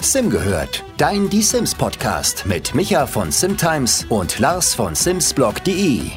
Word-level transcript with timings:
Sim 0.00 0.30
gehört, 0.30 0.84
dein 0.98 1.28
Die 1.30 1.42
Sims 1.42 1.74
Podcast 1.74 2.44
mit 2.46 2.74
Micha 2.74 3.06
von 3.06 3.32
Simtimes 3.32 4.06
und 4.08 4.38
Lars 4.38 4.74
von 4.74 4.94
Simsblog.de. 4.94 6.10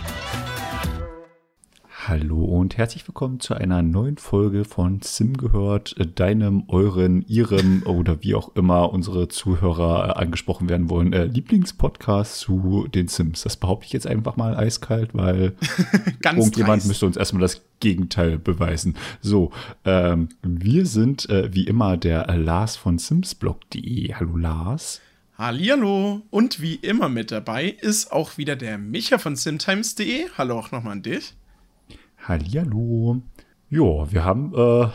Hallo 2.09 2.43
und 2.43 2.75
herzlich 2.75 3.07
willkommen 3.07 3.39
zu 3.39 3.53
einer 3.53 3.83
neuen 3.83 4.17
Folge 4.17 4.65
von 4.65 4.99
Sim 5.03 5.37
gehört, 5.37 5.95
deinem, 6.15 6.63
euren, 6.67 7.23
ihrem 7.27 7.83
oder 7.83 8.23
wie 8.23 8.33
auch 8.33 8.55
immer 8.55 8.91
unsere 8.91 9.27
Zuhörer 9.27 10.09
äh, 10.09 10.19
angesprochen 10.19 10.69
werden 10.69 10.89
wollen, 10.89 11.13
äh, 11.13 11.25
Lieblingspodcast 11.25 12.39
zu 12.39 12.87
den 12.87 13.09
Sims. 13.09 13.43
Das 13.43 13.57
behaupte 13.57 13.85
ich 13.85 13.93
jetzt 13.93 14.07
einfach 14.07 14.37
mal 14.37 14.57
eiskalt, 14.57 15.13
weil 15.13 15.53
irgendjemand 16.25 16.79
dreist. 16.79 16.87
müsste 16.87 17.05
uns 17.05 17.15
erstmal 17.15 17.41
das 17.41 17.61
Gegenteil 17.79 18.39
beweisen. 18.39 18.95
So, 19.21 19.51
ähm, 19.85 20.29
wir 20.41 20.87
sind 20.87 21.29
äh, 21.29 21.53
wie 21.53 21.65
immer 21.65 21.95
der 21.95 22.25
Lars 22.35 22.75
von 22.75 22.97
Simsblog.de. 22.97 24.15
Hallo 24.15 24.35
Lars. 24.35 24.99
Hallihallo 25.37 26.23
und 26.31 26.59
wie 26.59 26.73
immer 26.73 27.07
mit 27.07 27.29
dabei 27.29 27.69
ist 27.69 28.11
auch 28.11 28.39
wieder 28.39 28.55
der 28.55 28.79
Micha 28.79 29.19
von 29.19 29.35
simtimes.de. 29.35 30.25
Hallo 30.39 30.57
auch 30.57 30.71
nochmal 30.71 30.93
an 30.93 31.03
dich. 31.03 31.35
Hallihallo. 32.29 33.23
Ja, 33.71 34.11
wir 34.11 34.23
haben 34.23 34.53
äh, 34.53 34.87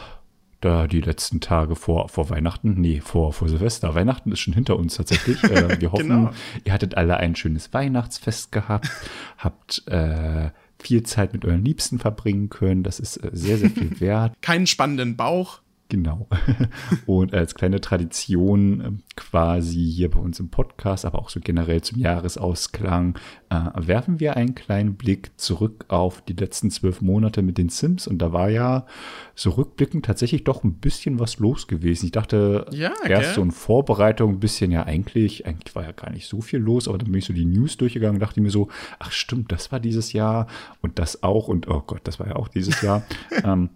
da 0.60 0.86
die 0.86 1.00
letzten 1.00 1.40
Tage 1.40 1.74
vor, 1.74 2.08
vor 2.08 2.30
Weihnachten, 2.30 2.80
nee, 2.80 3.00
vor, 3.00 3.32
vor 3.32 3.48
Silvester. 3.48 3.96
Weihnachten 3.96 4.30
ist 4.30 4.38
schon 4.38 4.54
hinter 4.54 4.76
uns 4.76 4.94
tatsächlich. 4.94 5.42
Äh, 5.42 5.80
wir 5.80 5.90
hoffen, 5.90 6.08
genau. 6.08 6.30
ihr 6.64 6.72
hattet 6.72 6.96
alle 6.96 7.16
ein 7.16 7.34
schönes 7.34 7.72
Weihnachtsfest 7.72 8.52
gehabt, 8.52 8.88
habt 9.38 9.82
äh, 9.88 10.50
viel 10.78 11.02
Zeit 11.02 11.32
mit 11.32 11.44
euren 11.44 11.64
Liebsten 11.64 11.98
verbringen 11.98 12.50
können. 12.50 12.84
Das 12.84 13.00
ist 13.00 13.16
äh, 13.16 13.30
sehr, 13.32 13.58
sehr 13.58 13.70
viel 13.70 13.98
wert. 14.00 14.40
Keinen 14.40 14.68
spannenden 14.68 15.16
Bauch. 15.16 15.60
Genau. 15.90 16.28
Und 17.06 17.34
als 17.34 17.54
kleine 17.54 17.80
Tradition 17.80 18.80
ähm, 18.80 19.02
quasi 19.16 19.84
hier 19.92 20.10
bei 20.10 20.18
uns 20.18 20.40
im 20.40 20.48
Podcast, 20.48 21.04
aber 21.04 21.18
auch 21.18 21.28
so 21.28 21.40
generell 21.40 21.82
zum 21.82 21.98
Jahresausklang, 21.98 23.18
äh, 23.50 23.56
werfen 23.76 24.18
wir 24.18 24.36
einen 24.36 24.54
kleinen 24.54 24.94
Blick 24.94 25.32
zurück 25.36 25.84
auf 25.88 26.22
die 26.22 26.32
letzten 26.32 26.70
zwölf 26.70 27.02
Monate 27.02 27.42
mit 27.42 27.58
den 27.58 27.68
Sims. 27.68 28.06
Und 28.06 28.18
da 28.18 28.32
war 28.32 28.48
ja 28.48 28.86
so 29.34 29.50
rückblickend 29.50 30.06
tatsächlich 30.06 30.44
doch 30.44 30.64
ein 30.64 30.74
bisschen 30.74 31.18
was 31.18 31.38
los 31.38 31.66
gewesen. 31.66 32.06
Ich 32.06 32.12
dachte 32.12 32.66
ja, 32.70 32.92
erst 33.04 33.22
gell? 33.22 33.34
so 33.34 33.42
in 33.42 33.50
Vorbereitung 33.50 34.32
ein 34.32 34.40
bisschen, 34.40 34.70
ja 34.70 34.84
eigentlich, 34.84 35.46
eigentlich 35.46 35.74
war 35.76 35.84
ja 35.84 35.92
gar 35.92 36.10
nicht 36.10 36.26
so 36.26 36.40
viel 36.40 36.60
los, 36.60 36.88
aber 36.88 36.96
dann 36.96 37.12
bin 37.12 37.18
ich 37.18 37.26
so 37.26 37.34
die 37.34 37.44
News 37.44 37.76
durchgegangen 37.76 38.16
und 38.16 38.20
dachte 38.20 38.40
mir 38.40 38.50
so, 38.50 38.68
ach 38.98 39.12
stimmt, 39.12 39.52
das 39.52 39.70
war 39.70 39.80
dieses 39.80 40.14
Jahr 40.14 40.46
und 40.80 40.98
das 40.98 41.22
auch 41.22 41.48
und 41.48 41.68
oh 41.68 41.82
Gott, 41.86 42.00
das 42.04 42.18
war 42.18 42.28
ja 42.28 42.36
auch 42.36 42.48
dieses 42.48 42.80
Jahr. 42.80 43.02
ähm, 43.44 43.68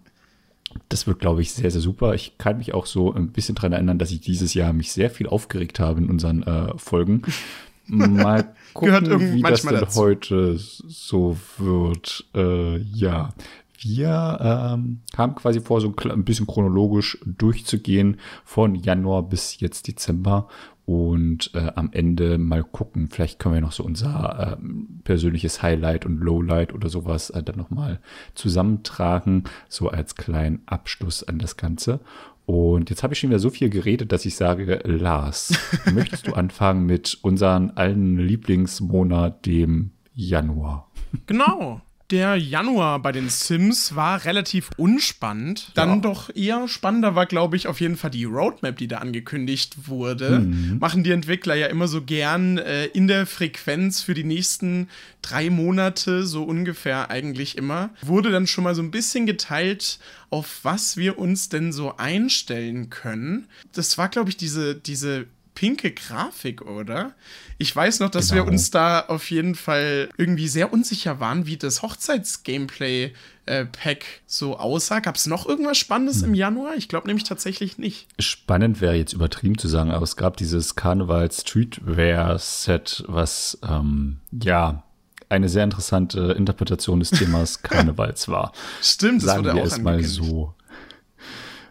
das 0.89 1.07
wird, 1.07 1.19
glaube 1.19 1.41
ich, 1.41 1.53
sehr, 1.53 1.71
sehr 1.71 1.81
super. 1.81 2.13
Ich 2.13 2.37
kann 2.37 2.57
mich 2.57 2.73
auch 2.73 2.85
so 2.85 3.13
ein 3.13 3.29
bisschen 3.29 3.55
daran 3.55 3.73
erinnern, 3.73 3.99
dass 3.99 4.11
ich 4.11 4.21
dieses 4.21 4.53
Jahr 4.53 4.73
mich 4.73 4.91
sehr 4.91 5.09
viel 5.09 5.27
aufgeregt 5.27 5.79
habe 5.79 5.99
in 5.99 6.09
unseren 6.09 6.43
äh, 6.43 6.77
Folgen. 6.77 7.21
Mal 7.87 8.53
gucken, 8.73 9.33
wie 9.33 9.41
das 9.41 9.63
denn 9.63 9.73
dazu. 9.73 9.99
heute 9.99 10.57
so 10.57 11.37
wird. 11.57 12.25
Äh, 12.35 12.77
ja, 12.77 13.33
wir 13.79 14.39
ähm, 14.41 14.99
haben 15.17 15.35
quasi 15.35 15.61
vor, 15.61 15.81
so 15.81 15.93
ein 15.97 16.23
bisschen 16.23 16.45
chronologisch 16.45 17.17
durchzugehen 17.25 18.19
von 18.43 18.75
Januar 18.75 19.23
bis 19.23 19.59
jetzt 19.59 19.87
Dezember 19.87 20.47
und 20.89 21.51
äh, 21.53 21.71
am 21.75 21.91
Ende 21.91 22.39
mal 22.39 22.63
gucken, 22.63 23.09
vielleicht 23.11 23.37
können 23.37 23.53
wir 23.53 23.61
noch 23.61 23.73
so 23.73 23.83
unser 23.83 24.57
ähm, 24.59 25.01
persönliches 25.03 25.61
Highlight 25.61 26.03
und 26.03 26.17
Lowlight 26.17 26.73
oder 26.73 26.89
sowas 26.89 27.29
äh, 27.29 27.43
dann 27.43 27.57
nochmal 27.57 27.99
zusammentragen, 28.33 29.43
so 29.67 29.89
als 29.89 30.15
kleinen 30.15 30.63
Abschluss 30.65 31.21
an 31.21 31.37
das 31.37 31.57
Ganze. 31.57 31.99
Und 32.47 32.89
jetzt 32.89 33.03
habe 33.03 33.13
ich 33.13 33.19
schon 33.19 33.29
wieder 33.29 33.37
so 33.37 33.51
viel 33.51 33.69
geredet, 33.69 34.11
dass 34.11 34.25
ich 34.25 34.35
sage, 34.35 34.81
Lars, 34.83 35.53
möchtest 35.93 36.25
du 36.25 36.33
anfangen 36.33 36.87
mit 36.87 37.19
unserem 37.21 37.71
allen 37.75 38.17
Lieblingsmonat, 38.17 39.45
dem 39.45 39.91
Januar? 40.15 40.89
Genau 41.27 41.83
der 42.11 42.35
Januar 42.35 42.99
bei 42.99 43.11
den 43.11 43.29
Sims 43.29 43.95
war 43.95 44.25
relativ 44.25 44.69
unspannend. 44.77 45.71
Dann 45.75 45.89
ja. 45.89 45.95
doch 45.97 46.35
eher 46.35 46.67
spannender 46.67 47.15
war, 47.15 47.25
glaube 47.25 47.55
ich, 47.55 47.67
auf 47.67 47.79
jeden 47.79 47.97
Fall 47.97 48.09
die 48.09 48.25
Roadmap, 48.25 48.77
die 48.77 48.87
da 48.87 48.97
angekündigt 48.97 49.87
wurde. 49.87 50.39
Mhm. 50.39 50.79
Machen 50.79 51.03
die 51.03 51.11
Entwickler 51.11 51.55
ja 51.55 51.67
immer 51.67 51.87
so 51.87 52.01
gern 52.01 52.57
äh, 52.57 52.85
in 52.87 53.07
der 53.07 53.25
Frequenz 53.25 54.01
für 54.01 54.13
die 54.13 54.23
nächsten 54.23 54.89
drei 55.21 55.49
Monate, 55.49 56.25
so 56.25 56.43
ungefähr 56.43 57.11
eigentlich 57.11 57.57
immer. 57.57 57.91
Wurde 58.01 58.31
dann 58.31 58.47
schon 58.47 58.63
mal 58.63 58.75
so 58.75 58.81
ein 58.81 58.91
bisschen 58.91 59.25
geteilt, 59.25 59.99
auf 60.29 60.59
was 60.63 60.97
wir 60.97 61.19
uns 61.19 61.49
denn 61.49 61.71
so 61.71 61.97
einstellen 61.97 62.89
können. 62.89 63.47
Das 63.73 63.97
war, 63.97 64.09
glaube 64.09 64.29
ich, 64.29 64.37
diese, 64.37 64.75
diese 64.75 65.27
pinke 65.55 65.91
Grafik, 65.91 66.61
oder? 66.61 67.13
Ich 67.57 67.75
weiß 67.75 67.99
noch, 67.99 68.09
dass 68.09 68.29
genau. 68.29 68.45
wir 68.45 68.51
uns 68.51 68.71
da 68.71 69.01
auf 69.01 69.29
jeden 69.31 69.55
Fall 69.55 70.09
irgendwie 70.17 70.47
sehr 70.47 70.71
unsicher 70.71 71.19
waren, 71.19 71.45
wie 71.45 71.57
das 71.57 71.81
Hochzeits-Gameplay 71.81 73.13
äh, 73.45 73.65
Pack 73.65 74.05
so 74.25 74.57
aussah. 74.57 74.99
Gab 74.99 75.15
es 75.15 75.25
noch 75.25 75.47
irgendwas 75.47 75.77
Spannendes 75.77 76.21
hm. 76.21 76.29
im 76.29 76.33
Januar? 76.35 76.75
Ich 76.75 76.87
glaube 76.87 77.07
nämlich 77.07 77.25
tatsächlich 77.25 77.77
nicht. 77.77 78.07
Spannend 78.19 78.79
wäre 78.79 78.95
jetzt 78.95 79.13
übertrieben 79.13 79.57
zu 79.57 79.67
sagen, 79.67 79.91
aber 79.91 80.03
es 80.03 80.15
gab 80.15 80.37
dieses 80.37 80.75
Karneval 80.75 81.31
Streetwear 81.31 82.39
Set, 82.39 83.03
was 83.07 83.57
ähm, 83.67 84.19
ja 84.31 84.83
eine 85.29 85.47
sehr 85.47 85.63
interessante 85.63 86.33
Interpretation 86.37 86.99
des 86.99 87.11
Themas 87.11 87.61
Karnevals 87.63 88.27
war. 88.29 88.51
Stimmt, 88.81 89.21
sagen 89.21 89.43
das 89.43 89.53
wurde 89.53 89.57
wir 89.57 89.63
auch 89.63 89.77
es 89.77 89.81
mal 89.81 90.03
so. 90.03 90.55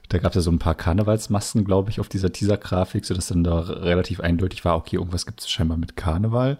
Da 0.09 0.19
gab 0.19 0.33
es 0.33 0.37
ja 0.37 0.41
so 0.41 0.51
ein 0.51 0.59
paar 0.59 0.75
Karnevalsmasken, 0.75 1.65
glaube 1.65 1.91
ich, 1.91 2.01
auf 2.01 2.09
dieser 2.09 2.33
Teaser-Grafik, 2.33 3.05
sodass 3.05 3.29
dann 3.29 3.45
da 3.45 3.61
relativ 3.61 4.21
eindeutig 4.21 4.65
war, 4.65 4.77
okay, 4.77 4.97
irgendwas 4.97 5.27
gibt 5.27 5.41
es 5.41 5.51
scheinbar 5.51 5.77
mit 5.77 5.97
Karneval. 5.97 6.59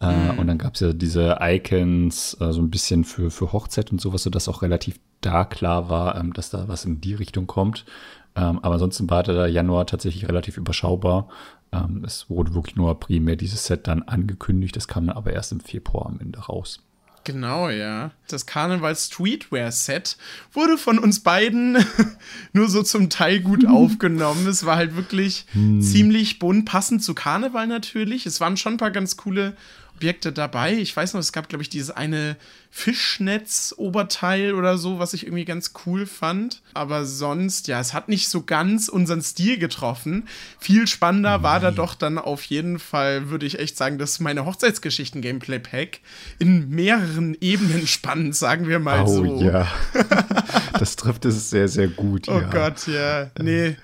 Äh, 0.00 0.32
mhm. 0.32 0.38
Und 0.38 0.46
dann 0.46 0.58
gab 0.58 0.74
es 0.74 0.80
ja 0.80 0.92
diese 0.92 1.38
Icons 1.40 2.36
äh, 2.40 2.52
so 2.52 2.60
ein 2.60 2.70
bisschen 2.70 3.04
für, 3.04 3.30
für 3.30 3.52
Hochzeit 3.52 3.90
und 3.90 4.00
sowas, 4.00 4.22
sodass 4.22 4.48
auch 4.48 4.62
relativ 4.62 5.00
da 5.22 5.44
klar 5.44 5.88
war, 5.88 6.16
ähm, 6.16 6.32
dass 6.32 6.50
da 6.50 6.68
was 6.68 6.84
in 6.84 7.00
die 7.00 7.14
Richtung 7.14 7.46
kommt. 7.46 7.86
Ähm, 8.36 8.58
aber 8.60 8.74
ansonsten 8.74 9.08
war 9.10 9.22
der 9.22 9.48
Januar 9.48 9.86
tatsächlich 9.86 10.28
relativ 10.28 10.56
überschaubar. 10.56 11.28
Ähm, 11.72 12.04
es 12.04 12.28
wurde 12.28 12.54
wirklich 12.54 12.76
nur 12.76 12.98
primär 12.98 13.36
dieses 13.36 13.64
Set 13.64 13.86
dann 13.86 14.02
angekündigt, 14.02 14.76
das 14.76 14.88
kam 14.88 15.06
dann 15.06 15.16
aber 15.16 15.32
erst 15.32 15.52
im 15.52 15.60
Februar 15.60 16.06
am 16.06 16.20
Ende 16.20 16.38
raus. 16.38 16.82
Genau, 17.24 17.68
ja. 17.68 18.12
Das 18.28 18.46
Karneval 18.46 18.96
Streetwear 18.96 19.70
Set 19.72 20.16
wurde 20.52 20.78
von 20.78 20.98
uns 20.98 21.20
beiden 21.20 21.84
nur 22.52 22.68
so 22.68 22.82
zum 22.82 23.10
Teil 23.10 23.40
gut 23.40 23.66
aufgenommen. 23.68 24.46
Es 24.46 24.64
war 24.64 24.76
halt 24.76 24.96
wirklich 24.96 25.46
mhm. 25.52 25.82
ziemlich 25.82 26.38
bunt, 26.38 26.64
passend 26.64 27.02
zu 27.02 27.14
Karneval 27.14 27.66
natürlich. 27.66 28.26
Es 28.26 28.40
waren 28.40 28.56
schon 28.56 28.74
ein 28.74 28.78
paar 28.78 28.90
ganz 28.90 29.16
coole 29.16 29.54
Objekte 30.00 30.32
dabei. 30.32 30.72
Ich 30.72 30.96
weiß 30.96 31.12
noch, 31.12 31.20
es 31.20 31.30
gab, 31.30 31.50
glaube 31.50 31.60
ich, 31.60 31.68
dieses 31.68 31.90
eine 31.90 32.36
Fischnetz-Oberteil 32.70 34.54
oder 34.54 34.78
so, 34.78 34.98
was 34.98 35.12
ich 35.12 35.26
irgendwie 35.26 35.44
ganz 35.44 35.72
cool 35.84 36.06
fand. 36.06 36.62
Aber 36.72 37.04
sonst, 37.04 37.68
ja, 37.68 37.80
es 37.80 37.92
hat 37.92 38.08
nicht 38.08 38.30
so 38.30 38.42
ganz 38.42 38.88
unseren 38.88 39.20
Stil 39.20 39.58
getroffen. 39.58 40.26
Viel 40.58 40.86
spannender 40.86 41.38
mhm. 41.38 41.42
war 41.42 41.60
da 41.60 41.70
doch 41.70 41.94
dann 41.94 42.16
auf 42.16 42.44
jeden 42.44 42.78
Fall, 42.78 43.28
würde 43.28 43.44
ich 43.44 43.58
echt 43.58 43.76
sagen, 43.76 43.98
dass 43.98 44.20
meine 44.20 44.46
Hochzeitsgeschichten-Gameplay-Pack 44.46 46.00
in 46.38 46.70
mehreren 46.70 47.36
Ebenen 47.38 47.86
spannend, 47.86 48.34
sagen 48.34 48.68
wir 48.68 48.78
mal 48.78 49.02
oh, 49.02 49.06
so. 49.06 49.22
Oh 49.22 49.42
ja. 49.42 49.68
das 50.78 50.96
trifft 50.96 51.26
es 51.26 51.50
sehr, 51.50 51.68
sehr 51.68 51.88
gut. 51.88 52.26
Oh 52.28 52.40
ja. 52.40 52.48
Gott, 52.48 52.86
ja. 52.86 53.30
Nee. 53.38 53.76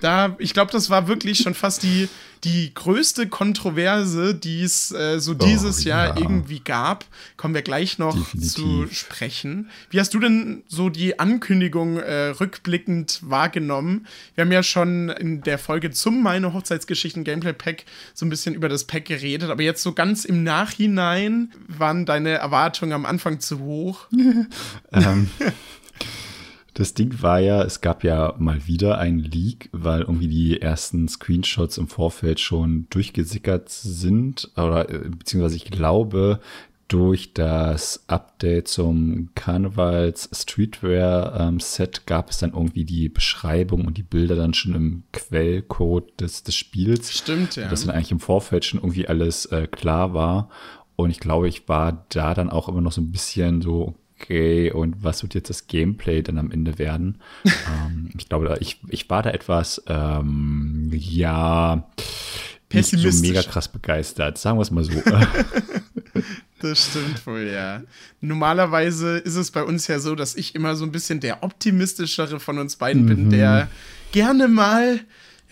Da, 0.00 0.36
ich 0.38 0.54
glaube, 0.54 0.70
das 0.70 0.88
war 0.88 1.08
wirklich 1.08 1.38
schon 1.38 1.54
fast 1.54 1.82
die 1.82 2.08
die 2.44 2.72
größte 2.74 3.28
Kontroverse, 3.28 4.34
die 4.34 4.62
es 4.62 4.92
äh, 4.92 5.18
so 5.18 5.32
dieses 5.32 5.84
oh, 5.84 5.88
Jahr 5.88 6.08
ja. 6.08 6.16
irgendwie 6.18 6.60
gab. 6.60 7.06
Kommen 7.36 7.54
wir 7.54 7.62
gleich 7.62 7.98
noch 7.98 8.14
Definitiv. 8.14 8.52
zu 8.52 8.86
sprechen. 8.92 9.70
Wie 9.90 9.98
hast 9.98 10.12
du 10.12 10.20
denn 10.20 10.62
so 10.68 10.90
die 10.90 11.18
Ankündigung 11.18 11.96
äh, 11.96 12.28
rückblickend 12.28 13.20
wahrgenommen? 13.22 14.06
Wir 14.34 14.44
haben 14.44 14.52
ja 14.52 14.62
schon 14.62 15.08
in 15.08 15.40
der 15.40 15.58
Folge 15.58 15.90
zum 15.90 16.22
Meine 16.22 16.52
Hochzeitsgeschichten 16.52 17.24
Gameplay 17.24 17.54
Pack 17.54 17.84
so 18.12 18.26
ein 18.26 18.30
bisschen 18.30 18.54
über 18.54 18.68
das 18.68 18.84
Pack 18.84 19.06
geredet, 19.06 19.50
aber 19.50 19.62
jetzt 19.62 19.82
so 19.82 19.92
ganz 19.92 20.26
im 20.26 20.44
Nachhinein 20.44 21.50
waren 21.66 22.04
deine 22.04 22.30
Erwartungen 22.30 22.92
am 22.92 23.06
Anfang 23.06 23.40
zu 23.40 23.60
hoch. 23.60 24.06
ähm. 24.92 25.30
Das 26.74 26.92
Ding 26.92 27.22
war 27.22 27.38
ja, 27.38 27.62
es 27.62 27.80
gab 27.80 28.02
ja 28.02 28.34
mal 28.38 28.66
wieder 28.66 28.98
einen 28.98 29.20
Leak, 29.20 29.70
weil 29.72 30.02
irgendwie 30.02 30.28
die 30.28 30.60
ersten 30.60 31.06
Screenshots 31.08 31.78
im 31.78 31.86
Vorfeld 31.86 32.40
schon 32.40 32.86
durchgesickert 32.90 33.68
sind. 33.70 34.50
Oder 34.56 34.90
äh, 34.90 35.08
beziehungsweise 35.08 35.56
ich 35.56 35.66
glaube, 35.66 36.40
durch 36.88 37.32
das 37.32 38.04
Update 38.08 38.68
zum 38.68 39.30
Karnevals 39.34 40.28
Streetwear 40.32 41.40
ähm, 41.40 41.60
Set 41.60 42.06
gab 42.06 42.30
es 42.30 42.38
dann 42.38 42.52
irgendwie 42.52 42.84
die 42.84 43.08
Beschreibung 43.08 43.86
und 43.86 43.96
die 43.96 44.02
Bilder 44.02 44.36
dann 44.36 44.52
schon 44.52 44.74
im 44.74 45.02
Quellcode 45.12 46.20
des, 46.20 46.42
des 46.42 46.54
Spiels. 46.54 47.12
Stimmt, 47.12 47.56
ja. 47.56 47.68
Dass 47.68 47.86
dann 47.86 47.94
eigentlich 47.94 48.12
im 48.12 48.20
Vorfeld 48.20 48.64
schon 48.64 48.80
irgendwie 48.80 49.08
alles 49.08 49.46
äh, 49.46 49.66
klar 49.66 50.12
war. 50.12 50.50
Und 50.96 51.10
ich 51.10 51.20
glaube, 51.20 51.48
ich 51.48 51.68
war 51.68 52.04
da 52.10 52.34
dann 52.34 52.50
auch 52.50 52.68
immer 52.68 52.80
noch 52.80 52.92
so 52.92 53.00
ein 53.00 53.10
bisschen 53.12 53.62
so, 53.62 53.94
okay, 54.20 54.70
und 54.70 55.02
was 55.02 55.22
wird 55.22 55.34
jetzt 55.34 55.50
das 55.50 55.66
Gameplay 55.66 56.22
dann 56.22 56.38
am 56.38 56.50
Ende 56.50 56.78
werden? 56.78 57.20
ähm, 57.44 58.10
ich 58.16 58.28
glaube, 58.28 58.56
ich, 58.60 58.80
ich 58.88 59.08
war 59.10 59.22
da 59.22 59.30
etwas, 59.30 59.82
ähm, 59.86 60.90
ja, 60.92 61.88
nicht 62.72 62.90
so 62.90 63.20
mega 63.20 63.42
krass 63.42 63.68
begeistert, 63.68 64.38
sagen 64.38 64.58
wir 64.58 64.62
es 64.62 64.70
mal 64.70 64.84
so. 64.84 64.92
Das 66.60 66.86
stimmt 66.86 67.26
wohl, 67.26 67.50
ja. 67.52 67.82
Normalerweise 68.22 69.18
ist 69.18 69.34
es 69.34 69.50
bei 69.50 69.62
uns 69.62 69.86
ja 69.86 69.98
so, 69.98 70.14
dass 70.14 70.34
ich 70.34 70.54
immer 70.54 70.76
so 70.76 70.84
ein 70.86 70.92
bisschen 70.92 71.20
der 71.20 71.42
optimistischere 71.42 72.40
von 72.40 72.58
uns 72.58 72.76
beiden 72.76 73.02
mhm. 73.02 73.06
bin, 73.06 73.30
der 73.30 73.68
gerne 74.12 74.48
mal 74.48 75.00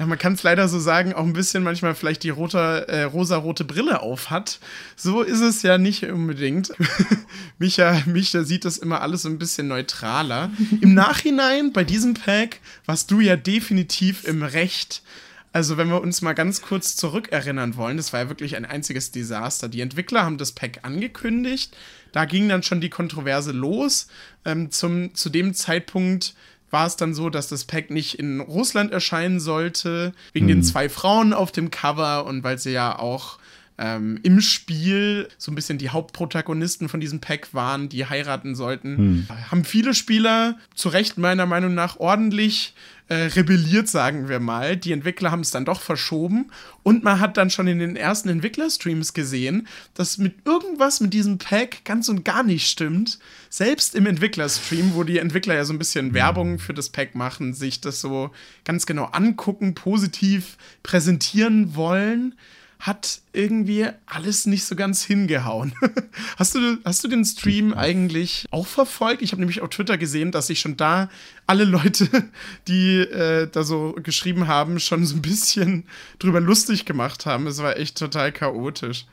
ja, 0.02 0.06
man 0.06 0.18
kann 0.18 0.32
es 0.32 0.42
leider 0.42 0.66
so 0.66 0.80
sagen, 0.80 1.14
auch 1.14 1.22
ein 1.22 1.32
bisschen 1.32 1.62
manchmal 1.62 1.94
vielleicht 1.94 2.24
die 2.24 2.30
rote, 2.30 2.88
äh, 2.88 3.04
rosa-rote 3.04 3.64
Brille 3.64 4.00
auf 4.00 4.30
hat. 4.30 4.58
So 4.96 5.22
ist 5.22 5.38
es 5.38 5.62
ja 5.62 5.78
nicht 5.78 6.02
unbedingt. 6.02 6.72
Micha, 7.60 8.02
Micha 8.06 8.42
sieht 8.42 8.64
das 8.64 8.78
immer 8.78 9.00
alles 9.00 9.22
so 9.22 9.28
ein 9.28 9.38
bisschen 9.38 9.68
neutraler. 9.68 10.50
Im 10.80 10.92
Nachhinein, 10.94 11.72
bei 11.72 11.84
diesem 11.84 12.14
Pack, 12.14 12.58
warst 12.84 13.12
du 13.12 13.20
ja 13.20 13.36
definitiv 13.36 14.24
im 14.24 14.42
Recht. 14.42 15.04
Also, 15.52 15.76
wenn 15.76 15.88
wir 15.88 16.00
uns 16.00 16.20
mal 16.20 16.32
ganz 16.32 16.62
kurz 16.62 16.96
zurückerinnern 16.96 17.76
wollen, 17.76 17.96
das 17.96 18.12
war 18.12 18.22
ja 18.22 18.28
wirklich 18.28 18.56
ein 18.56 18.64
einziges 18.64 19.12
Desaster. 19.12 19.68
Die 19.68 19.82
Entwickler 19.82 20.24
haben 20.24 20.36
das 20.38 20.50
Pack 20.50 20.80
angekündigt. 20.82 21.76
Da 22.10 22.24
ging 22.24 22.48
dann 22.48 22.64
schon 22.64 22.80
die 22.80 22.90
Kontroverse 22.90 23.52
los. 23.52 24.08
Ähm, 24.44 24.72
zum, 24.72 25.14
zu 25.14 25.30
dem 25.30 25.54
Zeitpunkt 25.54 26.34
war 26.72 26.86
es 26.86 26.96
dann 26.96 27.14
so, 27.14 27.30
dass 27.30 27.48
das 27.48 27.64
Pack 27.64 27.90
nicht 27.90 28.18
in 28.18 28.40
Russland 28.40 28.90
erscheinen 28.92 29.38
sollte, 29.38 30.12
wegen 30.32 30.48
hm. 30.48 30.56
den 30.56 30.62
zwei 30.64 30.88
Frauen 30.88 31.32
auf 31.32 31.52
dem 31.52 31.70
Cover 31.70 32.24
und 32.26 32.42
weil 32.42 32.58
sie 32.58 32.72
ja 32.72 32.98
auch 32.98 33.38
ähm, 33.78 34.18
im 34.22 34.40
Spiel 34.40 35.28
so 35.38 35.52
ein 35.52 35.54
bisschen 35.54 35.78
die 35.78 35.90
Hauptprotagonisten 35.90 36.88
von 36.88 37.00
diesem 37.00 37.20
Pack 37.20 37.52
waren, 37.52 37.88
die 37.88 38.06
heiraten 38.06 38.54
sollten. 38.54 38.96
Hm. 38.96 39.26
Haben 39.50 39.64
viele 39.64 39.94
Spieler 39.94 40.58
zu 40.74 40.88
Recht 40.88 41.18
meiner 41.18 41.46
Meinung 41.46 41.74
nach 41.74 41.98
ordentlich 41.98 42.74
äh, 43.12 43.26
rebelliert, 43.26 43.88
sagen 43.88 44.30
wir 44.30 44.40
mal. 44.40 44.74
Die 44.74 44.92
Entwickler 44.92 45.30
haben 45.30 45.42
es 45.42 45.50
dann 45.50 45.66
doch 45.66 45.82
verschoben 45.82 46.50
und 46.82 47.04
man 47.04 47.20
hat 47.20 47.36
dann 47.36 47.50
schon 47.50 47.66
in 47.66 47.78
den 47.78 47.94
ersten 47.94 48.30
Entwicklerstreams 48.30 49.12
gesehen, 49.12 49.68
dass 49.92 50.16
mit 50.16 50.46
irgendwas 50.46 51.00
mit 51.00 51.12
diesem 51.12 51.36
Pack 51.36 51.84
ganz 51.84 52.08
und 52.08 52.24
gar 52.24 52.42
nicht 52.42 52.66
stimmt. 52.66 53.18
Selbst 53.50 53.94
im 53.94 54.06
Entwicklerstream, 54.06 54.94
wo 54.94 55.04
die 55.04 55.18
Entwickler 55.18 55.56
ja 55.56 55.66
so 55.66 55.74
ein 55.74 55.78
bisschen 55.78 56.14
Werbung 56.14 56.58
für 56.58 56.72
das 56.72 56.88
Pack 56.88 57.14
machen, 57.14 57.52
sich 57.52 57.82
das 57.82 58.00
so 58.00 58.30
ganz 58.64 58.86
genau 58.86 59.04
angucken, 59.04 59.74
positiv 59.74 60.56
präsentieren 60.82 61.76
wollen 61.76 62.34
hat 62.82 63.20
irgendwie 63.32 63.86
alles 64.06 64.44
nicht 64.46 64.64
so 64.64 64.74
ganz 64.74 65.04
hingehauen. 65.04 65.72
hast, 66.36 66.56
du, 66.56 66.78
hast 66.84 67.04
du 67.04 67.08
den 67.08 67.24
Stream 67.24 67.72
eigentlich 67.74 68.46
auch 68.50 68.66
verfolgt? 68.66 69.22
Ich 69.22 69.30
habe 69.30 69.40
nämlich 69.40 69.60
auf 69.60 69.68
Twitter 69.68 69.96
gesehen, 69.96 70.32
dass 70.32 70.48
sich 70.48 70.58
schon 70.58 70.76
da 70.76 71.08
alle 71.46 71.62
Leute, 71.62 72.08
die 72.66 72.98
äh, 72.98 73.46
da 73.46 73.62
so 73.62 73.94
geschrieben 74.02 74.48
haben, 74.48 74.80
schon 74.80 75.06
so 75.06 75.14
ein 75.14 75.22
bisschen 75.22 75.84
drüber 76.18 76.40
lustig 76.40 76.84
gemacht 76.84 77.24
haben. 77.24 77.46
Es 77.46 77.62
war 77.62 77.76
echt 77.76 77.96
total 77.96 78.32
chaotisch. 78.32 79.06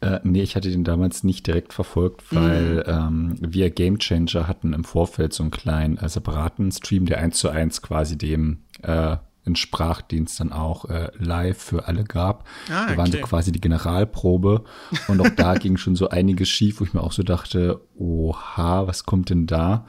Äh, 0.00 0.20
nee, 0.22 0.42
ich 0.42 0.54
hatte 0.54 0.70
den 0.70 0.84
damals 0.84 1.24
nicht 1.24 1.44
direkt 1.44 1.72
verfolgt, 1.72 2.22
weil 2.32 2.84
mhm. 2.86 3.34
ähm, 3.34 3.36
wir 3.40 3.70
Game 3.70 3.98
Changer 3.98 4.46
hatten 4.46 4.74
im 4.74 4.84
Vorfeld 4.84 5.32
so 5.32 5.42
einen 5.42 5.50
kleinen 5.50 5.98
äh, 5.98 6.08
separaten 6.08 6.70
Stream, 6.70 7.06
der 7.06 7.18
eins 7.18 7.38
zu 7.38 7.48
eins 7.48 7.82
quasi 7.82 8.16
dem 8.16 8.58
äh, 8.82 9.16
einen 9.48 9.56
Sprachdienst 9.56 10.40
dann 10.40 10.52
auch 10.52 10.84
äh, 10.86 11.10
live 11.18 11.58
für 11.58 11.88
alle 11.88 12.04
gab. 12.04 12.46
Ah, 12.70 12.84
okay. 12.84 12.92
Da 12.92 12.96
waren 12.98 13.12
so 13.12 13.18
quasi 13.18 13.52
die 13.52 13.60
Generalprobe 13.60 14.64
und 15.08 15.20
auch 15.20 15.30
da 15.30 15.54
ging 15.58 15.76
schon 15.76 15.96
so 15.96 16.08
einiges 16.08 16.48
schief, 16.48 16.80
wo 16.80 16.84
ich 16.84 16.94
mir 16.94 17.02
auch 17.02 17.12
so 17.12 17.22
dachte, 17.22 17.80
oha, 17.96 18.86
was 18.86 19.04
kommt 19.04 19.30
denn 19.30 19.46
da? 19.46 19.86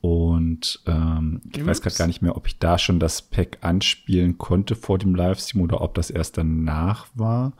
Und 0.00 0.80
ähm, 0.86 1.40
ich 1.50 1.64
weiß 1.64 1.80
gerade 1.80 1.96
gar 1.96 2.06
nicht 2.06 2.20
mehr, 2.20 2.36
ob 2.36 2.46
ich 2.46 2.58
da 2.58 2.78
schon 2.78 3.00
das 3.00 3.22
Pack 3.22 3.58
anspielen 3.62 4.36
konnte 4.36 4.76
vor 4.76 4.98
dem 4.98 5.14
Livestream 5.14 5.62
oder 5.62 5.80
ob 5.80 5.94
das 5.94 6.10
erst 6.10 6.36
danach 6.36 7.06
war. 7.14 7.54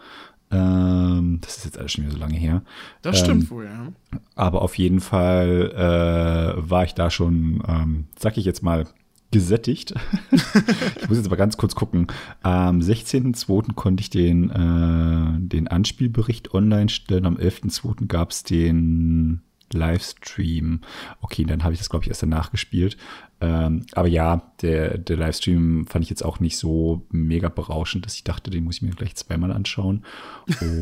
Ähm, 0.51 1.39
das 1.41 1.57
ist 1.57 1.65
jetzt 1.65 1.79
alles 1.79 1.93
schon 1.93 2.05
wieder 2.05 2.13
so 2.13 2.21
lange 2.21 2.37
her. 2.37 2.63
Das 3.01 3.21
ähm, 3.21 3.25
stimmt 3.25 3.51
wohl, 3.51 3.65
ja. 3.65 3.89
Aber 4.35 4.61
auf 4.61 4.77
jeden 4.77 5.01
Fall 5.01 5.73
äh, 5.73 6.71
war 6.71 6.85
ich 6.85 6.95
da 6.95 7.11
schon, 7.11 7.63
ähm, 7.67 8.09
sag 8.19 8.37
ich 8.37 8.45
jetzt 8.45 8.63
mal, 8.63 8.87
gesättigt. 9.35 9.93
ich 10.31 11.09
muss 11.09 11.19
jetzt 11.19 11.27
aber 11.27 11.37
ganz 11.37 11.57
kurz 11.57 11.75
gucken. 11.75 12.07
Am 12.43 12.79
16.02. 12.79 13.75
konnte 13.75 14.01
ich 14.01 14.09
den, 14.09 14.49
äh, 14.49 15.41
den 15.41 15.67
Anspielbericht 15.67 16.55
online 16.55 16.89
stellen. 16.89 17.27
Am 17.27 17.37
11.02. 17.37 18.07
gab 18.07 18.31
es 18.31 18.45
den 18.45 19.43
Livestream. 19.73 20.83
Okay, 21.21 21.43
dann 21.43 21.65
habe 21.65 21.75
ich 21.75 21.81
das, 21.81 21.91
glaube 21.91 22.05
ich, 22.05 22.09
erst 22.09 22.23
danach 22.23 22.53
gespielt. 22.53 22.97
Ähm, 23.41 23.87
aber 23.93 24.07
ja, 24.07 24.53
der, 24.63 24.99
der 24.99 25.17
Livestream 25.17 25.89
fand 25.89 26.05
ich 26.05 26.11
jetzt 26.11 26.25
auch 26.25 26.39
nicht 26.39 26.57
so 26.57 27.05
mega 27.11 27.49
berauschend, 27.49 28.07
dass 28.07 28.15
ich 28.15 28.23
dachte, 28.23 28.53
den 28.53 28.63
muss 28.63 28.77
ich 28.77 28.83
mir 28.83 28.91
gleich 28.91 29.17
zweimal 29.17 29.51
anschauen. 29.51 30.05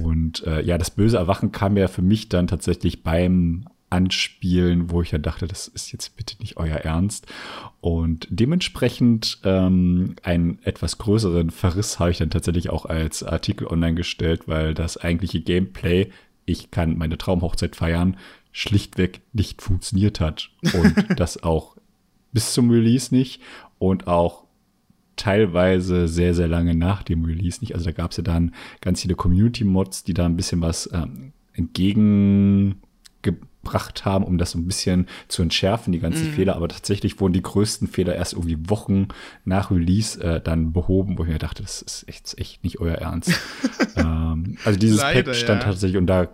Und 0.05 0.47
äh, 0.47 0.61
ja, 0.61 0.77
das 0.77 0.91
böse 0.91 1.17
Erwachen 1.17 1.53
kam 1.53 1.79
ja 1.79 1.89
für 1.89 2.03
mich 2.03 2.29
dann 2.29 2.49
tatsächlich 2.49 3.03
beim 3.03 3.65
anspielen, 3.93 4.91
wo 4.91 5.03
ich 5.03 5.11
ja 5.11 5.19
dachte, 5.19 5.47
das 5.47 5.69
ist 5.69 5.93
jetzt 5.93 6.17
bitte 6.17 6.37
nicht 6.41 6.57
euer 6.57 6.79
Ernst. 6.79 7.27
Und 7.83 8.27
dementsprechend 8.31 9.39
ähm, 9.45 10.17
einen 10.23 10.59
etwas 10.65 10.97
größeren 10.97 11.51
Verriss 11.51 11.99
habe 11.99 12.11
ich 12.11 12.17
dann 12.17 12.31
tatsächlich 12.31 12.71
auch 12.71 12.87
als 12.87 13.23
Artikel 13.23 13.67
online 13.67 13.95
gestellt, 13.95 14.49
weil 14.49 14.73
das 14.73 14.97
eigentliche 14.97 15.43
Gameplay, 15.43 16.11
ich 16.47 16.71
kann 16.71 16.97
meine 16.97 17.19
Traumhochzeit 17.19 17.77
feiern, 17.77 18.17
schlichtweg 18.51 19.21
nicht 19.35 19.61
funktioniert 19.61 20.21
hat. 20.21 20.49
Und 20.73 20.95
das 21.21 21.43
auch 21.43 21.77
bis 22.33 22.55
zum 22.55 22.71
Release 22.71 23.15
nicht 23.15 23.43
und 23.79 24.07
auch 24.07 24.45
teilweise 25.17 26.09
sehr, 26.09 26.35
sehr 26.35 26.49
lange 26.49 26.75
nach 26.75 27.03
dem 27.03 27.27
Release 27.27 27.61
nicht. 27.61 27.75
Also 27.75 27.85
da 27.85 27.93
gab 27.93 28.13
es 28.13 28.17
ja 28.17 28.23
dann 28.23 28.55
ganz 28.81 29.03
viele 29.03 29.17
Community-Mods, 29.17 30.05
die 30.05 30.15
da 30.15 30.25
ein 30.25 30.37
bisschen 30.37 30.63
was 30.63 30.89
ähm, 30.95 31.35
entgegen 31.53 32.81
gebracht 33.63 34.05
haben, 34.05 34.25
um 34.25 34.39
das 34.39 34.53
so 34.53 34.59
ein 34.59 34.67
bisschen 34.67 35.07
zu 35.29 35.43
entschärfen, 35.43 35.93
die 35.93 36.01
ganzen 36.01 36.29
mhm. 36.29 36.33
Fehler. 36.33 36.57
Aber 36.57 36.69
tatsächlich 36.69 37.21
wurden 37.21 37.33
die 37.33 37.43
größten 37.43 37.89
Fehler 37.89 38.15
erst 38.15 38.33
irgendwie 38.35 38.59
Wochen 38.69 39.09
nach 39.45 39.71
Release 39.71 40.23
äh, 40.23 40.41
dann 40.41 40.73
behoben, 40.73 41.19
wo 41.19 41.23
ich 41.23 41.31
mir 41.31 41.39
dachte, 41.39 41.63
das 41.63 41.83
ist 41.83 42.09
echt, 42.09 42.39
echt 42.39 42.65
nicht 42.65 42.81
euer 42.81 42.97
Ernst. 42.97 43.33
ähm, 43.97 44.59
also 44.65 44.79
dieses 44.79 45.01
Leider, 45.01 45.23
Pack 45.23 45.35
stand 45.35 45.63
ja. 45.63 45.69
tatsächlich 45.69 45.97
unter, 45.97 46.29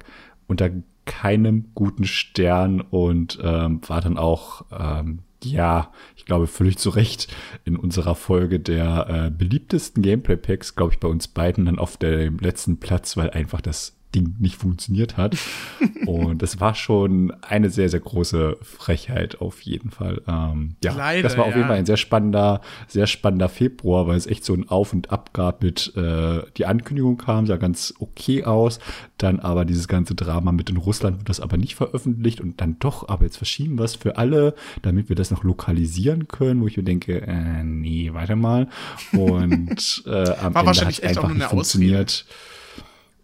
unter 0.46 0.70
keinem 1.04 1.66
guten 1.74 2.04
Stern 2.04 2.80
und 2.80 3.38
ähm, 3.42 3.80
war 3.86 4.00
dann 4.00 4.18
auch 4.18 4.64
ähm, 4.72 5.20
ja, 5.44 5.92
ich 6.16 6.24
glaube 6.24 6.48
völlig 6.48 6.78
zu 6.78 6.90
Recht 6.90 7.28
in 7.64 7.76
unserer 7.76 8.16
Folge 8.16 8.58
der 8.58 9.06
äh, 9.08 9.30
beliebtesten 9.30 10.02
Gameplay-Packs, 10.02 10.74
glaube 10.74 10.94
ich, 10.94 10.98
bei 10.98 11.06
uns 11.06 11.28
beiden 11.28 11.66
dann 11.66 11.78
auf 11.78 11.96
dem 11.96 12.38
letzten 12.38 12.80
Platz, 12.80 13.16
weil 13.16 13.30
einfach 13.30 13.60
das 13.60 13.97
Ding 14.14 14.36
nicht 14.38 14.56
funktioniert 14.56 15.16
hat. 15.16 15.36
und 16.06 16.42
das 16.42 16.60
war 16.60 16.74
schon 16.74 17.32
eine 17.42 17.70
sehr, 17.70 17.88
sehr 17.88 18.00
große 18.00 18.56
Frechheit 18.62 19.40
auf 19.40 19.60
jeden 19.62 19.90
Fall. 19.90 20.22
Ähm, 20.26 20.76
ja, 20.82 20.94
Leider, 20.94 21.22
das 21.22 21.36
war 21.36 21.44
auf 21.44 21.50
ja. 21.50 21.56
jeden 21.58 21.68
Fall 21.68 21.78
ein 21.78 21.86
sehr 21.86 21.96
spannender, 21.96 22.60
sehr 22.86 23.06
spannender 23.06 23.48
Februar, 23.48 24.06
weil 24.06 24.16
es 24.16 24.26
echt 24.26 24.44
so 24.44 24.54
ein 24.54 24.68
Auf 24.68 24.92
und 24.92 25.10
Ab 25.10 25.32
gab 25.34 25.62
mit, 25.62 25.94
äh, 25.96 26.42
die 26.56 26.66
Ankündigung 26.66 27.18
kam, 27.18 27.46
sah 27.46 27.56
ganz 27.56 27.94
okay 27.98 28.44
aus. 28.44 28.78
Dann 29.18 29.40
aber 29.40 29.64
dieses 29.64 29.88
ganze 29.88 30.14
Drama 30.14 30.52
mit 30.52 30.70
in 30.70 30.76
Russland 30.76 31.18
wird 31.18 31.28
das 31.28 31.40
aber 31.40 31.56
nicht 31.56 31.74
veröffentlicht 31.74 32.40
und 32.40 32.60
dann 32.60 32.78
doch, 32.78 33.08
aber 33.08 33.24
jetzt 33.24 33.36
verschieben 33.36 33.78
wir 33.78 33.84
es 33.84 33.94
für 33.96 34.16
alle, 34.16 34.54
damit 34.82 35.08
wir 35.08 35.16
das 35.16 35.30
noch 35.30 35.44
lokalisieren 35.44 36.28
können, 36.28 36.62
wo 36.62 36.66
ich 36.66 36.76
mir 36.76 36.82
denke, 36.82 37.22
äh, 37.26 37.62
nee, 37.64 38.10
warte 38.12 38.36
mal. 38.36 38.68
Und 39.12 40.02
äh, 40.06 40.30
am 40.36 40.54
war 40.54 40.66
Ende 40.66 40.86
hat 40.86 41.02
einfach 41.02 41.34
nicht 41.34 41.44
funktioniert. 41.44 42.24
Ausrede. 42.26 42.57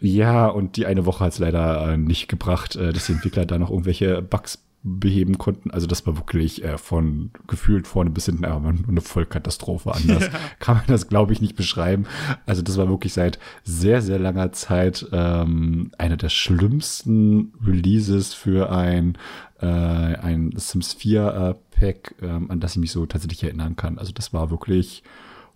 Ja, 0.05 0.49
und 0.49 0.77
die 0.77 0.85
eine 0.85 1.07
Woche 1.07 1.25
hat 1.25 1.33
es 1.33 1.39
leider 1.39 1.93
äh, 1.93 1.97
nicht 1.97 2.29
gebracht, 2.29 2.77
äh, 2.77 2.93
dass 2.93 3.07
die 3.07 3.13
Entwickler 3.13 3.47
da 3.47 3.59
noch 3.59 3.71
irgendwelche 3.71 4.21
Bugs 4.21 4.63
beheben 4.83 5.39
konnten. 5.39 5.71
Also 5.71 5.87
das 5.87 6.07
war 6.07 6.19
wirklich 6.19 6.63
äh, 6.63 6.77
von 6.77 7.31
gefühlt 7.47 7.87
vorne 7.87 8.11
bis 8.11 8.27
hinten 8.27 8.45
aber 8.45 8.69
eine 8.69 9.01
Vollkatastrophe. 9.01 9.95
Anders 9.95 10.25
ja. 10.25 10.39
kann 10.59 10.77
man 10.77 10.85
das, 10.89 11.09
glaube 11.09 11.33
ich, 11.33 11.41
nicht 11.41 11.57
beschreiben. 11.57 12.05
Also 12.45 12.61
das 12.61 12.77
war 12.77 12.91
wirklich 12.91 13.15
seit 13.15 13.39
sehr, 13.63 14.03
sehr 14.03 14.19
langer 14.19 14.53
Zeit 14.53 15.07
ähm, 15.11 15.91
einer 15.97 16.19
der 16.19 16.29
schlimmsten 16.29 17.55
Releases 17.67 18.35
für 18.35 18.71
ein, 18.71 19.17
äh, 19.63 19.67
ein 19.67 20.53
Sims 20.55 20.93
4 20.93 21.57
äh, 21.73 21.81
Pack, 21.81 22.15
ähm, 22.21 22.51
an 22.51 22.61
das 22.61 22.73
ich 22.73 22.79
mich 22.79 22.93
so 22.93 23.07
tatsächlich 23.07 23.43
erinnern 23.43 23.77
kann. 23.77 23.99
Also 23.99 24.13
das 24.13 24.35
war 24.35 24.51
wirklich 24.51 25.03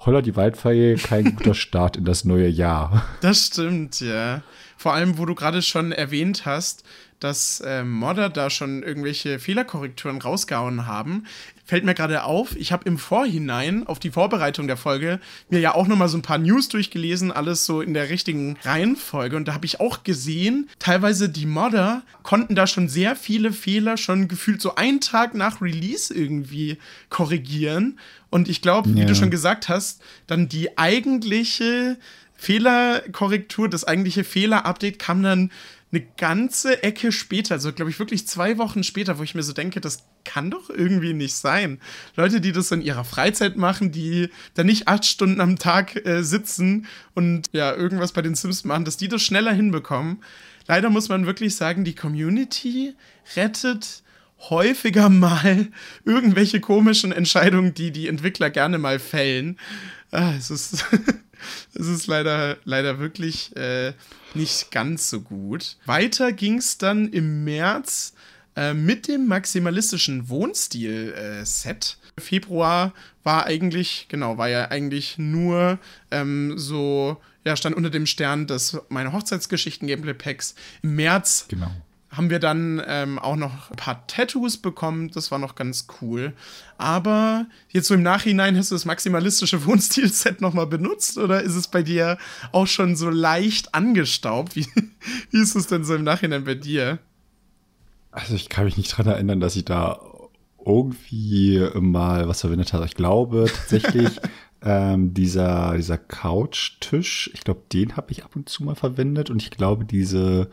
Holler 0.01 0.23
die 0.23 0.37
Waldfeier, 0.37 0.97
kein 0.97 1.35
guter 1.37 1.55
Start 1.55 1.97
in 1.97 2.05
das 2.05 2.25
neue 2.25 2.49
Jahr. 2.49 3.05
Das 3.21 3.47
stimmt, 3.47 4.01
ja. 4.01 4.43
Vor 4.77 4.95
allem, 4.95 5.19
wo 5.19 5.27
du 5.27 5.35
gerade 5.35 5.61
schon 5.63 5.91
erwähnt 5.91 6.47
hast, 6.47 6.85
dass 7.21 7.61
äh, 7.61 7.85
Modder 7.85 8.29
da 8.29 8.51
schon 8.51 8.83
irgendwelche 8.83 9.39
Fehlerkorrekturen 9.39 10.21
rausgehauen 10.21 10.87
haben, 10.87 11.25
fällt 11.65 11.85
mir 11.85 11.95
gerade 11.95 12.25
auf, 12.25 12.57
ich 12.57 12.73
habe 12.73 12.89
im 12.89 12.97
Vorhinein 12.97 13.87
auf 13.87 13.99
die 13.99 14.11
Vorbereitung 14.11 14.67
der 14.69 14.79
Folge 14.79 15.21
mir 15.51 15.61
ja 15.61 15.75
auch 15.75 15.87
nochmal 15.87 16.09
so 16.09 16.17
ein 16.17 16.23
paar 16.23 16.39
News 16.39 16.69
durchgelesen, 16.69 17.31
alles 17.31 17.67
so 17.67 17.83
in 17.83 17.93
der 17.93 18.09
richtigen 18.09 18.57
Reihenfolge. 18.63 19.37
Und 19.37 19.49
da 19.49 19.53
habe 19.53 19.67
ich 19.67 19.79
auch 19.79 20.03
gesehen, 20.03 20.71
teilweise 20.79 21.29
die 21.29 21.45
Modder 21.45 22.03
konnten 22.23 22.55
da 22.55 22.67
schon 22.67 22.89
sehr 22.89 23.17
viele 23.17 23.53
Fehler 23.53 23.99
schon 23.99 24.29
gefühlt 24.29 24.63
so 24.63 24.77
einen 24.77 25.01
Tag 25.01 25.35
nach 25.35 25.61
Release 25.61 26.13
irgendwie 26.15 26.79
korrigieren. 27.11 27.99
Und 28.31 28.49
ich 28.49 28.63
glaube, 28.63 28.95
wie 28.95 29.01
ja. 29.01 29.07
du 29.07 29.15
schon 29.15 29.31
gesagt 29.31 29.69
hast, 29.69 30.01
dann 30.27 30.49
die 30.49 30.79
eigentliche 30.79 31.99
Fehlerkorrektur, 32.39 33.69
das 33.69 33.85
eigentliche 33.85 34.25
Fehlerupdate 34.25 34.99
kam 34.99 35.23
dann 35.23 35.51
eine 35.91 36.05
ganze 36.17 36.83
Ecke 36.83 37.13
später, 37.13 37.55
also 37.55 37.73
glaube 37.73 37.91
ich 37.91 37.99
wirklich 37.99 38.27
zwei 38.27 38.59
Wochen 38.59 38.85
später, 38.85 39.19
wo 39.19 39.23
ich 39.23 39.35
mir 39.35 39.43
so 39.43 39.53
denke, 39.53 39.81
das 39.81 40.05
kann 40.25 40.51
doch 40.51 40.69
irgendwie 40.69 41.15
nicht 41.15 41.35
sein. 41.35 41.81
Leute, 42.15 42.41
die 42.41 42.53
das 42.53 42.71
in 42.71 42.83
ihrer 42.83 43.05
Freizeit 43.05 43.57
machen, 43.57 43.91
die 43.91 44.29
da 44.55 44.65
nicht 44.65 44.89
acht 44.89 45.07
Stunden 45.07 45.41
am 45.41 45.59
Tag 45.59 45.97
äh, 46.07 46.23
sitzen 46.23 46.87
und 47.15 47.49
ja, 47.53 47.75
irgendwas 47.75 48.13
bei 48.13 48.23
den 48.23 48.35
Sims 48.35 48.65
machen, 48.65 48.85
dass 48.85 48.99
die 48.99 49.09
das 49.09 49.23
schneller 49.23 49.53
hinbekommen. 49.53 50.23
Leider 50.67 50.91
muss 50.91 51.09
man 51.09 51.25
wirklich 51.25 51.57
sagen, 51.57 51.85
die 51.85 51.95
Community 51.95 52.95
rettet 53.37 54.03
häufiger 54.51 55.09
mal 55.09 55.69
irgendwelche 56.05 56.61
komischen 56.61 57.13
Entscheidungen, 57.13 57.73
die 57.73 57.91
die 57.91 58.09
Entwickler 58.09 58.51
gerne 58.51 58.77
mal 58.77 58.99
fällen. 58.99 59.59
Ah, 60.11 60.35
es 60.37 60.51
ist 60.51 60.85
Es 61.75 61.87
ist 61.87 62.07
leider, 62.07 62.57
leider 62.65 62.99
wirklich 62.99 63.57
äh, 63.57 63.93
nicht 64.35 64.71
ganz 64.71 65.11
so 65.11 65.21
gut. 65.21 65.77
Weiter 65.87 66.33
ging 66.33 66.59
es 66.59 66.79
dann 66.79 67.09
im 67.09 67.45
März 67.45 68.15
äh, 68.57 68.75
mit 68.75 69.09
dem 69.09 69.27
maximalistischen 69.27 70.29
Wohnstil-Set. 70.29 71.99
Äh, 72.17 72.21
Februar 72.21 72.93
war 73.23 73.47
eigentlich, 73.47 74.07
genau, 74.09 74.39
war 74.39 74.49
ja 74.49 74.71
eigentlich 74.71 75.19
nur 75.19 75.79
ähm, 76.11 76.59
so, 76.59 77.21
ja, 77.45 77.57
stand 77.57 77.77
unter 77.77 77.91
dem 77.91 78.07
Stern 78.07 78.47
des 78.47 78.77
meine 78.89 79.13
Hochzeitsgeschichten-Gameplay-Packs. 79.13 80.55
Im 80.83 80.97
März 80.97 81.47
genau 81.49 81.71
haben 82.11 82.31
wir 82.31 82.39
dann 82.39 82.83
ähm, 82.87 83.19
auch 83.19 83.37
noch 83.37 83.71
ein 83.71 83.77
paar 83.77 84.07
Tattoos 84.07 84.57
bekommen. 84.57 85.11
Das 85.11 85.31
war 85.31 85.39
noch 85.39 85.55
ganz 85.55 85.87
cool. 86.01 86.33
Aber 86.79 87.47
jetzt 87.69 87.89
so 87.89 87.95
im 87.95 88.03
Nachhinein 88.03 88.57
hast 88.57 88.71
du 88.71 88.75
das 88.75 88.87
maximalistische 88.87 89.65
Wohnstil-Set 89.67 90.41
nochmal 90.41 90.67
benutzt 90.67 91.19
oder 91.19 91.43
ist 91.43 91.55
es 91.55 91.69
bei 91.69 91.83
dir 91.83 92.19
auch 92.53 92.67
schon 92.67 92.97
so 92.97 93.11
leicht 93.11 93.75
angestaubt? 93.75 94.57
Wie, 94.57 94.67
wie 95.31 95.41
ist 95.41 95.55
es 95.55 95.67
denn 95.67 95.85
so 95.85 95.95
im 95.95 96.05
Nachhinein 96.05 96.45
bei 96.45 96.55
dir? 96.55 96.99
Also 98.11 98.35
ich 98.35 98.49
kann 98.49 98.65
mich 98.65 98.79
nicht 98.79 98.97
dran 98.97 99.07
erinnern, 99.07 99.41
dass 99.41 99.57
ich 99.57 99.67
da 99.67 100.01
irgendwie 100.65 101.67
mal 101.75 102.27
was 102.27 102.41
verwendet 102.41 102.73
habe. 102.73 102.87
Ich 102.87 102.95
glaube 102.95 103.51
tatsächlich, 103.55 104.19
ähm, 104.63 105.15
dieser, 105.15 105.75
dieser 105.77 105.99
Couchtisch, 105.99 107.31
ich 107.33 107.43
glaube, 107.43 107.63
den 107.73 107.97
habe 107.97 108.13
ich 108.13 108.25
ab 108.25 108.35
und 108.35 108.49
zu 108.49 108.65
mal 108.65 108.75
verwendet 108.75 109.31
und 109.31 109.43
ich 109.43 109.51
glaube, 109.51 109.85
diese 109.85 110.51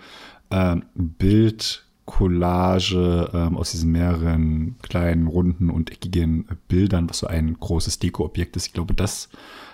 ähm, 0.51 0.83
Bildcollage 0.95 3.31
ähm, 3.33 3.57
aus 3.57 3.71
diesen 3.71 3.91
mehreren 3.91 4.75
kleinen, 4.81 5.27
runden 5.27 5.69
und 5.69 5.91
eckigen 5.91 6.47
Bildern, 6.67 7.09
was 7.09 7.19
so 7.19 7.27
ein 7.27 7.57
großes 7.59 7.99
Dekoobjekt 7.99 8.55
ist. 8.55 8.67
Ich 8.67 8.73
glaube, 8.73 8.93
das 8.93 9.29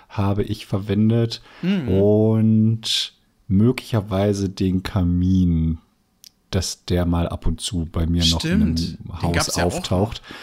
habe 0.08 0.42
ich 0.42 0.66
verwendet. 0.66 1.42
Mhm. 1.62 1.88
Und 1.88 3.14
möglicherweise 3.48 4.48
den 4.48 4.82
Kamin, 4.82 5.78
dass 6.50 6.84
der 6.84 7.06
mal 7.06 7.28
ab 7.28 7.46
und 7.46 7.60
zu 7.60 7.88
bei 7.90 8.06
mir 8.06 8.22
Stimmt. 8.22 8.98
noch 9.06 9.22
im 9.22 9.36
Haus 9.36 9.58
auftaucht. 9.58 10.22
Ja 10.24 10.34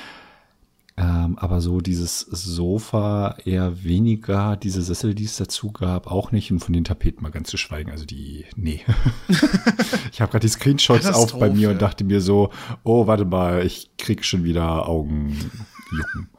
ähm, 0.99 1.37
aber 1.39 1.61
so 1.61 1.79
dieses 1.79 2.19
Sofa 2.19 3.37
eher 3.45 3.85
weniger, 3.85 4.57
diese 4.57 4.81
Sessel, 4.81 5.15
die 5.15 5.23
es 5.23 5.37
dazu 5.37 5.71
gab, 5.71 6.07
auch 6.07 6.33
nicht. 6.33 6.51
Und 6.51 6.59
von 6.59 6.73
den 6.73 6.83
Tapeten 6.83 7.23
mal 7.23 7.31
ganz 7.31 7.49
zu 7.49 7.55
schweigen. 7.55 7.89
Also 7.89 8.05
die, 8.05 8.45
nee. 8.57 8.81
ich 10.11 10.19
habe 10.19 10.29
gerade 10.29 10.45
die 10.45 10.49
Screenshots 10.51 11.05
auf 11.05 11.39
bei 11.39 11.49
mir 11.49 11.69
und 11.69 11.81
dachte 11.81 12.03
mir 12.03 12.19
so, 12.19 12.51
oh, 12.83 13.07
warte 13.07 13.23
mal, 13.23 13.65
ich 13.65 13.91
krieg 13.97 14.25
schon 14.25 14.43
wieder 14.43 14.89
Augenjucken. 14.89 16.29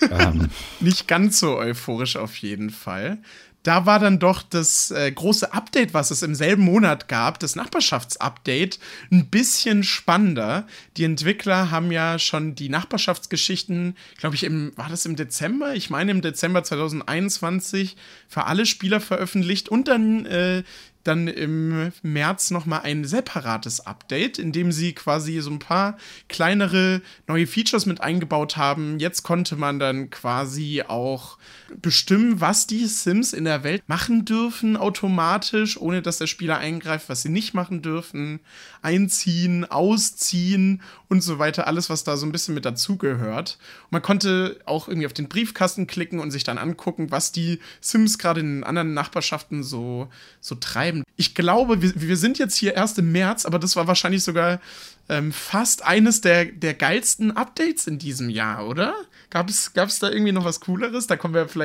ähm. 0.10 0.50
Nicht 0.78 1.08
ganz 1.08 1.40
so 1.40 1.56
euphorisch 1.56 2.14
auf 2.16 2.36
jeden 2.36 2.70
Fall 2.70 3.20
da 3.62 3.86
war 3.86 3.98
dann 3.98 4.18
doch 4.18 4.42
das 4.42 4.90
äh, 4.90 5.10
große 5.12 5.52
Update, 5.52 5.94
was 5.94 6.10
es 6.10 6.22
im 6.22 6.34
selben 6.34 6.62
Monat 6.64 7.08
gab, 7.08 7.38
das 7.38 7.56
Nachbarschaftsupdate, 7.56 8.78
ein 9.10 9.26
bisschen 9.26 9.84
spannender. 9.84 10.66
Die 10.96 11.04
Entwickler 11.04 11.70
haben 11.70 11.92
ja 11.92 12.18
schon 12.18 12.54
die 12.54 12.68
Nachbarschaftsgeschichten, 12.68 13.96
glaube 14.18 14.34
ich, 14.34 14.44
im, 14.44 14.72
war 14.76 14.88
das 14.88 15.06
im 15.06 15.16
Dezember? 15.16 15.74
Ich 15.74 15.90
meine 15.90 16.10
im 16.10 16.22
Dezember 16.22 16.64
2021 16.64 17.96
für 18.28 18.44
alle 18.44 18.66
Spieler 18.66 19.00
veröffentlicht 19.00 19.68
und 19.68 19.88
dann 19.88 20.26
äh, 20.26 20.62
dann 21.04 21.28
im 21.28 21.92
März 22.02 22.50
nochmal 22.50 22.82
ein 22.84 23.04
separates 23.04 23.86
Update, 23.86 24.38
in 24.38 24.52
dem 24.52 24.72
sie 24.72 24.92
quasi 24.92 25.40
so 25.40 25.50
ein 25.50 25.58
paar 25.58 25.96
kleinere 26.28 27.02
neue 27.26 27.46
Features 27.46 27.86
mit 27.86 28.00
eingebaut 28.00 28.56
haben. 28.56 28.98
Jetzt 28.98 29.22
konnte 29.22 29.56
man 29.56 29.78
dann 29.78 30.10
quasi 30.10 30.82
auch 30.86 31.38
bestimmen, 31.80 32.40
was 32.40 32.66
die 32.66 32.86
Sims 32.86 33.32
in 33.32 33.44
der 33.44 33.64
Welt 33.64 33.82
machen 33.86 34.24
dürfen, 34.24 34.76
automatisch, 34.76 35.80
ohne 35.80 36.02
dass 36.02 36.18
der 36.18 36.26
Spieler 36.26 36.58
eingreift, 36.58 37.08
was 37.08 37.22
sie 37.22 37.28
nicht 37.28 37.54
machen 37.54 37.82
dürfen, 37.82 38.40
einziehen, 38.82 39.64
ausziehen 39.64 40.82
und 41.08 41.22
so 41.22 41.38
weiter. 41.38 41.66
Alles, 41.66 41.90
was 41.90 42.04
da 42.04 42.16
so 42.16 42.26
ein 42.26 42.32
bisschen 42.32 42.54
mit 42.54 42.64
dazugehört. 42.64 43.58
Man 43.90 44.02
konnte 44.02 44.60
auch 44.64 44.88
irgendwie 44.88 45.06
auf 45.06 45.12
den 45.12 45.28
Briefkasten 45.28 45.86
klicken 45.86 46.18
und 46.20 46.30
sich 46.30 46.44
dann 46.44 46.58
angucken, 46.58 47.10
was 47.10 47.32
die 47.32 47.60
Sims 47.80 48.18
gerade 48.18 48.40
in 48.40 48.64
anderen 48.64 48.94
Nachbarschaften 48.94 49.62
so, 49.62 50.08
so 50.40 50.54
treiben. 50.54 51.04
Ich 51.16 51.34
glaube, 51.34 51.82
wir, 51.82 51.92
wir 51.94 52.16
sind 52.16 52.38
jetzt 52.38 52.56
hier 52.56 52.74
erst 52.74 52.98
im 52.98 53.12
März, 53.12 53.46
aber 53.46 53.58
das 53.58 53.76
war 53.76 53.86
wahrscheinlich 53.86 54.24
sogar 54.24 54.60
ähm, 55.08 55.32
fast 55.32 55.84
eines 55.84 56.20
der, 56.20 56.46
der 56.46 56.74
geilsten 56.74 57.36
Updates 57.36 57.86
in 57.86 57.98
diesem 57.98 58.30
Jahr, 58.30 58.66
oder? 58.66 58.94
Gab 59.30 59.48
es, 59.48 59.72
gab 59.72 59.88
es 59.88 59.98
da 59.98 60.10
irgendwie 60.10 60.32
noch 60.32 60.44
was 60.44 60.60
Cooleres? 60.60 61.06
Da 61.06 61.16
kommen 61.16 61.34
wir 61.34 61.48
vielleicht 61.48 61.61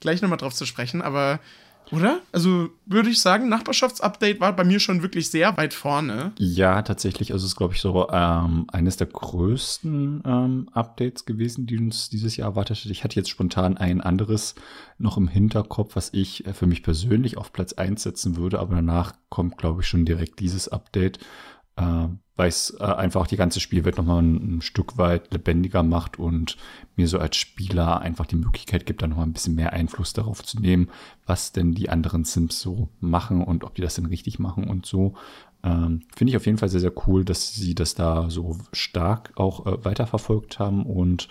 gleich 0.00 0.22
nochmal 0.22 0.38
drauf 0.38 0.54
zu 0.54 0.66
sprechen, 0.66 1.02
aber 1.02 1.40
oder? 1.92 2.20
Also 2.32 2.70
würde 2.84 3.10
ich 3.10 3.20
sagen, 3.20 3.48
Nachbarschaftsupdate 3.48 4.40
war 4.40 4.54
bei 4.54 4.64
mir 4.64 4.80
schon 4.80 5.02
wirklich 5.02 5.30
sehr 5.30 5.56
weit 5.56 5.72
vorne. 5.72 6.32
Ja, 6.38 6.82
tatsächlich. 6.82 7.32
Also 7.32 7.44
es 7.44 7.52
ist, 7.52 7.56
glaube 7.56 7.74
ich, 7.74 7.80
so 7.80 8.08
ähm, 8.10 8.66
eines 8.72 8.96
der 8.96 9.06
größten 9.06 10.22
ähm, 10.26 10.68
Updates 10.72 11.26
gewesen, 11.26 11.66
die 11.66 11.78
uns 11.78 12.08
dieses 12.08 12.36
Jahr 12.36 12.50
erwartet 12.50 12.78
hat. 12.78 12.90
Ich 12.90 13.04
hatte 13.04 13.16
jetzt 13.16 13.30
spontan 13.30 13.76
ein 13.76 14.00
anderes 14.00 14.56
noch 14.98 15.16
im 15.16 15.28
Hinterkopf, 15.28 15.94
was 15.94 16.12
ich 16.12 16.46
äh, 16.46 16.54
für 16.54 16.66
mich 16.66 16.82
persönlich 16.82 17.36
auf 17.36 17.52
Platz 17.52 17.72
1 17.72 18.02
setzen 18.02 18.36
würde, 18.36 18.58
aber 18.58 18.74
danach 18.76 19.14
kommt, 19.28 19.56
glaube 19.56 19.82
ich, 19.82 19.88
schon 19.88 20.04
direkt 20.04 20.40
dieses 20.40 20.68
Update 20.68 21.18
äh, 21.76 22.08
weil 22.36 22.48
es 22.48 22.76
äh, 22.78 22.84
einfach 22.84 23.26
die 23.26 23.36
ganze 23.36 23.60
Spielwelt 23.60 23.96
nochmal 23.96 24.22
ein, 24.22 24.58
ein 24.58 24.60
Stück 24.60 24.98
weit 24.98 25.32
lebendiger 25.32 25.82
macht 25.82 26.18
und 26.18 26.56
mir 26.94 27.08
so 27.08 27.18
als 27.18 27.36
Spieler 27.36 28.00
einfach 28.00 28.26
die 28.26 28.36
Möglichkeit 28.36 28.86
gibt, 28.86 29.02
da 29.02 29.06
nochmal 29.06 29.26
ein 29.26 29.32
bisschen 29.32 29.54
mehr 29.54 29.72
Einfluss 29.72 30.12
darauf 30.12 30.44
zu 30.44 30.60
nehmen, 30.60 30.88
was 31.24 31.52
denn 31.52 31.72
die 31.72 31.88
anderen 31.88 32.24
Sims 32.24 32.60
so 32.60 32.88
machen 33.00 33.42
und 33.42 33.64
ob 33.64 33.74
die 33.74 33.82
das 33.82 33.94
denn 33.94 34.06
richtig 34.06 34.38
machen 34.38 34.64
und 34.64 34.84
so. 34.86 35.14
Ähm, 35.62 36.02
Finde 36.14 36.30
ich 36.30 36.36
auf 36.36 36.46
jeden 36.46 36.58
Fall 36.58 36.68
sehr, 36.68 36.80
sehr 36.80 36.92
cool, 37.06 37.24
dass 37.24 37.54
sie 37.54 37.74
das 37.74 37.94
da 37.94 38.28
so 38.28 38.58
stark 38.72 39.32
auch 39.36 39.66
äh, 39.66 39.84
weiterverfolgt 39.84 40.58
haben 40.58 40.84
und 40.84 41.28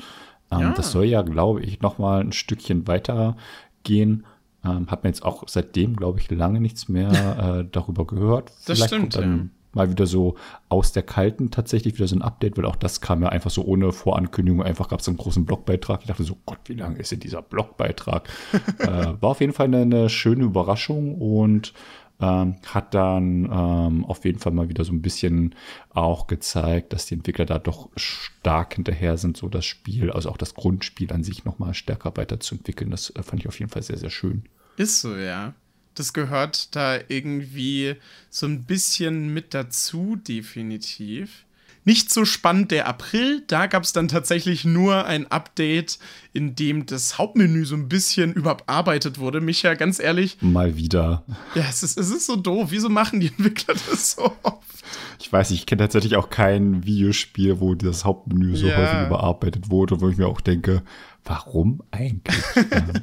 ähm, 0.52 0.60
ja. 0.60 0.74
das 0.74 0.92
soll 0.92 1.06
ja, 1.06 1.22
glaube 1.22 1.62
ich, 1.62 1.82
nochmal 1.82 2.22
ein 2.22 2.32
Stückchen 2.32 2.88
weiter 2.88 3.38
gehen. 3.84 4.26
Ähm, 4.64 4.88
hat 4.90 5.04
mir 5.04 5.10
jetzt 5.10 5.24
auch 5.24 5.44
seitdem, 5.48 5.96
glaube 5.96 6.20
ich, 6.20 6.32
lange 6.32 6.60
nichts 6.60 6.90
mehr 6.90 7.12
äh, 7.62 7.70
darüber 7.72 8.08
gehört. 8.08 8.50
Das 8.66 8.78
Vielleicht 8.78 8.86
stimmt. 8.86 9.16
Dann, 9.16 9.38
ja 9.38 9.55
mal 9.76 9.90
wieder 9.90 10.08
so 10.08 10.36
aus 10.70 10.92
der 10.92 11.04
Kalten 11.04 11.52
tatsächlich 11.52 11.96
wieder 11.96 12.08
so 12.08 12.16
ein 12.16 12.22
Update, 12.22 12.58
weil 12.58 12.66
auch 12.66 12.76
das 12.76 13.02
kam 13.02 13.22
ja 13.22 13.30
einfach 13.30 13.52
so 13.52 13.64
ohne 13.64 13.92
Vorankündigung. 13.92 14.64
Einfach 14.64 14.90
gab 14.90 15.02
es 15.02 15.08
einen 15.08 15.18
großen 15.18 15.46
Blogbeitrag. 15.46 16.02
Ich 16.02 16.08
dachte 16.08 16.24
so, 16.24 16.38
Gott, 16.46 16.60
wie 16.66 16.74
lang 16.74 16.96
ist 16.96 17.12
denn 17.12 17.20
dieser 17.20 17.42
Blogbeitrag? 17.42 18.28
äh, 18.80 19.14
war 19.20 19.32
auf 19.32 19.42
jeden 19.42 19.54
Fall 19.54 19.68
eine, 19.68 19.82
eine 19.82 20.10
schöne 20.10 20.46
Überraschung 20.46 21.16
und 21.16 21.74
ähm, 22.22 22.56
hat 22.66 22.94
dann 22.94 23.46
ähm, 23.52 24.06
auf 24.06 24.24
jeden 24.24 24.40
Fall 24.40 24.54
mal 24.54 24.70
wieder 24.70 24.86
so 24.86 24.94
ein 24.94 25.02
bisschen 25.02 25.54
auch 25.94 26.28
gezeigt, 26.28 26.94
dass 26.94 27.06
die 27.08 27.16
Entwickler 27.16 27.46
da 27.46 27.60
doch 27.60 27.90
stark 27.98 28.76
hinterher 28.76 29.18
sind, 29.18 29.36
so 29.36 29.50
das 29.50 29.66
Spiel, 29.66 30.12
also 30.12 30.30
auch 30.30 30.38
das 30.38 30.54
Grundspiel 30.54 31.12
an 31.12 31.24
sich 31.24 31.44
nochmal 31.44 31.74
stärker 31.74 32.16
weiterzuentwickeln. 32.16 32.90
Das 32.90 33.10
äh, 33.10 33.22
fand 33.22 33.42
ich 33.42 33.48
auf 33.50 33.60
jeden 33.60 33.70
Fall 33.70 33.84
sehr, 33.84 33.98
sehr 33.98 34.10
schön. 34.10 34.44
Ist 34.78 35.02
so, 35.02 35.16
ja 35.16 35.54
das 35.96 36.14
gehört 36.14 36.76
da 36.76 37.00
irgendwie 37.08 37.96
so 38.30 38.46
ein 38.46 38.64
bisschen 38.66 39.34
mit 39.34 39.54
dazu, 39.54 40.16
definitiv. 40.16 41.46
Nicht 41.88 42.12
so 42.12 42.26
spannend 42.26 42.72
der 42.72 42.88
April, 42.88 43.44
da 43.46 43.68
gab 43.68 43.84
es 43.84 43.94
dann 43.94 44.08
tatsächlich 44.08 44.66
nur 44.66 45.06
ein 45.06 45.30
Update, 45.32 46.00
in 46.34 46.56
dem 46.56 46.88
das 46.88 47.20
Hauptmenü 47.20 47.64
so 47.64 47.76
ein 47.76 47.88
bisschen 47.88 48.34
überarbeitet 48.34 49.20
wurde. 49.20 49.40
Micha, 49.40 49.76
ganz 49.76 50.00
ehrlich. 50.00 50.38
Mal 50.42 50.78
wieder. 50.78 51.24
Ja, 51.54 51.66
es 51.70 51.84
ist, 51.84 52.00
es 52.00 52.10
ist 52.10 52.26
so 52.26 52.38
doof. 52.38 52.70
Wieso 52.72 52.90
machen 52.90 53.20
die 53.20 53.28
Entwickler 53.28 53.76
das 53.88 54.14
so 54.14 54.36
oft? 54.42 54.84
Ich 55.20 55.32
weiß, 55.32 55.52
ich 55.52 55.68
kenne 55.68 55.84
tatsächlich 55.84 56.16
auch 56.16 56.32
kein 56.32 56.84
Videospiel, 56.86 57.60
wo 57.60 57.76
das 57.76 58.04
Hauptmenü 58.04 58.56
so 58.56 58.66
ja. 58.66 58.78
häufig 58.78 59.06
überarbeitet 59.06 59.70
wurde, 59.70 60.02
wo 60.02 60.10
ich 60.10 60.18
mir 60.18 60.28
auch 60.28 60.42
denke, 60.42 60.82
warum 61.26 61.82
eigentlich? 61.92 62.36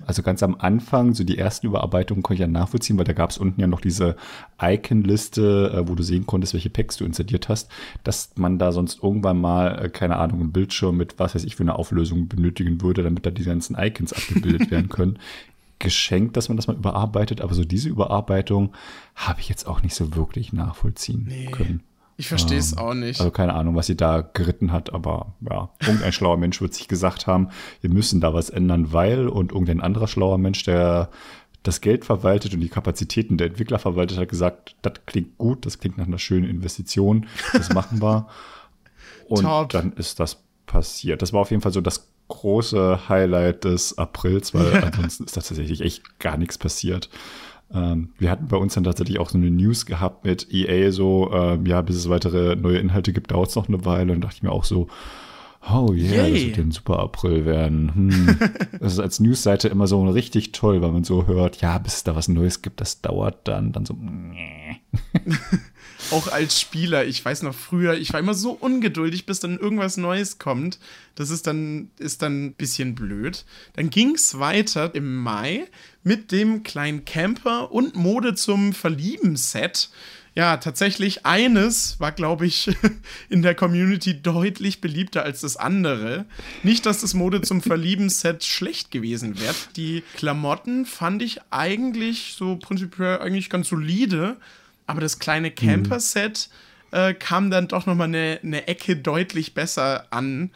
Also 0.07 0.23
ganz 0.23 0.43
am 0.43 0.57
Anfang, 0.59 1.14
so 1.14 1.25
die 1.25 1.38
ersten 1.38 1.67
Überarbeitungen 1.67 2.23
konnte 2.23 2.35
ich 2.35 2.41
ja 2.41 2.47
nachvollziehen, 2.47 2.97
weil 2.97 3.05
da 3.05 3.12
gab 3.12 3.31
es 3.31 3.38
unten 3.38 3.61
ja 3.61 3.67
noch 3.67 3.81
diese 3.81 4.17
Icon-Liste, 4.61 5.73
äh, 5.75 5.88
wo 5.88 5.95
du 5.95 6.02
sehen 6.02 6.26
konntest, 6.26 6.55
welche 6.55 6.71
Packs 6.71 6.97
du 6.97 7.05
installiert 7.05 7.49
hast, 7.49 7.71
dass 8.05 8.31
man 8.37 8.59
da 8.59 8.73
sonst 8.73 9.02
irgendwann 9.02 9.41
mal, 9.41 9.85
äh, 9.85 9.88
keine 9.88 10.17
Ahnung, 10.17 10.41
einen 10.41 10.52
Bildschirm 10.52 10.97
mit 10.97 11.19
was 11.19 11.35
weiß 11.35 11.45
ich 11.45 11.57
für 11.57 11.64
eine 11.64 11.76
Auflösung 11.76 12.29
benötigen 12.29 12.81
würde, 12.81 13.02
damit 13.02 13.26
da 13.26 13.31
die 13.31 13.45
ganzen 13.45 13.76
Icons 13.79 14.12
abgebildet 14.12 14.71
werden 14.71 14.88
können. 14.88 15.19
Geschenkt, 15.79 16.37
dass 16.37 16.49
man 16.49 16.57
das 16.57 16.69
mal 16.69 16.76
überarbeitet, 16.76 17.41
aber 17.41 17.55
so 17.55 17.64
diese 17.64 17.88
Überarbeitung 17.88 18.73
habe 19.17 19.41
ich 19.41 19.49
jetzt 19.49 19.67
auch 19.67 19.83
nicht 19.83 19.97
so 19.97 20.14
wirklich 20.14 20.52
nachvollziehen 20.52 21.26
nee. 21.29 21.47
können. 21.47 21.83
Ich 22.16 22.28
verstehe 22.28 22.59
es 22.59 22.73
ähm, 22.73 22.78
auch 22.78 22.95
nicht. 22.95 23.21
Also 23.21 23.31
keine 23.31 23.54
Ahnung, 23.54 23.75
was 23.75 23.87
sie 23.87 23.97
da 23.97 24.21
geritten 24.21 24.73
hat, 24.73 24.92
aber 24.92 25.35
ja, 25.49 25.71
irgendein 25.81 26.12
schlauer 26.12 26.37
Mensch 26.37 26.61
wird 26.61 26.75
sich 26.75 26.88
gesagt 26.88 27.26
haben, 27.26 27.49
wir 27.81 27.90
müssen 27.90 28.21
da 28.21 28.35
was 28.35 28.50
ändern, 28.50 28.92
weil 28.92 29.28
und 29.28 29.52
irgendein 29.52 29.81
anderer 29.81 30.09
schlauer 30.09 30.38
Mensch, 30.38 30.62
der 30.64 31.11
das 31.62 31.81
Geld 31.81 32.04
verwaltet 32.04 32.54
und 32.54 32.61
die 32.61 32.69
Kapazitäten 32.69 33.38
der 33.38 33.47
Entwickler 33.49 33.78
verwaltet, 33.78 34.19
hat 34.19 34.28
gesagt, 34.28 34.75
das 34.83 34.95
klingt 35.07 35.38
gut, 35.38 35.64
das 35.64 35.78
klingt 35.78 35.97
nach 35.97 36.07
einer 36.07 36.19
schönen 36.19 36.49
Investition, 36.49 37.26
das 37.52 37.73
machen 37.73 38.02
wir. 38.02 38.26
Und 39.28 39.45
Top. 39.45 39.71
dann 39.71 39.92
ist 39.92 40.21
das 40.21 40.42
passiert. 40.66 41.23
Das 41.23 41.33
war 41.33 41.40
auf 41.40 41.50
jeden 41.50 41.62
Fall 41.62 41.73
so 41.73 41.81
das 41.81 42.09
große 42.28 43.09
Highlight 43.09 43.64
des 43.64 43.97
Aprils, 43.97 44.52
weil 44.52 44.85
ansonsten 44.85 45.25
ist 45.25 45.37
da 45.37 45.40
tatsächlich 45.40 45.81
echt 45.81 46.19
gar 46.19 46.37
nichts 46.37 46.59
passiert. 46.59 47.09
Ähm, 47.75 48.11
wir 48.19 48.31
hatten 48.31 48.49
bei 48.49 48.57
uns 48.57 48.75
dann 48.75 48.85
tatsächlich 48.85 49.19
auch 49.19 49.31
so 49.31 49.38
eine 49.38 49.50
News 49.50 49.87
gehabt 49.87 50.25
mit 50.25 50.52
EA, 50.52 50.93
so, 50.93 51.31
ähm, 51.33 51.67
ja, 51.67 51.83
bis 51.83 51.97
es 51.97 52.09
weitere 52.09 52.57
neue 52.57 52.79
Inhalte 52.79 53.12
gibt, 53.12 53.31
dauert 53.31 53.49
es 53.49 53.57
noch 53.57 53.69
eine 53.69 53.85
Weile. 53.85 54.12
Und 54.12 54.23
dachte 54.23 54.37
ich 54.37 54.43
mir 54.43 54.52
auch 54.52 54.64
so, 54.64 54.88
oh 55.71 55.93
yeah, 55.93 56.26
Yay. 56.26 56.33
das 56.33 56.43
wird 56.43 56.59
ein 56.59 56.73
super 56.73 56.99
April 56.99 57.45
werden. 57.45 57.95
Hm. 57.95 58.38
das 58.81 58.95
ist 58.95 58.99
als 58.99 59.21
Newsseite 59.21 59.69
immer 59.69 59.87
so 59.87 60.05
richtig 60.09 60.52
toll, 60.52 60.83
weil 60.83 60.93
man 60.93 61.05
so 61.05 61.26
hört, 61.26 61.61
ja, 61.61 61.79
bis 61.79 61.95
es 61.95 62.05
da 62.05 62.17
was 62.17 62.29
Neues 62.29 62.62
gibt, 62.62 62.81
das 62.81 63.00
dauert 63.00 63.47
dann, 63.49 63.73
dann 63.73 63.87
so, 63.87 63.95
auch 66.11 66.29
als 66.29 66.61
Spieler, 66.61 67.05
ich 67.05 67.25
weiß 67.25 67.43
noch 67.43 67.55
früher, 67.55 67.95
ich 67.95 68.12
war 68.12 68.21
immer 68.21 68.35
so 68.35 68.52
ungeduldig, 68.52 69.26
bis 69.26 69.41
dann 69.41 69.59
irgendwas 69.59 69.97
Neues 69.97 70.38
kommt. 70.38 70.79
Das 71.14 71.31
ist 71.31 71.47
dann, 71.47 71.91
ist 71.99 72.23
dann 72.23 72.47
ein 72.47 72.52
bisschen 72.55 72.95
blöd. 72.95 73.45
Dann 73.75 73.91
ging 73.91 74.14
es 74.14 74.38
weiter 74.38 74.95
im 74.95 75.17
Mai 75.17 75.67
mit 76.02 76.32
dem 76.32 76.62
kleinen 76.62 77.04
Camper 77.04 77.73
und 77.73 77.94
Mode 77.94 78.35
zum 78.35 78.73
Verlieben-Set. 78.73 79.90
Ja, 80.35 80.56
tatsächlich 80.56 81.26
eines 81.26 82.00
war, 82.00 82.11
glaube 82.11 82.47
ich, 82.47 82.71
in 83.28 83.42
der 83.42 83.54
Community 83.54 84.23
deutlich 84.23 84.80
beliebter 84.80 85.25
als 85.25 85.42
das 85.42 85.56
andere. 85.56 86.25
Nicht, 86.62 86.87
dass 86.87 87.02
das 87.02 87.12
Mode 87.12 87.42
zum 87.42 87.61
Verlieben-Set 87.61 88.44
schlecht 88.44 88.90
gewesen 88.90 89.38
wäre. 89.38 89.54
Die 89.76 90.02
Klamotten 90.16 90.87
fand 90.87 91.23
ich 91.23 91.40
eigentlich 91.50 92.35
so 92.37 92.56
prinzipiell 92.56 93.18
eigentlich 93.18 93.50
ganz 93.50 93.68
solide. 93.68 94.37
Aber 94.87 95.00
das 95.00 95.18
kleine 95.18 95.50
mhm. 95.50 95.54
Äh, 96.93 97.15
kam 97.15 97.51
dann 97.51 97.69
doch 97.69 97.87
nochmal 97.87 98.09
eine, 98.09 98.39
eine 98.43 98.69
Ecke 98.69 98.97
deutlich 98.97 99.55
besser 99.55 100.07
an. 100.11 100.51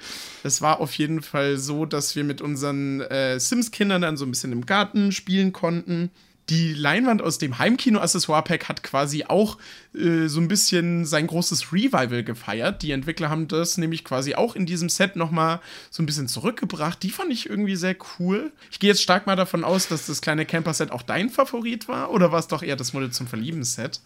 Es 0.45 0.62
war 0.62 0.81
auf 0.81 0.93
jeden 0.95 1.23
Fall 1.23 1.59
so, 1.59 1.85
dass 1.87 2.14
wir 2.14 2.25
mit 2.25 2.40
unseren 2.40 3.00
äh, 3.00 3.40
Sims-Kindern 3.40 4.02
dann 4.02 4.16
so 4.16 4.25
ein 4.25 4.31
bisschen 4.31 4.52
im 4.52 4.66
Garten 4.66 5.12
spielen 5.12 5.52
konnten 5.52 6.11
die 6.49 6.75
Leinwand 6.75 7.23
aus 7.23 7.38
dem 7.38 7.59
Heimkino-Accessoire-Pack 7.59 8.69
hat 8.69 8.83
quasi 8.85 9.25
auch 9.25 9.59
äh, 9.95 10.28
so 10.28 10.40
ein 10.40 10.47
bisschen 10.47 11.05
sein 11.05 11.26
großes 11.26 11.73
Revival 11.73 12.23
gefeiert. 12.23 12.83
Die 12.83 12.93
Entwickler 12.93 13.31
haben 13.31 13.49
das 13.49 13.78
nämlich 13.78 14.05
quasi 14.05 14.37
auch 14.37 14.55
in 14.55 14.64
diesem 14.64 14.88
Set 14.88 15.16
nochmal 15.16 15.61
so 15.90 16.02
ein 16.02 16.07
bisschen 16.07 16.28
zurückgebracht. 16.28 17.02
Die 17.02 17.11
fand 17.11 17.33
ich 17.33 17.50
irgendwie 17.50 17.76
sehr 17.76 17.97
cool. 18.19 18.52
Ich 18.71 18.78
gehe 18.78 18.90
jetzt 18.90 19.02
stark 19.02 19.26
mal 19.26 19.37
davon 19.37 19.64
aus, 19.64 19.88
dass 19.88 20.07
das 20.07 20.21
kleine 20.21 20.47
Camper-Set 20.47 20.93
auch 20.93 21.02
dein 21.02 21.31
Favorit 21.31 21.88
war. 21.88 22.12
Oder 22.12 22.31
war 22.31 22.38
es 22.38 22.47
doch 22.47 22.62
eher 22.62 22.76
das 22.76 22.93
Modell 22.93 23.11
zum 23.11 23.26
Verlieben-Set? 23.26 24.00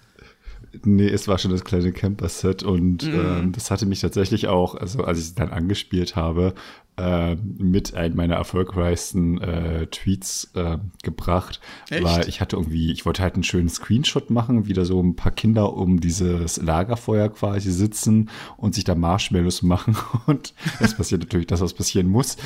Nee, 0.85 1.09
es 1.09 1.27
war 1.27 1.39
schon 1.39 1.51
das 1.51 1.65
kleine 1.65 1.93
Camper-Set 1.93 2.63
und 2.63 3.07
mhm. 3.07 3.21
ähm, 3.21 3.53
das 3.53 3.71
hatte 3.71 3.87
mich 3.87 4.01
tatsächlich 4.01 4.49
auch, 4.49 4.75
also 4.75 5.05
als 5.05 5.19
ich 5.19 5.25
es 5.25 5.35
dann 5.35 5.51
angespielt 5.51 6.17
habe, 6.17 6.55
äh, 6.97 7.35
mit 7.35 7.95
einem 7.95 8.17
meiner 8.17 8.37
erfolgreichsten 8.37 9.41
äh, 9.41 9.87
Tweets 9.87 10.51
äh, 10.55 10.79
gebracht, 11.03 11.61
Echt? 11.89 12.05
weil 12.05 12.29
ich 12.29 12.41
hatte 12.41 12.57
irgendwie, 12.57 12.93
ich 12.93 13.07
wollte 13.07 13.23
halt 13.23 13.35
einen 13.35 13.43
schönen 13.43 13.69
Screenshot 13.69 14.31
machen, 14.31 14.67
wie 14.67 14.73
da 14.73 14.85
so 14.85 15.03
ein 15.03 15.17
paar 15.17 15.33
Kinder 15.33 15.73
um 15.75 16.01
dieses 16.01 16.59
Lagerfeuer 16.59 17.29
quasi 17.31 17.73
sitzen 17.73 18.31
und 18.57 18.75
sich 18.75 18.85
da 18.85 18.95
Marshmallows 18.95 19.63
machen 19.65 19.97
und 20.27 20.55
es 20.79 20.95
passiert 20.95 21.23
natürlich 21.23 21.47
das, 21.47 21.61
was 21.61 21.75
passieren 21.75 22.07
muss 22.07 22.37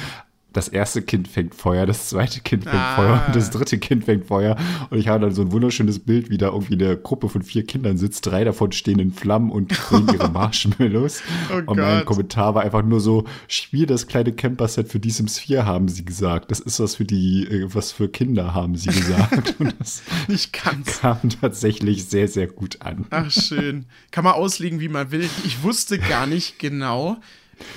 das 0.55 0.69
erste 0.69 1.03
Kind 1.03 1.29
fängt 1.29 1.55
Feuer, 1.55 1.85
das 1.85 2.09
zweite 2.09 2.40
Kind 2.40 2.64
fängt 2.64 2.77
ah. 2.77 2.97
Feuer 2.97 3.25
und 3.27 3.37
das 3.37 3.51
dritte 3.51 3.77
Kind 3.79 4.05
fängt 4.05 4.27
Feuer. 4.27 4.57
Und 4.88 4.99
ich 4.99 5.09
habe 5.09 5.21
dann 5.21 5.35
so 5.35 5.43
ein 5.43 5.53
wunderschönes 5.53 5.99
Bild, 5.99 6.31
wie 6.31 6.38
da 6.38 6.47
irgendwie 6.47 6.75
eine 6.75 6.97
Gruppe 6.97 7.29
von 7.29 7.43
vier 7.43 7.67
Kindern 7.67 7.99
sitzt, 7.99 8.25
drei 8.25 8.45
davon 8.45 8.71
stehen 8.73 9.01
in 9.01 9.12
Flammen 9.12 9.51
und 9.51 9.69
drehen 9.90 10.09
ihre 10.12 10.31
Marshmallows. 10.31 11.23
Oh 11.53 11.71
und 11.71 11.79
mein 11.79 11.99
Gott. 11.99 12.07
Kommentar 12.07 12.55
war 12.55 12.62
einfach 12.62 12.85
nur 12.85 13.01
so, 13.01 13.25
spiel 13.49 13.87
das 13.87 14.07
kleine 14.07 14.33
Camper-Set 14.33 14.88
für 14.88 15.01
die 15.01 15.11
Sims 15.11 15.38
4, 15.40 15.67
haben 15.67 15.88
sie 15.88 16.05
gesagt. 16.05 16.53
Das 16.53 16.61
ist 16.61 16.79
was 16.79 16.95
für 16.95 17.05
die, 17.05 17.47
äh, 17.49 17.75
was 17.75 17.90
für 17.90 18.09
Kinder, 18.09 18.55
haben 18.55 18.77
sie 18.77 18.90
gesagt. 18.90 19.57
Und 19.59 19.75
das 19.81 20.03
ich 20.29 20.53
kann's. 20.53 21.01
kam 21.01 21.19
tatsächlich 21.40 22.05
sehr, 22.05 22.29
sehr 22.29 22.47
gut 22.47 22.81
an. 22.81 23.07
Ach, 23.11 23.31
schön. 23.31 23.87
Kann 24.12 24.23
man 24.23 24.35
auslegen, 24.35 24.79
wie 24.79 24.88
man 24.88 25.11
will. 25.11 25.29
Ich 25.45 25.64
wusste 25.64 25.99
gar 25.99 26.29
nicht 26.29 26.61
genau, 26.61 27.19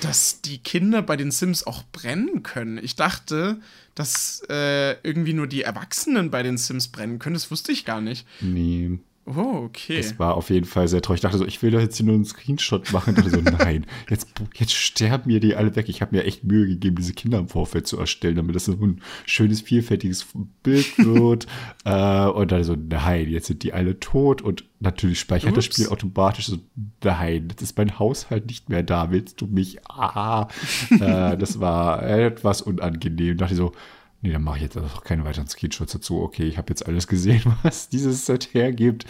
dass 0.02 0.42
die 0.42 0.60
Kinder 0.60 1.02
bei 1.02 1.18
den 1.18 1.32
Sims 1.32 1.66
auch 1.66 1.84
brennen 1.92 2.44
können. 2.44 2.78
Ich 2.82 2.96
dachte, 2.96 3.60
dass 3.96 4.44
äh, 4.50 4.94
irgendwie 5.02 5.34
nur 5.34 5.48
die 5.48 5.63
Erwachsenen 5.63 6.30
bei 6.32 6.44
den 6.44 6.58
Sims 6.58 6.88
brennen 6.90 7.20
können. 7.20 7.34
Das 7.34 7.52
wusste 7.52 7.72
ich 7.72 7.86
gar 7.86 8.02
nicht. 8.02 8.28
Nee. 8.42 9.00
Oh, 9.36 9.66
okay. 9.66 9.98
Das 9.98 10.18
war 10.20 10.36
auf 10.36 10.50
jeden 10.50 10.66
Fall 10.66 10.88
sehr 10.88 11.02
traurig. 11.02 11.18
Ich 11.18 11.22
dachte 11.22 11.38
so, 11.38 11.46
ich 11.46 11.62
will 11.62 11.72
doch 11.72 11.82
jetzt 11.82 11.98
hier 11.98 12.06
nur 12.06 12.16
einen 12.16 12.24
Screenshot 12.24 12.94
machen. 12.94 13.10
Ich 13.10 13.24
dachte 13.24 13.30
so, 13.30 13.42
nein, 13.58 13.86
jetzt, 14.10 14.30
jetzt 14.56 14.74
sterben 14.74 15.30
mir 15.30 15.42
die 15.42 15.56
alle 15.56 15.76
weg. 15.76 15.90
Ich 15.90 16.02
habe 16.02 16.16
mir 16.16 16.24
echt 16.24 16.46
Mühe 16.46 16.66
gegeben, 16.66 16.96
diese 16.96 17.12
Kinder 17.12 17.38
im 17.38 17.50
Vorfeld 17.50 17.88
zu 17.88 18.00
erstellen, 18.00 18.38
damit 18.38 18.56
das 18.56 18.66
so 18.66 18.72
ein 18.72 19.02
schönes, 19.26 19.60
vielfältiges 19.60 20.28
Bild 20.63 20.98
wird. 21.06 21.46
äh, 21.84 22.28
und 22.28 22.52
dann 22.54 22.63
so, 22.63 22.76
nein, 22.76 23.30
jetzt 23.30 23.48
sind 23.48 23.63
die 23.63 23.74
alle 23.74 24.00
tot. 24.00 24.42
Und 24.42 24.63
natürlich 24.80 25.20
speichert 25.20 25.50
Ups. 25.50 25.66
das 25.68 25.76
Spiel 25.76 25.90
automatisch 25.90 26.46
so, 26.46 26.60
nein, 27.04 27.48
jetzt 27.50 27.62
ist 27.62 27.78
mein 27.78 28.00
Haushalt 28.00 28.46
nicht 28.46 28.70
mehr 28.70 28.84
da. 28.84 29.12
Willst 29.12 29.42
du 29.42 29.48
mich? 29.48 29.84
Ah. 29.90 30.48
äh, 30.90 31.38
das 31.38 31.60
war 31.60 32.02
etwas 32.02 32.62
unangenehm. 32.62 33.34
Ich 33.34 33.38
dachte 33.38 33.56
so, 33.56 33.74
Nee, 34.21 34.32
dann 34.32 34.43
mache 34.43 34.58
ich 34.58 34.63
jetzt 34.63 34.77
auch 34.77 35.03
keine 35.03 35.25
weiteren 35.25 35.47
Screenshots 35.47 35.93
dazu. 35.93 36.21
Okay, 36.21 36.43
ich 36.43 36.58
habe 36.58 36.69
jetzt 36.69 36.86
alles 36.88 37.08
gesehen, 37.08 37.41
was 37.63 37.89
dieses 37.89 38.25
Set 38.25 38.53
hergibt. 38.53 39.06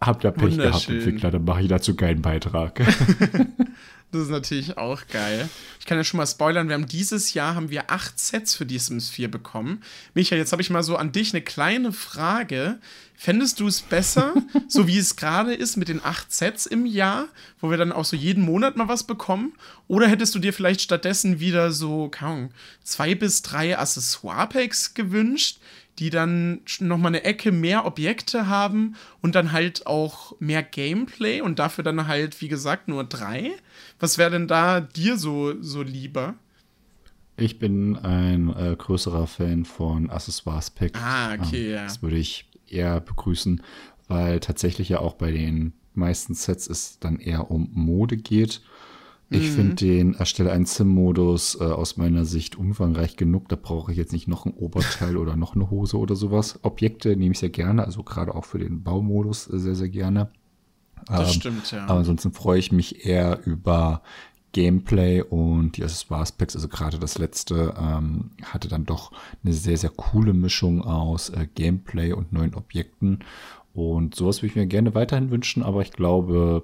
Hab 0.00 0.20
da 0.20 0.30
Pech 0.30 0.56
gehabt, 0.56 0.88
Entwickler, 0.88 1.30
dann 1.30 1.44
mache 1.44 1.62
ich 1.62 1.68
dazu 1.68 1.94
keinen 1.94 2.20
Beitrag. 2.20 2.80
das 4.12 4.22
ist 4.22 4.30
natürlich 4.30 4.78
auch 4.78 5.06
geil. 5.08 5.48
Ich 5.80 5.86
kann 5.86 5.98
ja 5.98 6.04
schon 6.04 6.18
mal 6.18 6.26
spoilern, 6.26 6.68
wir 6.68 6.74
haben 6.74 6.86
dieses 6.86 7.34
Jahr 7.34 7.54
haben 7.54 7.70
wir 7.70 7.90
acht 7.90 8.18
Sets 8.18 8.54
für 8.54 8.64
die 8.64 8.78
Sims 8.78 9.10
4 9.10 9.30
bekommen. 9.30 9.82
Micha, 10.14 10.36
jetzt 10.36 10.52
habe 10.52 10.62
ich 10.62 10.70
mal 10.70 10.82
so 10.82 10.96
an 10.96 11.12
dich 11.12 11.32
eine 11.32 11.42
kleine 11.42 11.92
Frage. 11.92 12.78
Fändest 13.16 13.60
du 13.60 13.66
es 13.66 13.82
besser, 13.82 14.34
so 14.68 14.86
wie 14.86 14.98
es 14.98 15.16
gerade 15.16 15.54
ist, 15.54 15.76
mit 15.76 15.88
den 15.88 16.04
acht 16.04 16.32
Sets 16.32 16.66
im 16.66 16.86
Jahr, 16.86 17.28
wo 17.60 17.70
wir 17.70 17.78
dann 17.78 17.92
auch 17.92 18.04
so 18.04 18.16
jeden 18.16 18.44
Monat 18.44 18.76
mal 18.76 18.88
was 18.88 19.04
bekommen? 19.04 19.54
Oder 19.88 20.06
hättest 20.06 20.34
du 20.34 20.38
dir 20.38 20.52
vielleicht 20.52 20.82
stattdessen 20.82 21.40
wieder 21.40 21.72
so, 21.72 22.08
keine 22.08 22.30
Ahnung, 22.30 22.50
zwei 22.84 23.14
bis 23.14 23.42
drei 23.42 23.78
Accessoire-Packs 23.78 24.94
gewünscht, 24.94 25.58
die 25.98 26.10
dann 26.10 26.60
nochmal 26.80 27.10
eine 27.10 27.24
Ecke 27.24 27.52
mehr 27.52 27.86
Objekte 27.86 28.48
haben 28.48 28.96
und 29.22 29.34
dann 29.34 29.52
halt 29.52 29.86
auch 29.86 30.38
mehr 30.40 30.62
Gameplay 30.62 31.40
und 31.40 31.58
dafür 31.58 31.84
dann 31.84 32.06
halt, 32.06 32.40
wie 32.40 32.48
gesagt, 32.48 32.88
nur 32.88 33.04
drei? 33.04 33.52
Was 33.98 34.18
wäre 34.18 34.30
denn 34.30 34.48
da 34.48 34.80
dir 34.80 35.16
so, 35.16 35.60
so 35.62 35.82
lieber? 35.82 36.34
Ich 37.38 37.58
bin 37.58 37.96
ein 37.96 38.54
äh, 38.56 38.74
größerer 38.76 39.26
Fan 39.26 39.64
von 39.64 40.10
Accessoires-Packs. 40.10 41.00
Ah, 41.02 41.34
okay, 41.34 41.66
ähm, 41.66 41.72
ja. 41.74 41.84
Das 41.84 42.02
würde 42.02 42.16
ich 42.16 42.48
eher 42.66 43.00
begrüßen, 43.00 43.62
weil 44.08 44.40
tatsächlich 44.40 44.88
ja 44.88 45.00
auch 45.00 45.14
bei 45.14 45.30
den 45.30 45.74
meisten 45.94 46.34
Sets 46.34 46.66
es 46.66 46.98
dann 46.98 47.18
eher 47.18 47.50
um 47.50 47.70
Mode 47.72 48.16
geht. 48.16 48.62
Ich 49.28 49.50
mhm. 49.50 49.54
finde 49.54 49.74
den 49.74 50.14
Erstelle 50.14 50.52
einen 50.52 50.66
Sim-Modus 50.66 51.58
äh, 51.60 51.64
aus 51.64 51.96
meiner 51.96 52.24
Sicht 52.24 52.56
umfangreich 52.56 53.16
genug. 53.16 53.48
Da 53.48 53.56
brauche 53.56 53.90
ich 53.90 53.98
jetzt 53.98 54.12
nicht 54.12 54.28
noch 54.28 54.46
ein 54.46 54.52
Oberteil 54.52 55.16
oder 55.16 55.36
noch 55.36 55.56
eine 55.56 55.70
Hose 55.70 55.98
oder 55.98 56.14
sowas. 56.14 56.60
Objekte 56.62 57.16
nehme 57.16 57.32
ich 57.32 57.40
sehr 57.40 57.50
gerne, 57.50 57.84
also 57.84 58.04
gerade 58.04 58.34
auch 58.34 58.44
für 58.44 58.58
den 58.58 58.82
Baumodus 58.84 59.48
äh, 59.52 59.58
sehr, 59.58 59.74
sehr 59.74 59.88
gerne. 59.88 60.30
Das 61.06 61.28
ähm, 61.28 61.40
stimmt, 61.40 61.70
ja. 61.72 61.84
Aber 61.84 61.98
ansonsten 61.98 62.32
freue 62.32 62.58
ich 62.58 62.70
mich 62.70 63.04
eher 63.04 63.44
über 63.44 64.02
Gameplay 64.52 65.22
und 65.22 65.76
die 65.76 65.82
Accessoires-Packs, 65.82 66.54
also 66.54 66.68
gerade 66.68 66.98
das 66.98 67.18
letzte, 67.18 67.74
ähm, 67.78 68.30
hatte 68.42 68.68
dann 68.68 68.86
doch 68.86 69.12
eine 69.44 69.52
sehr, 69.52 69.76
sehr 69.76 69.90
coole 69.90 70.32
Mischung 70.32 70.82
aus 70.82 71.30
äh, 71.30 71.46
Gameplay 71.54 72.12
und 72.12 72.32
neuen 72.32 72.54
Objekten. 72.54 73.18
Und 73.74 74.14
sowas 74.14 74.38
würde 74.38 74.46
ich 74.46 74.56
mir 74.56 74.66
gerne 74.66 74.94
weiterhin 74.94 75.30
wünschen, 75.30 75.62
aber 75.62 75.82
ich 75.82 75.90
glaube, 75.90 76.62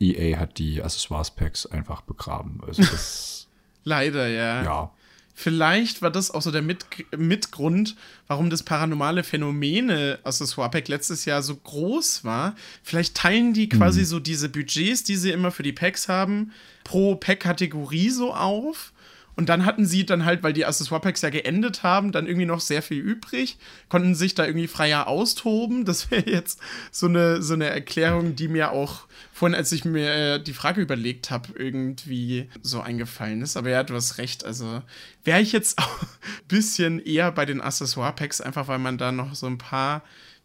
EA 0.00 0.38
hat 0.38 0.58
die 0.58 0.82
Accessoires-Packs 0.82 1.66
einfach 1.66 2.02
begraben. 2.02 2.60
Also 2.66 2.82
das, 2.90 3.46
Leider, 3.84 4.26
ja. 4.28 4.62
ja. 4.64 4.90
Vielleicht 5.36 6.00
war 6.00 6.12
das 6.12 6.30
auch 6.30 6.42
so 6.42 6.52
der 6.52 6.62
Mit 6.62 6.86
Mitgrund, 7.16 7.96
warum 8.28 8.50
das 8.50 8.62
paranormale 8.62 9.24
Phänomene 9.24 10.20
Accessoire 10.22 10.70
Pack 10.70 10.86
letztes 10.86 11.24
Jahr 11.24 11.42
so 11.42 11.56
groß 11.56 12.22
war. 12.24 12.54
Vielleicht 12.84 13.16
teilen 13.16 13.52
die 13.52 13.68
quasi 13.68 14.00
Mhm. 14.00 14.04
so 14.06 14.20
diese 14.20 14.48
Budgets, 14.48 15.02
die 15.02 15.16
sie 15.16 15.32
immer 15.32 15.50
für 15.50 15.64
die 15.64 15.72
Packs 15.72 16.08
haben, 16.08 16.52
pro 16.84 17.16
Pack-Kategorie 17.16 18.10
so 18.10 18.32
auf. 18.32 18.92
Und 19.36 19.48
dann 19.48 19.64
hatten 19.64 19.84
sie 19.84 20.06
dann 20.06 20.24
halt, 20.24 20.42
weil 20.42 20.52
die 20.52 20.64
Accessoire-Packs 20.64 21.22
ja 21.22 21.30
geendet 21.30 21.82
haben, 21.82 22.12
dann 22.12 22.26
irgendwie 22.26 22.46
noch 22.46 22.60
sehr 22.60 22.82
viel 22.82 22.98
übrig, 22.98 23.58
konnten 23.88 24.14
sich 24.14 24.34
da 24.34 24.46
irgendwie 24.46 24.68
freier 24.68 25.08
austoben. 25.08 25.84
Das 25.84 26.10
wäre 26.10 26.28
jetzt 26.28 26.60
so 26.90 27.06
eine, 27.06 27.42
so 27.42 27.54
eine 27.54 27.66
Erklärung, 27.66 28.36
die 28.36 28.48
mir 28.48 28.72
auch 28.72 29.06
vorhin, 29.32 29.56
als 29.56 29.72
ich 29.72 29.84
mir 29.84 30.14
äh, 30.14 30.42
die 30.42 30.52
Frage 30.52 30.80
überlegt 30.80 31.30
habe, 31.30 31.48
irgendwie 31.58 32.48
so 32.62 32.80
eingefallen 32.80 33.42
ist. 33.42 33.56
Aber 33.56 33.70
ja, 33.70 33.82
du 33.82 33.94
hast 33.94 34.18
recht. 34.18 34.44
Also 34.44 34.82
wäre 35.24 35.40
ich 35.40 35.52
jetzt 35.52 35.78
auch 35.82 36.02
ein 36.02 36.48
bisschen 36.48 37.00
eher 37.00 37.32
bei 37.32 37.44
den 37.44 37.60
Accessoire-Packs, 37.60 38.40
einfach 38.40 38.68
weil 38.68 38.78
man 38.78 38.98
da 38.98 39.10
noch 39.10 39.34
so 39.34 39.46
ein 39.46 39.58
paar 39.58 40.02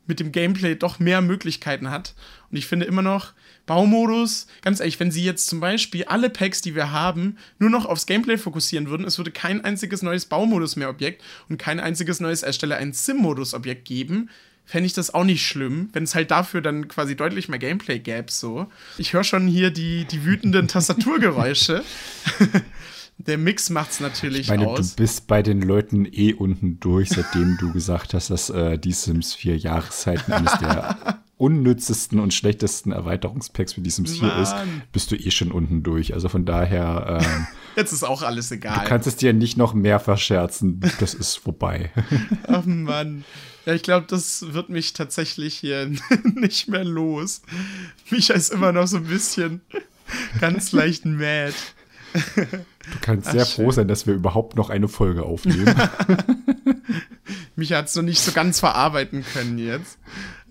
mit 0.07 0.19
dem 0.19 0.31
Gameplay 0.31 0.75
doch 0.75 0.97
mehr 0.97 1.21
Möglichkeiten 1.21 1.91
hat. 1.91 2.15
Und 2.49 2.57
ich 2.57 2.65
finde 2.65 2.87
immer 2.87 3.03
noch, 3.03 3.33
Baumodus, 3.69 4.47
ganz 4.63 4.79
ehrlich, 4.79 4.99
wenn 4.99 5.11
sie 5.11 5.23
jetzt 5.23 5.45
zum 5.45 5.59
Beispiel 5.59 6.03
alle 6.05 6.31
Packs, 6.31 6.59
die 6.61 6.73
wir 6.73 6.91
haben, 6.91 7.37
nur 7.59 7.69
noch 7.69 7.85
aufs 7.85 8.07
Gameplay 8.07 8.35
fokussieren 8.35 8.89
würden, 8.89 9.05
es 9.05 9.19
würde 9.19 9.29
kein 9.29 9.63
einziges 9.63 10.01
neues 10.01 10.25
Baumodus 10.25 10.75
mehr 10.75 10.89
Objekt 10.89 11.21
und 11.49 11.59
kein 11.59 11.79
einziges 11.79 12.19
neues 12.19 12.41
Erstelle 12.41 12.77
ein 12.77 12.93
Sim-Modus 12.93 13.53
Objekt 13.53 13.85
geben, 13.85 14.31
fände 14.65 14.87
ich 14.87 14.93
das 14.93 15.13
auch 15.13 15.23
nicht 15.23 15.45
schlimm, 15.45 15.89
wenn 15.93 16.03
es 16.03 16.15
halt 16.15 16.31
dafür 16.31 16.61
dann 16.61 16.87
quasi 16.87 17.15
deutlich 17.15 17.47
mehr 17.47 17.59
Gameplay 17.59 17.99
gäbe, 17.99 18.31
so. 18.31 18.65
Ich 18.97 19.13
höre 19.13 19.23
schon 19.23 19.45
hier 19.45 19.69
die, 19.69 20.05
die 20.05 20.25
wütenden 20.25 20.67
Tastaturgeräusche. 20.67 21.83
Der 23.19 23.37
Mix 23.37 23.69
macht's 23.69 23.99
natürlich 23.99 24.41
Ich 24.41 24.47
meine, 24.47 24.65
aus. 24.67 24.95
du 24.95 25.03
bist 25.03 25.27
bei 25.27 25.43
den 25.43 25.61
Leuten 25.61 26.07
eh 26.09 26.33
unten 26.33 26.79
durch, 26.79 27.09
seitdem 27.09 27.57
du 27.59 27.71
gesagt 27.71 28.15
hast, 28.15 28.31
dass 28.31 28.49
äh, 28.49 28.79
die 28.79 28.93
Sims 28.93 29.35
4 29.35 29.57
Jahreszeiten 29.57 30.31
eines 30.31 30.57
der 30.57 31.19
unnützesten 31.39 32.19
und 32.19 32.33
schlechtesten 32.33 32.91
Erweiterungspacks 32.91 33.73
für 33.73 33.81
die 33.81 33.89
Sims 33.89 34.19
4 34.19 34.35
ist, 34.39 34.53
bist 34.91 35.09
du 35.09 35.15
eh 35.15 35.31
schon 35.31 35.51
unten 35.53 35.83
durch. 35.83 36.13
Also 36.13 36.27
von 36.27 36.45
daher, 36.45 37.21
ähm, 37.21 37.47
Jetzt 37.77 37.93
ist 37.93 38.03
auch 38.03 38.21
alles 38.23 38.51
egal. 38.51 38.77
du 38.77 38.89
kannst 38.89 39.07
es 39.07 39.15
dir 39.15 39.31
nicht 39.31 39.55
noch 39.55 39.73
mehr 39.73 40.01
verscherzen. 40.01 40.81
Das 40.99 41.13
ist 41.13 41.37
vorbei. 41.37 41.91
Ach 42.47 42.65
Mann. 42.65 43.23
Ja, 43.65 43.73
ich 43.73 43.83
glaube, 43.83 44.05
das 44.09 44.53
wird 44.53 44.69
mich 44.69 44.91
tatsächlich 44.91 45.55
hier 45.55 45.89
nicht 46.35 46.67
mehr 46.67 46.83
los. 46.83 47.41
Micha 48.09 48.33
ist 48.33 48.51
immer 48.51 48.73
noch 48.73 48.87
so 48.87 48.97
ein 48.97 49.05
bisschen 49.05 49.61
ganz 50.41 50.73
leicht 50.73 51.05
mad. 51.05 51.53
Du 52.13 52.97
kannst 52.99 53.31
sehr 53.31 53.45
schön. 53.45 53.65
froh 53.65 53.71
sein, 53.71 53.87
dass 53.87 54.07
wir 54.07 54.13
überhaupt 54.13 54.57
noch 54.57 54.69
eine 54.69 54.89
Folge 54.89 55.23
aufnehmen. 55.23 55.73
Micha 57.55 57.77
hat 57.77 57.87
es 57.87 57.95
noch 57.95 58.03
nicht 58.03 58.19
so 58.19 58.31
ganz 58.33 58.59
verarbeiten 58.59 59.23
können 59.33 59.57
jetzt. 59.57 59.99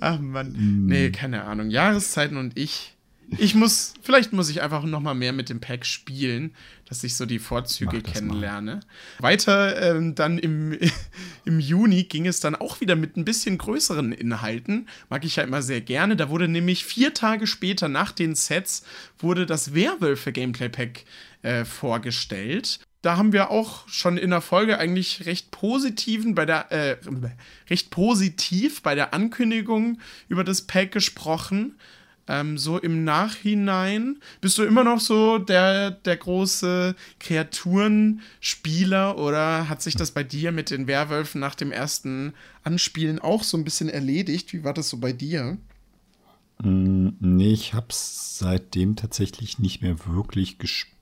Ach 0.01 0.19
Mann. 0.21 0.87
Nee, 0.87 1.11
keine 1.11 1.45
Ahnung. 1.45 1.71
Jahreszeiten 1.71 2.37
und 2.37 2.57
ich. 2.59 2.95
Ich 3.37 3.55
muss, 3.55 3.93
vielleicht 4.01 4.33
muss 4.33 4.49
ich 4.49 4.63
einfach 4.63 4.85
noch 4.85 5.01
mal 5.01 5.15
mehr 5.15 5.35
mit 5.35 5.51
dem 5.51 5.61
Pack 5.61 5.85
spielen, 5.85 6.55
dass 6.87 7.05
ich 7.05 7.15
so 7.15 7.27
die 7.27 7.39
Vorzüge 7.39 8.01
das 8.01 8.15
mal. 8.15 8.21
kennenlerne. 8.21 8.81
Weiter 9.19 9.97
ähm, 9.97 10.15
dann 10.15 10.39
im, 10.39 10.79
im 11.45 11.61
Juni 11.61 12.05
ging 12.05 12.27
es 12.27 12.41
dann 12.41 12.55
auch 12.55 12.81
wieder 12.81 12.97
mit 12.97 13.19
ein 13.19 13.27
bisschen 13.27 13.59
größeren 13.59 14.13
Inhalten. 14.13 14.89
Mag 15.11 15.27
ich 15.27 15.37
ja 15.37 15.43
immer 15.43 15.61
sehr 15.61 15.83
gerne. 15.83 16.17
Da 16.17 16.31
wurde 16.31 16.49
nämlich 16.49 16.85
vier 16.85 17.13
Tage 17.13 17.47
später 17.47 17.89
nach 17.89 18.13
den 18.13 18.35
Sets 18.35 18.85
wurde 19.19 19.45
das 19.45 19.75
Werwölfe-Gameplay-Pack 19.75 21.05
äh, 21.43 21.65
vorgestellt. 21.67 22.81
Da 23.03 23.17
haben 23.17 23.33
wir 23.33 23.51
auch 23.51 23.89
schon 23.89 24.17
in 24.17 24.31
der 24.31 24.41
Folge 24.41 24.79
eigentlich 24.79 25.27
recht 25.27 25.53
positiven 25.53 26.35
bei 26.35 26.45
der 26.47 26.73
äh, 26.73 26.97
recht 27.71 27.91
positiv 27.91 28.83
bei 28.83 28.97
der 28.97 29.15
Ankündigung 29.15 30.01
über 30.29 30.43
das 30.43 30.63
Pack 30.63 30.93
gesprochen. 30.93 31.77
Ähm, 32.27 32.59
so 32.59 32.77
im 32.79 33.05
Nachhinein 33.05 34.19
bist 34.41 34.59
du 34.59 34.65
immer 34.65 34.85
noch 34.85 35.01
so 35.01 35.39
der, 35.39 35.93
der 35.93 36.17
große 36.17 36.95
Kreaturenspieler 37.21 39.17
oder 39.17 39.69
hat 39.69 39.81
sich 39.81 39.95
das 39.95 40.11
bei 40.11 40.25
dir 40.25 40.53
mit 40.53 40.71
den 40.71 40.87
Werwölfen 40.87 41.41
nach 41.41 41.55
dem 41.55 41.73
ersten 41.73 42.35
Anspielen 42.65 43.19
auch 43.19 43.45
so 43.45 43.57
ein 43.57 43.65
bisschen 43.65 43.89
erledigt? 43.89 44.53
Wie 44.53 44.63
war 44.63 44.75
das 44.75 44.91
so 44.91 44.99
bei 44.99 45.13
dir? 45.13 45.57
Mm, 46.63 47.11
nee, 47.21 47.53
ich 47.53 47.73
habe 47.73 47.87
es 47.91 48.39
seitdem 48.39 48.97
tatsächlich 48.97 49.59
nicht 49.59 49.81
mehr 49.81 49.97
wirklich 50.07 50.59
gespielt, 50.59 50.98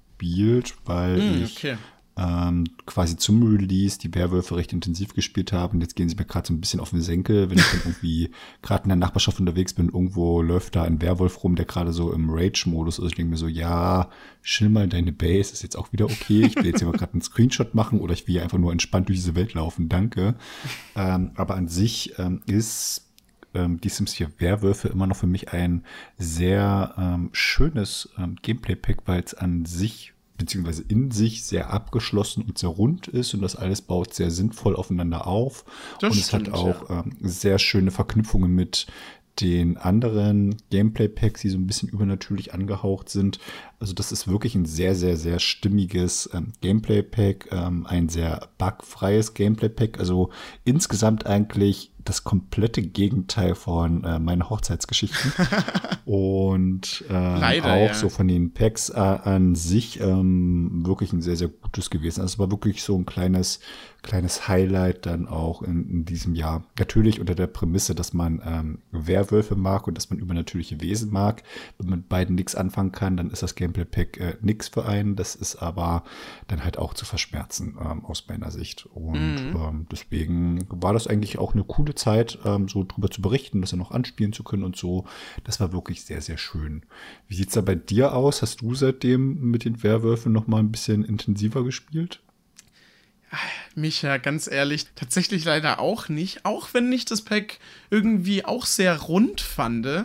weil 0.85 1.21
Hm, 1.21 1.45
ich 1.45 1.57
okay. 1.59 1.77
ähm, 2.19 2.65
quasi 2.87 3.17
zum 3.19 3.43
Release 3.43 3.99
die 3.99 4.15
Werwölfe 4.15 4.57
recht 4.57 4.73
intensiv 4.73 5.13
gespielt 5.15 5.53
habe. 5.53 5.75
Und 5.75 5.83
jetzt 5.83 5.97
gehen 5.97 6.09
sie 6.09 6.17
mir 6.17 6.25
gerade 6.25 6.47
so 6.49 6.55
ein 6.55 6.61
bisschen 6.61 6.81
auf 6.81 6.91
den 6.91 7.03
Senkel, 7.03 7.51
wenn 7.51 7.59
ich 7.59 7.71
dann 7.71 7.81
irgendwie 7.85 8.31
gerade 8.63 8.85
in 8.85 8.89
der 8.89 8.97
Nachbarschaft 8.97 9.39
unterwegs 9.39 9.75
bin, 9.75 9.87
irgendwo 9.89 10.41
läuft 10.41 10.77
da 10.77 10.85
ein 10.85 11.03
Werwolf 11.03 11.45
rum, 11.45 11.57
der 11.57 11.67
gerade 11.67 11.93
so 11.93 12.13
im 12.13 12.31
Rage-Modus 12.31 12.99
ist. 12.99 13.09
Ich 13.11 13.15
denke 13.17 13.33
mir 13.33 13.37
so, 13.37 13.49
ja, 13.49 14.09
chill 14.43 14.71
mal 14.71 14.89
deine 14.89 15.13
Base, 15.13 15.53
ist 15.53 15.63
jetzt 15.63 15.77
auch 15.77 15.93
wieder 15.93 16.07
okay. 16.07 16.47
Ich 16.47 16.57
will 16.57 16.67
jetzt 16.67 16.79
hier 16.79 16.89
mal 16.89 16.97
gerade 16.97 17.13
einen 17.13 17.23
Screenshot 17.23 17.75
machen 17.75 18.01
oder 18.01 18.15
ich 18.15 18.27
will 18.27 18.33
hier 18.33 18.43
einfach 18.43 18.59
nur 18.59 18.73
entspannt 18.73 19.09
durch 19.09 19.19
diese 19.19 19.35
Welt 19.35 19.53
laufen, 19.55 19.89
danke. 19.91 20.37
Ähm, 20.95 21.33
aber 21.35 21.55
an 21.57 21.69
sich 21.69 22.15
ähm, 22.19 22.41
ist 22.47 23.06
ähm, 23.57 23.81
die 23.81 23.89
Sims 23.89 24.15
4 24.15 24.33
Werwölfe 24.39 24.89
immer 24.89 25.07
noch 25.07 25.17
für 25.17 25.27
mich 25.27 25.53
ein 25.53 25.85
sehr 26.19 26.95
ähm, 26.99 27.31
schönes 27.33 28.11
ähm, 28.19 28.37
Gameplay-Pack, 28.43 29.03
weil 29.07 29.23
es 29.23 29.35
an 29.35 29.65
sich 29.65 30.13
beziehungsweise 30.37 30.85
in 30.87 31.11
sich 31.11 31.45
sehr 31.45 31.71
abgeschlossen 31.71 32.43
und 32.43 32.59
sehr 32.59 32.69
rund 32.69 33.09
ist 33.09 33.33
und 33.33 33.41
das 33.41 33.57
alles 33.57 33.81
baut 33.81 34.13
sehr 34.13 34.31
sinnvoll 34.31 34.77
aufeinander 34.77 35.27
auf. 35.27 35.65
Das 36.01 36.13
und 36.13 36.21
es 36.21 36.29
stimmt, 36.29 36.49
hat 36.49 36.55
auch 36.55 36.91
ähm, 36.91 37.17
sehr 37.21 37.59
schöne 37.59 37.91
Verknüpfungen 37.91 38.55
mit 38.55 38.87
den 39.41 39.77
anderen 39.77 40.57
Gameplay-Packs, 40.71 41.43
die 41.43 41.51
so 41.51 41.59
ein 41.59 41.67
bisschen 41.67 41.89
übernatürlich 41.89 42.55
angehaucht 42.55 43.11
sind. 43.11 43.39
Also 43.81 43.93
das 43.93 44.13
ist 44.13 44.29
wirklich 44.29 44.55
ein 44.55 44.65
sehr, 44.65 44.95
sehr, 44.95 45.17
sehr 45.17 45.41
stimmiges 45.41 46.31
ähm, 46.33 46.53
Gameplay-Pack, 46.63 47.49
ähm, 47.53 47.87
ein 47.87 48.09
sehr 48.09 48.49
bugfreies 48.59 49.35
Gameplay-Pack. 49.35 49.99
Also 49.99 50.31
insgesamt 50.65 51.27
eigentlich 51.27 51.93
das 52.09 52.25
komplette 52.25 52.83
Gegenteil 52.83 53.55
von 53.55 54.05
äh, 54.05 54.19
meinen 54.19 54.49
Hochzeitsgeschichten. 54.49 55.33
Und 56.07 57.05
ähm, 57.11 57.41
Leider, 57.41 57.73
auch 57.73 57.89
ja. 57.89 57.95
so 57.95 58.09
von 58.09 58.29
den 58.29 58.53
Packs 58.53 58.91
äh, 58.91 58.95
an 58.95 59.57
sich 59.57 60.01
ähm, 60.01 60.87
wirklich 60.87 61.13
ein 61.13 61.21
sehr, 61.21 61.37
sehr 61.37 61.49
gutes 61.49 61.91
gewesen. 61.91 62.21
Also 62.21 62.35
es 62.35 62.39
war 62.39 62.49
wirklich 62.49 62.85
so 62.85 62.97
ein 62.97 63.07
kleines, 63.07 63.59
kleines 64.03 64.47
Highlight 64.47 65.05
dann 65.05 65.27
auch 65.27 65.63
in, 65.63 65.91
in 65.91 66.05
diesem 66.05 66.37
Jahr. 66.37 66.63
Natürlich 66.79 67.19
unter 67.19 67.35
der 67.35 67.49
Prämisse, 67.49 67.97
dass 67.97 68.13
man 68.13 68.41
ähm, 68.47 68.79
Werwölfe 68.93 69.57
mag 69.57 69.89
und 69.89 69.97
dass 69.97 70.09
man 70.09 70.21
übernatürliche 70.21 70.81
Wesen 70.81 71.11
mag. 71.11 71.43
Wenn 71.77 71.91
man 71.91 71.99
mit 71.99 72.09
beiden 72.09 72.37
nichts 72.37 72.55
anfangen 72.55 72.93
kann, 72.93 73.17
dann 73.17 73.31
ist 73.31 73.43
das 73.43 73.57
Gameplay-Pack 73.57 74.17
äh, 74.21 74.37
nix 74.41 74.69
für 74.69 74.87
einen. 74.87 75.17
Das 75.17 75.35
ist 75.35 75.57
aber 75.57 76.05
dann 76.47 76.63
halt 76.63 76.79
auch 76.79 76.95
zu 76.95 77.05
verschmerzen 77.05 77.77
ähm, 77.85 78.05
aus 78.05 78.29
meiner 78.29 78.53
Sicht. 78.53 78.87
Und 78.87 79.17
ähm, 79.39 79.87
deswegen 79.91 80.65
war 80.69 80.93
das 80.93 81.09
eigentlich 81.09 81.39
auch 81.39 81.55
eine 81.55 81.65
coole 81.65 81.96
Zeit, 81.97 82.39
ähm, 82.45 82.69
so 82.69 82.85
drüber 82.85 83.11
zu 83.11 83.23
berichten, 83.23 83.61
das 83.61 83.73
ja 83.73 83.79
noch 83.79 83.91
anspielen 83.91 84.33
zu 84.33 84.45
können 84.45 84.65
und 84.65 84.77
so. 84.77 85.05
Das 85.45 85.61
war 85.61 85.73
wirklich 85.73 86.03
sehr, 86.05 86.21
sehr 86.21 86.39
schön. 86.39 86.83
Wie 87.29 87.35
sieht's 87.35 87.55
da 87.55 87.61
bei 87.61 87.75
dir 87.75 88.15
aus? 88.15 88.43
Hast 88.43 88.61
du 88.61 88.75
seitdem 88.75 89.51
mit 89.51 89.65
den 89.65 89.83
Werwölfen 89.83 90.33
noch 90.33 90.47
mal 90.47 90.59
ein 90.59 90.71
bisschen 90.71 91.05
intensiver 91.05 91.65
gespielt? 91.65 92.21
Micha, 93.75 94.17
ganz 94.17 94.47
ehrlich, 94.47 94.87
tatsächlich 94.95 95.45
leider 95.45 95.81
auch 95.81 96.09
nicht. 96.09 96.45
Auch 96.45 96.73
wenn 96.73 96.91
ich 96.93 97.05
das 97.05 97.23
Pack 97.23 97.59
irgendwie 97.91 98.45
auch 98.45 98.65
sehr 98.65 98.97
rund 98.97 99.41
fand. 99.41 99.85
Äh, 99.87 100.05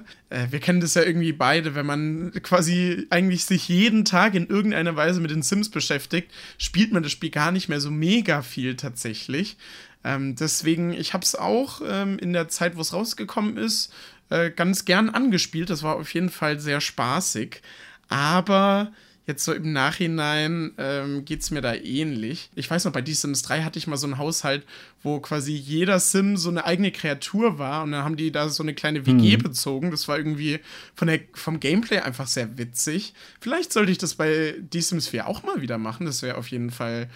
wir 0.50 0.60
kennen 0.60 0.82
das 0.82 0.96
ja 0.96 1.04
irgendwie 1.04 1.32
beide, 1.32 1.76
wenn 1.76 1.86
man 1.86 2.32
quasi 2.44 3.08
eigentlich 3.10 3.46
sich 3.46 3.70
jeden 3.70 4.04
Tag 4.04 4.36
in 4.36 4.48
irgendeiner 4.48 4.96
Weise 4.96 5.22
mit 5.22 5.32
den 5.32 5.44
Sims 5.44 5.70
beschäftigt, 5.70 6.32
spielt 6.58 6.92
man 6.92 7.04
das 7.04 7.12
Spiel 7.12 7.30
gar 7.30 7.52
nicht 7.52 7.70
mehr 7.70 7.80
so 7.80 7.92
mega 7.92 8.42
viel 8.42 8.76
tatsächlich. 8.76 9.58
Ähm, 10.04 10.36
deswegen, 10.36 10.94
ich 10.94 11.14
habe 11.14 11.24
es 11.24 11.36
auch 11.36 11.82
ähm, 11.88 12.18
in 12.20 12.34
der 12.34 12.48
Zeit, 12.48 12.76
wo 12.76 12.82
es 12.82 12.94
rausgekommen 12.94 13.58
ist, 13.58 13.94
äh, 14.30 14.50
ganz 14.50 14.86
gern 14.86 15.10
angespielt. 15.10 15.70
Das 15.70 15.84
war 15.84 15.96
auf 15.96 16.14
jeden 16.14 16.30
Fall 16.30 16.60
sehr 16.60 16.82
spaßig. 16.82 17.62
Aber 18.10 18.92
jetzt 19.28 19.46
so 19.46 19.54
im 19.54 19.72
Nachhinein 19.72 20.72
ähm, 20.78 21.26
geht 21.26 21.42
es 21.42 21.52
mir 21.52 21.62
da 21.62 21.74
ähnlich. 21.74 22.50
Ich 22.56 22.70
weiß 22.70 22.86
noch, 22.86 22.92
bei 22.92 23.06
The 23.06 23.14
Sims 23.14 23.44
3 23.44 23.64
hatte 23.64 23.78
ich 23.78 23.88
mal 23.88 23.98
so 23.98 24.08
einen 24.08 24.18
Haushalt, 24.18 24.66
wo 25.04 25.20
quasi 25.20 25.54
jeder 25.54 26.00
Sim 26.00 26.38
so 26.38 26.50
eine 26.50 26.66
eigene 26.66 26.92
Kreatur 26.92 27.60
war 27.60 27.84
und 27.84 27.92
dann 27.92 28.04
haben 28.04 28.18
die 28.18 28.32
da 28.32 28.50
so 28.50 28.64
eine 28.64 28.74
kleine 28.74 29.06
WG 29.06 29.38
bezogen. 29.38 29.92
Das 29.92 30.08
war 30.08 30.18
irgendwie 30.18 30.60
von 30.96 31.08
der, 31.08 31.20
vom 31.34 31.60
Gameplay 31.60 32.00
einfach 32.00 32.28
sehr 32.28 32.58
witzig. 32.58 33.14
Vielleicht 33.40 33.72
sollte 33.72 33.92
ich 33.92 33.98
das 33.98 34.16
bei 34.16 34.56
The 34.72 34.82
Sims 34.82 35.08
4 35.08 35.28
auch 35.28 35.44
mal 35.44 35.62
wieder 35.62 35.78
machen. 35.78 36.06
Das 36.06 36.22
wäre 36.22 36.38
auf 36.38 36.48
jeden 36.48 36.72
Fall 36.72 37.08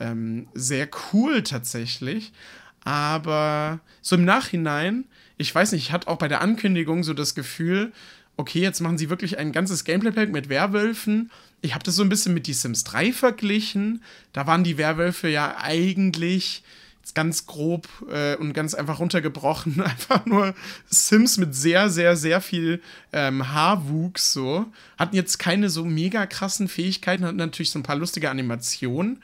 ähm, 0.00 0.48
sehr 0.54 0.88
cool 1.12 1.42
tatsächlich. 1.42 2.32
Aber 2.84 3.80
so 4.02 4.16
im 4.16 4.24
Nachhinein, 4.24 5.04
ich 5.36 5.54
weiß 5.54 5.72
nicht, 5.72 5.86
ich 5.86 5.92
hatte 5.92 6.08
auch 6.08 6.18
bei 6.18 6.28
der 6.28 6.42
Ankündigung 6.42 7.02
so 7.02 7.14
das 7.14 7.34
Gefühl, 7.34 7.92
okay, 8.36 8.60
jetzt 8.60 8.80
machen 8.80 8.98
sie 8.98 9.10
wirklich 9.10 9.38
ein 9.38 9.52
ganzes 9.52 9.84
Gameplay-Pack 9.84 10.30
mit 10.30 10.48
Werwölfen. 10.48 11.30
Ich 11.62 11.74
habe 11.74 11.84
das 11.84 11.94
so 11.94 12.02
ein 12.02 12.08
bisschen 12.08 12.34
mit 12.34 12.46
Die 12.46 12.52
Sims 12.52 12.84
3 12.84 13.12
verglichen. 13.12 14.02
Da 14.32 14.46
waren 14.46 14.64
die 14.64 14.76
Werwölfe 14.76 15.28
ja 15.28 15.56
eigentlich 15.58 16.62
ganz 17.12 17.46
grob 17.46 17.86
äh, 18.10 18.36
und 18.36 18.54
ganz 18.54 18.74
einfach 18.74 18.98
runtergebrochen, 18.98 19.80
einfach 19.82 20.24
nur 20.24 20.54
Sims 20.88 21.36
mit 21.36 21.54
sehr, 21.54 21.90
sehr, 21.90 22.16
sehr 22.16 22.40
viel 22.40 22.80
ähm, 23.12 23.52
Haarwuchs 23.52 24.32
so. 24.32 24.66
Hatten 24.98 25.16
jetzt 25.16 25.38
keine 25.38 25.68
so 25.68 25.84
mega 25.84 26.26
krassen 26.26 26.68
Fähigkeiten, 26.68 27.24
hatten 27.24 27.36
natürlich 27.36 27.70
so 27.70 27.78
ein 27.78 27.82
paar 27.82 27.96
lustige 27.96 28.30
Animationen. 28.30 29.22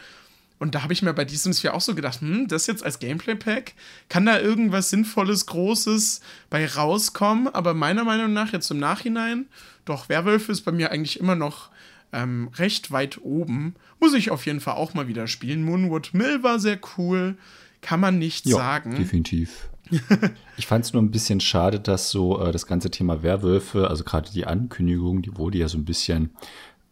Und 0.61 0.77
da 0.77 0.85
habe 0.85 0.92
ich 0.92 1.03
mir 1.03 1.12
bei 1.12 1.25
diesem 1.25 1.53
4 1.53 1.75
auch 1.75 1.81
so 1.81 1.96
gedacht, 1.96 2.20
hm, 2.20 2.46
das 2.46 2.68
jetzt 2.68 2.85
als 2.85 3.01
Gameplay-Pack, 3.01 3.73
kann 4.09 4.27
da 4.27 4.38
irgendwas 4.38 4.90
Sinnvolles, 4.90 5.46
Großes 5.46 6.20
bei 6.51 6.66
rauskommen? 6.66 7.49
Aber 7.49 7.75
meiner 7.75 8.05
Meinung 8.05 8.33
nach, 8.33 8.53
jetzt 8.53 8.70
im 8.70 8.79
Nachhinein, 8.79 9.46
doch, 9.85 10.09
Werwölfe 10.09 10.53
ist 10.53 10.61
bei 10.61 10.73
mir 10.73 10.92
eigentlich 10.92 11.18
immer 11.18 11.35
noch 11.35 11.70
ähm, 12.12 12.51
recht 12.57 12.92
weit 12.92 13.18
oben. 13.23 13.75
Muss 13.99 14.14
ich 14.14 14.31
auf 14.31 14.46
jeden 14.46 14.61
Fall 14.61 14.75
auch 14.75 14.94
mal 14.94 15.09
wieder 15.09 15.27
spielen. 15.27 15.64
Moonwood 15.64 16.11
Mill 16.14 16.44
war 16.44 16.61
sehr 16.61 16.79
cool 16.96 17.37
kann 17.81 18.01
man 18.01 18.18
nicht 18.18 18.46
jo, 18.46 18.57
sagen. 18.57 18.94
Definitiv. 18.96 19.68
ich 20.57 20.66
fand 20.66 20.85
es 20.85 20.92
nur 20.92 21.03
ein 21.03 21.11
bisschen 21.11 21.40
schade, 21.40 21.81
dass 21.81 22.11
so 22.11 22.40
äh, 22.40 22.53
das 22.53 22.66
ganze 22.66 22.90
Thema 22.90 23.23
Werwölfe, 23.23 23.88
also 23.88 24.05
gerade 24.05 24.31
die 24.31 24.46
Ankündigung, 24.46 25.23
die 25.23 25.37
wurde 25.37 25.59
ja 25.59 25.68
so 25.68 25.79
ein 25.79 25.85
bisschen 25.85 26.31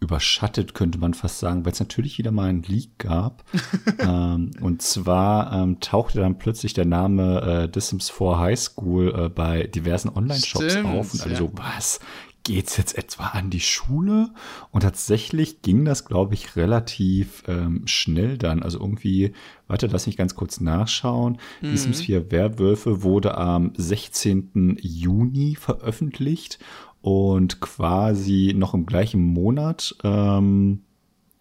überschattet, 0.01 0.75
könnte 0.75 0.99
man 0.99 1.15
fast 1.15 1.41
sagen, 1.41 1.65
weil 1.65 1.73
es 1.73 1.81
natürlich 1.81 2.19
wieder 2.19 2.31
mal 2.31 2.49
einen 2.49 2.63
Leak 2.63 2.99
gab. 2.99 3.45
ähm, 3.99 4.53
und 4.61 4.83
zwar 4.83 5.53
ähm, 5.53 5.81
tauchte 5.81 6.21
dann 6.21 6.39
plötzlich 6.39 6.73
der 6.73 6.85
Name 6.85 7.69
äh, 7.69 7.71
The 7.73 7.81
Sims 7.81 8.11
4 8.11 8.39
High 8.39 8.59
School 8.59 9.15
äh, 9.15 9.29
bei 9.29 9.65
diversen 9.65 10.11
Online-Shops 10.11 10.77
auf 10.85 11.15
und 11.15 11.23
alle 11.23 11.33
ja. 11.33 11.39
so, 11.39 11.51
was? 11.55 12.01
geht 12.49 12.69
es 12.69 12.79
jetzt 12.79 12.97
etwa 12.97 13.27
an 13.27 13.51
die 13.51 13.61
Schule? 13.61 14.31
Und 14.71 14.81
tatsächlich 14.81 15.61
ging 15.61 15.85
das, 15.85 16.07
glaube 16.07 16.33
ich, 16.33 16.57
relativ 16.57 17.45
ähm, 17.47 17.83
schnell 17.87 18.39
dann. 18.39 18.63
Also 18.63 18.81
irgendwie, 18.81 19.33
warte, 19.67 19.87
lass 19.87 20.07
mich 20.07 20.17
ganz 20.17 20.35
kurz 20.35 20.59
nachschauen. 20.59 21.39
Mhm. 21.61 21.71
Die 21.71 21.77
Sims 21.77 22.01
4 22.01 22.31
Werwölfe 22.31 23.03
wurde 23.03 23.37
am 23.37 23.73
16. 23.77 24.79
Juni 24.81 25.57
veröffentlicht 25.57 26.59
und 27.01 27.61
quasi 27.61 28.55
noch 28.57 28.75
im 28.75 28.87
gleichen 28.87 29.21
Monat. 29.21 29.97
Ähm, 30.05 30.83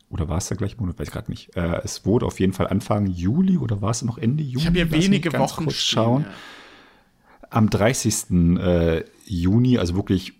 oder 0.10 0.30
war 0.30 0.38
es 0.38 0.48
der 0.48 0.58
gleiche 0.58 0.78
Monat? 0.78 1.00
Weiß 1.00 1.08
ich 1.08 1.13
gerade 1.13 1.30
nicht. 1.30 1.56
Äh, 1.56 1.82
es 1.84 2.06
wurde 2.06 2.26
auf 2.26 2.39
jeden 2.39 2.54
Fall 2.54 2.67
Anfang 2.67 3.08
Juli 3.08 3.58
oder 3.58 3.82
war 3.82 3.91
es 3.91 4.02
noch 4.04 4.17
Ende 4.17 4.43
Juli? 4.43 4.60
Ich 4.60 4.67
habe 4.67 4.80
ja 4.80 4.91
wenige 4.91 5.34
Wochen 5.34 5.65
kurz 5.65 5.76
schauen. 5.76 6.24
Ja. 6.24 7.50
Am 7.50 7.70
30. 7.70 8.32
Äh, 8.60 9.04
Juni, 9.26 9.78
also 9.78 9.96
wirklich 9.96 10.34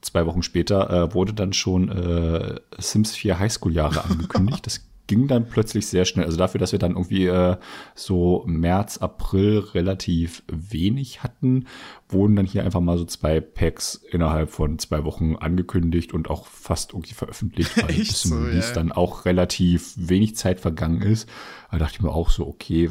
zwei 0.00 0.26
Wochen 0.26 0.42
später 0.42 0.90
äh, 0.90 1.14
wurde 1.14 1.34
dann 1.34 1.52
schon 1.52 1.88
äh, 1.88 2.60
Sims 2.78 3.14
4 3.14 3.38
Highschool-Jahre 3.38 4.04
angekündigt. 4.04 4.66
das 4.66 4.86
ging 5.06 5.28
dann 5.28 5.48
plötzlich 5.48 5.86
sehr 5.86 6.04
schnell. 6.04 6.24
Also 6.24 6.36
dafür, 6.36 6.58
dass 6.58 6.72
wir 6.72 6.78
dann 6.78 6.92
irgendwie 6.92 7.26
äh, 7.26 7.56
so 7.94 8.44
März, 8.46 8.98
April 8.98 9.58
relativ 9.74 10.42
wenig 10.48 11.22
hatten, 11.22 11.66
wurden 12.08 12.36
dann 12.36 12.46
hier 12.46 12.64
einfach 12.64 12.80
mal 12.80 12.98
so 12.98 13.04
zwei 13.04 13.40
Packs 13.40 13.94
innerhalb 14.10 14.50
von 14.50 14.78
zwei 14.78 15.04
Wochen 15.04 15.36
angekündigt 15.36 16.14
und 16.14 16.30
auch 16.30 16.46
fast 16.46 16.92
irgendwie 16.92 17.14
veröffentlicht, 17.14 17.76
weil 17.82 17.94
bis 17.94 18.22
zum 18.22 18.30
so, 18.30 18.48
ja. 18.48 18.72
dann 18.72 18.92
auch 18.92 19.24
relativ 19.24 19.94
wenig 19.96 20.36
Zeit 20.36 20.60
vergangen 20.60 21.02
ist. 21.02 21.28
Da 21.70 21.78
dachte 21.78 21.96
ich 21.96 22.02
mir 22.02 22.12
auch 22.12 22.30
so, 22.30 22.46
okay, 22.46 22.90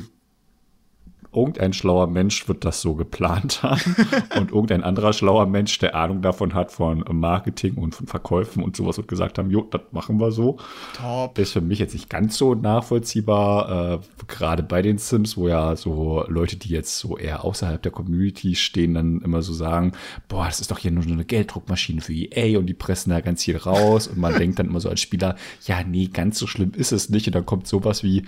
irgendein 1.35 1.73
schlauer 1.73 2.07
Mensch 2.07 2.47
wird 2.47 2.65
das 2.65 2.81
so 2.81 2.95
geplant 2.95 3.63
haben 3.63 3.95
und 4.35 4.51
irgendein 4.51 4.83
anderer 4.83 5.13
schlauer 5.13 5.45
Mensch, 5.45 5.77
der 5.79 5.95
Ahnung 5.95 6.21
davon 6.21 6.53
hat 6.53 6.71
von 6.71 7.03
Marketing 7.11 7.75
und 7.75 7.95
von 7.95 8.07
Verkäufen 8.07 8.63
und 8.63 8.75
sowas 8.75 8.97
wird 8.97 9.07
gesagt 9.07 9.37
haben, 9.37 9.49
jo, 9.49 9.61
das 9.69 9.81
machen 9.91 10.19
wir 10.19 10.31
so. 10.31 10.57
Top. 10.97 11.37
Ist 11.37 11.53
für 11.53 11.61
mich 11.61 11.79
jetzt 11.79 11.93
nicht 11.93 12.09
ganz 12.09 12.37
so 12.37 12.55
nachvollziehbar, 12.55 13.93
äh, 13.95 13.99
gerade 14.27 14.63
bei 14.63 14.81
den 14.81 14.97
Sims, 14.97 15.37
wo 15.37 15.47
ja 15.47 15.75
so 15.75 16.23
Leute, 16.27 16.57
die 16.57 16.69
jetzt 16.69 16.97
so 16.97 17.17
eher 17.17 17.43
außerhalb 17.43 17.81
der 17.81 17.91
Community 17.91 18.55
stehen, 18.55 18.93
dann 18.93 19.21
immer 19.21 19.41
so 19.41 19.53
sagen, 19.53 19.93
boah, 20.27 20.45
das 20.45 20.59
ist 20.59 20.71
doch 20.71 20.79
hier 20.79 20.91
nur 20.91 21.03
so 21.03 21.11
eine 21.11 21.25
Gelddruckmaschine 21.25 22.01
für 22.01 22.13
EA 22.13 22.57
und 22.59 22.67
die 22.67 22.73
pressen 22.73 23.11
da 23.11 23.21
ganz 23.21 23.43
viel 23.43 23.57
raus 23.57 24.07
und 24.07 24.17
man 24.17 24.33
denkt 24.37 24.59
dann 24.59 24.67
immer 24.67 24.79
so 24.79 24.89
als 24.89 25.01
Spieler, 25.01 25.35
ja, 25.65 25.83
nee, 25.83 26.07
ganz 26.07 26.39
so 26.39 26.47
schlimm 26.47 26.71
ist 26.75 26.91
es 26.91 27.09
nicht 27.09 27.27
und 27.27 27.35
dann 27.35 27.45
kommt 27.45 27.67
sowas 27.67 28.03
wie, 28.03 28.25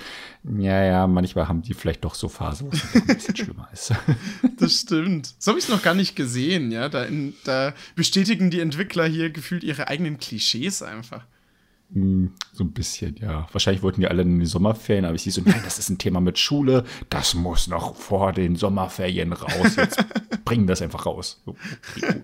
ja, 0.58 0.84
ja, 0.84 1.08
manchmal 1.08 1.48
haben 1.48 1.62
die 1.62 1.74
vielleicht 1.74 2.06
doch 2.06 2.15
so 2.15 2.30
Phasen, 2.30 2.70
ein 3.02 3.08
bisschen 3.08 3.36
schlimmer 3.36 3.70
ist. 3.72 3.94
Das 4.60 4.74
stimmt. 4.80 5.36
So 5.38 5.52
habe 5.52 5.60
ich 5.60 5.66
es 5.66 5.72
noch 5.72 5.84
gar 5.84 5.94
nicht 5.94 6.16
gesehen, 6.16 6.72
ja. 6.72 6.90
Da, 6.90 7.04
in, 7.04 7.36
da 7.44 7.74
bestätigen 7.96 8.50
die 8.50 8.60
Entwickler 8.60 9.06
hier 9.06 9.30
gefühlt 9.30 9.64
ihre 9.64 9.88
eigenen 9.88 10.18
Klischees 10.18 10.82
einfach. 10.82 11.24
Hm, 11.94 12.34
so 12.52 12.66
ein 12.66 12.72
bisschen, 12.72 13.16
ja. 13.18 13.48
Wahrscheinlich 13.52 13.82
wollten 13.82 14.02
die 14.02 14.08
alle 14.08 14.24
in 14.24 14.40
die 14.40 14.46
Sommerferien, 14.46 15.06
aber 15.06 15.16
ich 15.16 15.22
sehe 15.22 15.32
so, 15.32 15.42
nein, 15.46 15.62
das 15.64 15.80
ist 15.80 15.90
ein 15.90 15.98
Thema 15.98 16.20
mit 16.20 16.38
Schule, 16.38 16.84
das 17.10 17.34
muss 17.34 17.68
noch 17.68 17.96
vor 17.96 18.34
den 18.34 18.56
Sommerferien 18.58 19.32
raus. 19.32 19.78
Jetzt 19.78 20.04
bringen 20.46 20.68
das 20.68 20.82
einfach 20.82 21.06
raus. 21.06 21.42
Okay, 21.46 22.24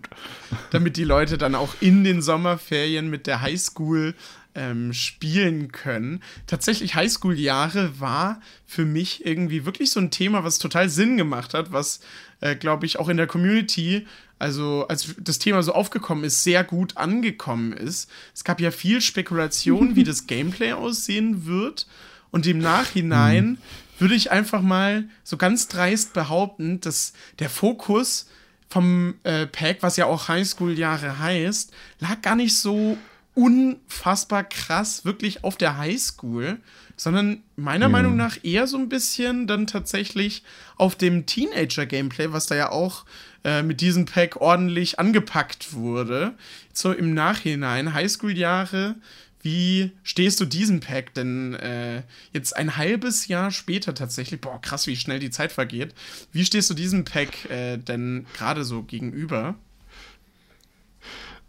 Damit 0.72 0.98
die 0.98 1.06
Leute 1.06 1.38
dann 1.38 1.56
auch 1.56 1.76
in 1.80 2.04
den 2.04 2.22
Sommerferien 2.22 3.10
mit 3.10 3.26
der 3.26 3.42
Highschool 3.42 4.16
ähm, 4.56 4.94
spielen 4.94 5.72
können. 5.72 6.22
Tatsächlich 6.48 6.96
Highschool-Jahre 6.96 8.00
war 8.00 8.42
für 8.66 8.86
mich 8.86 9.26
irgendwie 9.26 9.66
wirklich 9.66 9.92
so 9.92 10.00
ein 10.00 10.12
Thema, 10.12 10.44
was 10.44 10.60
total 10.60 10.90
Sinn 10.90 11.18
gemacht 11.18 11.54
hat, 11.54 11.72
was, 11.72 12.02
äh, 12.42 12.56
glaube 12.56 12.86
ich, 12.86 13.00
auch 13.00 13.10
in 13.10 13.18
der 13.18 13.28
Community, 13.28 14.08
also 14.40 14.86
als 14.88 15.16
das 15.20 15.40
Thema 15.40 15.64
so 15.64 15.74
aufgekommen 15.74 16.24
ist, 16.24 16.44
sehr 16.44 16.64
gut 16.64 16.98
angekommen 16.98 17.74
ist. 17.74 18.10
Es 18.34 18.44
gab 18.44 18.60
ja 18.60 18.72
viel 18.72 19.02
Spekulation, 19.02 19.96
wie 19.96 20.04
das 20.04 20.28
Gameplay 20.28 20.74
aussehen 20.74 21.46
wird. 21.46 21.88
Und 22.32 22.48
im 22.48 22.58
Nachhinein 22.58 23.46
mhm. 23.46 23.58
würde 24.00 24.16
ich 24.16 24.32
einfach 24.32 24.62
mal 24.62 25.06
so 25.24 25.38
ganz 25.38 25.68
dreist 25.68 26.14
behaupten, 26.14 26.82
dass 26.82 27.14
der 27.40 27.50
Fokus 27.50 28.28
vom 28.70 29.14
äh, 29.22 29.46
Pack, 29.46 29.78
was 29.82 29.98
ja 29.98 30.08
auch 30.08 30.28
Highschool-Jahre 30.30 31.20
heißt, 31.20 31.72
lag 32.00 32.22
gar 32.24 32.36
nicht 32.36 32.58
so 32.58 32.98
unfassbar 33.36 34.44
krass 34.44 35.06
wirklich 35.06 35.44
auf 35.44 35.58
der 35.58 35.78
Highschool, 35.78 36.60
sondern 36.96 37.42
meiner 37.56 37.86
ja. 37.86 37.90
Meinung 37.90 38.16
nach 38.16 38.38
eher 38.44 38.68
so 38.68 38.78
ein 38.78 38.90
bisschen 38.90 39.48
dann 39.48 39.66
tatsächlich 39.68 40.44
auf 40.78 40.96
dem 40.96 41.26
Teenager-Gameplay, 41.26 42.32
was 42.32 42.46
da 42.46 42.56
ja 42.56 42.72
auch 42.72 43.06
äh, 43.44 43.64
mit 43.64 43.82
diesem 43.82 44.06
Pack 44.06 44.38
ordentlich 44.40 45.00
angepackt 45.00 45.74
wurde. 45.74 46.36
So 46.74 46.92
im 46.92 47.14
Nachhinein, 47.14 47.94
Highschool-Jahre, 47.94 48.96
wie 49.42 49.92
stehst 50.04 50.40
du 50.40 50.46
diesem 50.46 50.80
Pack 50.80 51.14
denn 51.16 51.54
äh, 51.56 52.04
jetzt 52.32 52.56
ein 52.56 52.78
halbes 52.78 53.28
Jahr 53.28 53.52
später 53.52 53.94
tatsächlich? 53.94 54.40
Boah, 54.40 54.62
krass, 54.62 54.88
wie 54.88 54.96
schnell 54.96 55.20
die 55.20 55.32
Zeit 55.32 55.52
vergeht. 55.52 55.94
Wie 56.32 56.46
stehst 56.46 56.70
du 56.70 56.74
diesem 56.74 57.04
Pack 57.04 57.50
äh, 57.50 57.78
denn 57.78 58.26
gerade 58.38 58.64
so 58.64 58.84
gegenüber? 58.84 59.56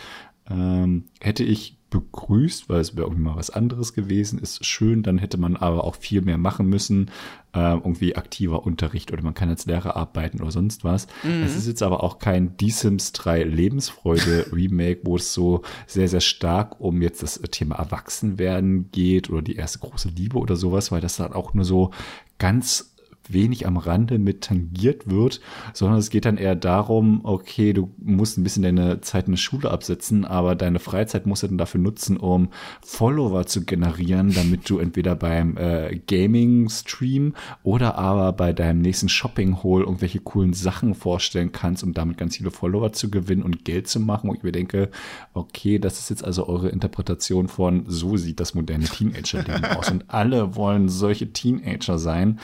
Ähm, 0.49 1.05
hätte 1.21 1.45
ich 1.45 1.77
begrüßt, 2.01 2.69
weil 2.69 2.79
es 2.79 2.95
wäre 2.95 3.05
irgendwie 3.07 3.23
mal 3.23 3.35
was 3.35 3.49
anderes 3.49 3.93
gewesen. 3.93 4.39
Ist 4.39 4.65
schön, 4.65 5.03
dann 5.03 5.17
hätte 5.17 5.37
man 5.37 5.55
aber 5.55 5.83
auch 5.83 5.95
viel 5.95 6.21
mehr 6.21 6.37
machen 6.37 6.67
müssen. 6.67 7.11
Äh, 7.53 7.73
irgendwie 7.73 8.15
aktiver 8.15 8.65
Unterricht 8.65 9.13
oder 9.13 9.23
man 9.23 9.33
kann 9.33 9.49
als 9.49 9.65
Lehrer 9.65 9.95
arbeiten 9.95 10.41
oder 10.41 10.51
sonst 10.51 10.83
was. 10.83 11.07
Mhm. 11.23 11.43
Es 11.43 11.55
ist 11.55 11.67
jetzt 11.67 11.83
aber 11.83 12.03
auch 12.03 12.19
kein 12.19 12.57
Die 12.57 12.71
Sims 12.71 13.13
3 13.13 13.43
Lebensfreude 13.43 14.47
Remake, 14.51 15.01
wo 15.03 15.15
es 15.15 15.33
so 15.33 15.61
sehr, 15.87 16.07
sehr 16.07 16.21
stark 16.21 16.79
um 16.81 17.01
jetzt 17.01 17.23
das 17.23 17.39
Thema 17.51 17.75
Erwachsenwerden 17.75 18.91
geht 18.91 19.29
oder 19.29 19.41
die 19.41 19.55
erste 19.55 19.79
große 19.79 20.09
Liebe 20.09 20.37
oder 20.37 20.55
sowas, 20.55 20.91
weil 20.91 21.01
das 21.01 21.17
dann 21.17 21.33
auch 21.33 21.53
nur 21.53 21.65
so 21.65 21.91
ganz 22.39 22.94
wenig 23.33 23.67
am 23.67 23.77
Rande 23.77 24.19
mit 24.19 24.41
tangiert 24.41 25.09
wird, 25.09 25.41
sondern 25.73 25.99
es 25.99 26.09
geht 26.09 26.25
dann 26.25 26.37
eher 26.37 26.55
darum, 26.55 27.21
okay, 27.23 27.73
du 27.73 27.93
musst 27.97 28.37
ein 28.37 28.43
bisschen 28.43 28.63
deine 28.63 29.01
Zeit 29.01 29.25
in 29.25 29.33
der 29.33 29.37
Schule 29.37 29.71
absetzen, 29.71 30.25
aber 30.25 30.55
deine 30.55 30.79
Freizeit 30.79 31.25
musst 31.25 31.43
du 31.43 31.47
dann 31.47 31.57
dafür 31.57 31.81
nutzen, 31.81 32.17
um 32.17 32.49
Follower 32.81 33.45
zu 33.45 33.65
generieren, 33.65 34.33
damit 34.33 34.69
du 34.69 34.79
entweder 34.79 35.15
beim 35.15 35.57
äh, 35.57 35.99
Gaming-Stream 36.07 37.33
oder 37.63 37.97
aber 37.97 38.33
bei 38.33 38.53
deinem 38.53 38.81
nächsten 38.81 39.09
Shopping-Hole 39.09 39.83
irgendwelche 39.83 40.19
coolen 40.19 40.53
Sachen 40.53 40.95
vorstellen 40.95 41.51
kannst, 41.51 41.83
um 41.83 41.93
damit 41.93 42.17
ganz 42.17 42.37
viele 42.37 42.51
Follower 42.51 42.91
zu 42.93 43.09
gewinnen 43.09 43.43
und 43.43 43.65
Geld 43.65 43.87
zu 43.87 43.99
machen. 43.99 44.29
Und 44.29 44.37
ich 44.37 44.43
mir 44.43 44.51
denke, 44.51 44.89
okay, 45.33 45.79
das 45.79 45.99
ist 45.99 46.09
jetzt 46.09 46.23
also 46.23 46.47
eure 46.47 46.69
Interpretation 46.69 47.47
von, 47.47 47.85
so 47.87 48.17
sieht 48.17 48.39
das 48.39 48.53
moderne 48.53 48.85
Teenager-Leben 48.85 49.65
aus. 49.77 49.91
Und 49.91 50.05
alle 50.07 50.55
wollen 50.55 50.89
solche 50.89 51.31
Teenager 51.31 51.97
sein. 51.97 52.39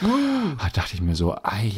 Da 0.73 0.81
dachte 0.81 0.95
ich 0.95 1.01
mir 1.01 1.15
so, 1.15 1.35
ai. 1.35 1.71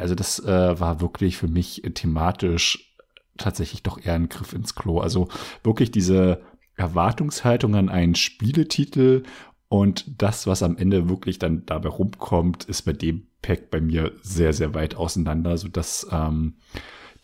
Also 0.00 0.14
das 0.14 0.40
äh, 0.40 0.80
war 0.80 1.00
wirklich 1.00 1.36
für 1.36 1.48
mich 1.48 1.82
thematisch 1.94 2.94
tatsächlich 3.36 3.82
doch 3.82 3.98
eher 4.04 4.14
ein 4.14 4.28
Griff 4.28 4.52
ins 4.52 4.74
Klo. 4.74 4.98
Also 5.00 5.28
wirklich 5.62 5.90
diese 5.90 6.42
Erwartungshaltung 6.76 7.74
an 7.74 7.88
einen 7.88 8.14
Spieletitel 8.14 9.22
und 9.68 10.22
das, 10.22 10.46
was 10.46 10.62
am 10.62 10.76
Ende 10.76 11.08
wirklich 11.08 11.38
dann 11.38 11.66
dabei 11.66 11.90
rumkommt, 11.90 12.64
ist 12.64 12.82
bei 12.82 12.92
dem 12.94 13.26
Pack 13.42 13.70
bei 13.70 13.80
mir 13.80 14.12
sehr, 14.22 14.52
sehr 14.52 14.74
weit 14.74 14.94
auseinander, 14.94 15.58
sodass 15.58 16.06
ähm, 16.10 16.56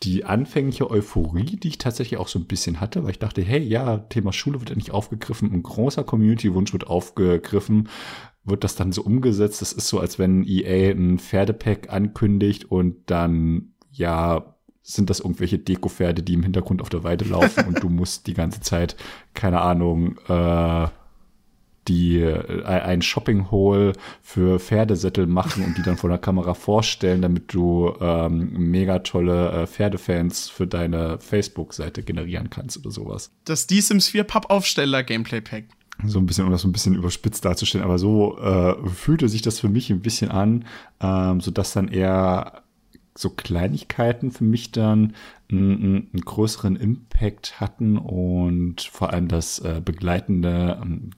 die 0.03 0.25
anfängliche 0.25 0.89
Euphorie, 0.89 1.57
die 1.57 1.69
ich 1.69 1.77
tatsächlich 1.77 2.19
auch 2.19 2.27
so 2.27 2.37
ein 2.37 2.45
bisschen 2.45 2.79
hatte, 2.79 3.03
weil 3.03 3.11
ich 3.11 3.19
dachte, 3.19 3.41
hey, 3.41 3.61
ja, 3.61 3.97
Thema 3.97 4.31
Schule 4.31 4.59
wird 4.59 4.69
endlich 4.69 4.91
aufgegriffen, 4.91 5.51
ein 5.51 5.63
großer 5.63 6.03
Community-Wunsch 6.03 6.73
wird 6.73 6.87
aufgegriffen, 6.87 7.89
wird 8.45 8.63
das 8.63 8.75
dann 8.75 8.91
so 8.91 9.01
umgesetzt. 9.01 9.61
Das 9.61 9.71
ist 9.73 9.87
so, 9.87 9.99
als 9.99 10.19
wenn 10.19 10.43
EA 10.43 10.91
ein 10.91 11.19
Pferdepack 11.19 11.91
ankündigt 11.91 12.65
und 12.65 12.95
dann, 13.07 13.73
ja, 13.91 14.55
sind 14.83 15.09
das 15.09 15.19
irgendwelche 15.19 15.57
Dekopferde, 15.57 16.21
die 16.21 16.35
im 16.35 16.43
Hintergrund 16.43 16.81
auf 16.81 16.89
der 16.89 17.03
Weide 17.03 17.25
laufen 17.25 17.65
und 17.67 17.81
du 17.81 17.89
musst 17.89 18.27
die 18.27 18.35
ganze 18.35 18.61
Zeit, 18.61 18.95
keine 19.33 19.61
Ahnung, 19.61 20.17
äh, 20.27 20.87
die 21.87 22.19
äh, 22.19 22.63
ein 22.63 23.01
Shopping 23.01 23.51
Hole 23.51 23.93
für 24.21 24.59
Pferdesättel 24.59 25.27
machen 25.27 25.63
und 25.63 25.77
die 25.77 25.83
dann 25.83 25.97
vor 25.97 26.09
der 26.09 26.19
Kamera 26.19 26.53
vorstellen, 26.53 27.21
damit 27.21 27.53
du 27.53 27.93
ähm, 27.99 28.53
mega 28.53 28.99
tolle 28.99 29.51
äh, 29.51 29.67
Pferdefans 29.67 30.49
für 30.49 30.67
deine 30.67 31.19
Facebook-Seite 31.19 32.03
generieren 32.03 32.49
kannst 32.49 32.77
oder 32.77 32.91
sowas. 32.91 33.31
Das 33.45 33.67
Die 33.67 33.81
Sims 33.81 34.07
4 34.09 34.23
Pappaufsteller 34.23 35.03
Gameplay 35.03 35.41
Pack. 35.41 35.65
So 36.03 36.19
ein 36.19 36.25
bisschen, 36.25 36.45
um 36.45 36.51
das 36.51 36.61
so 36.61 36.67
ein 36.67 36.73
bisschen 36.73 36.95
überspitzt 36.95 37.45
darzustellen, 37.45 37.85
aber 37.85 37.97
so 37.97 38.37
äh, 38.37 38.75
fühlte 38.89 39.29
sich 39.29 39.41
das 39.41 39.59
für 39.59 39.69
mich 39.69 39.89
ein 39.89 40.01
bisschen 40.01 40.29
an, 40.29 40.65
ähm, 40.99 41.39
sodass 41.39 41.73
dann 41.73 41.87
eher 41.87 42.63
so 43.17 43.29
Kleinigkeiten 43.29 44.31
für 44.31 44.43
mich 44.43 44.71
dann 44.71 45.13
einen, 45.49 46.09
einen 46.11 46.21
größeren 46.21 46.75
Impact 46.75 47.61
hatten 47.61 47.97
und 47.97 48.81
vor 48.81 49.11
allem 49.11 49.29
das 49.29 49.59
äh, 49.59 49.81
begleitende 49.83 50.79
ähm, 50.81 51.11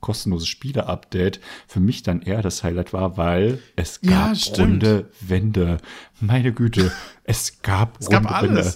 kostenlose 0.00 0.46
Spiele-Update 0.46 1.40
für 1.66 1.80
mich 1.80 2.02
dann 2.02 2.22
eher 2.22 2.42
das 2.42 2.62
Highlight 2.62 2.92
war, 2.92 3.16
weil 3.16 3.60
es 3.76 4.00
gab 4.00 4.36
ja, 4.36 4.54
runde 4.56 5.10
Wände. 5.20 5.78
Meine 6.20 6.52
Güte, 6.52 6.92
es 7.24 7.62
gab 7.62 7.98
es 8.00 8.06
runde 8.06 8.28
gab 8.28 8.42
Wände. 8.42 8.74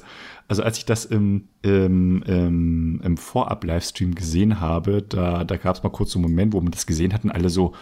Also 0.48 0.62
als 0.62 0.78
ich 0.78 0.84
das 0.84 1.04
im, 1.04 1.48
im, 1.62 2.22
im, 2.22 3.00
im 3.02 3.16
Vorab-Livestream 3.16 4.14
gesehen 4.14 4.60
habe, 4.60 5.02
da, 5.02 5.44
da 5.44 5.56
gab 5.56 5.76
es 5.76 5.82
mal 5.82 5.90
kurz 5.90 6.12
so 6.12 6.18
einen 6.18 6.28
Moment, 6.28 6.52
wo 6.52 6.60
man 6.60 6.72
das 6.72 6.86
gesehen 6.86 7.12
hat 7.12 7.24
und 7.24 7.30
alle 7.30 7.48
so, 7.48 7.74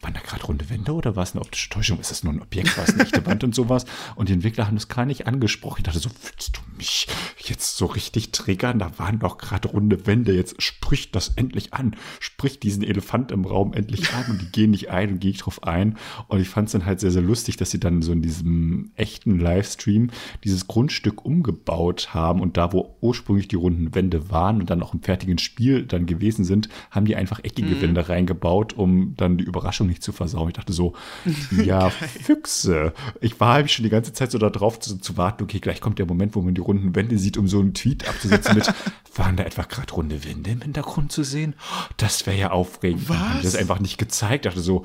waren 0.00 0.14
da 0.14 0.20
gerade 0.20 0.44
runde 0.44 0.70
Wände 0.70 0.92
oder 0.92 1.14
war 1.14 1.22
es 1.22 1.32
eine 1.32 1.42
optische 1.42 1.68
Täuschung? 1.68 2.00
Ist 2.00 2.10
das 2.10 2.24
nur 2.24 2.32
ein 2.32 2.40
Objekt, 2.40 2.76
war 2.76 2.84
es 2.84 2.94
eine 2.94 3.02
echte 3.02 3.24
Wand 3.26 3.44
und 3.44 3.54
sowas? 3.54 3.84
Und 4.16 4.28
die 4.28 4.32
Entwickler 4.32 4.66
haben 4.66 4.76
das 4.76 4.88
gar 4.88 5.04
nicht 5.04 5.26
angesprochen. 5.26 5.78
Ich 5.78 5.84
dachte 5.84 5.98
so, 5.98 6.08
willst 6.22 6.56
du 6.56 6.60
mich 6.78 7.06
jetzt 7.36 7.76
so 7.76 7.84
richtig 7.84 8.32
triggern? 8.32 8.78
Da 8.78 8.98
waren 8.98 9.18
doch 9.18 9.36
gerade 9.36 9.68
runde 9.68 10.06
Wände. 10.06 10.34
Jetzt 10.34 10.62
sprich 10.62 11.10
das 11.10 11.32
endlich 11.36 11.74
an. 11.74 11.96
Sprich 12.18 12.58
diesen 12.58 12.82
Elefant 12.82 13.30
im 13.30 13.44
Raum 13.44 13.74
endlich 13.74 14.14
an. 14.14 14.24
Und 14.30 14.40
die 14.40 14.50
gehen 14.50 14.70
nicht 14.70 14.90
ein 14.90 15.10
und 15.10 15.20
gehe 15.20 15.32
ich 15.32 15.38
drauf 15.38 15.64
ein. 15.64 15.98
Und 16.28 16.40
ich 16.40 16.48
fand 16.48 16.68
es 16.68 16.72
dann 16.72 16.86
halt 16.86 17.00
sehr, 17.00 17.10
sehr 17.10 17.22
lustig, 17.22 17.58
dass 17.58 17.70
sie 17.70 17.80
dann 17.80 18.00
so 18.00 18.12
in 18.12 18.22
diesem 18.22 18.92
echten 18.96 19.38
Livestream 19.38 20.10
dieses 20.44 20.66
Grundstück 20.66 21.26
umgebaut 21.26 22.14
haben. 22.14 22.40
Und 22.40 22.56
da, 22.56 22.72
wo 22.72 22.96
ursprünglich 23.02 23.48
die 23.48 23.56
runden 23.56 23.94
Wände 23.94 24.30
waren 24.30 24.60
und 24.60 24.70
dann 24.70 24.82
auch 24.82 24.94
im 24.94 25.02
fertigen 25.02 25.36
Spiel 25.36 25.84
dann 25.84 26.06
gewesen 26.06 26.46
sind, 26.46 26.70
haben 26.90 27.04
die 27.04 27.16
einfach 27.16 27.40
eckige 27.44 27.74
mhm. 27.74 27.82
Wände 27.82 28.08
reingebaut, 28.08 28.72
um 28.72 29.14
dann 29.16 29.36
die 29.36 29.44
Überraschung 29.44 29.89
nicht 29.90 30.02
zu 30.02 30.12
versauen. 30.12 30.48
Ich 30.48 30.54
dachte 30.54 30.72
so, 30.72 30.94
ja, 31.50 31.90
Füchse. 31.90 32.92
Ich 33.20 33.38
war 33.40 33.56
eigentlich 33.56 33.74
schon 33.74 33.82
die 33.82 33.90
ganze 33.90 34.12
Zeit 34.12 34.30
so 34.30 34.38
darauf 34.38 34.80
zu, 34.80 34.98
zu 34.98 35.16
warten, 35.16 35.44
okay, 35.44 35.60
gleich 35.60 35.80
kommt 35.80 35.98
der 35.98 36.06
Moment, 36.06 36.34
wo 36.34 36.40
man 36.40 36.54
die 36.54 36.60
runden 36.60 36.94
Wände 36.94 37.18
sieht, 37.18 37.36
um 37.36 37.48
so 37.48 37.60
einen 37.60 37.74
Tweet 37.74 38.08
abzusetzen 38.08 38.54
mit, 38.54 38.72
waren 39.14 39.36
da 39.36 39.44
etwa 39.44 39.62
gerade 39.62 39.92
runde 39.92 40.24
Wände 40.24 40.50
im 40.50 40.62
Hintergrund 40.62 41.12
zu 41.12 41.24
sehen? 41.24 41.54
Das 41.96 42.26
wäre 42.26 42.38
ja 42.38 42.50
aufregend. 42.50 43.08
Was? 43.08 43.18
Haben 43.18 43.42
das 43.42 43.56
einfach 43.56 43.80
nicht 43.80 43.98
gezeigt. 43.98 44.46
Ich 44.46 44.50
dachte 44.50 44.62
so, 44.62 44.84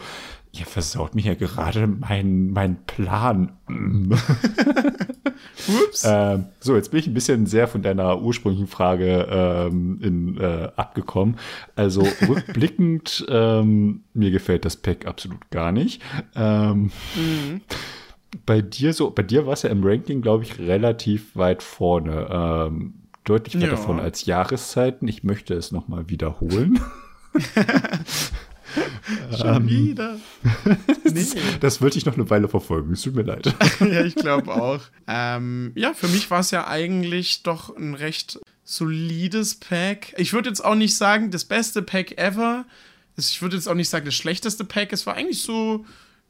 ihr 0.57 0.65
versaut 0.65 1.15
mir 1.15 1.23
ja 1.23 1.33
gerade 1.33 1.87
meinen 1.87 2.51
mein 2.51 2.77
Plan. 2.85 3.51
Ups. 5.67 6.03
Ähm, 6.05 6.45
so, 6.59 6.75
jetzt 6.75 6.91
bin 6.91 6.99
ich 6.99 7.07
ein 7.07 7.13
bisschen 7.13 7.45
sehr 7.45 7.67
von 7.67 7.81
deiner 7.81 8.21
ursprünglichen 8.21 8.67
Frage 8.67 9.27
ähm, 9.29 9.99
in, 10.01 10.37
äh, 10.37 10.69
abgekommen. 10.75 11.37
Also 11.75 12.01
rückblickend, 12.27 13.25
ähm, 13.29 14.03
mir 14.13 14.31
gefällt 14.31 14.65
das 14.65 14.77
Pack 14.77 15.05
absolut 15.05 15.49
gar 15.51 15.71
nicht. 15.71 16.01
Ähm, 16.35 16.91
mhm. 17.15 17.61
Bei 18.45 18.61
dir 18.61 18.93
so, 18.93 19.11
bei 19.11 19.23
dir 19.23 19.45
war 19.45 19.53
es 19.53 19.63
ja 19.63 19.69
im 19.69 19.83
Ranking, 19.83 20.21
glaube 20.21 20.43
ich, 20.43 20.59
relativ 20.59 21.35
weit 21.35 21.63
vorne. 21.63 22.27
Ähm, 22.29 22.93
deutlich 23.23 23.55
weiter 23.55 23.73
ja. 23.73 23.77
vorne 23.77 24.01
als 24.01 24.25
Jahreszeiten. 24.25 25.07
Ich 25.07 25.23
möchte 25.23 25.53
es 25.53 25.71
nochmal 25.71 26.09
wiederholen. 26.09 26.79
Schon 29.37 29.55
ähm, 29.55 29.69
wieder. 29.69 30.19
das, 31.03 31.35
das 31.59 31.81
wollte 31.81 31.97
ich 31.97 32.05
noch 32.05 32.15
eine 32.15 32.29
Weile 32.29 32.47
verfolgen. 32.47 32.93
Es 32.93 33.01
tut 33.01 33.15
mir 33.15 33.23
leid. 33.23 33.53
ja, 33.79 34.03
ich 34.03 34.15
glaube 34.15 34.53
auch. 34.53 34.81
Ähm, 35.07 35.71
ja, 35.75 35.93
für 35.93 36.07
mich 36.07 36.29
war 36.31 36.39
es 36.39 36.51
ja 36.51 36.67
eigentlich 36.67 37.43
doch 37.43 37.75
ein 37.75 37.93
recht 37.93 38.39
solides 38.63 39.55
Pack. 39.55 40.13
Ich 40.17 40.33
würde 40.33 40.49
jetzt 40.49 40.63
auch 40.63 40.75
nicht 40.75 40.95
sagen, 40.95 41.31
das 41.31 41.45
beste 41.45 41.81
Pack 41.81 42.17
ever. 42.17 42.65
Ich 43.17 43.41
würde 43.41 43.55
jetzt 43.55 43.67
auch 43.67 43.75
nicht 43.75 43.89
sagen, 43.89 44.05
das 44.05 44.15
schlechteste 44.15 44.65
Pack. 44.65 44.91
Es 44.91 45.05
war 45.05 45.15
eigentlich 45.15 45.41
so, 45.41 45.85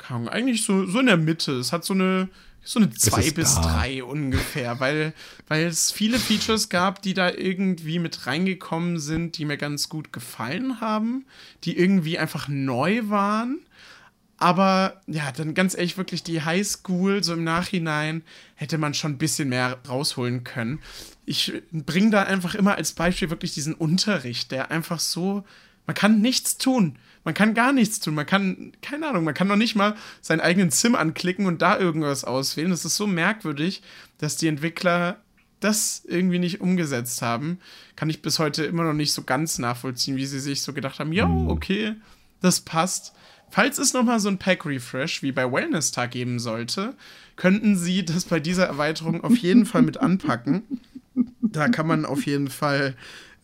eigentlich 0.08 0.64
so, 0.64 0.86
so 0.86 1.00
in 1.00 1.08
der 1.08 1.18
Mitte. 1.18 1.54
Es 1.54 1.72
hat 1.72 1.86
so 1.86 1.94
eine 1.94 2.30
so 2.66 2.80
eine 2.80 2.90
2 2.90 3.32
bis 3.32 3.56
3 3.56 4.04
ungefähr, 4.04 4.80
weil, 4.80 5.14
weil 5.48 5.66
es 5.66 5.92
viele 5.92 6.20
Features 6.20 6.70
gab, 6.70 7.02
die 7.02 7.14
da 7.14 7.30
irgendwie 7.30 8.00
mit 8.00 8.26
reingekommen 8.26 9.00
sind, 9.00 9.38
die 9.38 9.46
mir 9.46 9.58
ganz 9.58 9.88
gut 9.88 10.12
gefallen 10.12 10.82
haben, 10.82 11.26
die 11.64 11.78
irgendwie 11.78 12.18
einfach 12.18 12.48
neu 12.48 13.04
waren. 13.08 13.60
Aber 14.38 15.02
ja, 15.08 15.32
dann 15.32 15.54
ganz 15.54 15.76
ehrlich, 15.76 15.98
wirklich 15.98 16.24
die 16.24 16.42
Highschool, 16.42 17.24
so 17.24 17.34
im 17.34 17.44
Nachhinein, 17.44 18.24
hätte 18.56 18.78
man 18.78 18.94
schon 18.94 19.14
ein 19.14 19.18
bisschen 19.18 19.50
mehr 19.50 19.78
rausholen 19.88 20.44
können. 20.44 20.80
Ich 21.26 21.54
bringe 21.72 22.10
da 22.10 22.24
einfach 22.24 22.56
immer 22.56 22.76
als 22.76 22.94
Beispiel 22.94 23.30
wirklich 23.30 23.54
diesen 23.54 23.76
Unterricht, 23.76 24.52
der 24.52 24.72
einfach 24.72 25.00
so, 25.00 25.46
man 25.86 25.96
kann 25.96 26.22
nichts 26.22 26.58
tun. 26.58 26.98
Man 27.24 27.34
kann 27.34 27.56
gar 27.56 27.74
nichts 27.74 28.00
tun. 28.00 28.14
Man 28.14 28.26
kann, 28.26 28.72
keine 28.82 29.08
Ahnung, 29.08 29.24
man 29.24 29.34
kann 29.34 29.48
noch 29.48 29.56
nicht 29.56 29.76
mal 29.76 29.96
seinen 30.22 30.42
eigenen 30.42 30.70
Sim 30.70 30.96
anklicken 30.96 31.48
und 31.48 31.62
da 31.62 31.78
irgendwas 31.78 32.24
auswählen. 32.24 32.70
Das 32.70 32.86
ist 32.86 32.96
so 32.96 33.08
merkwürdig, 33.08 33.82
dass 34.20 34.38
die 34.38 34.48
Entwickler 34.48 35.18
das 35.60 36.04
irgendwie 36.06 36.40
nicht 36.40 36.62
umgesetzt 36.62 37.22
haben. 37.22 37.60
Kann 37.96 38.10
ich 38.10 38.22
bis 38.22 38.38
heute 38.38 38.64
immer 38.66 38.84
noch 38.84 38.94
nicht 38.94 39.14
so 39.14 39.24
ganz 39.24 39.58
nachvollziehen, 39.58 40.18
wie 40.18 40.26
sie 40.28 40.40
sich 40.40 40.62
so 40.62 40.74
gedacht 40.74 41.00
haben, 41.00 41.12
ja, 41.12 41.28
mhm. 41.28 41.50
okay, 41.50 41.96
das 42.42 42.62
passt. 42.62 43.14
Falls 43.50 43.80
es 43.80 43.94
nochmal 43.94 44.20
so 44.20 44.30
ein 44.30 44.38
Pack-Refresh 44.38 45.24
wie 45.24 45.32
bei 45.32 45.52
Wellness-Tag 45.52 46.12
geben 46.12 46.40
sollte, 46.40 46.94
könnten 47.36 47.78
sie 47.78 48.06
das 48.06 48.26
bei 48.26 48.40
dieser 48.40 48.66
Erweiterung 48.66 49.24
auf 49.24 49.38
jeden 49.38 49.66
Fall 49.66 49.82
mit 49.82 49.98
anpacken. 49.98 50.64
Da 51.42 51.70
kann 51.70 51.88
man 51.88 52.06
auf 52.06 52.26
jeden 52.26 52.50
Fall 52.50 52.96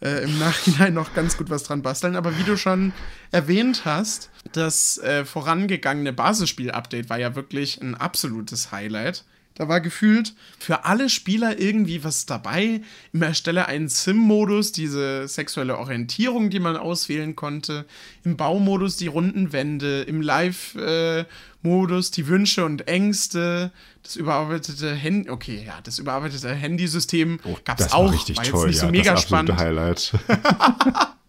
äh, 0.01 0.23
im 0.23 0.37
Nachhinein 0.39 0.93
noch 0.93 1.13
ganz 1.13 1.37
gut 1.37 1.49
was 1.49 1.63
dran 1.63 1.81
basteln. 1.81 2.15
Aber 2.15 2.37
wie 2.37 2.43
du 2.43 2.57
schon 2.57 2.93
erwähnt 3.31 3.85
hast, 3.85 4.29
das 4.51 4.97
äh, 4.99 5.25
vorangegangene 5.25 6.13
Basisspiel-Update 6.13 7.09
war 7.09 7.19
ja 7.19 7.35
wirklich 7.35 7.81
ein 7.81 7.95
absolutes 7.95 8.71
Highlight. 8.71 9.23
Da 9.62 9.67
war 9.67 9.80
gefühlt 9.80 10.34
für 10.58 10.86
alle 10.86 11.08
Spieler 11.08 11.60
irgendwie 11.60 12.04
was 12.04 12.26
dabei. 12.26 12.82
Im 13.13 13.21
Erstelle 13.21 13.67
einen 13.67 13.89
Sim-Modus, 13.89 14.71
diese 14.71 15.28
sexuelle 15.28 15.78
Orientierung, 15.78 16.50
die 16.50 16.58
man 16.58 16.76
auswählen 16.76 17.36
konnte. 17.36 17.86
Im 18.24 18.38
Baumodus 18.38 18.97
die 18.97 19.06
runden 19.06 19.54
Wände. 19.54 20.01
Im 20.01 20.24
Live-Modus 20.24 22.09
die 22.09 22.26
Wünsche 22.26 22.66
und 22.66 22.88
Ängste. 22.88 23.72
Das 24.01 24.16
überarbeitete 24.16 24.95
Handy, 24.95 25.30
okay, 25.30 25.64
ja, 25.64 25.80
das 25.84 25.99
überarbeitete 25.99 26.51
Handysystem 26.55 27.39
oh, 27.43 27.55
gab 27.64 27.80
es 27.80 27.93
auch. 27.93 28.12
Richtig 28.12 28.38
war 28.38 28.45
toll, 28.45 28.68
nicht 28.70 28.78
ja, 28.78 28.88
so 28.88 28.91
mega 28.91 29.12
das 29.12 29.22
spannend. 29.22 29.57
Highlight. 29.57 30.14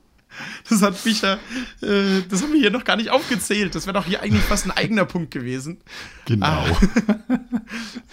Das 0.68 0.82
hat 0.82 1.04
mich 1.04 1.22
ja, 1.22 1.34
äh, 1.82 2.22
das 2.28 2.42
haben 2.42 2.52
wir 2.52 2.60
hier 2.60 2.70
noch 2.70 2.84
gar 2.84 2.96
nicht 2.96 3.10
aufgezählt. 3.10 3.74
Das 3.74 3.86
wäre 3.86 3.94
doch 3.94 4.06
hier 4.06 4.22
eigentlich 4.22 4.42
fast 4.42 4.64
ein 4.66 4.70
eigener 4.70 5.04
Punkt 5.04 5.30
gewesen. 5.30 5.78
Genau. 6.26 6.46
Ah. 6.46 6.80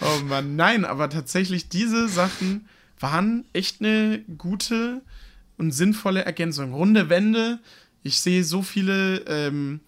oh 0.00 0.24
Mann, 0.24 0.56
nein, 0.56 0.84
aber 0.84 1.08
tatsächlich 1.10 1.68
diese 1.68 2.08
Sachen 2.08 2.68
waren 2.98 3.44
echt 3.52 3.80
eine 3.80 4.22
gute 4.36 5.02
und 5.56 5.72
sinnvolle 5.72 6.24
Ergänzung. 6.24 6.72
Runde 6.72 7.08
Wände. 7.08 7.58
Ich 8.02 8.20
sehe 8.20 8.44
so 8.44 8.62
viele 8.62 9.18
ähm, 9.26 9.80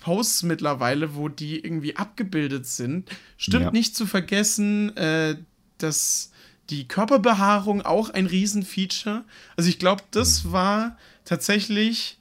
Posts 0.00 0.44
mittlerweile, 0.44 1.14
wo 1.14 1.28
die 1.28 1.58
irgendwie 1.60 1.96
abgebildet 1.96 2.66
sind. 2.66 3.10
Stimmt 3.36 3.66
ja. 3.66 3.70
nicht 3.70 3.94
zu 3.94 4.06
vergessen, 4.06 4.96
äh, 4.96 5.36
dass 5.78 6.30
die 6.70 6.88
Körperbehaarung 6.88 7.82
auch 7.82 8.10
ein 8.10 8.26
Riesenfeature. 8.26 9.24
Also 9.56 9.68
ich 9.68 9.78
glaube, 9.78 10.02
das 10.10 10.44
mhm. 10.44 10.52
war 10.52 10.96
tatsächlich. 11.30 12.18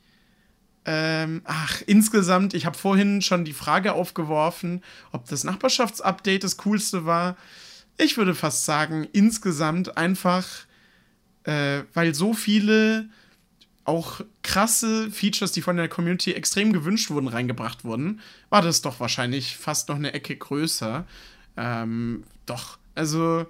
Ähm, 0.85 1.41
ach, 1.43 1.81
insgesamt, 1.87 2.53
ich 2.53 2.65
habe 2.67 2.77
vorhin 2.77 3.21
schon 3.23 3.43
die 3.43 3.53
Frage 3.53 3.93
aufgeworfen, 3.93 4.83
ob 5.11 5.27
das 5.27 5.43
Nachbarschaftsupdate 5.43 6.43
das 6.43 6.57
coolste 6.57 7.05
war. 7.05 7.35
Ich 7.97 8.17
würde 8.17 8.35
fast 8.35 8.65
sagen, 8.65 9.07
insgesamt 9.11 9.97
einfach, 9.97 10.47
äh, 11.43 11.81
weil 11.93 12.13
so 12.13 12.33
viele 12.33 13.09
auch 13.83 14.21
krasse 14.43 15.09
Features, 15.09 15.53
die 15.53 15.63
von 15.63 15.75
der 15.75 15.89
Community 15.89 16.33
extrem 16.33 16.71
gewünscht 16.71 17.09
wurden, 17.09 17.27
reingebracht 17.27 17.83
wurden, 17.83 18.21
war 18.49 18.61
das 18.61 18.81
doch 18.83 18.99
wahrscheinlich 18.99 19.57
fast 19.57 19.89
noch 19.89 19.95
eine 19.95 20.13
Ecke 20.13 20.35
größer. 20.35 21.07
Ähm, 21.57 22.23
doch, 22.45 22.77
also 22.93 23.47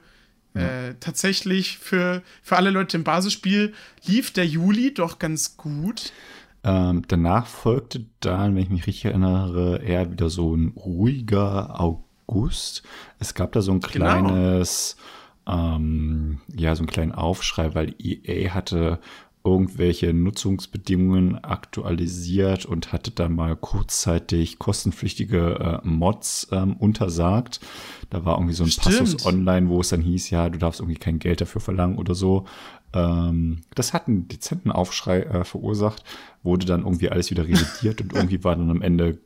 ja. 0.53 0.61
äh, 0.61 0.95
tatsächlich 0.99 1.77
für, 1.77 2.21
für 2.41 2.57
alle 2.57 2.69
Leute 2.69 2.97
im 2.97 3.03
Basisspiel 3.03 3.73
lief 4.05 4.31
der 4.31 4.45
Juli 4.45 4.93
doch 4.93 5.19
ganz 5.19 5.57
gut. 5.57 6.11
Ähm, 6.63 7.03
danach 7.07 7.47
folgte 7.47 8.05
dann, 8.19 8.55
wenn 8.55 8.63
ich 8.63 8.69
mich 8.69 8.87
richtig 8.87 9.05
erinnere, 9.05 9.81
eher 9.81 10.11
wieder 10.11 10.29
so 10.29 10.55
ein 10.55 10.73
ruhiger 10.75 11.79
August. 11.79 12.83
Es 13.19 13.33
gab 13.33 13.53
da 13.53 13.61
so 13.61 13.71
ein 13.71 13.79
genau. 13.79 14.05
kleines, 14.05 14.97
genau. 15.45 15.75
ähm, 15.75 16.41
ja, 16.53 16.75
so 16.75 16.81
einen 16.81 16.89
kleinen 16.89 17.11
Aufschrei, 17.13 17.73
weil 17.75 17.95
EA 17.97 18.53
hatte 18.53 18.99
irgendwelche 19.43 20.13
Nutzungsbedingungen 20.13 21.41
aktualisiert 21.43 22.65
und 22.65 22.91
hatte 22.91 23.11
dann 23.11 23.35
mal 23.35 23.55
kurzzeitig 23.55 24.59
kostenpflichtige 24.59 25.81
äh, 25.83 25.87
Mods 25.87 26.49
ähm, 26.51 26.75
untersagt. 26.75 27.61
Da 28.09 28.25
war 28.25 28.35
irgendwie 28.35 28.53
so 28.53 28.65
ein 28.65 28.69
Stimmt. 28.69 28.99
Passus 28.99 29.25
online, 29.25 29.69
wo 29.69 29.79
es 29.79 29.89
dann 29.89 30.01
hieß, 30.01 30.29
ja, 30.29 30.49
du 30.49 30.59
darfst 30.59 30.81
irgendwie 30.81 30.99
kein 30.99 31.19
Geld 31.19 31.39
dafür 31.39 31.61
verlangen 31.61 31.97
oder 31.97 32.15
so. 32.15 32.45
Ähm, 32.93 33.61
das 33.75 33.93
hat 33.93 34.07
einen 34.07 34.27
dezenten 34.27 34.71
Aufschrei 34.71 35.21
äh, 35.21 35.45
verursacht, 35.45 36.03
wurde 36.43 36.65
dann 36.65 36.81
irgendwie 36.81 37.09
alles 37.09 37.31
wieder 37.31 37.43
revidiert 37.47 38.01
und 38.01 38.13
irgendwie 38.13 38.43
war 38.43 38.55
dann 38.55 38.69
am 38.69 38.81
Ende 38.81 39.19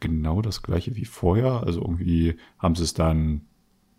genau 0.00 0.42
das 0.42 0.62
gleiche 0.62 0.96
wie 0.96 1.04
vorher. 1.04 1.62
Also 1.64 1.80
irgendwie 1.80 2.36
haben 2.58 2.74
sie 2.74 2.84
es 2.84 2.94
dann, 2.94 3.42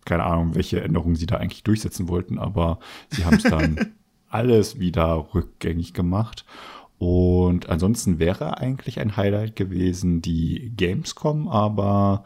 keine 0.04 0.24
Ahnung, 0.24 0.54
welche 0.54 0.82
Änderungen 0.82 1.16
sie 1.16 1.26
da 1.26 1.36
eigentlich 1.36 1.62
durchsetzen 1.62 2.08
wollten, 2.08 2.38
aber 2.38 2.78
sie 3.08 3.24
haben 3.24 3.36
es 3.36 3.44
dann 3.44 3.94
alles 4.32 4.78
wieder 4.78 5.28
rückgängig 5.34 5.94
gemacht. 5.94 6.44
Und 6.98 7.68
ansonsten 7.68 8.20
wäre 8.20 8.58
eigentlich 8.58 9.00
ein 9.00 9.16
Highlight 9.16 9.56
gewesen 9.56 10.22
die 10.22 10.72
Gamescom, 10.76 11.48
aber 11.48 12.22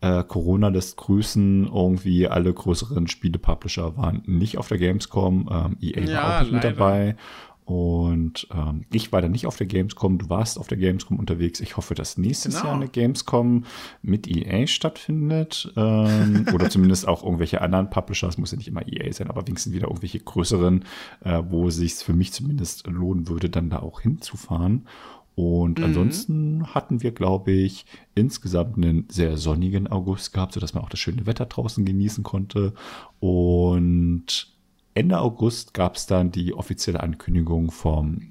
äh, 0.00 0.24
Corona 0.24 0.66
lässt 0.66 0.96
grüßen. 0.96 1.66
Irgendwie 1.72 2.26
alle 2.26 2.52
größeren 2.52 3.06
Spielepublisher 3.06 3.96
waren 3.96 4.24
nicht 4.26 4.58
auf 4.58 4.66
der 4.66 4.78
Gamescom. 4.78 5.48
Ähm, 5.48 5.76
EA 5.80 6.00
ja, 6.00 6.22
war 6.22 6.36
auch 6.36 6.40
nicht 6.40 6.52
leider. 6.52 6.68
mit 6.70 6.78
dabei. 6.80 7.16
Und 7.66 8.46
ähm, 8.54 8.84
ich 8.92 9.10
war 9.10 9.20
da 9.20 9.28
nicht 9.28 9.44
auf 9.44 9.56
der 9.56 9.66
Gamescom, 9.66 10.18
du 10.18 10.30
warst 10.30 10.56
auf 10.56 10.68
der 10.68 10.78
Gamescom 10.78 11.18
unterwegs. 11.18 11.58
Ich 11.58 11.76
hoffe, 11.76 11.94
dass 11.94 12.16
nächstes 12.16 12.54
genau. 12.54 12.66
Jahr 12.66 12.76
eine 12.76 12.88
Gamescom 12.88 13.64
mit 14.02 14.28
EA 14.28 14.68
stattfindet. 14.68 15.72
Ähm, 15.76 16.46
oder 16.54 16.70
zumindest 16.70 17.08
auch 17.08 17.24
irgendwelche 17.24 17.60
anderen 17.60 17.90
Publisher. 17.90 18.28
Es 18.28 18.38
muss 18.38 18.52
ja 18.52 18.56
nicht 18.56 18.68
immer 18.68 18.86
EA 18.86 19.12
sein, 19.12 19.28
aber 19.28 19.44
wenigstens 19.48 19.72
wieder 19.72 19.88
irgendwelche 19.88 20.20
größeren, 20.20 20.84
äh, 21.24 21.42
wo 21.48 21.66
es 21.66 21.74
sich 21.74 21.94
für 21.94 22.12
mich 22.12 22.32
zumindest 22.32 22.86
lohnen 22.86 23.26
würde, 23.26 23.50
dann 23.50 23.68
da 23.68 23.80
auch 23.80 24.00
hinzufahren. 24.00 24.86
Und 25.34 25.80
mhm. 25.80 25.84
ansonsten 25.84 26.66
hatten 26.72 27.02
wir, 27.02 27.10
glaube 27.10 27.50
ich, 27.50 27.84
insgesamt 28.14 28.76
einen 28.76 29.06
sehr 29.10 29.36
sonnigen 29.36 29.88
August 29.88 30.32
gehabt, 30.32 30.54
sodass 30.54 30.72
man 30.72 30.84
auch 30.84 30.88
das 30.88 31.00
schöne 31.00 31.26
Wetter 31.26 31.46
draußen 31.46 31.84
genießen 31.84 32.22
konnte. 32.22 32.74
Und 33.18 34.55
Ende 34.96 35.20
August 35.20 35.74
gab 35.74 35.96
es 35.96 36.06
dann 36.06 36.32
die 36.32 36.54
offizielle 36.54 37.00
Ankündigung 37.00 37.70
vom 37.70 38.30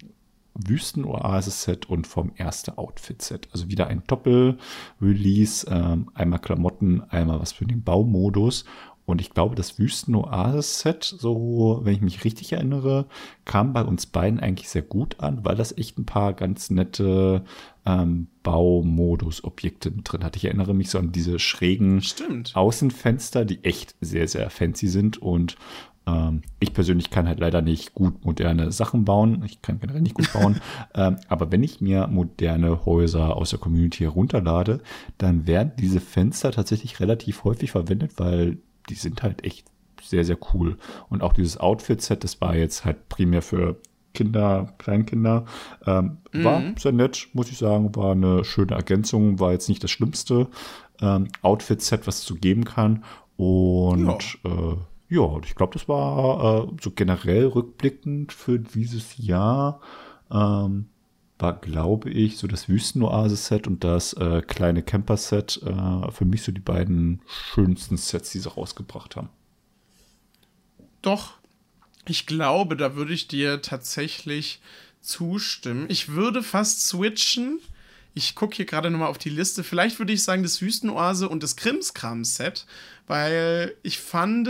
Wüstenoasis-Set 0.56 1.88
und 1.88 2.08
vom 2.08 2.32
erste 2.38 2.80
Outfit-Set. 2.80 3.50
Also 3.52 3.70
wieder 3.70 3.86
ein 3.86 4.02
Doppel-Release, 4.08 5.68
ähm, 5.70 6.10
einmal 6.16 6.40
Klamotten, 6.40 7.04
einmal 7.04 7.40
was 7.40 7.52
für 7.52 7.66
den 7.66 7.84
Baumodus. 7.84 8.66
Und 9.06 9.22
ich 9.22 9.30
glaube, 9.30 9.54
das 9.54 9.78
Wüstenoasis-Set, 9.78 11.04
so, 11.04 11.82
wenn 11.84 11.94
ich 11.94 12.02
mich 12.02 12.24
richtig 12.24 12.54
erinnere, 12.54 13.06
kam 13.44 13.72
bei 13.72 13.84
uns 13.84 14.08
beiden 14.08 14.40
eigentlich 14.40 14.70
sehr 14.70 14.82
gut 14.82 15.20
an, 15.20 15.46
weil 15.46 15.56
das 15.56 15.78
echt 15.78 16.00
ein 16.00 16.08
paar 16.08 16.34
ganz 16.34 16.72
nette 16.72 17.46
ähm, 17.86 18.26
Baumodus-Objekte 18.42 19.92
mit 19.92 20.12
drin 20.12 20.24
hat. 20.24 20.36
Ich 20.36 20.46
erinnere 20.46 20.74
mich 20.74 20.90
so 20.90 20.98
an 20.98 21.12
diese 21.12 21.38
schrägen 21.38 22.02
Stimmt. 22.02 22.56
Außenfenster, 22.56 23.46
die 23.46 23.64
echt 23.64 23.94
sehr, 24.02 24.28
sehr 24.28 24.50
fancy 24.50 24.88
sind 24.88 25.22
und 25.22 25.58
ähm, 26.08 26.42
ich 26.60 26.74
persönlich 26.74 27.10
kann 27.10 27.28
halt 27.28 27.40
leider 27.40 27.62
nicht 27.62 27.94
gut 27.94 28.26
moderne 28.26 28.72
Sachen 28.72 29.06
bauen. 29.06 29.44
Ich 29.46 29.62
kann 29.62 29.80
generell 29.80 30.02
nicht 30.02 30.16
gut 30.16 30.32
bauen. 30.34 30.60
ähm, 30.94 31.18
aber 31.28 31.52
wenn 31.52 31.64
ich 31.64 31.82
mir 31.82 32.08
moderne 32.08 32.86
Häuser 32.86 33.36
aus 33.36 33.50
der 33.50 33.60
Community 33.60 34.04
herunterlade, 34.04 34.82
dann 35.18 35.48
werden 35.48 35.72
diese 35.80 36.00
Fenster 36.00 36.52
tatsächlich 36.52 37.00
relativ 37.00 37.44
häufig 37.44 37.72
verwendet, 37.72 38.14
weil 38.18 38.58
die 38.90 38.96
sind 38.96 39.24
halt 39.24 39.44
echt 39.44 39.68
sehr, 40.02 40.24
sehr 40.24 40.38
cool. 40.54 40.78
Und 41.10 41.24
auch 41.24 41.34
dieses 41.34 41.58
Outfit-Set, 41.58 42.24
das 42.24 42.40
war 42.42 42.56
jetzt 42.56 42.86
halt 42.86 43.10
primär 43.10 43.42
für 43.42 43.78
Kinder, 44.14 44.74
Kleinkinder. 44.78 45.46
Ähm, 45.86 46.18
mhm. 46.32 46.44
War 46.44 46.64
sehr 46.78 46.92
nett, 46.92 47.28
muss 47.34 47.52
ich 47.52 47.58
sagen. 47.58 47.96
War 47.96 48.12
eine 48.12 48.44
schöne 48.44 48.74
Ergänzung. 48.74 49.40
War 49.40 49.52
jetzt 49.52 49.70
nicht 49.70 49.84
das 49.84 49.92
schlimmste 49.92 50.48
ähm, 51.02 51.28
Outfit-Set, 51.42 52.08
was 52.08 52.20
es 52.20 52.26
so 52.26 52.36
geben 52.36 52.64
kann. 52.64 53.04
Und 53.38 54.40
ja. 54.44 54.52
äh, 54.52 54.78
ja, 55.16 55.40
ich 55.44 55.56
glaube, 55.56 55.74
das 55.74 55.88
war 55.88 56.66
äh, 56.66 56.68
so 56.82 56.92
generell 56.92 57.48
rückblickend 57.48 58.34
für 58.34 58.60
dieses 58.60 59.18
Jahr. 59.18 59.82
Ähm, 60.32 60.88
war, 61.38 61.60
glaube 61.60 62.10
ich, 62.10 62.38
so 62.38 62.48
das 62.48 62.70
Wüstenoase-Set 62.70 63.68
und 63.68 63.84
das 63.84 64.14
äh, 64.14 64.42
kleine 64.42 64.84
Camper-Set 64.84 65.62
äh, 65.64 66.12
für 66.12 66.26
mich 66.26 66.44
so 66.44 66.52
die 66.52 66.62
beiden 66.62 67.22
schönsten 67.28 67.98
Sets, 67.98 68.30
die 68.30 68.40
sie 68.40 68.50
rausgebracht 68.50 69.16
haben. 69.16 69.30
Doch, 71.02 71.34
ich 72.08 72.26
glaube, 72.26 72.78
da 72.78 72.96
würde 72.96 73.14
ich 73.14 73.28
dir 73.28 73.62
tatsächlich 73.62 74.62
zustimmen. 75.02 75.86
Ich 75.90 76.10
würde 76.10 76.42
fast 76.42 76.88
switchen. 76.88 77.60
Ich 78.14 78.34
gucke 78.34 78.56
hier 78.56 78.66
gerade 78.66 78.90
nochmal 78.90 79.10
auf 79.10 79.18
die 79.18 79.30
Liste. 79.30 79.64
Vielleicht 79.64 80.00
würde 80.00 80.14
ich 80.14 80.24
sagen, 80.24 80.42
das 80.42 80.62
Wüstenoase 80.62 81.28
und 81.28 81.44
das 81.44 81.58
Krimskram-Set, 81.58 82.66
weil 83.08 83.76
ich 83.84 84.00
fand 84.00 84.48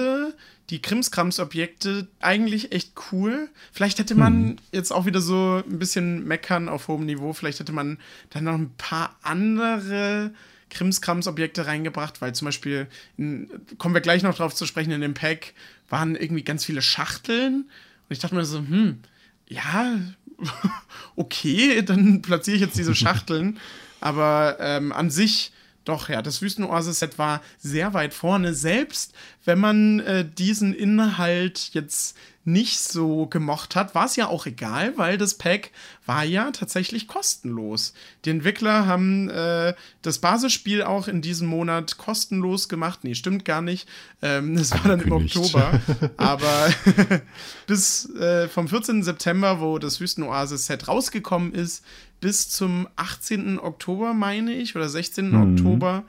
die 0.70 0.82
Krimskrams-Objekte 0.82 2.08
eigentlich 2.20 2.72
echt 2.72 2.94
cool. 3.12 3.50
Vielleicht 3.72 4.00
hätte 4.00 4.16
man 4.16 4.34
hm. 4.34 4.56
jetzt 4.72 4.92
auch 4.92 5.06
wieder 5.06 5.22
so 5.22 5.64
ein 5.68 5.80
bisschen 5.80 6.26
meckern 6.26 6.70
auf 6.70 6.88
hohem 6.88 7.06
Niveau. 7.06 7.34
Vielleicht 7.34 7.60
hätte 7.60 7.72
man 7.72 8.00
dann 8.32 8.46
noch 8.46 8.56
ein 8.56 8.72
paar 8.78 9.16
andere 9.22 10.32
Krimskrams-Objekte 10.72 11.68
reingebracht, 11.68 12.22
weil 12.22 12.34
zum 12.34 12.46
Beispiel, 12.46 12.88
in, 13.18 13.50
kommen 13.78 13.94
wir 13.94 14.02
gleich 14.02 14.24
noch 14.24 14.36
drauf 14.36 14.56
zu 14.56 14.66
sprechen, 14.66 14.92
in 14.92 15.02
dem 15.02 15.14
Pack 15.14 15.54
waren 15.90 16.16
irgendwie 16.16 16.44
ganz 16.44 16.66
viele 16.66 16.82
Schachteln. 16.82 17.56
Und 17.56 18.10
ich 18.10 18.20
dachte 18.20 18.36
mir 18.36 18.46
so, 18.46 18.58
hm, 18.58 19.00
ja, 19.48 20.00
okay, 21.16 21.84
dann 21.84 22.22
platziere 22.24 22.56
ich 22.56 22.62
jetzt 22.62 22.78
diese 22.78 22.96
Schachteln. 22.96 23.60
Aber 24.02 24.58
ähm, 24.60 24.92
an 24.92 25.12
sich 25.12 25.52
doch, 25.86 26.10
ja, 26.10 26.22
das 26.22 26.42
Wüstenoasis-Set 26.42 27.18
war 27.18 27.42
sehr 27.60 27.94
weit 27.94 28.14
vorne. 28.14 28.54
Selbst 28.54 29.14
wenn 29.46 29.60
man 29.60 30.00
äh, 30.02 30.26
diesen 30.28 30.74
Inhalt 30.74 31.70
jetzt 31.74 32.18
nicht 32.48 32.80
so 32.80 33.26
gemocht 33.26 33.76
hat, 33.76 33.96
war 33.96 34.06
es 34.06 34.16
ja 34.16 34.28
auch 34.28 34.46
egal, 34.46 34.98
weil 34.98 35.18
das 35.18 35.34
Pack 35.34 35.72
war 36.06 36.24
ja 36.24 36.52
tatsächlich 36.52 37.08
kostenlos. 37.08 37.94
Die 38.24 38.30
Entwickler 38.30 38.86
haben 38.86 39.30
äh, 39.30 39.74
das 40.04 40.20
Basisspiel 40.20 40.84
auch 40.84 41.08
in 41.08 41.24
diesem 41.24 41.48
Monat 41.48 41.98
kostenlos 41.98 42.70
gemacht. 42.70 43.00
Nee, 43.04 43.16
stimmt 43.16 43.46
gar 43.46 43.64
nicht. 43.64 43.90
Ähm, 44.22 44.56
das 44.56 44.72
war 44.72 44.84
dann 44.84 45.02
im 45.02 45.12
Oktober. 45.12 45.82
Aber 46.18 46.70
bis 47.68 48.12
äh, 48.12 48.48
vom 48.48 48.68
14. 48.68 49.02
September, 49.02 49.60
wo 49.60 49.80
das 49.80 50.00
Wüstenoasis-Set 50.00 50.88
rausgekommen 50.88 51.52
ist, 51.52 51.84
bis 52.20 52.50
zum 52.50 52.88
18. 52.96 53.60
Oktober, 53.60 54.14
meine 54.14 54.54
ich, 54.54 54.76
oder 54.76 54.90
16. 54.90 55.32
Mhm. 55.32 55.52
Oktober, 55.52 56.04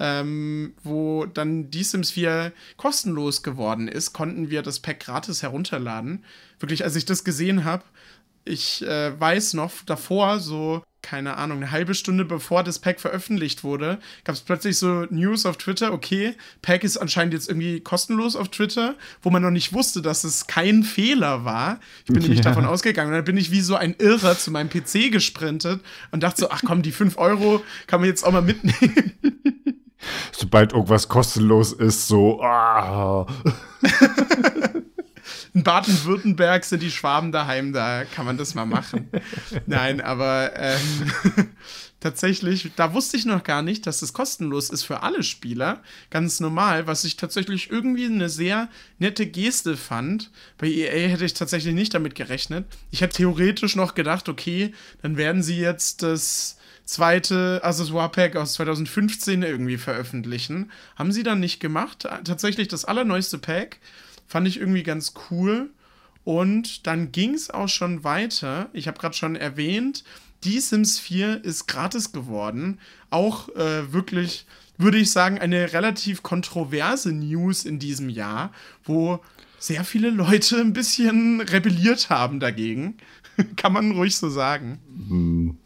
ähm, 0.00 0.74
wo 0.82 1.26
dann 1.26 1.70
die 1.70 1.84
Sims 1.84 2.10
4 2.10 2.52
kostenlos 2.76 3.42
geworden 3.42 3.88
ist, 3.88 4.12
konnten 4.12 4.50
wir 4.50 4.62
das 4.62 4.80
Pack 4.80 5.00
gratis 5.00 5.42
herunterladen. 5.42 6.24
Wirklich, 6.58 6.84
als 6.84 6.96
ich 6.96 7.04
das 7.04 7.24
gesehen 7.24 7.64
habe, 7.64 7.84
ich 8.44 8.82
äh, 8.82 9.18
weiß 9.18 9.54
noch 9.54 9.72
davor, 9.86 10.38
so 10.40 10.82
keine 11.04 11.36
Ahnung, 11.36 11.58
eine 11.58 11.70
halbe 11.70 11.94
Stunde 11.94 12.24
bevor 12.24 12.64
das 12.64 12.78
Pack 12.78 12.98
veröffentlicht 12.98 13.62
wurde, 13.62 13.98
gab 14.24 14.34
es 14.34 14.40
plötzlich 14.40 14.78
so 14.78 15.06
News 15.10 15.44
auf 15.44 15.58
Twitter, 15.58 15.92
okay, 15.92 16.34
Pack 16.62 16.82
ist 16.82 16.96
anscheinend 16.96 17.34
jetzt 17.34 17.48
irgendwie 17.48 17.80
kostenlos 17.80 18.36
auf 18.36 18.48
Twitter, 18.48 18.94
wo 19.22 19.28
man 19.28 19.42
noch 19.42 19.50
nicht 19.50 19.74
wusste, 19.74 20.00
dass 20.00 20.24
es 20.24 20.46
kein 20.46 20.82
Fehler 20.82 21.44
war. 21.44 21.78
Ich 22.00 22.06
bin 22.06 22.16
ja. 22.16 22.22
nämlich 22.22 22.40
davon 22.40 22.64
ausgegangen. 22.64 23.10
Und 23.10 23.14
dann 23.16 23.24
bin 23.24 23.36
ich 23.36 23.50
wie 23.50 23.60
so 23.60 23.76
ein 23.76 23.94
Irrer 23.98 24.38
zu 24.38 24.50
meinem 24.50 24.70
PC 24.70 25.12
gesprintet 25.12 25.82
und 26.10 26.22
dachte 26.22 26.40
so, 26.40 26.50
ach 26.50 26.62
komm, 26.64 26.80
die 26.80 26.92
5 26.92 27.18
Euro 27.18 27.62
kann 27.86 28.00
man 28.00 28.08
jetzt 28.08 28.24
auch 28.24 28.32
mal 28.32 28.40
mitnehmen. 28.42 29.12
Sobald 30.32 30.72
irgendwas 30.72 31.08
kostenlos 31.08 31.72
ist, 31.72 32.08
so, 32.08 32.42
ah. 32.42 33.26
in 35.54 35.62
Baden-Württemberg 35.62 36.64
sind 36.64 36.82
die 36.82 36.90
Schwaben 36.90 37.30
daheim, 37.30 37.72
da 37.72 38.04
kann 38.04 38.26
man 38.26 38.36
das 38.36 38.56
mal 38.56 38.66
machen. 38.66 39.08
Nein, 39.66 40.00
aber 40.00 40.50
ähm, 40.56 41.12
tatsächlich, 42.00 42.72
da 42.74 42.92
wusste 42.92 43.16
ich 43.16 43.24
noch 43.24 43.44
gar 43.44 43.62
nicht, 43.62 43.86
dass 43.86 44.02
es 44.02 44.12
kostenlos 44.12 44.70
ist 44.70 44.82
für 44.82 45.04
alle 45.04 45.22
Spieler. 45.22 45.80
Ganz 46.10 46.40
normal, 46.40 46.88
was 46.88 47.04
ich 47.04 47.16
tatsächlich 47.16 47.70
irgendwie 47.70 48.06
eine 48.06 48.28
sehr 48.28 48.68
nette 48.98 49.26
Geste 49.26 49.76
fand. 49.76 50.32
Bei 50.58 50.66
EA 50.66 51.08
hätte 51.08 51.24
ich 51.24 51.34
tatsächlich 51.34 51.74
nicht 51.74 51.94
damit 51.94 52.16
gerechnet. 52.16 52.66
Ich 52.90 53.00
hätte 53.00 53.18
theoretisch 53.18 53.76
noch 53.76 53.94
gedacht, 53.94 54.28
okay, 54.28 54.74
dann 55.02 55.16
werden 55.16 55.44
sie 55.44 55.58
jetzt 55.58 56.02
das 56.02 56.58
zweite 56.84 57.60
Accessoire 57.62 58.10
Pack 58.10 58.34
aus 58.34 58.54
2015 58.54 59.42
irgendwie 59.42 59.78
veröffentlichen. 59.78 60.72
Haben 60.96 61.12
sie 61.12 61.22
dann 61.22 61.38
nicht 61.38 61.60
gemacht. 61.60 62.08
Tatsächlich 62.24 62.66
das 62.66 62.84
allerneueste 62.84 63.38
Pack 63.38 63.78
Fand 64.34 64.48
ich 64.48 64.58
irgendwie 64.58 64.82
ganz 64.82 65.14
cool. 65.30 65.70
Und 66.24 66.88
dann 66.88 67.12
ging 67.12 67.34
es 67.34 67.50
auch 67.50 67.68
schon 67.68 68.02
weiter. 68.02 68.68
Ich 68.72 68.88
habe 68.88 68.98
gerade 68.98 69.14
schon 69.14 69.36
erwähnt, 69.36 70.02
die 70.42 70.58
Sims 70.58 70.98
4 70.98 71.44
ist 71.44 71.68
gratis 71.68 72.10
geworden. 72.10 72.80
Auch 73.10 73.48
äh, 73.50 73.92
wirklich, 73.92 74.46
würde 74.76 74.98
ich 74.98 75.12
sagen, 75.12 75.38
eine 75.38 75.72
relativ 75.72 76.24
kontroverse 76.24 77.12
News 77.12 77.64
in 77.64 77.78
diesem 77.78 78.08
Jahr, 78.08 78.50
wo 78.82 79.20
sehr 79.60 79.84
viele 79.84 80.10
Leute 80.10 80.56
ein 80.58 80.72
bisschen 80.72 81.40
rebelliert 81.40 82.10
haben 82.10 82.40
dagegen. 82.40 82.96
Kann 83.54 83.72
man 83.72 83.92
ruhig 83.92 84.16
so 84.16 84.30
sagen. 84.30 84.80
Hm. 85.08 85.58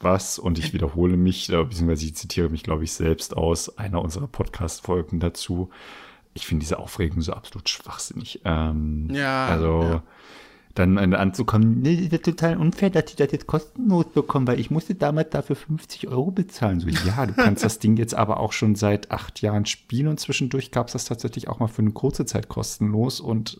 Was, 0.00 0.38
und 0.38 0.58
ich 0.58 0.72
wiederhole 0.72 1.18
mich, 1.18 1.50
äh, 1.50 1.62
beziehungsweise 1.62 2.06
ich 2.06 2.14
zitiere 2.14 2.48
mich, 2.48 2.62
glaube 2.62 2.84
ich, 2.84 2.92
selbst 2.92 3.36
aus 3.36 3.76
einer 3.76 4.00
unserer 4.00 4.26
Podcast-Folgen 4.26 5.20
dazu 5.20 5.68
ich 6.36 6.46
finde 6.46 6.60
diese 6.60 6.78
Aufregung 6.78 7.22
so 7.22 7.32
absolut 7.32 7.68
schwachsinnig. 7.68 8.40
Ähm, 8.44 9.08
ja. 9.12 9.46
Also 9.46 9.82
ja. 9.82 10.02
dann 10.74 11.14
anzukommen, 11.14 11.80
nee, 11.80 11.96
das 11.96 12.20
ist 12.20 12.24
total 12.24 12.58
unfair, 12.58 12.90
dass 12.90 13.06
die 13.06 13.16
das 13.16 13.32
jetzt 13.32 13.46
kostenlos 13.46 14.06
bekommen, 14.12 14.46
weil 14.46 14.60
ich 14.60 14.70
musste 14.70 14.94
damals 14.94 15.30
dafür 15.30 15.56
50 15.56 16.08
Euro 16.08 16.30
bezahlen. 16.30 16.80
So, 16.80 16.88
ja, 16.88 17.26
du 17.26 17.32
kannst 17.32 17.64
das 17.64 17.78
Ding 17.78 17.96
jetzt 17.96 18.14
aber 18.14 18.38
auch 18.38 18.52
schon 18.52 18.74
seit 18.74 19.10
acht 19.10 19.40
Jahren 19.40 19.66
spielen 19.66 20.08
und 20.08 20.20
zwischendurch 20.20 20.70
gab 20.70 20.88
es 20.88 20.92
das 20.92 21.06
tatsächlich 21.06 21.48
auch 21.48 21.58
mal 21.58 21.68
für 21.68 21.82
eine 21.82 21.92
kurze 21.92 22.26
Zeit 22.26 22.48
kostenlos 22.48 23.20
und 23.20 23.58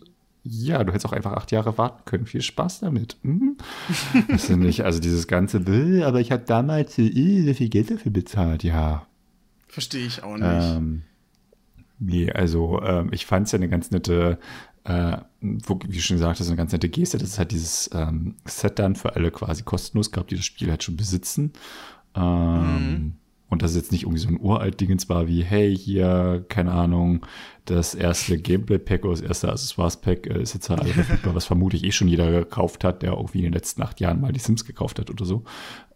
ja, 0.49 0.85
du 0.85 0.93
hättest 0.93 1.07
auch 1.07 1.13
einfach 1.13 1.33
acht 1.33 1.51
Jahre 1.51 1.77
warten 1.77 2.05
können. 2.05 2.27
Viel 2.27 2.43
Spaß 2.43 2.81
damit. 2.81 3.17
Mhm. 3.23 3.57
Das 4.29 4.49
ist 4.49 4.57
nicht, 4.57 4.85
also 4.85 5.01
dieses 5.01 5.27
ganze, 5.27 5.59
aber 6.05 6.21
ich 6.21 6.31
habe 6.31 6.45
damals 6.47 6.97
äh, 6.99 7.43
so 7.43 7.55
viel 7.55 7.69
Geld 7.69 7.91
dafür 7.91 8.13
bezahlt, 8.13 8.63
ja. 8.63 9.07
Verstehe 9.67 10.07
ich 10.07 10.23
auch 10.23 10.37
nicht. 10.37 10.47
Ähm, 10.47 11.03
Nee, 11.99 12.31
also 12.31 12.81
ähm, 12.83 13.11
ich 13.13 13.27
fand 13.27 13.47
es 13.47 13.53
ja 13.53 13.57
eine 13.57 13.69
ganz 13.69 13.91
nette, 13.91 14.39
äh, 14.85 15.17
wie 15.41 16.01
schon 16.01 16.17
gesagt 16.17 16.41
hast, 16.41 16.49
eine 16.49 16.57
ganz 16.57 16.73
nette 16.73 16.89
Geste. 16.89 17.19
Das 17.19 17.31
ist 17.31 17.39
halt 17.39 17.53
dieses 17.53 17.91
ähm, 17.95 18.37
Set 18.45 18.79
dann 18.79 18.97
für 18.97 19.17
alle 19.17 19.31
quasi 19.31 19.63
kostenlos 19.63 20.13
gab, 20.13 20.29
die 20.29 20.37
das 20.37 20.45
Spiel 20.45 20.71
halt 20.71 20.83
schon 20.83 20.97
besitzen. 20.97 21.53
Ähm, 22.15 22.91
mhm. 22.91 23.13
Und 23.49 23.63
das 23.63 23.73
ist 23.73 23.77
jetzt 23.77 23.93
nicht 23.93 24.03
irgendwie 24.03 24.19
so 24.19 24.29
ein 24.29 24.41
uralt 24.41 24.81
Dingens 24.81 25.09
war 25.09 25.29
wie, 25.29 25.45
hey, 25.45 25.77
hier, 25.77 26.45
keine 26.49 26.73
Ahnung, 26.73 27.25
das 27.65 27.95
erste 27.95 28.39
Gameplay-Pack 28.39 29.05
oder 29.05 29.13
das 29.13 29.21
erste 29.21 29.49
Accessoires-Pack 29.51 30.27
äh, 30.27 30.43
ist 30.43 30.55
jetzt 30.55 30.69
halt 30.69 30.85
verfügbar, 30.85 31.35
was 31.35 31.45
vermutlich 31.45 31.85
eh 31.85 31.93
schon 31.93 32.09
jeder 32.09 32.31
gekauft 32.31 32.83
hat, 32.83 33.03
der 33.03 33.13
irgendwie 33.13 33.39
in 33.39 33.45
den 33.45 33.53
letzten 33.53 33.83
acht 33.83 34.01
Jahren 34.01 34.21
mal 34.21 34.33
die 34.33 34.41
Sims 34.41 34.65
gekauft 34.65 34.99
hat 34.99 35.11
oder 35.11 35.25
so. 35.25 35.45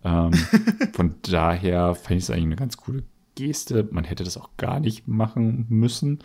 Ähm, 0.05 0.33
von 0.93 1.17
daher 1.23 1.95
fand 1.97 2.19
ich 2.19 2.25
es 2.25 2.31
eigentlich 2.31 2.45
eine 2.45 2.57
ganz 2.57 2.77
coole 2.77 3.03
Geste. 3.47 3.89
Man 3.91 4.05
hätte 4.05 4.25
das 4.25 4.37
auch 4.37 4.51
gar 4.57 4.81
nicht 4.81 5.09
machen 5.09 5.67
müssen, 5.69 6.21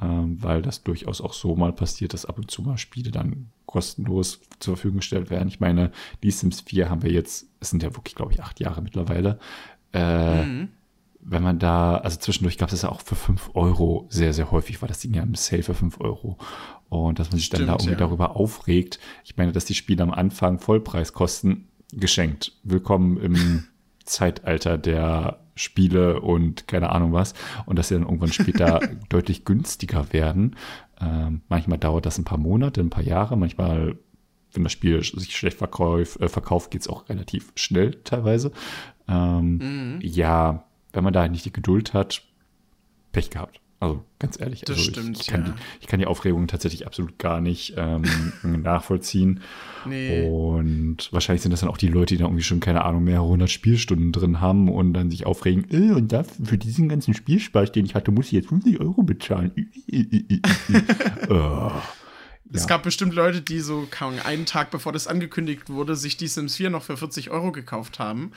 ähm, 0.00 0.42
weil 0.42 0.62
das 0.62 0.82
durchaus 0.82 1.20
auch 1.20 1.32
so 1.32 1.56
mal 1.56 1.72
passiert, 1.72 2.12
dass 2.12 2.26
ab 2.26 2.38
und 2.38 2.50
zu 2.50 2.62
mal 2.62 2.76
Spiele 2.76 3.10
dann 3.10 3.50
kostenlos 3.66 4.40
zur 4.60 4.76
Verfügung 4.76 4.98
gestellt 4.98 5.30
werden. 5.30 5.48
Ich 5.48 5.60
meine, 5.60 5.92
die 6.22 6.30
Sims 6.30 6.60
4 6.60 6.90
haben 6.90 7.02
wir 7.02 7.10
jetzt, 7.10 7.46
es 7.60 7.70
sind 7.70 7.82
ja 7.82 7.94
wirklich, 7.96 8.14
glaube 8.14 8.32
ich, 8.32 8.42
acht 8.42 8.60
Jahre 8.60 8.82
mittlerweile. 8.82 9.38
Äh, 9.92 10.44
mhm. 10.44 10.68
Wenn 11.20 11.42
man 11.42 11.58
da, 11.58 11.96
also 11.96 12.18
zwischendurch 12.18 12.58
gab 12.58 12.68
es 12.68 12.80
das 12.80 12.82
ja 12.82 12.90
auch 12.90 13.00
für 13.00 13.16
5 13.16 13.50
Euro 13.54 14.06
sehr, 14.08 14.32
sehr 14.32 14.50
häufig, 14.50 14.80
war 14.80 14.88
das 14.88 15.00
Ding 15.00 15.14
ja 15.14 15.22
im 15.22 15.34
Sale 15.34 15.62
für 15.62 15.74
5 15.74 16.00
Euro. 16.00 16.38
Und 16.88 17.18
dass 17.18 17.30
man 17.30 17.38
sich 17.38 17.46
Stimmt, 17.46 17.62
dann 17.62 17.66
da 17.68 17.72
irgendwie 17.74 17.92
ja. 17.92 17.98
darüber 17.98 18.36
aufregt. 18.36 18.98
Ich 19.24 19.36
meine, 19.36 19.52
dass 19.52 19.64
die 19.64 19.74
Spiele 19.74 20.02
am 20.02 20.10
Anfang 20.10 20.58
Vollpreis 20.58 21.12
kosten, 21.12 21.68
geschenkt. 21.92 22.52
Willkommen 22.62 23.18
im 23.18 23.64
Zeitalter 24.04 24.78
der 24.78 25.40
Spiele 25.58 26.20
und 26.20 26.68
keine 26.68 26.90
Ahnung 26.90 27.12
was 27.12 27.34
und 27.66 27.78
dass 27.78 27.88
sie 27.88 27.94
dann 27.94 28.04
irgendwann 28.04 28.32
später 28.32 28.80
deutlich 29.08 29.44
günstiger 29.44 30.12
werden. 30.12 30.56
Ähm, 31.00 31.42
manchmal 31.48 31.78
dauert 31.78 32.06
das 32.06 32.18
ein 32.18 32.24
paar 32.24 32.38
Monate, 32.38 32.80
ein 32.80 32.90
paar 32.90 33.04
Jahre, 33.04 33.36
manchmal, 33.36 33.96
wenn 34.52 34.64
das 34.64 34.72
Spiel 34.72 35.02
sich 35.02 35.36
schlecht 35.36 35.58
verkauf, 35.58 36.18
äh, 36.20 36.28
verkauft, 36.28 36.70
geht 36.70 36.82
es 36.82 36.88
auch 36.88 37.08
relativ 37.08 37.52
schnell 37.54 37.92
teilweise. 38.04 38.52
Ähm, 39.08 39.58
mhm. 39.58 39.98
Ja, 40.02 40.64
wenn 40.92 41.04
man 41.04 41.12
da 41.12 41.28
nicht 41.28 41.44
die 41.44 41.52
Geduld 41.52 41.94
hat, 41.94 42.22
Pech 43.12 43.30
gehabt. 43.30 43.60
Also 43.80 44.04
ganz 44.18 44.40
ehrlich, 44.40 44.62
das 44.62 44.76
also 44.76 44.90
stimmt, 44.90 45.20
ich, 45.20 45.28
kann 45.28 45.46
ja. 45.46 45.50
die, 45.50 45.54
ich 45.80 45.86
kann 45.86 46.00
die 46.00 46.06
Aufregung 46.06 46.48
tatsächlich 46.48 46.86
absolut 46.86 47.16
gar 47.18 47.40
nicht 47.40 47.74
ähm, 47.76 48.02
nachvollziehen. 48.42 49.40
Nee. 49.86 50.28
Und 50.28 51.12
wahrscheinlich 51.12 51.42
sind 51.42 51.52
das 51.52 51.60
dann 51.60 51.68
auch 51.68 51.78
die 51.78 51.86
Leute, 51.86 52.14
die 52.14 52.18
da 52.18 52.24
irgendwie 52.24 52.42
schon, 52.42 52.58
keine 52.58 52.84
Ahnung, 52.84 53.04
mehrere 53.04 53.28
hundert 53.28 53.50
Spielstunden 53.50 54.10
drin 54.10 54.40
haben 54.40 54.68
und 54.68 54.94
dann 54.94 55.10
sich 55.10 55.26
aufregen, 55.26 55.66
äh, 55.70 55.92
und 55.92 56.10
das, 56.10 56.26
für 56.42 56.58
diesen 56.58 56.88
ganzen 56.88 57.14
Spielspaß, 57.14 57.70
den 57.70 57.86
ich 57.86 57.94
hatte, 57.94 58.10
muss 58.10 58.26
ich 58.26 58.32
jetzt 58.32 58.48
50 58.48 58.80
Euro 58.80 59.02
bezahlen. 59.04 59.52
oh. 61.28 61.70
Es 62.50 62.62
ja. 62.62 62.68
gab 62.68 62.82
bestimmt 62.82 63.12
Leute, 63.14 63.42
die 63.42 63.60
so 63.60 63.86
einen 64.24 64.46
Tag 64.46 64.70
bevor 64.70 64.90
das 64.90 65.06
angekündigt 65.06 65.68
wurde, 65.68 65.96
sich 65.96 66.16
die 66.16 66.28
Sims 66.28 66.56
4 66.56 66.70
noch 66.70 66.82
für 66.82 66.96
40 66.96 67.30
Euro 67.30 67.52
gekauft 67.52 67.98
haben. 67.98 68.32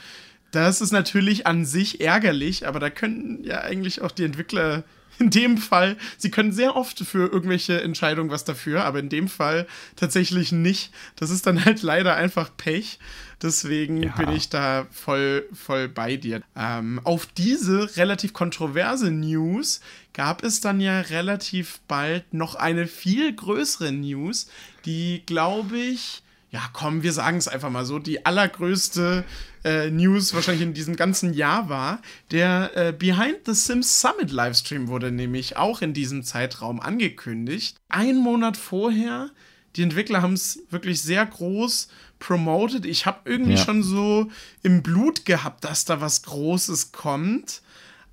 Das 0.50 0.82
ist 0.82 0.92
natürlich 0.92 1.46
an 1.46 1.64
sich 1.64 2.02
ärgerlich, 2.02 2.68
aber 2.68 2.78
da 2.78 2.90
könnten 2.90 3.42
ja 3.42 3.62
eigentlich 3.62 4.02
auch 4.02 4.10
die 4.10 4.24
Entwickler 4.24 4.84
in 5.18 5.30
dem 5.30 5.58
Fall, 5.58 5.96
sie 6.18 6.30
können 6.30 6.52
sehr 6.52 6.76
oft 6.76 6.98
für 7.00 7.30
irgendwelche 7.30 7.80
Entscheidungen 7.82 8.30
was 8.30 8.44
dafür, 8.44 8.84
aber 8.84 8.98
in 8.98 9.08
dem 9.08 9.28
Fall 9.28 9.66
tatsächlich 9.96 10.52
nicht. 10.52 10.92
Das 11.16 11.30
ist 11.30 11.46
dann 11.46 11.64
halt 11.64 11.82
leider 11.82 12.16
einfach 12.16 12.50
Pech. 12.56 12.98
Deswegen 13.42 14.04
ja. 14.04 14.12
bin 14.12 14.30
ich 14.30 14.50
da 14.50 14.86
voll, 14.92 15.48
voll 15.52 15.88
bei 15.88 16.16
dir. 16.16 16.42
Ähm, 16.56 17.00
auf 17.02 17.26
diese 17.26 17.96
relativ 17.96 18.32
kontroverse 18.32 19.10
News 19.10 19.80
gab 20.12 20.44
es 20.44 20.60
dann 20.60 20.80
ja 20.80 21.00
relativ 21.00 21.80
bald 21.88 22.32
noch 22.32 22.54
eine 22.54 22.86
viel 22.86 23.34
größere 23.34 23.90
News, 23.90 24.48
die, 24.84 25.22
glaube 25.26 25.76
ich, 25.76 26.22
ja, 26.52 26.60
komm, 26.74 27.02
wir 27.02 27.14
sagen 27.14 27.38
es 27.38 27.48
einfach 27.48 27.70
mal 27.70 27.86
so, 27.86 27.98
die 27.98 28.26
allergrößte 28.26 29.24
äh, 29.64 29.90
News 29.90 30.34
wahrscheinlich 30.34 30.62
in 30.62 30.74
diesem 30.74 30.96
ganzen 30.96 31.32
Jahr 31.32 31.70
war. 31.70 32.02
Der 32.30 32.70
äh, 32.76 32.92
Behind 32.92 33.38
the 33.46 33.54
Sims 33.54 34.02
Summit 34.02 34.30
Livestream 34.30 34.88
wurde 34.88 35.10
nämlich 35.10 35.56
auch 35.56 35.80
in 35.80 35.94
diesem 35.94 36.22
Zeitraum 36.24 36.78
angekündigt. 36.78 37.78
Ein 37.88 38.16
Monat 38.16 38.58
vorher. 38.58 39.30
Die 39.76 39.82
Entwickler 39.82 40.20
haben 40.20 40.34
es 40.34 40.60
wirklich 40.68 41.00
sehr 41.00 41.24
groß 41.24 41.88
promoted. 42.18 42.84
Ich 42.84 43.06
habe 43.06 43.30
irgendwie 43.30 43.54
ja. 43.54 43.64
schon 43.64 43.82
so 43.82 44.30
im 44.62 44.82
Blut 44.82 45.24
gehabt, 45.24 45.64
dass 45.64 45.86
da 45.86 46.02
was 46.02 46.22
Großes 46.22 46.92
kommt. 46.92 47.62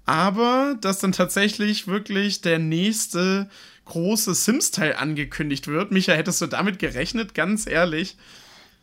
Aber 0.06 0.78
dass 0.80 1.00
dann 1.00 1.12
tatsächlich 1.12 1.88
wirklich 1.88 2.40
der 2.40 2.58
nächste 2.58 3.50
große 3.90 4.34
Sims-Teil 4.34 4.94
angekündigt 4.94 5.68
wird. 5.68 5.92
Micha, 5.92 6.14
hättest 6.14 6.42
du 6.42 6.48
damit 6.48 6.80
gerechnet, 6.80 7.34
ganz 7.34 7.68
ehrlich? 7.68 8.18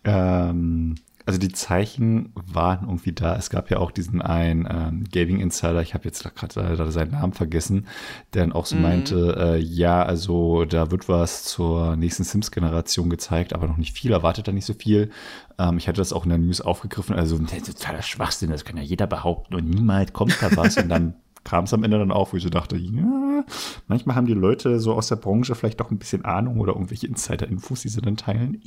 Ähm, 0.05 0.97
also 1.27 1.41
die 1.41 1.51
Zeichen 1.51 2.33
waren 2.35 2.87
irgendwie 2.87 3.13
da. 3.13 3.35
Es 3.37 3.51
gab 3.51 3.69
ja 3.69 3.79
auch 3.79 3.91
diesen 3.91 4.23
einen 4.23 4.69
ähm, 4.71 5.05
Gaming 5.11 5.41
Insider, 5.41 5.83
ich 5.83 5.93
habe 5.93 6.05
jetzt 6.05 6.23
gerade 6.23 6.93
seinen 6.93 7.11
Namen 7.11 7.33
vergessen, 7.33 7.89
der 8.33 8.43
dann 8.43 8.53
auch 8.53 8.65
so 8.65 8.77
mhm. 8.77 8.83
meinte, 8.83 9.37
äh, 9.37 9.59
ja, 9.59 10.05
also 10.05 10.65
da 10.65 10.93
wird 10.93 11.09
was 11.09 11.43
zur 11.43 11.97
nächsten 11.97 12.23
Sims-Generation 12.23 13.11
gezeigt, 13.11 13.55
aber 13.55 13.67
noch 13.67 13.77
nicht 13.77 13.97
viel, 13.97 14.13
erwartet 14.13 14.47
da 14.47 14.53
nicht 14.53 14.67
so 14.67 14.75
viel. 14.75 15.11
Ähm, 15.59 15.79
ich 15.79 15.89
hatte 15.89 15.99
das 15.99 16.13
auch 16.13 16.23
in 16.23 16.31
der 16.31 16.39
News 16.39 16.61
aufgegriffen, 16.61 17.17
also 17.17 17.39
totaler 17.39 18.03
Schwachsinn, 18.03 18.51
das 18.51 18.65
kann 18.65 18.77
ja 18.77 18.85
jeder 18.85 19.09
behaupten 19.09 19.57
und 19.57 19.69
niemals 19.69 20.13
kommt 20.13 20.41
da 20.41 20.57
was 20.57 20.77
und 20.77 20.89
dann 20.89 21.15
kam 21.47 21.65
es 21.65 21.73
am 21.73 21.85
Ende 21.85 21.99
dann 21.99 22.11
auch, 22.11 22.33
wo 22.33 22.37
ich 22.37 22.43
so 22.43 22.49
dachte, 22.49 22.77
ja, 22.77 23.45
manchmal 23.87 24.17
haben 24.17 24.27
die 24.27 24.35
Leute 24.35 24.81
so 24.81 24.95
aus 24.95 25.07
der 25.07 25.17
Branche 25.17 25.55
vielleicht 25.55 25.79
doch 25.79 25.93
ein 25.93 25.99
bisschen 25.99 26.25
Ahnung 26.25 26.59
oder 26.59 26.73
irgendwelche 26.73 27.07
Insider-Infos, 27.07 27.83
die 27.83 27.89
sie 27.89 28.01
dann 28.01 28.17
teilen. 28.17 28.61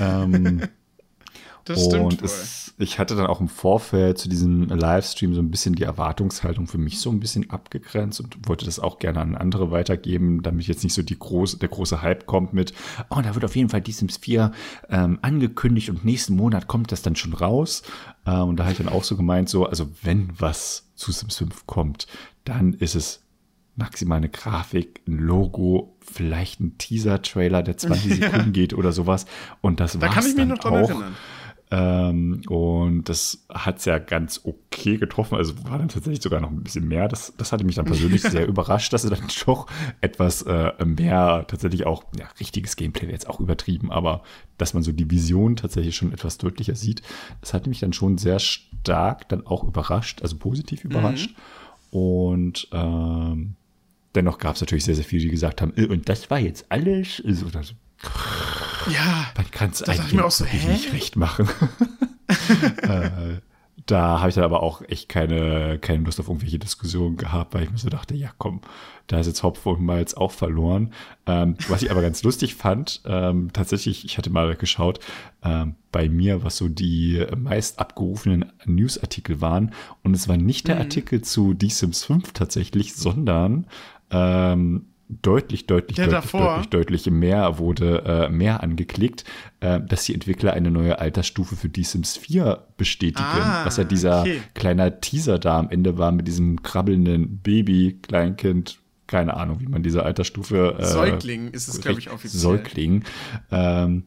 ähm, 0.00 0.62
das 1.64 1.84
stimmt. 1.84 2.04
Und 2.04 2.22
es, 2.22 2.74
ich 2.78 2.98
hatte 2.98 3.14
dann 3.14 3.26
auch 3.26 3.40
im 3.40 3.48
Vorfeld 3.48 4.18
zu 4.18 4.28
diesem 4.28 4.64
Livestream 4.68 5.34
so 5.34 5.40
ein 5.40 5.50
bisschen 5.50 5.74
die 5.74 5.82
Erwartungshaltung 5.84 6.66
für 6.66 6.78
mich 6.78 7.00
so 7.00 7.10
ein 7.10 7.20
bisschen 7.20 7.50
abgegrenzt 7.50 8.20
und 8.20 8.48
wollte 8.48 8.64
das 8.64 8.78
auch 8.78 8.98
gerne 8.98 9.20
an 9.20 9.34
andere 9.36 9.70
weitergeben, 9.70 10.42
damit 10.42 10.66
jetzt 10.66 10.84
nicht 10.84 10.94
so 10.94 11.02
die 11.02 11.18
große, 11.18 11.58
der 11.58 11.68
große 11.68 12.02
Hype 12.02 12.26
kommt 12.26 12.52
mit, 12.52 12.72
oh, 13.10 13.20
da 13.22 13.34
wird 13.34 13.44
auf 13.44 13.56
jeden 13.56 13.68
Fall 13.68 13.80
die 13.80 13.92
Sims 13.92 14.16
4 14.18 14.52
ähm, 14.90 15.18
angekündigt 15.22 15.90
und 15.90 16.04
nächsten 16.04 16.34
Monat 16.36 16.66
kommt 16.66 16.92
das 16.92 17.02
dann 17.02 17.16
schon 17.16 17.34
raus. 17.34 17.82
Äh, 18.24 18.36
und 18.40 18.56
da 18.56 18.64
habe 18.64 18.72
ich 18.72 18.78
dann 18.78 18.88
auch 18.88 19.04
so 19.04 19.16
gemeint, 19.16 19.48
so, 19.48 19.66
also 19.66 19.88
wenn 20.02 20.30
was 20.38 20.90
zu 20.94 21.12
Sims 21.12 21.36
5 21.36 21.66
kommt, 21.66 22.06
dann 22.44 22.72
ist 22.74 22.94
es 22.94 23.22
maximal 23.76 24.18
eine 24.18 24.28
Grafik, 24.28 25.00
ein 25.08 25.18
Logo, 25.18 25.96
vielleicht 26.00 26.60
ein 26.60 26.76
Teaser-Trailer, 26.78 27.62
der 27.62 27.76
20 27.78 28.16
Sekunden 28.16 28.52
geht 28.52 28.74
oder 28.74 28.92
sowas. 28.92 29.26
Und 29.60 29.80
das 29.80 30.00
war 30.00 30.08
Da 30.08 30.14
kann 30.14 30.26
ich 30.26 30.36
mich 30.36 30.46
noch 30.46 30.58
dran 30.58 30.74
auch. 30.74 30.90
erinnern. 30.90 31.16
Ähm, 31.72 32.42
und 32.48 33.08
das 33.08 33.46
hat 33.48 33.78
es 33.78 33.86
ja 33.86 33.96
ganz 33.98 34.42
okay 34.44 34.98
getroffen. 34.98 35.36
Also 35.36 35.54
war 35.64 35.78
dann 35.78 35.88
tatsächlich 35.88 36.22
sogar 36.22 36.42
noch 36.42 36.50
ein 36.50 36.62
bisschen 36.62 36.86
mehr. 36.86 37.08
Das, 37.08 37.32
das 37.38 37.50
hatte 37.50 37.64
mich 37.64 37.76
dann 37.76 37.86
persönlich 37.86 38.20
sehr 38.30 38.46
überrascht, 38.46 38.92
dass 38.92 39.04
es 39.04 39.10
dann 39.10 39.26
doch 39.46 39.66
etwas 40.02 40.42
äh, 40.42 40.72
mehr 40.84 41.46
tatsächlich 41.48 41.86
auch, 41.86 42.04
ja, 42.18 42.26
richtiges 42.38 42.76
Gameplay 42.76 43.04
wäre 43.04 43.12
jetzt 43.12 43.26
auch 43.26 43.40
übertrieben, 43.40 43.90
aber 43.90 44.22
dass 44.58 44.74
man 44.74 44.82
so 44.82 44.92
die 44.92 45.10
Vision 45.10 45.56
tatsächlich 45.56 45.96
schon 45.96 46.12
etwas 46.12 46.36
deutlicher 46.36 46.74
sieht, 46.74 47.00
das 47.40 47.54
hat 47.54 47.66
mich 47.66 47.80
dann 47.80 47.94
schon 47.94 48.18
sehr 48.18 48.38
stark 48.38 49.30
dann 49.30 49.46
auch 49.46 49.64
überrascht, 49.64 50.20
also 50.20 50.36
positiv 50.36 50.84
überrascht. 50.84 51.30
Mhm. 51.90 51.98
Und 51.98 52.68
ähm, 52.72 53.54
dennoch 54.14 54.36
gab 54.36 54.56
es 54.56 54.60
natürlich 54.60 54.84
sehr, 54.84 54.94
sehr 54.94 55.04
viele, 55.04 55.22
die 55.22 55.30
gesagt 55.30 55.62
haben, 55.62 55.72
äh, 55.76 55.86
und 55.86 56.06
das 56.10 56.28
war 56.30 56.38
jetzt 56.38 56.66
alles. 56.68 57.22
Also, 57.24 57.46
ja. 58.90 59.26
Man 59.36 59.50
kann 59.50 59.70
es 59.70 59.82
eigentlich 59.82 60.12
mir 60.12 60.24
auch 60.24 60.30
so, 60.30 60.44
nicht 60.44 60.92
recht 60.92 61.16
machen. 61.16 61.48
äh, 62.82 63.40
da 63.86 64.20
habe 64.20 64.28
ich 64.28 64.34
dann 64.34 64.44
aber 64.44 64.62
auch 64.62 64.82
echt 64.88 65.08
keine, 65.08 65.78
keine 65.80 66.04
Lust 66.04 66.20
auf 66.20 66.28
irgendwelche 66.28 66.58
Diskussionen 66.58 67.16
gehabt, 67.16 67.54
weil 67.54 67.64
ich 67.64 67.70
mir 67.70 67.78
so 67.78 67.88
dachte, 67.88 68.14
ja 68.14 68.30
komm, 68.38 68.60
da 69.06 69.18
ist 69.18 69.26
jetzt 69.26 69.42
Hopfen 69.42 69.72
und 69.72 69.84
Malz 69.84 70.14
auch 70.14 70.30
verloren. 70.30 70.92
Ähm, 71.26 71.56
was 71.68 71.82
ich 71.82 71.90
aber 71.90 72.02
ganz 72.02 72.22
lustig 72.22 72.54
fand, 72.54 73.02
ähm, 73.04 73.50
tatsächlich, 73.52 74.04
ich 74.04 74.18
hatte 74.18 74.30
mal 74.30 74.54
geschaut, 74.54 75.00
ähm, 75.42 75.74
bei 75.90 76.08
mir, 76.08 76.44
was 76.44 76.56
so 76.56 76.68
die 76.68 77.26
meist 77.36 77.80
abgerufenen 77.80 78.52
Newsartikel 78.64 79.40
waren. 79.40 79.72
Und 80.02 80.14
es 80.14 80.28
war 80.28 80.36
nicht 80.36 80.68
der 80.68 80.76
mhm. 80.76 80.82
Artikel 80.82 81.22
zu 81.22 81.54
The 81.58 81.68
Sims 81.68 82.04
5 82.04 82.32
tatsächlich, 82.32 82.94
sondern 82.94 83.66
ähm, 84.10 84.86
deutlich, 85.22 85.66
deutlich, 85.66 85.96
Der 85.96 86.06
deutlich, 86.06 86.22
davor. 86.22 86.54
deutlich, 86.56 87.02
deutlich 87.02 87.10
mehr 87.10 87.58
wurde 87.58 88.02
äh, 88.04 88.28
mehr 88.28 88.62
angeklickt, 88.62 89.24
äh, 89.60 89.80
dass 89.80 90.04
die 90.04 90.14
Entwickler 90.14 90.52
eine 90.54 90.70
neue 90.70 90.98
Altersstufe 90.98 91.56
für 91.56 91.68
Die 91.68 91.84
Sims 91.84 92.16
4 92.16 92.66
bestätigen. 92.76 93.22
Ah, 93.22 93.64
was 93.64 93.76
ja 93.76 93.84
dieser 93.84 94.22
okay. 94.22 94.40
kleiner 94.54 95.00
Teaser 95.00 95.38
da 95.38 95.58
am 95.58 95.68
Ende 95.70 95.98
war 95.98 96.12
mit 96.12 96.26
diesem 96.26 96.62
krabbelnden 96.62 97.38
Baby, 97.38 97.98
Kleinkind, 98.02 98.78
keine 99.06 99.36
Ahnung, 99.36 99.60
wie 99.60 99.66
man 99.66 99.82
diese 99.82 100.04
Altersstufe. 100.04 100.76
Äh, 100.78 100.84
Säugling 100.84 101.50
ist 101.50 101.68
es, 101.68 101.80
glaube 101.80 101.98
ich, 101.98 102.10
offiziell. 102.10 102.40
Säugling. 102.40 103.04
Ähm, 103.50 104.04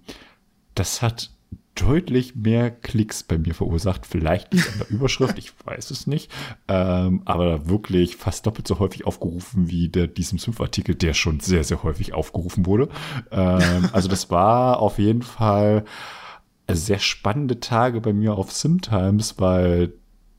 das 0.74 1.02
hat 1.02 1.30
deutlich 1.76 2.36
mehr 2.36 2.72
Klicks 2.72 3.24
bei 3.24 3.38
mir 3.38 3.54
verursacht. 3.54 4.06
Vielleicht 4.06 4.54
liegt 4.54 4.72
an 4.72 4.80
der 4.80 4.90
Überschrift, 4.96 5.38
ich 5.38 5.52
weiß 5.66 5.92
es 5.92 6.08
nicht. 6.08 6.32
Ähm, 6.68 7.22
aber 7.26 7.68
wirklich 7.68 8.16
fast 8.16 8.46
doppelt 8.46 8.68
so 8.68 8.80
häufig 8.80 9.06
aufgerufen 9.06 9.70
wie 9.70 9.90
der 9.90 10.08
diesem 10.08 10.40
Sims-Artikel, 10.40 10.96
der 10.96 11.14
schon 11.14 11.40
sehr, 11.40 11.64
sehr 11.64 11.84
häufig 11.84 12.14
aufgerufen 12.14 12.66
wurde. 12.66 12.90
Ähm, 13.32 13.90
also 13.92 14.08
das 14.08 14.32
war 14.32 14.80
auf 14.80 14.98
jeden 14.98 15.22
Fall 15.22 15.86
sehr 16.72 17.00
spannende 17.00 17.60
Tage 17.60 18.02
bei 18.02 18.14
mir 18.14 18.34
auf 18.34 18.52
SimTimes, 18.52 19.36
weil 19.40 19.94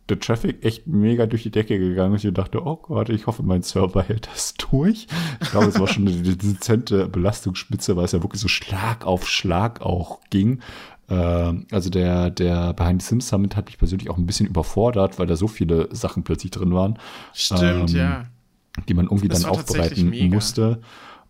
der 0.08 0.20
Traffic 0.20 0.64
echt 0.64 0.86
mega 0.86 1.26
durch 1.26 1.42
die 1.42 1.50
Decke 1.50 1.78
gegangen 1.78 2.14
ist. 2.14 2.24
Ich 2.24 2.32
dachte, 2.32 2.64
oh 2.64 2.76
Gott, 2.76 3.08
ich 3.08 3.26
hoffe, 3.26 3.42
mein 3.42 3.62
Server 3.62 4.02
hält 4.02 4.28
das 4.32 4.54
durch. 4.54 5.08
Ich 5.40 5.50
glaube, 5.50 5.66
es 5.66 5.80
war 5.80 5.88
schon 5.88 6.06
eine 6.06 6.16
dezente 6.16 7.08
Belastungsspitze, 7.08 7.96
weil 7.96 8.04
es 8.04 8.12
ja 8.12 8.22
wirklich 8.22 8.40
so 8.40 8.48
Schlag 8.48 9.04
auf 9.04 9.28
Schlag 9.28 9.82
auch 9.82 10.20
ging. 10.30 10.60
Äh, 11.08 11.14
also 11.70 11.90
der, 11.90 12.30
der 12.30 12.72
Behind 12.72 13.02
the 13.02 13.08
Sims 13.08 13.28
Summit 13.28 13.56
hat 13.56 13.66
mich 13.66 13.78
persönlich 13.78 14.10
auch 14.10 14.16
ein 14.16 14.26
bisschen 14.26 14.46
überfordert, 14.46 15.18
weil 15.18 15.26
da 15.26 15.36
so 15.36 15.48
viele 15.48 15.88
Sachen 15.94 16.22
plötzlich 16.22 16.50
drin 16.50 16.74
waren. 16.74 16.98
Stimmt, 17.32 17.90
ähm, 17.90 17.96
ja. 17.96 18.24
Die 18.88 18.94
man 18.94 19.06
irgendwie 19.06 19.28
das 19.28 19.42
dann 19.42 19.52
aufbereiten 19.52 20.30
musste. 20.30 20.80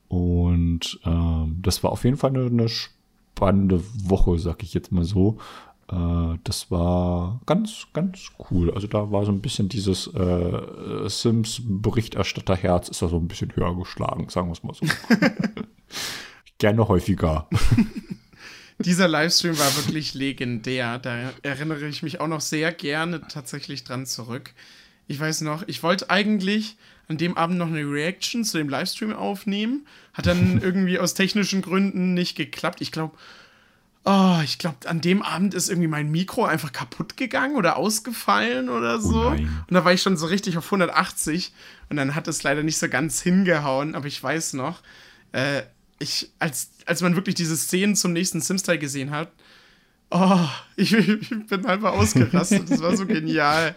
Und 0.09 1.01
ähm, 1.05 1.59
das 1.63 1.83
war 1.83 1.93
auf 1.93 2.05
jeden 2.05 2.17
Fall 2.17 2.31
eine, 2.31 2.47
eine 2.47 2.69
spannende 2.69 3.83
Woche, 4.05 4.39
sag 4.39 4.63
ich 4.63 4.75
jetzt 4.75 4.93
mal 4.93 5.05
so. 5.05 5.39
Äh, 5.91 6.39
das 6.45 6.71
war 6.71 7.41
ganz, 7.47 7.87
ganz 7.93 8.31
cool. 8.51 8.73
Also 8.73 8.87
da 8.87 9.11
war 9.11 9.25
so 9.25 9.33
ein 9.33 9.41
bisschen 9.41 9.69
dieses 9.69 10.09
äh, 10.09 11.09
Sims-Berichterstatterherz 11.09 12.89
ist 12.89 13.03
da 13.03 13.09
so 13.09 13.19
ein 13.19 13.29
bisschen 13.29 13.55
höher 13.55 13.77
geschlagen, 13.77 14.29
sagen 14.29 14.49
wir 14.49 14.53
es 14.53 14.63
mal 14.63 14.75
so. 14.75 14.87
Gerne 16.59 16.89
häufiger. 16.89 17.49
Dieser 18.79 19.09
Livestream 19.09 19.59
war 19.59 19.77
wirklich 19.77 20.15
legendär. 20.15 20.99
Da 20.99 21.33
erinnere 21.43 21.87
ich 21.87 22.03
mich 22.03 22.21
auch 22.21 22.29
noch 22.29 22.43
sehr 22.43 22.73
gerne 22.73 23.23
tatsächlich 23.27 23.85
dran 23.85 24.05
zurück. 24.05 24.53
Ich 25.09 25.19
weiß 25.19 25.43
noch, 25.43 25.65
ich 25.67 25.83
wollte 25.83 26.11
eigentlich 26.11 26.77
an 27.09 27.17
dem 27.17 27.37
Abend 27.37 27.59
noch 27.59 27.69
eine 27.69 27.89
Reaction 27.89 28.45
zu 28.45 28.59
dem 28.59 28.69
Livestream 28.69 29.15
aufnehmen. 29.15 29.87
Hat 30.13 30.27
dann 30.27 30.61
irgendwie 30.63 30.99
aus 30.99 31.15
technischen 31.15 31.63
Gründen 31.63 32.13
nicht 32.13 32.37
geklappt. 32.37 32.81
Ich 32.81 32.93
glaube, 32.93 33.17
oh, 34.05 34.41
ich 34.45 34.59
glaube, 34.59 34.89
an 34.89 35.01
dem 35.01 35.23
Abend 35.23 35.55
ist 35.55 35.71
irgendwie 35.71 35.89
mein 35.89 36.11
Mikro 36.11 36.45
einfach 36.45 36.73
kaputt 36.73 37.17
gegangen 37.17 37.57
oder 37.57 37.77
ausgefallen 37.77 38.69
oder 38.69 39.01
so. 39.01 39.29
Oh 39.29 39.31
und 39.31 39.71
da 39.71 39.85
war 39.85 39.93
ich 39.93 40.03
schon 40.03 40.17
so 40.17 40.27
richtig 40.27 40.59
auf 40.59 40.67
180 40.67 41.53
und 41.89 41.97
dann 41.97 42.15
hat 42.15 42.29
es 42.29 42.43
leider 42.43 42.63
nicht 42.63 42.79
so 42.79 42.89
ganz 42.89 43.23
hingehauen. 43.23 43.95
Aber 43.95 44.07
ich 44.07 44.23
weiß 44.23 44.53
noch, 44.53 44.83
äh, 45.33 45.63
ich, 45.99 46.31
als, 46.39 46.71
als 46.85 47.03
man 47.03 47.17
wirklich 47.17 47.35
diese 47.35 47.57
Szenen 47.57 47.97
zum 47.97 48.13
nächsten 48.13 48.41
Sims-Teil 48.41 48.79
gesehen 48.79 49.11
hat, 49.11 49.33
oh, 50.11 50.49
ich, 50.77 50.93
ich, 50.93 51.31
bin 51.47 51.67
einfach 51.67 51.93
ausgerastet. 51.93 52.71
Das 52.71 52.81
war 52.81 52.97
so 52.97 53.07
genial. 53.07 53.75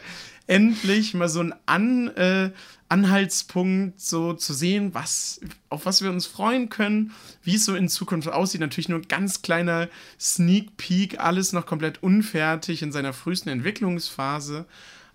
Endlich 0.47 1.13
mal 1.13 1.29
so 1.29 1.41
ein 1.41 1.53
An, 1.65 2.07
äh, 2.09 2.51
Anhaltspunkt, 2.89 4.01
so 4.01 4.33
zu 4.33 4.53
sehen, 4.53 4.95
was, 4.95 5.39
auf 5.69 5.85
was 5.85 6.01
wir 6.01 6.09
uns 6.09 6.25
freuen 6.25 6.69
können, 6.69 7.11
wie 7.43 7.55
es 7.55 7.65
so 7.65 7.75
in 7.75 7.87
Zukunft 7.87 8.27
aussieht. 8.29 8.61
Natürlich 8.61 8.89
nur 8.89 8.99
ein 8.99 9.07
ganz 9.07 9.43
kleiner 9.43 9.89
Sneak 10.19 10.75
Peek, 10.77 11.19
alles 11.19 11.53
noch 11.53 11.67
komplett 11.67 12.01
unfertig 12.01 12.81
in 12.81 12.91
seiner 12.91 13.13
frühesten 13.13 13.49
Entwicklungsphase. 13.49 14.65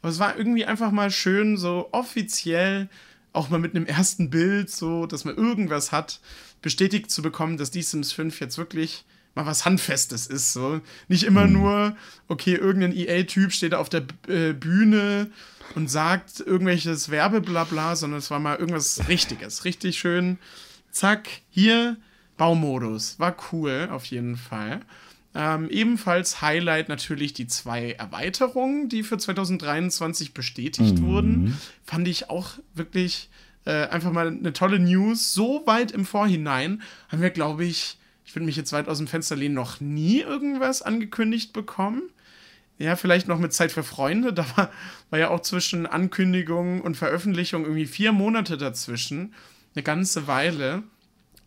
Aber 0.01 0.11
es 0.11 0.21
war 0.21 0.37
irgendwie 0.37 0.67
einfach 0.67 0.93
mal 0.93 1.11
schön, 1.11 1.57
so 1.57 1.89
offiziell, 1.91 2.89
auch 3.35 3.51
mal 3.51 3.59
mit 3.59 3.75
einem 3.75 3.87
ersten 3.87 4.31
Bild, 4.31 4.71
so, 4.71 5.07
dass 5.07 5.25
man 5.25 5.37
irgendwas 5.37 5.93
hat, 5.93 6.21
bestätigt 6.63 7.11
zu 7.11 7.21
bekommen, 7.21 7.59
dass 7.59 7.71
die 7.71 7.83
Sims 7.83 8.13
5 8.13 8.41
jetzt 8.41 8.57
wirklich 8.57 9.05
mal 9.35 9.47
was 9.47 9.65
Handfestes 9.65 10.27
ist. 10.27 10.53
So. 10.53 10.81
Nicht 11.09 11.25
immer 11.25 11.47
mhm. 11.47 11.53
nur, 11.53 11.97
okay, 12.29 12.55
irgendein 12.55 12.97
EA-Typ 12.97 13.53
steht 13.53 13.73
da 13.73 13.79
auf 13.79 13.89
der 13.89 14.05
äh, 14.29 14.53
Bühne 14.53 15.31
und 15.75 15.91
sagt 15.91 16.41
irgendwelches 16.41 17.11
Werbeblabla, 17.11 17.97
sondern 17.97 18.19
es 18.19 18.31
war 18.31 18.39
mal 18.39 18.57
irgendwas 18.57 19.09
Richtiges. 19.09 19.65
Richtig 19.65 19.99
schön. 19.99 20.39
Zack, 20.91 21.29
hier 21.51 21.97
Baumodus. 22.37 23.19
War 23.19 23.37
cool, 23.53 23.89
auf 23.91 24.05
jeden 24.07 24.37
Fall. 24.37 24.81
Ähm, 25.35 25.69
ebenfalls 25.69 26.43
Highlight 26.43 26.89
natürlich 26.89 27.33
die 27.33 27.49
zwei 27.49 27.93
Erweiterungen, 27.93 28.89
die 28.89 29.03
für 29.03 29.19
2023 29.19 30.33
bestätigt 30.33 31.01
mhm. 31.01 31.07
wurden. 31.07 31.61
Fand 31.85 32.07
ich 32.07 32.31
auch 32.31 32.51
wirklich 32.75 33.31
äh, 33.65 33.87
einfach 33.89 34.13
mal 34.13 34.29
eine 34.29 34.53
tolle 34.53 34.79
News. 34.79 35.35
So 35.35 35.63
weit 35.67 35.91
im 35.91 36.05
Vorhinein 36.05 36.83
haben 37.09 37.21
wir, 37.21 37.31
glaube 37.31 37.65
ich, 37.65 37.99
ich 38.25 38.35
würde 38.35 38.47
mich 38.47 38.57
jetzt 38.57 38.73
weit 38.73 38.89
aus 38.89 38.99
dem 38.99 39.09
Fenster 39.09 39.35
lehnen, 39.35 39.55
noch 39.55 39.81
nie 39.81 40.21
irgendwas 40.21 40.83
angekündigt 40.83 41.53
bekommen. 41.53 42.03
Ja, 42.79 42.97
vielleicht 42.97 43.29
noch 43.29 43.39
mit 43.39 43.53
Zeit 43.53 43.73
für 43.73 43.83
Freunde. 43.85 44.33
Da 44.35 44.47
war, 44.57 44.71
war 45.11 45.19
ja 45.19 45.31
auch 45.31 45.41
zwischen 45.41 45.87
Ankündigung 45.87 46.81
und 46.81 46.97
Veröffentlichung 46.97 47.63
irgendwie 47.65 47.87
vier 47.87 48.13
Monate 48.13 48.57
dazwischen. 48.57 49.35
Eine 49.75 49.83
ganze 49.83 50.29
Weile. 50.29 50.85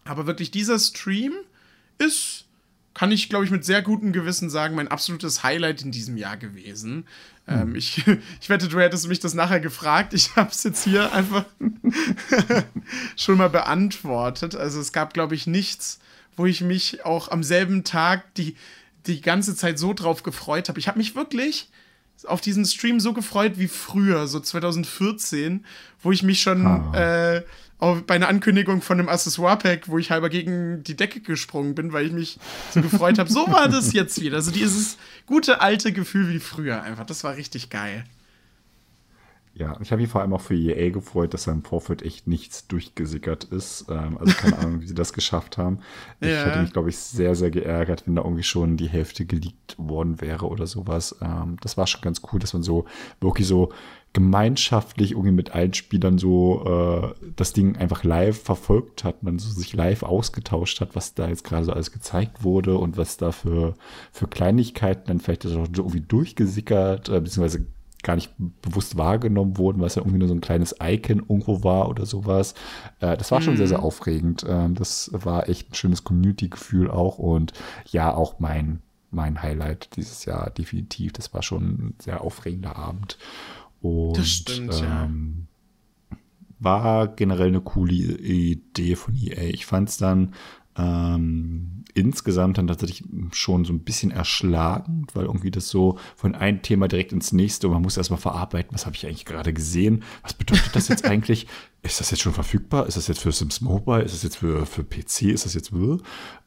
Aber 0.04 0.28
wirklich, 0.28 0.52
dieser 0.52 0.80
Stream 0.80 1.34
ist 1.98 2.47
kann 2.98 3.12
ich, 3.12 3.30
glaube 3.30 3.46
ich, 3.46 3.52
mit 3.52 3.64
sehr 3.64 3.84
gutem 3.84 4.12
Gewissen 4.12 4.50
sagen, 4.50 4.74
mein 4.74 4.88
absolutes 4.88 5.44
Highlight 5.44 5.84
in 5.84 5.92
diesem 5.92 6.18
Jahr 6.18 6.36
gewesen. 6.36 7.06
Ähm, 7.48 7.60
hm. 7.60 7.76
ich, 7.76 8.04
ich 8.42 8.50
wette, 8.50 8.68
du 8.70 8.80
hättest 8.80 9.08
mich 9.08 9.20
das 9.20 9.36
nachher 9.36 9.60
gefragt. 9.60 10.16
Ich 10.16 10.36
habe 10.36 10.50
es 10.50 10.64
jetzt 10.64 10.84
hier 10.84 11.14
einfach 11.14 11.46
schon 13.16 13.38
mal 13.38 13.52
beantwortet. 13.52 14.56
Also 14.56 14.80
es 14.80 14.94
gab, 14.94 15.14
glaube 15.14 15.36
ich, 15.36 15.46
nichts, 15.46 16.00
wo 16.36 16.48
ich 16.48 16.62
mich 16.62 17.06
auch 17.06 17.30
am 17.30 17.44
selben 17.44 17.84
Tag 17.84 18.34
die, 18.34 18.56
die 19.06 19.22
ganze 19.22 19.56
Zeit 19.56 19.78
so 19.78 19.94
drauf 19.94 20.24
gefreut 20.24 20.68
habe. 20.68 20.80
Ich 20.80 20.88
habe 20.88 20.98
mich 20.98 21.16
wirklich 21.16 21.70
auf 22.26 22.42
diesen 22.42 22.66
Stream 22.66 23.00
so 23.00 23.14
gefreut 23.14 23.60
wie 23.60 23.68
früher, 23.68 24.26
so 24.26 24.40
2014, 24.40 25.64
wo 26.02 26.12
ich 26.12 26.24
mich 26.24 26.42
schon 26.42 26.66
ah. 26.66 27.36
äh, 27.36 27.44
bei 27.80 28.16
einer 28.16 28.28
Ankündigung 28.28 28.82
von 28.82 29.00
einem 29.00 29.10
Accessoire-Pack, 29.10 29.88
wo 29.88 29.98
ich 29.98 30.10
halber 30.10 30.30
gegen 30.30 30.84
die 30.84 30.96
Decke 30.96 31.22
gesprungen 31.22 31.76
bin, 31.76 31.94
weil 31.94 32.08
ich 32.08 32.12
mich 32.12 32.40
so 32.72 32.82
gefreut 32.82 33.20
habe. 33.20 33.32
So 33.32 33.48
war 33.52 33.68
das 33.70 33.94
jetzt 33.94 34.20
wieder. 34.20 34.38
Also 34.38 34.52
dieses 34.52 34.98
gute 35.28 35.62
alte 35.62 35.92
Gefühl 35.94 36.30
wie 36.30 36.40
früher 36.40 36.82
einfach. 36.82 37.06
Das 37.06 37.24
war 37.24 37.36
richtig 37.36 37.70
geil. 37.70 38.04
Ja, 39.58 39.76
ich 39.82 39.92
habe 39.92 40.02
mich 40.02 40.12
vor 40.12 40.22
allem 40.22 40.34
auch 40.34 40.42
für 40.42 40.54
EA 40.54 40.92
gefreut, 40.92 41.34
dass 41.34 41.46
da 41.46 41.52
im 41.52 41.64
Vorfeld 41.64 42.04
echt 42.04 42.28
nichts 42.28 42.68
durchgesickert 42.68 43.46
ist. 43.46 43.86
Ähm, 43.90 44.18
also 44.20 44.34
keine 44.34 44.58
Ahnung, 44.60 44.82
wie 44.82 44.88
sie 44.88 44.94
das 44.94 45.14
geschafft 45.14 45.58
haben. 45.58 45.80
Ich 46.20 46.30
ja. 46.30 46.46
hätte 46.46 46.62
mich, 46.62 46.74
glaube 46.74 46.90
ich, 46.90 46.98
sehr, 46.98 47.34
sehr 47.34 47.50
geärgert, 47.50 48.06
wenn 48.06 48.16
da 48.16 48.22
irgendwie 48.22 48.44
schon 48.44 48.78
die 48.78 48.88
Hälfte 48.88 49.26
geleakt 49.26 49.76
worden 49.78 50.22
wäre 50.22 50.48
oder 50.48 50.68
sowas. 50.68 51.16
Ähm, 51.22 51.58
das 51.62 51.76
war 51.76 51.88
schon 51.88 52.02
ganz 52.02 52.22
cool, 52.32 52.40
dass 52.40 52.54
man 52.54 52.62
so 52.62 52.86
wirklich 53.20 53.48
so 53.48 53.72
gemeinschaftlich 54.18 55.12
irgendwie 55.12 55.30
mit 55.30 55.54
allen 55.54 55.76
Spielern 55.76 56.18
so 56.18 56.66
äh, 56.66 57.30
das 57.36 57.54
Ding 57.54 57.76
einfach 57.76 58.04
live 58.04 58.42
verfolgt 58.42 59.04
hat, 59.04 59.22
man 59.22 59.38
so 59.38 59.48
sich 59.52 59.76
live 59.76 60.02
ausgetauscht 60.02 60.82
hat, 60.82 60.96
was 60.96 61.14
da 61.14 61.28
jetzt 61.28 61.44
gerade 61.44 61.66
so 61.66 61.72
alles 61.72 61.92
gezeigt 61.92 62.44
wurde 62.44 62.80
und 62.80 62.98
was 62.98 63.18
da 63.18 63.32
für, 63.32 63.76
für 64.12 64.28
Kleinigkeiten 64.28 65.04
dann 65.06 65.20
vielleicht 65.20 65.46
auch 65.46 65.52
irgendwie 65.52 66.02
durchgesickert, 66.02 67.10
äh, 67.10 67.22
beziehungsweise 67.22 67.68
gar 68.02 68.16
nicht 68.16 68.34
bewusst 68.64 68.98
wahrgenommen 68.98 69.60
wurden, 69.60 69.84
was 69.84 69.94
ja 69.94 70.02
irgendwie 70.02 70.18
nur 70.18 70.30
so 70.30 70.34
ein 70.34 70.42
kleines 70.42 70.74
Icon 70.82 71.20
irgendwo 71.20 71.64
war 71.64 71.88
oder 71.88 72.08
sowas. 72.08 72.56
Äh, 73.00 73.18
das 73.18 73.32
war 73.32 73.40
schon 73.40 73.54
mhm. 73.54 73.58
sehr, 73.58 73.68
sehr 73.68 73.84
aufregend. 73.84 74.44
Ähm, 74.50 74.74
das 74.74 75.12
war 75.14 75.48
echt 75.48 75.70
ein 75.70 75.76
schönes 75.76 76.04
Community-Gefühl 76.04 76.90
auch 76.90 77.20
und 77.20 77.54
ja, 77.92 78.16
auch 78.16 78.40
mein, 78.40 78.82
mein 79.12 79.44
Highlight 79.44 79.96
dieses 79.96 80.26
Jahr 80.26 80.50
definitiv. 80.50 81.14
Das 81.14 81.36
war 81.36 81.44
schon 81.44 81.64
ein 81.64 81.96
sehr 82.00 82.22
aufregender 82.22 82.78
Abend. 82.78 83.20
Und, 83.88 84.18
das 84.18 84.30
stimmt, 84.30 84.82
ähm, 84.84 85.48
ja. 86.12 86.18
War 86.60 87.08
generell 87.08 87.50
eine 87.50 87.62
coole 87.62 87.94
Idee 87.94 88.96
von 88.96 89.16
EA. 89.16 89.50
Ich 89.50 89.66
fand 89.66 89.90
es 89.90 89.98
dann 89.98 90.34
ähm, 90.78 91.84
insgesamt 91.94 92.58
dann 92.58 92.68
tatsächlich 92.68 93.04
schon 93.32 93.66
so 93.66 93.74
ein 93.74 93.80
bisschen 93.80 94.12
erschlagend, 94.12 95.16
weil 95.16 95.26
irgendwie 95.26 95.50
das 95.50 95.70
so 95.70 95.98
von 96.16 96.36
einem 96.36 96.62
Thema 96.62 96.88
direkt 96.88 97.12
ins 97.12 97.32
nächste 97.32 97.68
und 97.68 97.74
man 97.74 97.82
muss 97.82 97.98
erstmal 97.98 98.20
verarbeiten, 98.20 98.74
was 98.74 98.86
habe 98.86 98.96
ich 98.96 99.06
eigentlich 99.06 99.26
gerade 99.26 99.54
gesehen, 99.54 100.04
was 100.22 100.36
bedeutet 100.36 100.76
das 100.76 100.88
jetzt 100.88 101.06
eigentlich? 101.10 101.48
Ist 101.82 102.00
das 102.00 102.12
jetzt 102.12 102.22
schon 102.22 102.34
verfügbar? 102.34 102.86
Ist 102.86 102.98
das 102.98 103.08
jetzt 103.08 103.22
für 103.22 103.32
Sims 103.32 103.62
Mobile? 103.62 104.04
Ist 104.04 104.14
das 104.14 104.24
jetzt 104.24 104.38
für, 104.38 104.66
für 104.66 104.84
PC? 104.84 105.24
Ist 105.34 105.46
das 105.46 105.54
jetzt 105.54 105.72
äh, 105.72 105.96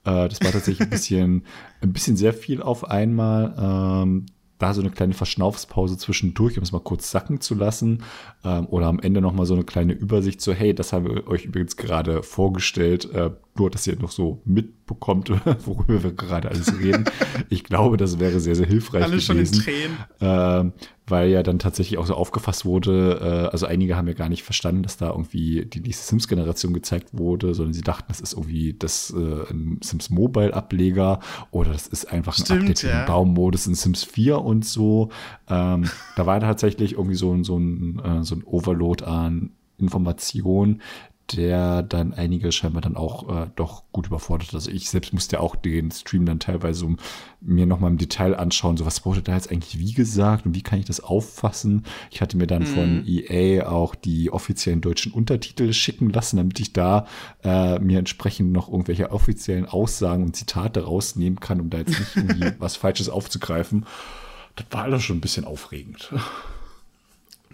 das 0.04 0.40
war 0.40 0.52
tatsächlich 0.52 0.82
ein 0.82 0.90
bisschen, 0.90 1.44
ein 1.80 1.92
bisschen 1.92 2.16
sehr 2.16 2.32
viel 2.32 2.62
auf 2.62 2.84
einmal. 2.84 3.54
Ähm, 3.58 4.26
da 4.60 4.74
so 4.74 4.80
eine 4.80 4.90
kleine 4.90 5.14
Verschnaufspause 5.14 5.98
zwischendurch, 5.98 6.56
um 6.56 6.62
es 6.62 6.72
mal 6.72 6.80
kurz 6.80 7.10
sacken 7.10 7.40
zu 7.40 7.54
lassen. 7.54 8.04
Ähm, 8.42 8.66
oder 8.66 8.86
am 8.86 9.00
Ende 9.00 9.20
nochmal 9.20 9.46
so 9.46 9.54
eine 9.54 9.64
kleine 9.64 9.92
Übersicht, 9.92 10.40
so, 10.40 10.52
hey, 10.52 10.74
das 10.74 10.92
haben 10.92 11.04
wir 11.04 11.26
euch 11.26 11.44
übrigens 11.44 11.76
gerade 11.76 12.22
vorgestellt, 12.22 13.10
äh, 13.12 13.30
nur 13.56 13.70
dass 13.70 13.86
ihr 13.86 13.96
noch 13.98 14.10
so 14.10 14.40
mitbekommt, 14.44 15.30
worüber 15.66 16.02
wir 16.02 16.12
gerade 16.12 16.48
alles 16.48 16.78
reden. 16.78 17.04
ich 17.50 17.64
glaube, 17.64 17.96
das 17.96 18.18
wäre 18.18 18.40
sehr, 18.40 18.56
sehr 18.56 18.66
hilfreich 18.66 19.02
Alle 19.02 19.18
gewesen. 19.18 19.26
schon 19.26 19.38
in 19.38 19.96
Tränen. 20.20 20.70
Äh, 20.70 20.70
weil 21.10 21.30
ja 21.30 21.42
dann 21.42 21.58
tatsächlich 21.58 21.98
auch 21.98 22.06
so 22.06 22.14
aufgefasst 22.14 22.64
wurde, 22.64 23.20
äh, 23.20 23.52
also 23.52 23.66
einige 23.66 23.96
haben 23.96 24.06
ja 24.06 24.14
gar 24.14 24.28
nicht 24.28 24.42
verstanden, 24.42 24.82
dass 24.82 24.96
da 24.96 25.10
irgendwie 25.10 25.66
die 25.66 25.80
nächste 25.80 26.06
Sims-Generation 26.06 26.72
gezeigt 26.72 27.08
wurde, 27.12 27.52
sondern 27.54 27.74
sie 27.74 27.82
dachten, 27.82 28.06
das 28.08 28.20
ist 28.20 28.32
irgendwie 28.32 28.74
das 28.78 29.10
äh, 29.10 29.50
ein 29.50 29.80
Sims 29.82 30.10
Mobile-Ableger 30.10 31.20
oder 31.50 31.72
das 31.72 31.86
ist 31.86 32.10
einfach 32.12 32.38
ein 32.38 32.44
Stimmt, 32.44 32.60
Update 32.62 32.82
ja. 32.84 33.00
im 33.00 33.06
Baummodus 33.06 33.66
in 33.66 33.74
Sims 33.74 34.04
4 34.04 34.40
und 34.40 34.64
so. 34.64 35.10
Ähm, 35.48 35.90
da 36.16 36.26
war 36.26 36.40
tatsächlich 36.40 36.92
irgendwie 36.92 37.16
so, 37.16 37.42
so, 37.42 37.58
ein, 37.58 37.98
äh, 37.98 38.24
so 38.24 38.29
ein 38.34 38.44
Overload 38.44 39.04
an 39.04 39.50
Informationen, 39.78 40.82
der 41.36 41.82
dann 41.82 42.12
einige 42.12 42.50
scheinbar 42.52 42.82
dann 42.82 42.96
auch 42.96 43.28
äh, 43.28 43.46
doch 43.56 43.84
gut 43.92 44.06
überfordert. 44.06 44.54
Also 44.54 44.70
ich 44.70 44.90
selbst 44.90 45.12
musste 45.12 45.36
ja 45.36 45.40
auch 45.40 45.56
den 45.56 45.90
Stream 45.90 46.26
dann 46.26 46.40
teilweise 46.40 46.84
um 46.86 46.96
mir 47.40 47.66
nochmal 47.66 47.90
im 47.90 47.98
Detail 47.98 48.34
anschauen, 48.34 48.76
so 48.76 48.86
was 48.86 49.04
wurde 49.04 49.22
da 49.22 49.34
jetzt 49.34 49.50
eigentlich 49.50 49.78
wie 49.78 49.92
gesagt 49.92 50.46
und 50.46 50.54
wie 50.54 50.62
kann 50.62 50.78
ich 50.78 50.86
das 50.86 51.00
auffassen. 51.00 51.84
Ich 52.10 52.20
hatte 52.20 52.36
mir 52.36 52.46
dann 52.46 52.62
mhm. 52.62 52.66
von 52.66 53.04
EA 53.06 53.68
auch 53.68 53.94
die 53.94 54.32
offiziellen 54.32 54.80
deutschen 54.80 55.12
Untertitel 55.12 55.72
schicken 55.72 56.10
lassen, 56.10 56.36
damit 56.36 56.58
ich 56.60 56.72
da 56.72 57.06
äh, 57.44 57.78
mir 57.78 57.98
entsprechend 57.98 58.52
noch 58.52 58.68
irgendwelche 58.68 59.10
offiziellen 59.10 59.66
Aussagen 59.66 60.24
und 60.24 60.36
Zitate 60.36 60.84
rausnehmen 60.84 61.40
kann, 61.40 61.60
um 61.60 61.70
da 61.70 61.78
jetzt 61.78 61.98
nicht 61.98 62.16
irgendwie 62.16 62.52
was 62.58 62.76
Falsches 62.76 63.08
aufzugreifen. 63.08 63.86
Das 64.56 64.66
war 64.70 64.82
alles 64.82 65.02
schon 65.02 65.18
ein 65.18 65.22
bisschen 65.22 65.44
aufregend. 65.44 66.12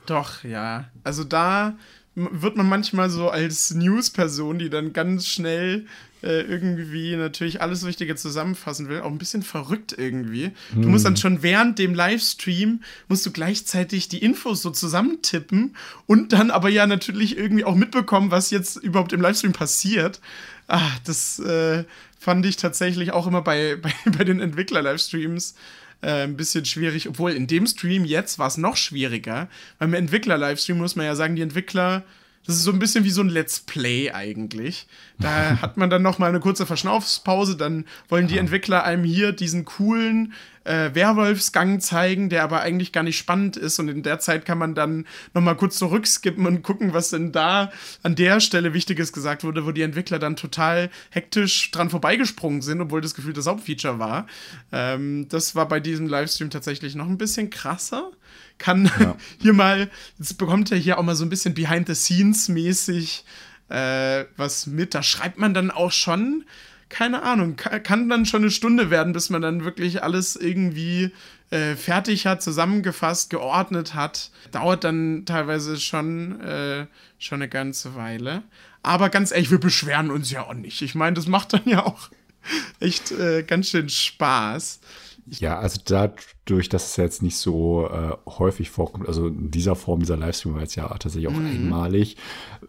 Doch, 0.07 0.45
ja. 0.45 0.89
Also 1.05 1.25
da 1.25 1.77
wird 2.15 2.57
man 2.57 2.69
manchmal 2.69 3.11
so 3.11 3.29
als 3.29 3.75
News-Person, 3.75 4.59
die 4.59 4.71
dann 4.71 4.95
ganz 4.95 5.27
schnell 5.27 5.87
äh, 6.23 6.41
irgendwie 6.41 7.15
natürlich 7.15 7.61
alles 7.61 7.85
Wichtige 7.85 8.17
zusammenfassen 8.17 8.89
will, 8.89 9.01
auch 9.01 9.11
ein 9.11 9.19
bisschen 9.19 9.43
verrückt 9.43 9.95
irgendwie. 9.97 10.51
Hm. 10.73 10.83
Du 10.83 10.89
musst 10.89 11.05
dann 11.05 11.19
schon 11.19 11.43
während 11.43 11.79
dem 11.79 11.95
Livestream, 11.95 12.81
musst 13.09 13.27
du 13.27 13.33
gleichzeitig 13.33 14.09
die 14.09 14.23
Infos 14.23 14.63
so 14.63 14.71
zusammentippen 14.71 15.77
und 16.07 16.33
dann 16.33 16.51
aber 16.51 16.71
ja 16.71 16.87
natürlich 16.87 17.37
irgendwie 17.37 17.65
auch 17.65 17.75
mitbekommen, 17.75 18.31
was 18.31 18.51
jetzt 18.51 18.77
überhaupt 18.77 19.13
im 19.13 19.21
Livestream 19.21 19.53
passiert. 19.53 20.21
Ah, 20.69 20.91
das 21.05 21.39
äh, 21.39 21.85
fand 22.19 22.47
ich 22.47 22.57
tatsächlich 22.57 23.13
auch 23.13 23.27
immer 23.27 23.43
bei, 23.43 23.77
bei, 23.83 23.93
bei 24.07 24.25
den 24.25 24.41
Entwickler-Livestreams 24.41 25.55
äh, 26.03 26.25
ein 26.25 26.37
bisschen 26.37 26.65
schwierig, 26.65 27.09
obwohl 27.09 27.33
in 27.33 27.47
dem 27.47 27.67
Stream 27.67 28.05
jetzt 28.05 28.39
war 28.39 28.49
es 28.49 28.57
noch 28.57 28.77
schwieriger. 28.77 29.49
Beim 29.79 29.95
Entwickler-Livestream 29.95 30.79
muss 30.79 30.97
man 30.97 31.07
ja 31.07 31.15
sagen, 31.15 31.37
die 31.37 31.43
Entwickler, 31.43 32.05
das 32.47 32.57
ist 32.57 32.63
so 32.63 32.71
ein 32.71 32.79
bisschen 32.79 33.05
wie 33.05 33.11
so 33.11 33.23
ein 33.23 33.29
Let's 33.29 33.61
Play 33.61 34.13
eigentlich. 34.13 34.87
Da 35.19 35.59
hat 35.63 35.77
man 35.77 35.91
dann 35.91 36.03
noch 36.03 36.19
mal 36.19 36.29
eine 36.29 36.41
kurze 36.41 36.67
Verschnaufspause, 36.67 37.57
dann 37.57 37.85
wollen 38.09 38.29
die 38.29 38.39
Entwickler 38.39 38.85
einem 38.85 39.05
hier 39.05 39.33
diesen 39.33 39.65
coolen 39.65 40.33
äh, 40.67 40.95
Werwolfsgang 40.95 41.81
zeigen, 41.81 42.29
der 42.29 42.43
aber 42.43 42.61
eigentlich 42.61 42.93
gar 42.93 43.03
nicht 43.03 43.19
spannend 43.19 43.57
ist. 43.57 43.79
Und 43.79 43.89
in 43.89 44.03
der 44.03 44.19
Zeit 44.19 44.45
kann 44.45 44.59
man 44.59 44.75
dann 44.75 45.07
nochmal 45.35 45.57
kurz 45.57 45.79
zurückskippen 45.79 46.47
und 46.47 46.63
gucken, 46.63 46.93
was 46.93 47.11
denn 47.11 47.33
da 47.33 47.71
an 48.03 48.15
der 48.15 48.41
Stelle 48.41 48.75
Wichtiges 48.75 49.13
gesagt 49.13 49.45
wurde, 49.45 49.67
wo 49.67 49.73
die 49.73 49.83
Entwickler 49.83 50.19
dann 50.19 50.37
total 50.37 50.91
hektisch 51.11 51.71
dran 51.71 51.91
vorbeigesprungen 51.91 52.63
sind, 52.63 52.81
obwohl 52.81 53.01
das 53.01 53.15
Gefühl 53.15 53.33
das 53.33 53.47
Hauptfeature 53.47 53.99
war. 53.99 54.27
Ähm, 54.73 55.29
das 55.29 55.55
war 55.55 55.69
bei 55.69 55.81
diesem 55.81 56.07
Livestream 56.09 56.51
tatsächlich 56.51 56.95
noch 56.95 57.09
ein 57.09 57.19
bisschen 57.19 57.51
krasser. 57.51 58.11
Kann 58.59 58.91
ja. 58.99 59.17
hier 59.41 59.53
mal, 59.53 59.91
jetzt 60.19 60.39
bekommt 60.39 60.73
er 60.73 60.79
hier 60.79 60.99
auch 60.99 61.03
mal 61.03 61.17
so 61.17 61.25
ein 61.25 61.31
bisschen 61.31 61.55
behind 61.55 61.87
the 61.87 61.95
scenes 61.95 62.49
mäßig 62.49 63.25
äh, 63.69 64.25
was 64.37 64.67
mit. 64.67 64.95
Da 64.95 65.03
schreibt 65.03 65.39
man 65.39 65.55
dann 65.55 65.71
auch 65.71 65.93
schon 65.93 66.45
keine 66.89 67.23
Ahnung, 67.23 67.57
kann 67.57 68.09
dann 68.09 68.27
schon 68.27 68.43
eine 68.43 68.51
Stunde 68.51 68.91
werden, 68.91 69.13
bis 69.13 69.29
man 69.29 69.43
dann 69.43 69.65
wirklich 69.65 70.03
alles 70.03 70.37
irgendwie 70.37 71.11
äh, 71.51 71.75
fertig 71.75 72.27
hat, 72.27 72.43
zusammengefasst, 72.43 73.31
geordnet 73.31 73.95
hat. 73.95 74.31
Dauert 74.53 74.85
dann 74.85 75.25
teilweise 75.27 75.79
schon, 75.79 76.41
äh, 76.41 76.87
schon 77.19 77.43
eine 77.43 77.49
ganze 77.49 77.97
Weile. 77.97 78.45
Aber 78.83 79.11
ganz 79.11 79.33
ehrlich, 79.33 79.51
wir 79.51 79.59
beschweren 79.59 80.11
uns 80.11 80.31
ja 80.31 80.43
auch 80.45 80.55
nicht. 80.55 80.81
Ich 80.83 80.95
meine, 80.95 81.15
das 81.15 81.27
macht 81.27 81.53
dann 81.53 81.63
ja 81.67 81.85
auch 81.85 82.09
echt 82.81 83.11
äh, 83.11 83.43
ganz 83.43 83.71
schön 83.71 83.89
Spaß. 83.89 84.81
Ja, 85.29 85.59
also 85.59 85.81
dadurch, 85.85 86.69
dass 86.69 86.91
es 86.91 86.97
jetzt 86.97 87.23
nicht 87.23 87.37
so 87.37 87.89
äh, 87.89 88.17
häufig 88.29 88.71
vorkommt, 88.71 89.09
also 89.09 89.27
in 89.27 89.51
dieser 89.51 89.75
Form, 89.75 90.01
dieser 90.01 90.17
Livestream 90.17 90.55
war 90.55 90.61
jetzt 90.61 90.77
ja 90.77 90.87
tatsächlich 90.89 91.29
auch 91.29 91.33
mhm. 91.33 91.47
einmalig. 91.47 92.17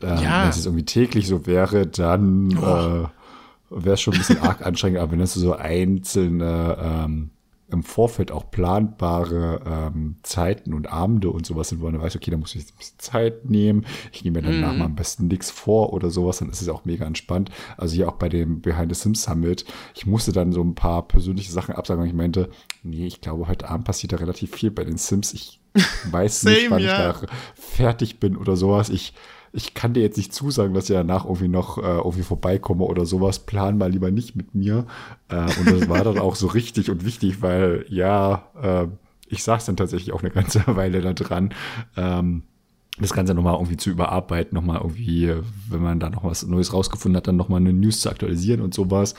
Ähm, 0.02 0.24
ja. 0.24 0.42
Wenn 0.42 0.50
es 0.50 0.56
jetzt 0.56 0.66
irgendwie 0.66 0.86
täglich 0.86 1.28
so 1.28 1.46
wäre, 1.46 1.86
dann 1.86 2.58
oh. 2.58 3.06
äh, 3.06 3.08
wäre 3.70 3.94
es 3.94 4.02
schon 4.02 4.14
ein 4.14 4.20
bisschen 4.20 4.40
arg 4.42 4.66
anstrengend, 4.66 5.00
aber 5.00 5.12
wenn 5.12 5.20
das 5.20 5.36
so 5.36 5.54
einzelne 5.54 6.78
ähm, 6.82 7.30
im 7.70 7.84
Vorfeld 7.84 8.32
auch 8.32 8.50
planbare 8.50 9.62
ähm, 9.66 10.16
Zeiten 10.24 10.74
und 10.74 10.92
Abende 10.92 11.30
und 11.30 11.46
sowas 11.46 11.70
sind, 11.70 11.82
wo 11.82 11.86
man 11.90 12.02
weiß, 12.02 12.16
okay, 12.16 12.32
da 12.32 12.38
muss 12.38 12.56
ich 12.56 12.62
jetzt 12.62 12.74
ein 12.74 12.78
bisschen 12.78 13.00
Zeit 13.00 13.46
nehmen. 13.50 13.86
Ich 14.14 14.24
nehme 14.24 14.42
mir 14.42 14.48
danach 14.48 14.74
mm. 14.74 14.78
mal 14.78 14.86
am 14.86 14.96
besten 14.96 15.28
nichts 15.28 15.52
vor 15.52 15.92
oder 15.92 16.10
sowas, 16.10 16.38
dann 16.38 16.50
ist 16.50 16.62
es 16.62 16.70
auch 16.70 16.86
mega 16.86 17.06
entspannt. 17.06 17.50
Also 17.76 17.96
hier 17.96 18.08
auch 18.08 18.16
bei 18.16 18.30
dem 18.30 18.62
Behind 18.62 18.94
the 18.94 19.00
Sims 19.00 19.24
Summit, 19.24 19.66
ich 19.96 20.06
musste 20.06 20.32
dann 20.32 20.54
so 20.54 20.64
ein 20.64 20.76
paar 20.76 21.08
persönliche 21.08 21.52
Sachen 21.52 21.76
absagen, 21.76 22.02
weil 22.02 22.10
ich 22.10 22.16
meinte, 22.16 22.50
nee, 22.84 23.06
ich 23.06 23.20
glaube, 23.20 23.48
heute 23.48 23.70
Abend 23.70 23.86
passiert 23.86 24.14
da 24.14 24.18
relativ 24.18 24.56
viel 24.56 24.72
bei 24.72 24.86
den 24.86 24.98
Sims. 24.98 25.34
Ich 25.34 25.60
weiß 26.10 26.46
nicht, 26.46 26.70
wann 26.72 26.82
yeah. 26.82 27.12
ich 27.12 27.20
da 27.20 27.28
fertig 27.56 28.20
bin 28.20 28.38
oder 28.38 28.56
sowas. 28.56 28.90
Ich 28.90 29.14
ich 29.54 29.74
kann 29.74 29.94
dir 29.94 30.02
jetzt 30.02 30.18
nicht 30.18 30.34
zusagen, 30.34 30.74
dass 30.74 30.90
ich 30.90 30.96
danach 30.96 31.26
irgendwie 31.26 31.48
noch 31.48 31.78
äh, 31.78 31.82
irgendwie 31.82 32.24
vorbeikomme 32.24 32.84
oder 32.84 33.06
sowas. 33.06 33.40
Plan 33.40 33.78
mal 33.78 33.92
lieber 33.92 34.12
nicht 34.12 34.36
mit 34.36 34.56
mir. 34.56 34.86
Äh, 35.30 35.46
und 35.60 35.72
das 35.72 35.90
war 35.90 36.04
dann 36.04 36.20
auch 36.20 36.36
so 36.36 36.48
richtig 36.48 36.90
und 36.90 37.06
wichtig, 37.06 37.42
weil 37.42 37.86
ja, 37.90 38.50
äh, 38.62 38.88
ich 39.28 39.44
saß 39.44 39.66
dann 39.66 39.78
tatsächlich 39.78 40.14
auch 40.14 40.22
eine 40.22 40.32
ganze 40.32 40.64
Weile 40.76 41.02
da 41.02 41.14
dran. 41.14 41.54
Ähm, 41.96 42.44
das 43.00 43.14
Ganze 43.14 43.34
nochmal 43.34 43.56
irgendwie 43.56 43.78
zu 43.78 43.90
überarbeiten, 43.90 44.56
nochmal 44.56 44.80
irgendwie, 44.82 45.34
wenn 45.70 45.82
man 45.82 46.00
da 46.00 46.10
noch 46.10 46.24
was 46.24 46.46
Neues 46.46 46.74
rausgefunden 46.74 47.18
hat, 47.18 47.28
dann 47.28 47.36
nochmal 47.36 47.60
eine 47.60 47.74
News 47.74 48.02
zu 48.02 48.10
aktualisieren 48.10 48.62
und 48.62 48.74
sowas. 48.74 49.14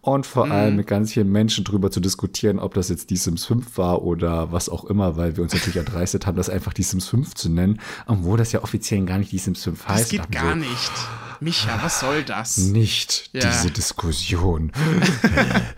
Und 0.00 0.26
vor 0.26 0.46
mhm. 0.46 0.52
allem 0.52 0.76
mit 0.76 0.88
ganz 0.88 1.12
vielen 1.12 1.30
Menschen 1.30 1.64
drüber 1.64 1.92
zu 1.92 2.00
diskutieren, 2.00 2.58
ob 2.58 2.74
das 2.74 2.88
jetzt 2.88 3.10
die 3.10 3.16
Sims 3.16 3.44
5 3.44 3.78
war 3.78 4.02
oder 4.02 4.50
was 4.50 4.68
auch 4.68 4.84
immer, 4.84 5.16
weil 5.16 5.36
wir 5.36 5.44
uns 5.44 5.52
natürlich 5.52 5.76
erdreistet 5.76 6.26
haben, 6.26 6.36
das 6.36 6.50
einfach 6.50 6.72
die 6.72 6.82
Sims 6.82 7.08
5 7.08 7.34
zu 7.34 7.48
nennen, 7.48 7.80
obwohl 8.06 8.38
das 8.38 8.50
ja 8.50 8.62
offiziell 8.62 9.04
gar 9.04 9.18
nicht 9.18 9.30
die 9.30 9.38
Sims 9.38 9.62
5 9.62 9.86
heißt. 9.86 10.02
Das 10.02 10.08
geht 10.08 10.32
gar 10.32 10.54
so, 10.54 10.58
nicht. 10.58 10.92
Micha, 11.38 11.78
was 11.82 12.00
soll 12.00 12.24
das? 12.24 12.58
Nicht 12.58 13.30
ja. 13.32 13.48
diese 13.48 13.70
Diskussion. 13.70 14.72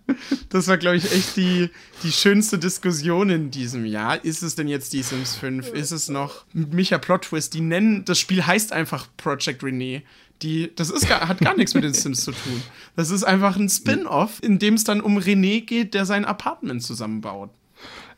Das 0.51 0.69
war, 0.69 0.77
glaube 0.77 0.97
ich, 0.97 1.11
echt 1.13 1.37
die, 1.37 1.71
die 2.03 2.13
schönste 2.13 2.59
Diskussion 2.59 3.31
in 3.31 3.51
diesem 3.51 3.87
Jahr. 3.87 4.23
Ist 4.25 4.43
es 4.43 4.55
denn 4.55 4.69
jetzt 4.69 4.93
die 4.93 5.03
Sims 5.03 5.35
5? 5.37 5.73
Ist 5.73 5.93
es 5.93 6.09
noch 6.09 6.45
Micha 6.53 6.99
Plot 6.99 7.23
Twist? 7.23 7.55
Die 7.55 7.61
nennen, 7.61 8.05
das 8.05 8.19
Spiel 8.19 8.45
heißt 8.47 8.73
einfach 8.73 9.09
Project 9.17 9.63
Renee. 9.65 10.03
Die, 10.43 10.71
das 10.75 10.91
ist 10.91 11.09
gar, 11.09 11.27
hat 11.27 11.41
gar 11.41 11.57
nichts 11.57 11.75
mit 11.75 11.85
den 11.85 11.95
Sims 11.95 12.25
zu 12.25 12.33
tun. 12.33 12.63
Das 12.97 13.11
ist 13.11 13.25
einfach 13.25 13.57
ein 13.57 13.69
Spin-off, 13.69 14.43
in 14.43 14.59
dem 14.59 14.75
es 14.75 14.85
dann 14.85 15.01
um 15.01 15.19
René 15.19 15.65
geht, 15.65 15.95
der 15.95 16.05
sein 16.05 16.25
Apartment 16.25 16.83
zusammenbaut. 16.83 17.51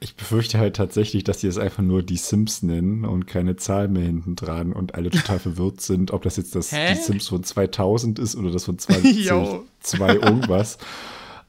Ich 0.01 0.15
befürchte 0.15 0.59
halt 0.59 0.77
tatsächlich, 0.77 1.25
dass 1.25 1.39
die 1.39 1.47
es 1.47 1.57
einfach 1.57 1.83
nur 1.83 2.03
die 2.03 2.17
Sims 2.17 2.63
nennen 2.63 3.05
und 3.05 3.27
keine 3.27 3.57
Zahl 3.57 3.89
mehr 3.89 4.05
hinten 4.05 4.37
dran 4.37 4.73
und 4.73 4.95
alle 4.95 5.11
total 5.11 5.39
verwirrt 5.39 5.81
sind, 5.81 6.11
ob 6.11 6.23
das 6.23 6.37
jetzt 6.37 6.55
das 6.55 6.73
Hä? 6.73 6.95
die 6.95 7.01
Sims 7.01 7.29
von 7.29 7.43
2000 7.43 8.19
ist 8.19 8.37
oder 8.37 8.51
das 8.51 8.65
von 8.65 8.79
2002 8.81 10.15
irgendwas. 10.15 10.79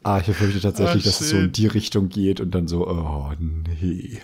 Ah, 0.04 0.20
ich 0.20 0.28
befürchte 0.28 0.62
tatsächlich, 0.62 1.04
Ach, 1.04 1.08
dass 1.08 1.22
es 1.22 1.30
so 1.30 1.38
in 1.38 1.52
die 1.52 1.68
Richtung 1.68 2.10
geht 2.10 2.40
und 2.40 2.52
dann 2.52 2.68
so, 2.68 2.88
oh 2.88 3.32
nee. 3.40 4.22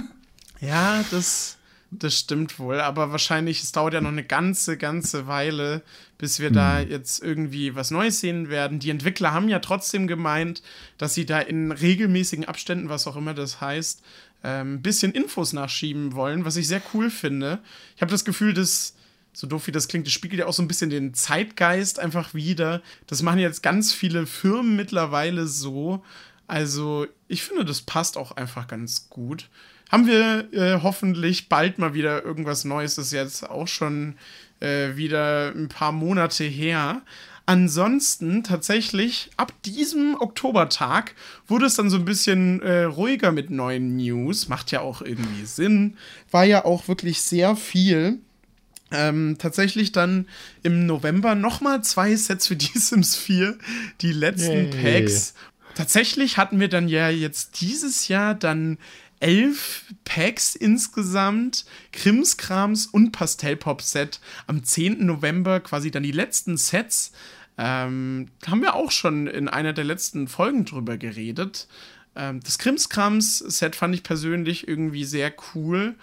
ja, 0.60 1.04
das, 1.10 1.56
das 1.90 2.18
stimmt 2.18 2.58
wohl, 2.58 2.80
aber 2.80 3.12
wahrscheinlich, 3.12 3.62
es 3.62 3.72
dauert 3.72 3.94
ja 3.94 4.00
noch 4.00 4.10
eine 4.10 4.24
ganze, 4.24 4.76
ganze 4.76 5.26
Weile, 5.26 5.82
bis 6.18 6.38
wir 6.38 6.48
hm. 6.48 6.54
da 6.54 6.80
jetzt 6.80 7.22
irgendwie 7.22 7.74
was 7.74 7.90
Neues 7.90 8.20
sehen 8.20 8.48
werden. 8.48 8.78
Die 8.78 8.90
Entwickler 8.90 9.32
haben 9.32 9.48
ja 9.48 9.60
trotzdem 9.60 10.06
gemeint, 10.06 10.62
dass 10.98 11.14
sie 11.14 11.24
da 11.24 11.40
in 11.40 11.72
regelmäßigen 11.72 12.44
Abständen, 12.44 12.88
was 12.88 13.06
auch 13.06 13.16
immer 13.16 13.34
das 13.34 13.60
heißt, 13.60 14.02
ein 14.42 14.60
ähm, 14.60 14.82
bisschen 14.82 15.12
Infos 15.12 15.52
nachschieben 15.52 16.14
wollen, 16.14 16.44
was 16.44 16.56
ich 16.56 16.66
sehr 16.66 16.82
cool 16.94 17.10
finde. 17.10 17.60
Ich 17.96 18.02
habe 18.02 18.10
das 18.10 18.24
Gefühl, 18.24 18.54
dass 18.54 18.94
so 19.32 19.46
doof 19.46 19.66
wie 19.66 19.72
das 19.72 19.88
klingt, 19.88 20.06
das 20.06 20.12
spiegelt 20.12 20.40
ja 20.40 20.46
auch 20.46 20.52
so 20.52 20.62
ein 20.62 20.68
bisschen 20.68 20.90
den 20.90 21.14
Zeitgeist 21.14 21.98
einfach 21.98 22.34
wieder. 22.34 22.82
Das 23.06 23.22
machen 23.22 23.38
jetzt 23.38 23.62
ganz 23.62 23.92
viele 23.92 24.26
Firmen 24.26 24.76
mittlerweile 24.76 25.46
so. 25.46 26.02
Also, 26.46 27.06
ich 27.28 27.42
finde, 27.42 27.64
das 27.64 27.80
passt 27.82 28.18
auch 28.18 28.32
einfach 28.32 28.66
ganz 28.66 29.08
gut. 29.08 29.48
Haben 29.90 30.06
wir 30.06 30.52
äh, 30.52 30.80
hoffentlich 30.82 31.48
bald 31.48 31.78
mal 31.78 31.94
wieder 31.94 32.24
irgendwas 32.24 32.64
Neues. 32.64 32.94
Das 32.94 33.06
ist 33.06 33.12
jetzt 33.12 33.48
auch 33.48 33.68
schon 33.68 34.16
äh, 34.60 34.96
wieder 34.96 35.52
ein 35.54 35.68
paar 35.68 35.92
Monate 35.92 36.44
her. 36.44 37.02
Ansonsten 37.44 38.44
tatsächlich 38.44 39.30
ab 39.36 39.52
diesem 39.64 40.14
Oktobertag 40.18 41.14
wurde 41.48 41.66
es 41.66 41.74
dann 41.74 41.90
so 41.90 41.96
ein 41.96 42.04
bisschen 42.04 42.62
äh, 42.62 42.84
ruhiger 42.84 43.32
mit 43.32 43.50
neuen 43.50 43.96
News. 43.96 44.48
Macht 44.48 44.70
ja 44.70 44.80
auch 44.80 45.02
irgendwie 45.02 45.44
Sinn. 45.44 45.96
War 46.30 46.44
ja 46.44 46.64
auch 46.64 46.86
wirklich 46.86 47.20
sehr 47.20 47.56
viel. 47.56 48.20
Ähm, 48.92 49.36
tatsächlich 49.38 49.92
dann 49.92 50.28
im 50.62 50.86
November 50.86 51.34
nochmal 51.34 51.82
zwei 51.82 52.14
Sets 52.14 52.46
für 52.46 52.56
die 52.56 52.70
Sims 52.78 53.16
4, 53.16 53.56
die 54.00 54.12
letzten 54.12 54.72
Yay. 54.72 55.00
Packs. 55.00 55.34
Tatsächlich 55.74 56.36
hatten 56.36 56.60
wir 56.60 56.68
dann 56.68 56.88
ja 56.88 57.08
jetzt 57.08 57.60
dieses 57.60 58.08
Jahr 58.08 58.34
dann 58.34 58.78
elf 59.20 59.84
Packs 60.04 60.56
insgesamt, 60.56 61.64
Krimskrams 61.92 62.86
und 62.86 63.12
Pastellpop-Set. 63.12 64.20
Am 64.46 64.64
10. 64.64 65.06
November 65.06 65.60
quasi 65.60 65.90
dann 65.90 66.02
die 66.02 66.12
letzten 66.12 66.56
Sets. 66.56 67.12
Ähm, 67.56 68.28
haben 68.46 68.62
wir 68.62 68.74
auch 68.74 68.90
schon 68.90 69.28
in 69.28 69.48
einer 69.48 69.72
der 69.72 69.84
letzten 69.84 70.26
Folgen 70.26 70.64
drüber 70.64 70.96
geredet. 70.96 71.68
Ähm, 72.16 72.40
das 72.40 72.58
Krimskrams-Set 72.58 73.76
fand 73.76 73.94
ich 73.94 74.02
persönlich 74.02 74.66
irgendwie 74.66 75.04
sehr 75.04 75.32
cool. 75.54 75.94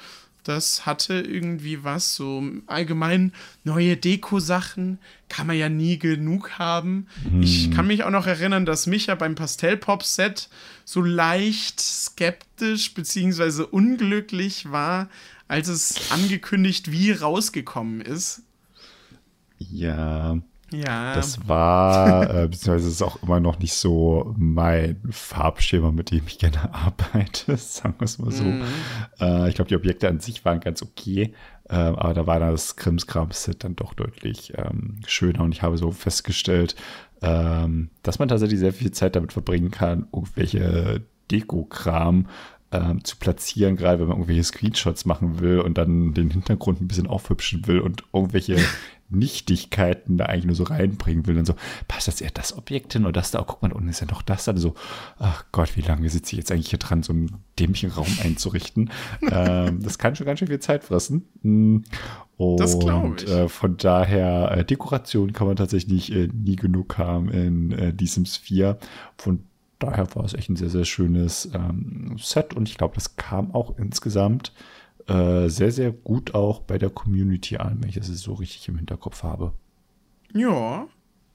Das 0.49 0.87
hatte 0.87 1.13
irgendwie 1.13 1.83
was, 1.83 2.15
so 2.15 2.43
allgemein 2.65 3.33
neue 3.63 3.95
Deko-Sachen 3.95 4.97
kann 5.27 5.45
man 5.45 5.55
ja 5.55 5.69
nie 5.69 5.99
genug 5.99 6.57
haben. 6.57 7.05
Mm. 7.31 7.43
Ich 7.43 7.69
kann 7.69 7.85
mich 7.85 8.03
auch 8.03 8.09
noch 8.09 8.25
erinnern, 8.25 8.65
dass 8.65 8.87
Micha 8.87 9.13
beim 9.13 9.35
Pastell-Pop-Set 9.35 10.49
so 10.85 11.03
leicht 11.03 11.79
skeptisch 11.79 12.95
bzw. 12.95 13.61
unglücklich 13.69 14.71
war, 14.71 15.07
als 15.47 15.67
es 15.67 16.11
angekündigt 16.11 16.91
wie 16.91 17.11
rausgekommen 17.11 18.01
ist. 18.01 18.41
Ja, 19.59 20.39
ja. 20.71 21.13
Das 21.15 21.47
war, 21.47 22.23
äh, 22.29 22.47
beziehungsweise 22.47 22.89
ist 22.89 23.01
auch 23.01 23.21
immer 23.23 23.39
noch 23.39 23.59
nicht 23.59 23.73
so 23.73 24.33
mein 24.37 25.01
Farbschema, 25.09 25.91
mit 25.91 26.11
dem 26.11 26.23
ich 26.27 26.39
gerne 26.39 26.73
arbeite, 26.73 27.57
sagen 27.57 27.95
wir 27.99 28.05
es 28.05 28.19
mal 28.19 28.31
so. 28.31 28.43
Mhm. 28.43 28.63
Äh, 29.19 29.49
ich 29.49 29.55
glaube, 29.55 29.69
die 29.69 29.75
Objekte 29.75 30.07
an 30.07 30.19
sich 30.19 30.45
waren 30.45 30.59
ganz 30.59 30.81
okay, 30.81 31.33
äh, 31.69 31.75
aber 31.75 32.13
da 32.13 32.27
war 32.27 32.39
das 32.39 32.75
Krimskrams-Set 32.75 33.63
dann 33.63 33.75
doch 33.75 33.93
deutlich 33.93 34.53
ähm, 34.57 34.99
schöner 35.05 35.43
und 35.43 35.53
ich 35.53 35.61
habe 35.61 35.77
so 35.77 35.91
festgestellt, 35.91 36.75
ähm, 37.21 37.89
dass 38.03 38.19
man 38.19 38.27
tatsächlich 38.27 38.59
sehr 38.59 38.73
viel 38.73 38.91
Zeit 38.91 39.15
damit 39.15 39.33
verbringen 39.33 39.71
kann, 39.71 40.07
irgendwelche 40.11 41.01
Deko-Kram 41.31 42.27
ähm, 42.71 43.03
zu 43.03 43.17
platzieren, 43.17 43.75
gerade 43.75 43.99
wenn 43.99 44.07
man 44.07 44.17
irgendwelche 44.17 44.43
Screenshots 44.43 45.05
machen 45.05 45.39
will 45.39 45.59
und 45.59 45.77
dann 45.77 46.13
den 46.13 46.29
Hintergrund 46.29 46.81
ein 46.81 46.87
bisschen 46.87 47.07
aufhübschen 47.07 47.67
will 47.67 47.79
und 47.79 48.03
irgendwelche 48.13 48.57
Nichtigkeiten 49.09 50.17
da 50.17 50.25
eigentlich 50.25 50.45
nur 50.45 50.55
so 50.55 50.63
reinbringen 50.63 51.25
will. 51.27 51.37
Und 51.37 51.45
so, 51.45 51.55
passt 51.87 52.07
das 52.07 52.21
eher 52.21 52.31
das 52.31 52.57
Objekt 52.57 52.93
hin 52.93 53.03
oder 53.03 53.13
das 53.13 53.31
da? 53.31 53.41
Oh, 53.41 53.45
guck 53.45 53.61
mal, 53.61 53.71
unten 53.71 53.89
ist 53.89 54.01
ja 54.01 54.07
noch 54.07 54.21
das 54.21 54.45
da. 54.45 54.51
Also, 54.51 54.75
ach 55.17 55.45
Gott, 55.51 55.75
wie 55.75 55.81
lange 55.81 56.09
sitze 56.09 56.33
ich 56.33 56.37
jetzt 56.37 56.51
eigentlich 56.51 56.69
hier 56.69 56.79
dran, 56.79 57.03
so 57.03 57.13
einen 57.13 57.43
dämlichen 57.57 57.91
Raum 57.91 58.07
einzurichten? 58.23 58.91
ähm, 59.31 59.81
das 59.81 59.97
kann 59.97 60.15
schon 60.15 60.25
ganz 60.25 60.39
schön 60.39 60.47
viel 60.47 60.59
Zeit 60.59 60.83
fressen. 60.83 61.25
Und 61.43 61.85
mm. 62.37 62.57
das 62.57 62.79
glaube 62.79 63.15
ich. 63.17 63.27
Äh, 63.27 63.49
von 63.49 63.77
daher, 63.77 64.51
äh, 64.51 64.65
Dekoration 64.65 65.33
kann 65.33 65.47
man 65.47 65.55
tatsächlich 65.55 66.11
äh, 66.11 66.27
nie 66.27 66.55
genug 66.55 66.97
haben 66.97 67.29
in 67.29 67.71
äh, 67.71 67.93
die 67.93 68.07
Sims 68.07 68.37
4. 68.37 68.77
Von 69.17 69.43
daher 69.79 70.13
war 70.15 70.25
es 70.25 70.33
echt 70.33 70.49
ein 70.49 70.55
sehr, 70.55 70.69
sehr 70.69 70.85
schönes 70.85 71.49
ähm, 71.53 72.15
Set 72.19 72.53
und 72.53 72.69
ich 72.69 72.77
glaube, 72.77 72.95
das 72.95 73.15
kam 73.15 73.55
auch 73.55 73.77
insgesamt 73.77 74.53
äh, 75.09 75.49
sehr, 75.49 75.71
sehr 75.71 75.91
gut 75.91 76.33
auch 76.33 76.61
bei 76.61 76.77
der 76.77 76.89
Community 76.89 77.57
an, 77.57 77.77
wenn 77.81 77.89
ich 77.89 77.95
das 77.95 78.07
so 78.07 78.33
richtig 78.33 78.67
im 78.67 78.77
Hinterkopf 78.77 79.23
habe. 79.23 79.53
Ja. 80.33 80.87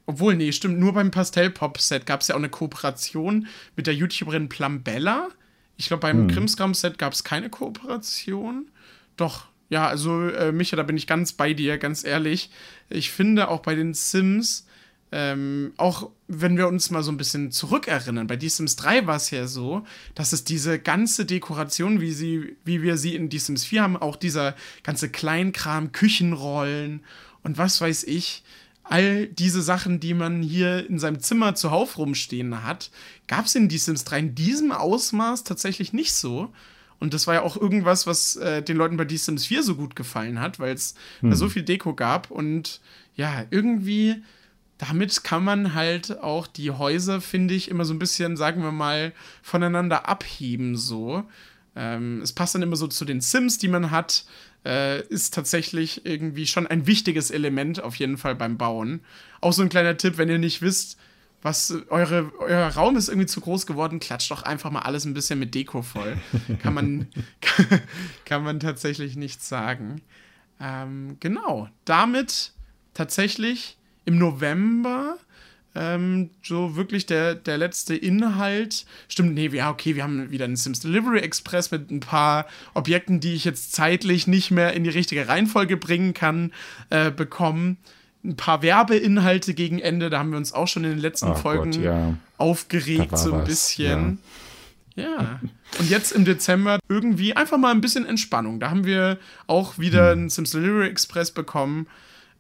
Obwohl, 0.07 0.37
nee, 0.37 0.53
stimmt, 0.53 0.79
nur 0.79 0.93
beim 0.93 1.11
Pastell-Pop-Set 1.11 2.05
gab 2.05 2.21
es 2.21 2.29
ja 2.29 2.35
auch 2.35 2.39
eine 2.39 2.51
Kooperation 2.51 3.47
mit 3.75 3.87
der 3.87 3.95
YouTuberin 3.95 4.49
Plambella. 4.49 5.29
Ich 5.77 5.87
glaube, 5.87 6.03
beim 6.03 6.23
hm. 6.23 6.29
Krimskram-Set 6.29 6.99
gab 6.99 7.15
es 7.15 7.25
keine 7.25 7.49
Kooperation. 7.49 8.71
Doch, 9.17 9.47
ja, 9.71 9.89
also 9.89 10.29
äh, 10.29 10.53
Micha, 10.53 10.77
da 10.77 10.83
bin 10.83 10.97
ich 10.97 11.07
ganz 11.07 11.33
bei 11.33 11.55
dir, 11.55 11.79
ganz 11.79 12.05
ehrlich. 12.05 12.51
Ich 12.91 13.11
finde 13.11 13.49
auch 13.49 13.61
bei 13.61 13.75
den 13.75 13.95
Sims 13.95 14.67
ähm, 15.17 15.73
auch 15.77 16.11
wenn 16.27 16.57
wir 16.57 16.67
uns 16.67 16.91
mal 16.91 17.05
so 17.05 17.13
ein 17.13 17.17
bisschen 17.17 17.53
zurückerinnern, 17.53 18.27
bei 18.27 18.37
The 18.39 18.49
Sims 18.49 18.75
3 18.75 19.07
war 19.07 19.15
es 19.15 19.31
ja 19.31 19.47
so, 19.47 19.87
dass 20.17 20.33
es 20.33 20.43
diese 20.43 20.81
ganze 20.81 21.25
Dekoration, 21.25 22.01
wie, 22.01 22.13
sie, 22.13 22.57
wie 22.65 22.83
wir 22.83 22.97
sie 22.97 23.15
in 23.15 23.31
The 23.31 23.39
Sims 23.39 23.65
4 23.65 23.83
haben, 23.83 23.97
auch 23.97 24.17
dieser 24.17 24.57
ganze 24.83 25.09
Kleinkram, 25.09 25.93
Küchenrollen 25.93 27.05
und 27.45 27.59
was 27.59 27.81
weiß 27.81 28.03
ich, 28.05 28.43
all 28.83 29.29
diese 29.29 29.63
Sachen, 29.63 30.01
die 30.01 30.15
man 30.15 30.43
hier 30.43 30.91
in 30.91 30.99
seinem 30.99 31.21
Zimmer 31.21 31.55
zuhauf 31.55 31.97
rumstehen 31.97 32.65
hat, 32.65 32.91
gab 33.29 33.47
es 33.47 33.55
in 33.55 33.71
The 33.71 33.79
Sims 33.79 34.03
3 34.03 34.19
in 34.19 34.35
diesem 34.35 34.73
Ausmaß 34.73 35.45
tatsächlich 35.45 35.93
nicht 35.93 36.13
so. 36.13 36.53
Und 36.99 37.15
das 37.15 37.29
war 37.29 37.35
ja 37.35 37.43
auch 37.43 37.57
irgendwas, 37.57 38.09
was 38.09 38.35
äh, 38.35 38.63
den 38.63 38.77
Leuten 38.77 38.97
bei 38.97 39.09
The 39.09 39.17
Sims 39.17 39.47
4 39.47 39.63
so 39.63 39.77
gut 39.77 39.95
gefallen 39.95 40.41
hat, 40.41 40.59
weil 40.59 40.75
es 40.75 40.97
hm. 41.21 41.33
so 41.35 41.49
viel 41.49 41.63
Deko 41.63 41.95
gab. 41.95 42.33
Und 42.33 42.81
ja, 43.15 43.45
irgendwie 43.51 44.17
damit 44.79 45.25
kann 45.25 45.45
man 45.45 45.75
halt 45.75 46.21
auch 46.21 46.47
die 46.47 46.71
Häuser, 46.71 47.21
finde 47.21 47.55
ich, 47.55 47.71
immer 47.71 47.85
so 47.85 47.95
ein 47.95 47.99
bisschen, 47.99 48.37
sagen 48.37 48.63
wir 48.63 48.73
mal, 48.73 49.13
voneinander 49.43 50.09
abheben 50.09 50.77
so. 50.77 51.25
Ähm, 51.77 52.21
es 52.23 52.33
passt 52.33 52.55
dann 52.55 52.63
immer 52.63 52.77
so 52.77 52.87
zu 52.87 53.05
den 53.05 53.21
Sims, 53.21 53.59
die 53.59 53.69
man 53.69 53.91
hat. 53.91 54.25
Äh, 54.65 55.07
ist 55.09 55.35
tatsächlich 55.35 56.07
irgendwie 56.07 56.47
schon 56.47 56.67
ein 56.67 56.87
wichtiges 56.87 57.31
Element 57.31 57.83
auf 57.83 57.97
jeden 57.97 58.17
Fall 58.17 58.35
beim 58.35 58.57
Bauen. 58.57 59.01
Auch 59.43 59.53
so 59.53 59.63
ein 59.63 59.69
kleiner 59.69 59.99
Tipp, 59.99 60.17
wenn 60.17 60.31
ihr 60.31 60.39
nicht 60.39 60.63
wisst, 60.63 60.97
was 61.43 61.75
eure, 61.91 62.33
euer 62.39 62.69
Raum 62.69 62.97
ist 62.97 63.09
irgendwie 63.11 63.27
zu 63.27 63.43
groß 63.43 63.67
geworden, 63.67 64.01
klatscht 64.01 64.31
doch 64.31 64.43
einfach 64.43 64.71
mal 64.71 64.81
alles 64.81 65.05
ein 65.05 65.13
bisschen 65.13 65.39
mit 65.39 65.55
Deko 65.55 65.83
voll. 65.83 66.17
kann 66.63 66.73
man, 66.73 67.09
kann 68.25 68.43
man 68.43 68.59
tatsächlich 68.59 69.17
nicht 69.17 69.43
sagen. 69.45 70.01
Ähm, 70.59 71.19
genau, 71.21 71.69
damit 71.85 72.53
tatsächlich 72.95 73.77
im 74.05 74.19
November 74.19 75.19
ähm, 75.77 76.31
so 76.43 76.77
wirklich 76.77 77.07
der, 77.07 77.35
der 77.35 77.59
letzte 77.59 77.97
Inhalt. 77.97 78.87
Stimmt, 79.09 79.35
nee, 79.35 79.49
ja, 79.49 79.71
okay, 79.71 79.97
wir 79.97 80.05
haben 80.05 80.31
wieder 80.31 80.45
einen 80.45 80.57
Sims 80.57 80.81
Delivery 80.81 81.19
Express 81.19 81.71
mit 81.71 81.91
ein 81.91 82.01
paar 82.01 82.47
Objekten, 82.75 83.21
die 83.21 83.35
ich 83.35 83.45
jetzt 83.45 83.73
zeitlich 83.73 84.27
nicht 84.27 84.51
mehr 84.51 84.73
in 84.75 84.85
die 84.85 84.91
richtige 84.91 85.27
Reihenfolge 85.27 85.77
bringen 85.77 86.15
kann, 86.15 86.53
äh, 86.91 87.11
bekommen. 87.11 87.79
Ein 88.25 88.37
paar 88.37 88.63
Werbeinhalte 88.63 89.53
gegen 89.53 89.81
Ende, 89.81 90.11
da 90.11 90.21
haben 90.21 90.31
wir 90.31 90.39
uns 90.39 90.53
auch 90.53 90.69
schon 90.69 90.85
in 90.85 90.91
den 90.91 91.01
letzten 91.01 91.31
oh 91.31 91.35
Folgen 91.35 91.73
Gott, 91.73 91.83
ja. 91.83 92.15
aufgeregt, 92.39 93.19
so 93.19 93.33
ein 93.33 93.41
was. 93.41 93.49
bisschen. 93.49 94.19
Ja. 94.95 95.05
ja. 95.05 95.41
Und 95.81 95.91
jetzt 95.91 96.13
im 96.13 96.25
Dezember 96.25 96.79
irgendwie 96.89 97.35
einfach 97.35 97.59
mal 97.59 97.73
ein 97.73 97.81
bisschen 97.81 98.07
Entspannung. 98.07 98.61
Da 98.61 98.71
haben 98.71 98.85
wir 98.85 99.19
auch 99.49 99.79
wieder 99.79 100.13
hm. 100.13 100.19
einen 100.19 100.31
Sims 100.31 100.53
Delivery 100.53 100.89
Express 100.89 101.33
bekommen. 101.33 101.89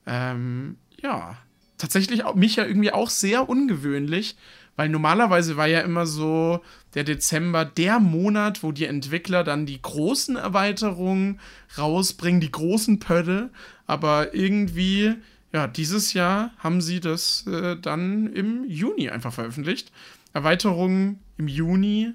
Ähm, 0.06 0.76
ja, 1.02 1.36
tatsächlich 1.78 2.22
mich 2.34 2.56
ja 2.56 2.64
irgendwie 2.64 2.92
auch 2.92 3.10
sehr 3.10 3.48
ungewöhnlich, 3.48 4.36
weil 4.76 4.88
normalerweise 4.88 5.56
war 5.56 5.66
ja 5.66 5.80
immer 5.80 6.06
so 6.06 6.60
der 6.94 7.04
Dezember 7.04 7.64
der 7.64 8.00
Monat, 8.00 8.62
wo 8.62 8.72
die 8.72 8.86
Entwickler 8.86 9.44
dann 9.44 9.66
die 9.66 9.80
großen 9.80 10.36
Erweiterungen 10.36 11.40
rausbringen, 11.78 12.40
die 12.40 12.50
großen 12.50 12.98
Pötte, 12.98 13.50
aber 13.86 14.34
irgendwie, 14.34 15.14
ja, 15.52 15.66
dieses 15.66 16.12
Jahr 16.12 16.52
haben 16.58 16.80
sie 16.80 17.00
das 17.00 17.46
äh, 17.46 17.76
dann 17.76 18.32
im 18.32 18.64
Juni 18.68 19.10
einfach 19.10 19.32
veröffentlicht. 19.32 19.92
Erweiterungen 20.32 21.20
im 21.38 21.48
Juni. 21.48 22.12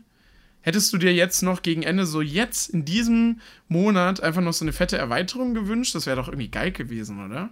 Hättest 0.61 0.91
du 0.91 0.97
dir 0.97 1.13
jetzt 1.13 1.41
noch 1.41 1.61
gegen 1.61 1.83
Ende 1.83 2.05
so 2.05 2.21
jetzt 2.21 2.69
in 2.69 2.83
diesem 2.83 3.39
Monat 3.69 4.21
einfach 4.21 4.41
noch 4.41 4.51
so 4.51 4.65
eine 4.65 4.73
fette 4.73 4.97
Erweiterung 4.97 5.53
gewünscht? 5.53 5.95
Das 5.95 6.05
wäre 6.05 6.17
doch 6.17 6.27
irgendwie 6.27 6.49
geil 6.49 6.73
gewesen, 6.73 7.25
oder? 7.25 7.49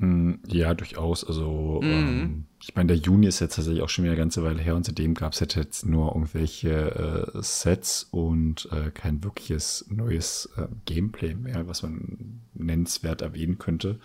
Mm, 0.00 0.36
ja, 0.46 0.72
durchaus. 0.72 1.24
Also, 1.24 1.80
mhm. 1.82 1.90
ähm, 1.90 2.44
ich 2.62 2.74
meine, 2.74 2.88
der 2.88 2.96
Juni 2.96 3.26
ist 3.26 3.40
jetzt 3.40 3.56
tatsächlich 3.56 3.82
auch 3.82 3.90
schon 3.90 4.04
wieder 4.04 4.12
eine 4.12 4.20
ganze 4.20 4.42
Weile 4.42 4.62
her 4.62 4.74
und 4.74 4.86
seitdem 4.86 5.12
gab 5.14 5.34
es 5.34 5.40
jetzt 5.40 5.84
nur 5.84 6.14
irgendwelche 6.14 7.32
äh, 7.34 7.42
Sets 7.42 8.08
und 8.10 8.66
äh, 8.72 8.90
kein 8.92 9.22
wirkliches 9.22 9.84
neues 9.90 10.48
äh, 10.56 10.68
Gameplay 10.86 11.34
mehr, 11.34 11.68
was 11.68 11.82
man 11.82 12.40
nennenswert 12.54 13.20
erwähnen 13.20 13.58
könnte. 13.58 14.00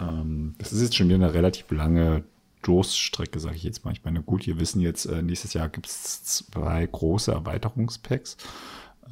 Ähm, 0.00 0.54
das 0.56 0.72
ist 0.72 0.80
jetzt 0.80 0.96
schon 0.96 1.08
wieder 1.08 1.16
eine 1.16 1.34
relativ 1.34 1.70
lange 1.70 2.24
Durststrecke, 2.62 3.38
sage 3.38 3.56
ich 3.56 3.64
jetzt 3.64 3.84
mal. 3.84 3.92
Ich 3.92 4.02
meine, 4.02 4.22
gut, 4.22 4.46
wir 4.46 4.58
wissen 4.58 4.80
jetzt, 4.80 5.04
äh, 5.04 5.20
nächstes 5.20 5.52
Jahr 5.52 5.68
gibt 5.68 5.86
es 5.86 6.24
zwei 6.24 6.86
große 6.86 7.32
Erweiterungspacks. 7.32 8.38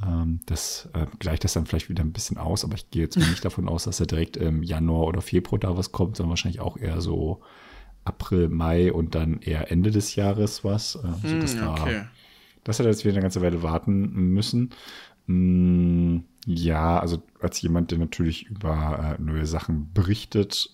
Ähm, 0.04 0.40
das 0.46 0.88
äh, 0.94 1.06
gleicht 1.18 1.44
das 1.44 1.52
dann 1.52 1.66
vielleicht 1.66 1.88
wieder 1.88 2.02
ein 2.02 2.12
bisschen 2.12 2.38
aus, 2.38 2.64
aber 2.64 2.74
ich 2.74 2.90
gehe 2.90 3.02
jetzt 3.02 3.16
nicht 3.16 3.44
davon 3.44 3.68
aus, 3.68 3.84
dass 3.84 4.00
er 4.00 4.06
direkt 4.06 4.36
im 4.36 4.62
Januar 4.62 5.06
oder 5.06 5.20
Februar 5.20 5.58
da 5.58 5.76
was 5.76 5.92
kommt, 5.92 6.16
sondern 6.16 6.30
wahrscheinlich 6.30 6.60
auch 6.60 6.76
eher 6.76 7.00
so 7.00 7.40
April, 8.04 8.48
Mai 8.48 8.92
und 8.92 9.14
dann 9.14 9.40
eher 9.40 9.70
Ende 9.70 9.90
des 9.90 10.16
Jahres 10.16 10.64
was. 10.64 10.96
Äh, 10.96 11.26
mm, 11.26 11.68
okay. 11.68 12.02
da, 12.02 12.10
dass 12.64 12.78
wir 12.78 12.86
jetzt 12.86 13.04
wieder 13.04 13.14
eine 13.14 13.22
ganze 13.22 13.42
Weile 13.42 13.62
warten 13.62 14.12
müssen. 14.32 14.70
Mm, 15.26 16.18
ja, 16.46 16.98
also 16.98 17.22
als 17.40 17.60
jemand, 17.62 17.90
der 17.90 17.98
natürlich 17.98 18.46
über 18.46 19.16
äh, 19.18 19.22
neue 19.22 19.46
Sachen 19.46 19.92
berichtet, 19.92 20.70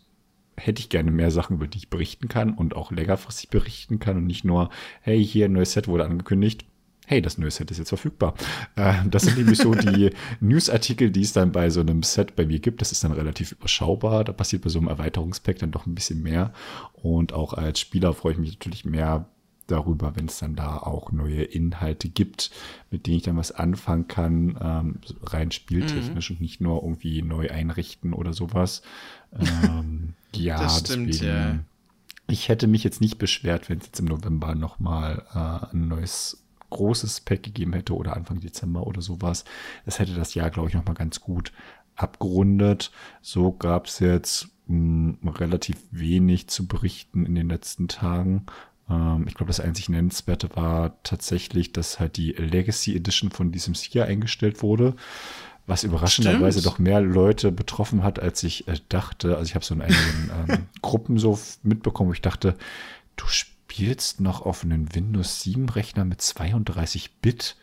hätte 0.57 0.81
ich 0.81 0.89
gerne 0.89 1.11
mehr 1.11 1.31
Sachen, 1.31 1.57
über 1.57 1.67
die 1.67 1.79
ich 1.79 1.91
berichten 1.91 2.29
kann 2.29 2.55
und 2.55 2.75
auch 2.75 2.91
längerfristig 2.91 3.51
berichten 3.51 3.99
kann 3.99 4.17
und 4.17 4.27
nicht 4.27 4.45
nur, 4.45 4.71
hey, 5.03 5.23
hier 5.25 5.45
ein 5.45 5.53
neues 5.53 5.73
Set 5.73 5.89
wurde 5.89 6.05
angekündigt 6.05 6.68
hey, 7.09 7.23
das 7.23 7.39
neue 7.39 7.51
Set 7.51 7.71
ist 7.71 7.79
jetzt 7.79 7.89
verfügbar. 7.89 8.35
Äh, 8.77 8.95
das 9.11 9.23
sind 9.23 9.39
nämlich 9.39 9.59
so 9.59 9.75
die 9.75 10.11
Newsartikel, 10.41 11.11
die 11.11 11.23
es 11.23 11.33
dann 11.33 11.53
bei 11.53 11.71
so 11.71 11.81
einem 11.81 12.03
Set 12.03 12.37
bei 12.37 12.45
mir 12.45 12.59
gibt. 12.59 12.81
Das 12.83 12.93
ist 12.93 13.03
dann 13.03 13.13
relativ 13.13 13.53
überschaubar. 13.53 14.25
Da 14.25 14.33
passiert 14.33 14.63
bei 14.63 14.69
so 14.69 14.79
einem 14.79 14.89
Erweiterungspack 14.89 15.59
dann 15.59 15.71
doch 15.71 15.87
ein 15.87 15.95
bisschen 15.95 16.23
mehr. 16.23 16.53
Und 16.93 17.33
auch 17.33 17.55
als 17.55 17.81
Spieler 17.81 18.13
freue 18.13 18.33
ich 18.33 18.39
mich 18.39 18.53
natürlich 18.53 18.85
mehr 18.85 19.27
darüber, 19.67 20.17
wenn 20.17 20.27
es 20.27 20.39
dann 20.39 20.55
da 20.55 20.77
auch 20.77 21.11
neue 21.13 21.43
Inhalte 21.43 22.09
gibt, 22.09 22.51
mit 22.91 23.07
denen 23.07 23.19
ich 23.19 23.23
dann 23.23 23.37
was 23.37 23.53
anfangen 23.53 24.09
kann, 24.09 24.59
ähm, 24.61 25.01
rein 25.23 25.51
spieltechnisch 25.51 26.31
mhm. 26.31 26.37
und 26.37 26.41
nicht 26.43 26.61
nur 26.61 26.83
irgendwie 26.83 27.23
neu 27.23 27.51
einrichten 27.51 28.13
oder 28.13 28.33
sowas. 28.33 28.83
Ähm, 29.39 30.15
ja, 30.35 30.59
das 30.59 30.81
stimmt, 30.81 31.09
deswegen, 31.09 31.31
ja. 31.31 31.59
Ich 32.29 32.49
hätte 32.49 32.67
mich 32.67 32.83
jetzt 32.83 33.03
nicht 33.03 33.19
beschwert, 33.19 33.69
wenn 33.69 33.79
es 33.79 33.87
jetzt 33.87 34.01
im 34.01 34.07
November 34.07 34.55
nochmal 34.55 35.23
äh, 35.35 35.75
ein 35.75 35.89
neues 35.89 36.43
großes 36.71 37.21
Pack 37.21 37.43
gegeben 37.43 37.73
hätte 37.73 37.95
oder 37.95 38.17
Anfang 38.17 38.41
Dezember 38.41 38.87
oder 38.87 39.01
sowas. 39.01 39.45
Das 39.85 39.99
hätte 39.99 40.15
das 40.15 40.35
Jahr, 40.35 40.51
glaube 40.51 40.69
ich, 40.69 40.75
nochmal 40.75 40.95
ganz 40.95 41.21
gut 41.21 41.53
abgerundet. 41.97 42.91
So 43.23 43.53
gab 43.53 43.87
es 43.87 43.99
jetzt 43.99 44.49
mh, 44.67 45.17
hm, 45.21 45.29
relativ 45.29 45.77
wenig 45.91 46.49
zu 46.49 46.67
berichten 46.67 47.27
in 47.27 47.35
den 47.35 47.49
letzten 47.49 47.89
Tagen. 47.89 48.47
Ähm, 48.89 49.25
ich 49.27 49.35
glaube, 49.35 49.49
das 49.49 49.61
einzig 49.61 49.89
Nennenswerte 49.89 50.55
war 50.55 51.03
tatsächlich, 51.03 51.73
dass 51.73 52.01
halt 52.01 52.17
die 52.17 52.33
Legacy 52.33 52.97
Edition 52.97 53.31
von 53.31 53.53
diesem 53.53 53.75
Sphere 53.75 54.07
eingestellt 54.07 54.63
wurde 54.63 54.95
was 55.69 55.85
überraschenderweise 55.85 56.63
doch 56.63 56.79
mehr 56.79 57.03
Leute 57.03 57.53
betroffen 57.53 58.03
hat, 58.03 58.19
als 58.19 58.43
ich 58.43 58.67
äh, 58.69 58.79
dachte. 58.89 59.37
Also 59.37 59.51
ich 59.51 59.55
habe 59.55 59.67
so 59.67 59.75
in 59.75 59.83
einigen 59.83 60.31
ähm, 60.49 60.67
Gruppen 60.83 61.19
so 61.19 61.39
mitbekommen, 61.63 62.09
wo 62.09 62.15
ich 62.15 62.23
dachte, 62.23 62.57
du 63.17 63.27
spielst 63.27 63.58
spielst 63.71 64.21
noch 64.21 64.43
auf 64.43 64.65
einem 64.65 64.95
Windows 64.95 65.43
7 65.43 65.69
Rechner 65.69 66.05
mit 66.05 66.23
32 66.23 67.17
Bit? 67.21 67.57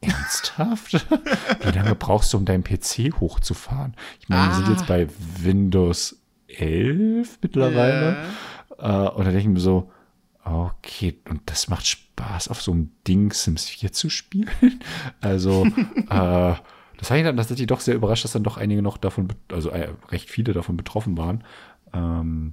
Ernsthaft? 0.00 0.92
Wie 1.62 1.70
lange 1.70 1.94
brauchst 1.94 2.32
du, 2.32 2.36
um 2.36 2.44
deinen 2.44 2.64
PC 2.64 3.18
hochzufahren? 3.18 3.94
Ich 4.20 4.28
meine, 4.28 4.42
ah. 4.42 4.48
wir 4.48 4.54
sind 4.56 4.68
jetzt 4.68 4.82
ah. 4.82 4.88
bei 4.88 5.08
Windows 5.40 6.20
11 6.48 7.38
mittlerweile. 7.40 8.16
Yeah. 8.78 9.06
Äh, 9.06 9.10
und 9.10 9.24
da 9.24 9.30
denke 9.30 9.38
ich 9.38 9.48
mir 9.48 9.60
so, 9.60 9.90
okay, 10.44 11.18
und 11.28 11.42
das 11.46 11.68
macht 11.68 11.86
Spaß, 11.86 12.48
auf 12.48 12.60
so 12.60 12.72
einem 12.72 12.90
Ding 13.08 13.32
Sims 13.32 13.68
4 13.68 13.92
zu 13.92 14.10
spielen? 14.10 14.50
also, 15.20 15.64
äh, 16.10 16.54
das 16.98 17.10
hat 17.10 17.16
ich 17.16 17.24
dann 17.24 17.36
tatsächlich 17.36 17.68
doch 17.68 17.80
sehr 17.80 17.94
überrascht, 17.94 18.24
dass 18.24 18.32
dann 18.32 18.44
doch 18.44 18.58
einige 18.58 18.82
noch 18.82 18.98
davon, 18.98 19.28
also 19.50 19.70
äh, 19.70 19.94
recht 20.10 20.28
viele 20.28 20.52
davon 20.52 20.76
betroffen 20.76 21.16
waren. 21.16 21.42
Ähm, 21.94 22.52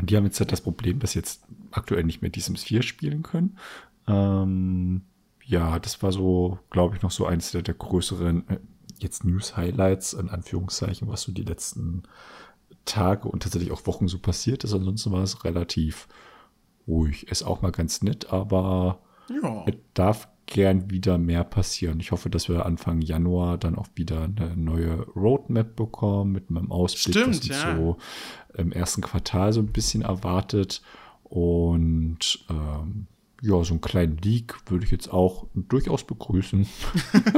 die 0.00 0.16
haben 0.16 0.24
jetzt 0.24 0.40
halt 0.40 0.52
das 0.52 0.60
Problem, 0.60 0.98
dass 1.00 1.14
jetzt 1.14 1.42
aktuell 1.72 2.04
nicht 2.04 2.22
mehr 2.22 2.30
die 2.30 2.40
Sims 2.40 2.64
4 2.64 2.82
spielen 2.82 3.22
können. 3.22 3.58
Ähm, 4.06 5.02
ja, 5.44 5.78
das 5.78 6.02
war 6.02 6.12
so, 6.12 6.58
glaube 6.70 6.96
ich, 6.96 7.02
noch 7.02 7.10
so 7.10 7.26
eins 7.26 7.50
der, 7.50 7.62
der 7.62 7.74
größeren 7.74 8.48
äh, 8.48 8.58
jetzt 8.98 9.24
News-Highlights, 9.24 10.12
in 10.14 10.28
Anführungszeichen, 10.30 11.08
was 11.08 11.22
so 11.22 11.32
die 11.32 11.42
letzten 11.42 12.04
Tage 12.84 13.28
und 13.28 13.42
tatsächlich 13.42 13.72
auch 13.72 13.86
Wochen 13.86 14.08
so 14.08 14.18
passiert 14.18 14.64
ist. 14.64 14.74
Ansonsten 14.74 15.12
war 15.12 15.22
es 15.22 15.44
relativ 15.44 16.08
ruhig. 16.86 17.28
Ist 17.28 17.42
auch 17.42 17.62
mal 17.62 17.72
ganz 17.72 18.02
nett, 18.02 18.32
aber 18.32 19.00
ja. 19.28 19.64
es 19.66 19.74
darf 19.94 20.28
gern 20.46 20.90
wieder 20.90 21.18
mehr 21.18 21.44
passieren. 21.44 22.00
Ich 22.00 22.12
hoffe, 22.12 22.28
dass 22.28 22.48
wir 22.48 22.66
Anfang 22.66 23.00
Januar 23.00 23.58
dann 23.58 23.76
auch 23.76 23.86
wieder 23.94 24.24
eine 24.24 24.56
neue 24.56 25.02
Roadmap 25.14 25.76
bekommen 25.76 26.32
mit 26.32 26.50
meinem 26.50 26.70
Ausblick, 26.70 27.16
Stimmt, 27.16 27.28
was 27.28 27.36
uns 27.36 27.48
ja. 27.48 27.76
so 27.76 27.96
im 28.54 28.72
ersten 28.72 29.02
Quartal 29.02 29.52
so 29.52 29.60
ein 29.60 29.72
bisschen 29.72 30.02
erwartet. 30.02 30.82
Und 31.32 32.44
ähm, 32.50 33.06
ja, 33.40 33.64
so 33.64 33.72
einen 33.72 33.80
kleinen 33.80 34.18
Leak 34.18 34.54
würde 34.66 34.84
ich 34.84 34.90
jetzt 34.90 35.10
auch 35.10 35.46
durchaus 35.54 36.04
begrüßen. 36.04 36.66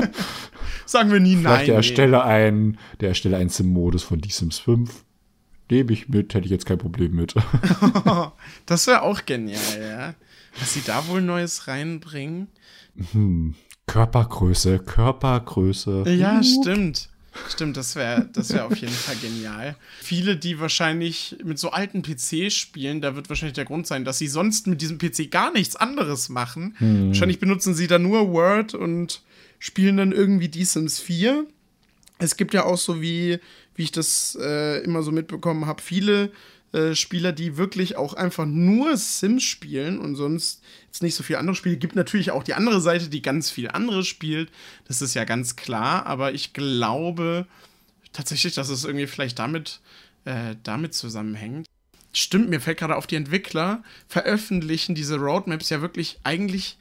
Sagen 0.85 1.13
wir 1.13 1.21
nie 1.21 1.37
Vielleicht 1.37 1.59
nein. 1.59 1.67
Der 1.67 1.75
erstelle 1.77 2.17
nee. 2.17 2.23
ein, 2.25 2.79
der 2.99 3.11
erstelle 3.11 3.37
einen 3.37 3.51
Sim-Modus 3.51 4.03
von 4.03 4.21
The 4.21 4.31
Sims 4.31 4.59
5. 4.59 5.05
Nehme 5.71 5.93
ich 5.93 6.09
mit, 6.09 6.35
hätte 6.35 6.45
ich 6.45 6.51
jetzt 6.51 6.67
kein 6.67 6.79
Problem 6.79 7.15
mit. 7.15 7.37
das 8.67 8.89
wäre 8.89 9.03
auch 9.03 9.25
genial, 9.27 9.81
ja. 9.81 10.15
Was 10.59 10.75
sie 10.75 10.83
da 10.85 11.07
wohl 11.07 11.23
Neues 11.23 11.69
reinbringen. 11.69 12.49
Hm. 13.13 13.55
Körpergröße, 13.87 14.81
Körpergröße. 14.81 16.03
Ja, 16.11 16.43
stimmt. 16.43 17.11
Stimmt, 17.49 17.77
das 17.77 17.97
wäre 17.97 18.29
das 18.33 18.53
wär 18.53 18.67
auf 18.67 18.77
jeden 18.77 18.93
Fall 18.93 19.17
genial. 19.17 19.77
Viele, 20.01 20.37
die 20.37 20.61
wahrscheinlich 20.61 21.37
mit 21.45 21.59
so 21.59 21.71
alten 21.71 22.03
PCs 22.03 22.55
spielen, 22.55 23.01
da 23.01 23.17
wird 23.17 23.29
wahrscheinlich 23.29 23.55
der 23.55 23.65
Grund 23.65 23.87
sein, 23.87 24.05
dass 24.05 24.19
sie 24.19 24.29
sonst 24.29 24.67
mit 24.67 24.81
diesem 24.81 24.99
PC 24.99 25.31
gar 25.31 25.53
nichts 25.53 25.77
anderes 25.77 26.29
machen. 26.29 26.75
Hm. 26.79 27.09
Wahrscheinlich 27.09 27.41
benutzen 27.41 27.75
sie 27.75 27.87
da 27.87 27.99
nur 27.99 28.33
Word 28.33 28.75
und 28.75 29.23
spielen 29.59 29.97
dann 29.97 30.13
irgendwie 30.13 30.49
die 30.49 30.65
Sims 30.65 31.01
4. 31.01 31.47
Es 32.19 32.37
gibt 32.37 32.55
ja 32.55 32.65
auch 32.65 32.79
so 32.79 33.03
wie, 33.03 33.39
wie 33.75 33.83
ich 33.83 33.93
das 33.93 34.39
äh, 34.41 34.83
immer 34.85 35.03
so 35.03 35.11
mitbekommen 35.11 35.67
habe, 35.67 35.83
viele 35.83 36.31
äh, 36.75 36.97
Spieler, 36.97 37.31
die 37.31 37.57
wirklich 37.57 37.97
auch 37.97 38.15
einfach 38.15 38.47
nur 38.47 38.97
Sims 38.97 39.45
spielen 39.45 40.01
und 40.01 40.17
sonst 40.17 40.61
jetzt 40.87 41.05
nicht 41.05 41.15
so 41.15 41.23
viele 41.23 41.39
andere 41.39 41.55
Spiele. 41.55 41.77
Gibt 41.77 41.95
natürlich 41.95 42.33
auch 42.33 42.43
die 42.43 42.55
andere 42.55 42.81
Seite, 42.81 43.09
die 43.09 43.23
ganz 43.23 43.49
viel 43.49 43.69
anderes 43.69 44.09
spielt. 44.09 44.51
Das 44.89 45.01
ist 45.01 45.15
ja 45.15 45.23
ganz 45.23 45.55
klar, 45.55 46.05
aber 46.07 46.33
ich 46.33 46.53
glaube 46.53 47.47
tatsächlich, 48.13 48.55
dass 48.55 48.71
es 48.71 48.85
irgendwie 48.85 49.07
vielleicht 49.07 49.39
damit, 49.39 49.79
äh, 50.25 50.57
damit 50.65 50.95
zusammenhängt. 50.95 51.69
Stimmt, 52.13 52.49
mir 52.49 52.61
fällt 52.61 52.79
gerade 52.79 52.97
auf, 52.97 53.07
die 53.07 53.17
Entwickler 53.17 53.85
veröffentlichen 54.09 54.97
diese 54.97 55.17
Roadmaps 55.17 55.71
ja 55.71 55.81
wirklich 55.81 56.19
eigentlich 56.25 56.77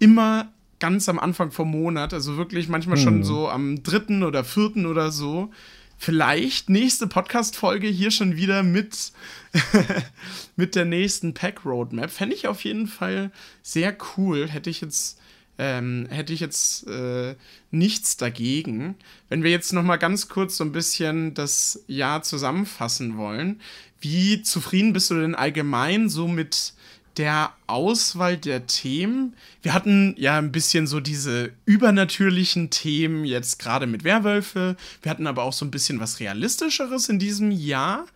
immer 0.00 0.52
ganz 0.80 1.08
am 1.08 1.20
Anfang 1.20 1.52
vom 1.52 1.70
Monat, 1.70 2.12
also 2.12 2.36
wirklich 2.36 2.68
manchmal 2.68 2.96
hm. 2.96 3.04
schon 3.04 3.24
so 3.24 3.48
am 3.48 3.84
dritten 3.84 4.24
oder 4.24 4.42
vierten 4.42 4.86
oder 4.86 5.12
so 5.12 5.52
vielleicht 5.98 6.68
nächste 6.68 7.06
Podcast-Folge 7.06 7.88
hier 7.88 8.10
schon 8.10 8.36
wieder 8.36 8.62
mit, 8.62 9.12
mit 10.56 10.74
der 10.74 10.84
nächsten 10.84 11.34
Pack-Roadmap. 11.34 12.10
Fände 12.10 12.34
ich 12.34 12.48
auf 12.48 12.64
jeden 12.64 12.86
Fall 12.86 13.30
sehr 13.62 13.96
cool. 14.16 14.48
Hätte 14.48 14.70
ich 14.70 14.80
jetzt, 14.80 15.18
ähm, 15.58 16.06
hätte 16.10 16.32
ich 16.32 16.40
jetzt 16.40 16.86
äh, 16.86 17.34
nichts 17.70 18.16
dagegen. 18.16 18.96
Wenn 19.28 19.42
wir 19.42 19.50
jetzt 19.50 19.72
noch 19.72 19.82
mal 19.82 19.96
ganz 19.96 20.28
kurz 20.28 20.56
so 20.56 20.64
ein 20.64 20.72
bisschen 20.72 21.34
das 21.34 21.82
Jahr 21.86 22.22
zusammenfassen 22.22 23.16
wollen, 23.16 23.60
wie 24.00 24.42
zufrieden 24.42 24.92
bist 24.92 25.10
du 25.10 25.14
denn 25.14 25.34
allgemein 25.34 26.08
so 26.08 26.28
mit 26.28 26.74
der 27.16 27.52
Auswahl 27.66 28.36
der 28.36 28.66
Themen. 28.66 29.34
Wir 29.62 29.72
hatten 29.72 30.14
ja 30.18 30.38
ein 30.38 30.52
bisschen 30.52 30.86
so 30.86 31.00
diese 31.00 31.52
übernatürlichen 31.64 32.70
Themen, 32.70 33.24
jetzt 33.24 33.58
gerade 33.58 33.86
mit 33.86 34.04
Werwölfe. 34.04 34.76
Wir 35.02 35.10
hatten 35.10 35.26
aber 35.26 35.42
auch 35.42 35.52
so 35.52 35.64
ein 35.64 35.70
bisschen 35.70 36.00
was 36.00 36.20
Realistischeres 36.20 37.08
in 37.08 37.18
diesem 37.18 37.50
Jahr. 37.50 38.06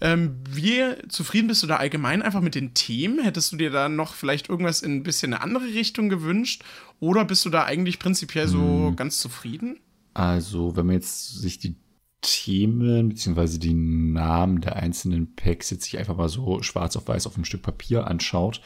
Ähm, 0.00 0.36
wie 0.50 0.82
zufrieden 1.08 1.48
bist 1.48 1.62
du 1.62 1.66
da 1.66 1.76
allgemein 1.76 2.22
einfach 2.22 2.42
mit 2.42 2.54
den 2.54 2.74
Themen? 2.74 3.18
Hättest 3.18 3.52
du 3.52 3.56
dir 3.56 3.70
da 3.70 3.88
noch 3.88 4.14
vielleicht 4.14 4.48
irgendwas 4.48 4.82
in 4.82 4.96
ein 4.96 5.02
bisschen 5.02 5.32
eine 5.32 5.42
andere 5.42 5.64
Richtung 5.64 6.08
gewünscht? 6.08 6.62
Oder 7.00 7.24
bist 7.24 7.44
du 7.44 7.50
da 7.50 7.64
eigentlich 7.64 7.98
prinzipiell 7.98 8.48
so 8.48 8.88
hm. 8.88 8.96
ganz 8.96 9.18
zufrieden? 9.18 9.78
Also, 10.12 10.76
wenn 10.76 10.86
man 10.86 10.96
jetzt 10.96 11.40
sich 11.40 11.58
die 11.58 11.76
Themen 12.22 13.10
beziehungsweise 13.10 13.58
die 13.58 13.74
Namen 13.74 14.60
der 14.60 14.76
einzelnen 14.76 15.34
Packs 15.34 15.70
jetzt 15.70 15.84
sich 15.84 15.98
einfach 15.98 16.16
mal 16.16 16.28
so 16.28 16.62
schwarz 16.62 16.96
auf 16.96 17.08
weiß 17.08 17.26
auf 17.26 17.36
einem 17.36 17.44
Stück 17.44 17.62
Papier 17.62 18.06
anschaut, 18.06 18.60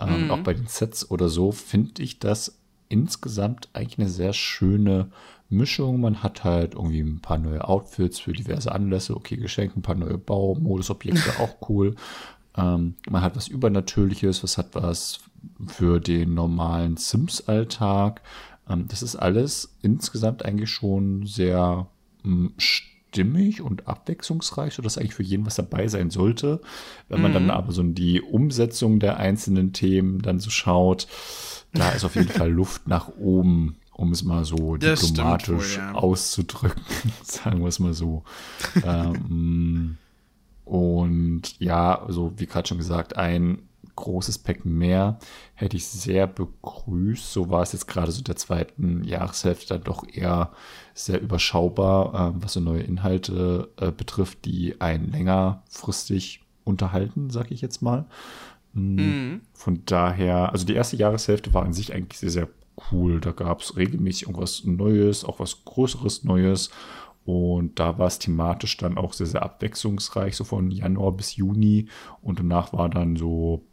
ähm, 0.00 0.24
mhm. 0.24 0.30
auch 0.30 0.38
bei 0.40 0.54
den 0.54 0.66
Sets 0.66 1.10
oder 1.10 1.28
so, 1.28 1.52
finde 1.52 2.02
ich 2.02 2.18
das 2.18 2.58
insgesamt 2.88 3.68
eigentlich 3.72 3.98
eine 3.98 4.08
sehr 4.08 4.32
schöne 4.32 5.10
Mischung. 5.48 6.00
Man 6.00 6.22
hat 6.22 6.44
halt 6.44 6.74
irgendwie 6.74 7.00
ein 7.00 7.20
paar 7.20 7.38
neue 7.38 7.66
Outfits 7.66 8.20
für 8.20 8.32
diverse 8.32 8.72
Anlässe, 8.72 9.16
okay, 9.16 9.36
Geschenke, 9.36 9.78
ein 9.78 9.82
paar 9.82 9.94
neue 9.94 10.18
Baumodusobjekte, 10.18 11.30
auch 11.40 11.68
cool. 11.68 11.94
Ähm, 12.56 12.94
man 13.08 13.22
hat 13.22 13.36
was 13.36 13.48
Übernatürliches, 13.48 14.42
was 14.42 14.58
hat 14.58 14.74
was 14.74 15.20
für 15.66 16.00
den 16.00 16.34
normalen 16.34 16.96
Sims-Alltag. 16.96 18.20
Ähm, 18.68 18.86
das 18.88 19.02
ist 19.02 19.16
alles 19.16 19.76
insgesamt 19.82 20.44
eigentlich 20.44 20.70
schon 20.70 21.26
sehr 21.26 21.86
ähm, 22.24 22.54
stimmig 23.12 23.60
und 23.60 23.86
abwechslungsreich, 23.86 24.74
sodass 24.74 24.96
eigentlich 24.96 25.14
für 25.14 25.22
jeden 25.22 25.44
was 25.44 25.56
dabei 25.56 25.86
sein 25.88 26.10
sollte. 26.10 26.60
Wenn 27.08 27.20
man 27.20 27.32
mhm. 27.32 27.34
dann 27.34 27.50
aber 27.50 27.72
so 27.72 27.82
in 27.82 27.94
die 27.94 28.22
Umsetzung 28.22 29.00
der 29.00 29.18
einzelnen 29.18 29.72
Themen 29.72 30.22
dann 30.22 30.40
so 30.40 30.50
schaut, 30.50 31.06
da 31.74 31.90
ist 31.90 32.04
auf 32.04 32.14
jeden 32.14 32.28
Fall 32.30 32.50
Luft 32.50 32.88
nach 32.88 33.08
oben, 33.08 33.76
um 33.92 34.12
es 34.12 34.22
mal 34.22 34.44
so 34.44 34.76
das 34.76 35.00
diplomatisch 35.00 35.76
wohl, 35.76 35.84
ja. 35.84 35.92
auszudrücken, 35.92 36.82
sagen 37.22 37.60
wir 37.60 37.68
es 37.68 37.78
mal 37.78 37.92
so. 37.92 38.24
ähm, 38.84 39.98
und 40.64 41.60
ja, 41.60 42.00
also 42.00 42.32
wie 42.36 42.46
gerade 42.46 42.66
schon 42.66 42.78
gesagt, 42.78 43.16
ein 43.16 43.58
großes 43.94 44.38
Pack 44.38 44.64
mehr 44.64 45.18
hätte 45.54 45.76
ich 45.76 45.86
sehr 45.86 46.26
begrüßt. 46.26 47.30
So 47.30 47.50
war 47.50 47.62
es 47.62 47.72
jetzt 47.72 47.86
gerade 47.86 48.10
so 48.10 48.22
der 48.22 48.36
zweiten 48.36 49.04
Jahreshälfte 49.04 49.74
dann 49.74 49.84
doch 49.84 50.04
eher 50.10 50.52
sehr 50.94 51.20
überschaubar, 51.20 52.34
äh, 52.36 52.42
was 52.42 52.54
so 52.54 52.60
neue 52.60 52.82
Inhalte 52.82 53.68
äh, 53.78 53.90
betrifft, 53.90 54.44
die 54.44 54.80
einen 54.80 55.10
längerfristig 55.10 56.42
unterhalten, 56.64 57.30
sag 57.30 57.50
ich 57.50 57.60
jetzt 57.60 57.82
mal. 57.82 58.06
Mm, 58.72 58.96
mhm. 58.96 59.40
Von 59.52 59.82
daher, 59.86 60.52
also 60.52 60.66
die 60.66 60.74
erste 60.74 60.96
Jahreshälfte 60.96 61.52
war 61.54 61.64
an 61.64 61.72
sich 61.72 61.92
eigentlich 61.92 62.18
sehr, 62.18 62.30
sehr 62.30 62.48
cool. 62.90 63.20
Da 63.20 63.32
gab 63.32 63.60
es 63.60 63.76
regelmäßig 63.76 64.22
irgendwas 64.24 64.64
Neues, 64.64 65.24
auch 65.24 65.38
was 65.40 65.64
Größeres 65.64 66.24
Neues. 66.24 66.70
Und 67.24 67.78
da 67.78 67.98
war 67.98 68.08
es 68.08 68.18
thematisch 68.18 68.76
dann 68.76 68.98
auch 68.98 69.12
sehr, 69.12 69.26
sehr 69.26 69.42
abwechslungsreich, 69.42 70.36
so 70.36 70.44
von 70.44 70.70
Januar 70.70 71.12
bis 71.12 71.36
Juni. 71.36 71.88
Und 72.20 72.40
danach 72.40 72.72
war 72.72 72.88
dann 72.88 73.16
so, 73.16 73.64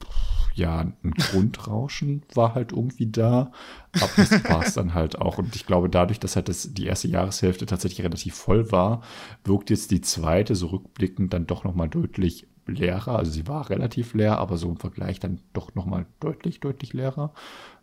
ja, 0.54 0.80
ein 0.80 1.12
Grundrauschen 1.12 2.24
war 2.36 2.54
halt 2.54 2.72
irgendwie 2.72 3.08
da. 3.08 3.52
Aber 3.94 4.10
das 4.18 4.44
war 4.44 4.64
es 4.64 4.74
dann 4.74 4.94
halt 4.94 5.20
auch. 5.20 5.38
Und 5.40 5.56
ich 5.56 5.66
glaube, 5.66 5.90
dadurch, 5.90 6.20
dass 6.20 6.36
halt 6.36 6.50
das, 6.50 6.74
die 6.74 6.86
erste 6.86 7.08
Jahreshälfte 7.08 7.66
tatsächlich 7.66 8.06
relativ 8.06 8.36
voll 8.36 8.72
war, 8.72 9.02
wirkt 9.44 9.70
jetzt 9.72 9.90
die 9.92 10.02
zweite 10.02 10.56
so 10.56 10.68
rückblickend 10.68 11.34
dann 11.34 11.48
doch 11.48 11.64
nochmal 11.64 11.90
deutlich 11.90 12.48
leerer. 12.68 13.18
Also 13.18 13.32
sie 13.32 13.48
war 13.48 13.70
relativ 13.70 14.14
leer, 14.14 14.38
aber 14.38 14.58
so 14.58 14.70
im 14.70 14.78
Vergleich 14.78 15.20
dann 15.20 15.40
doch 15.54 15.74
nochmal 15.76 16.06
deutlich, 16.20 16.60
deutlich 16.60 16.94
leerer. 16.94 17.34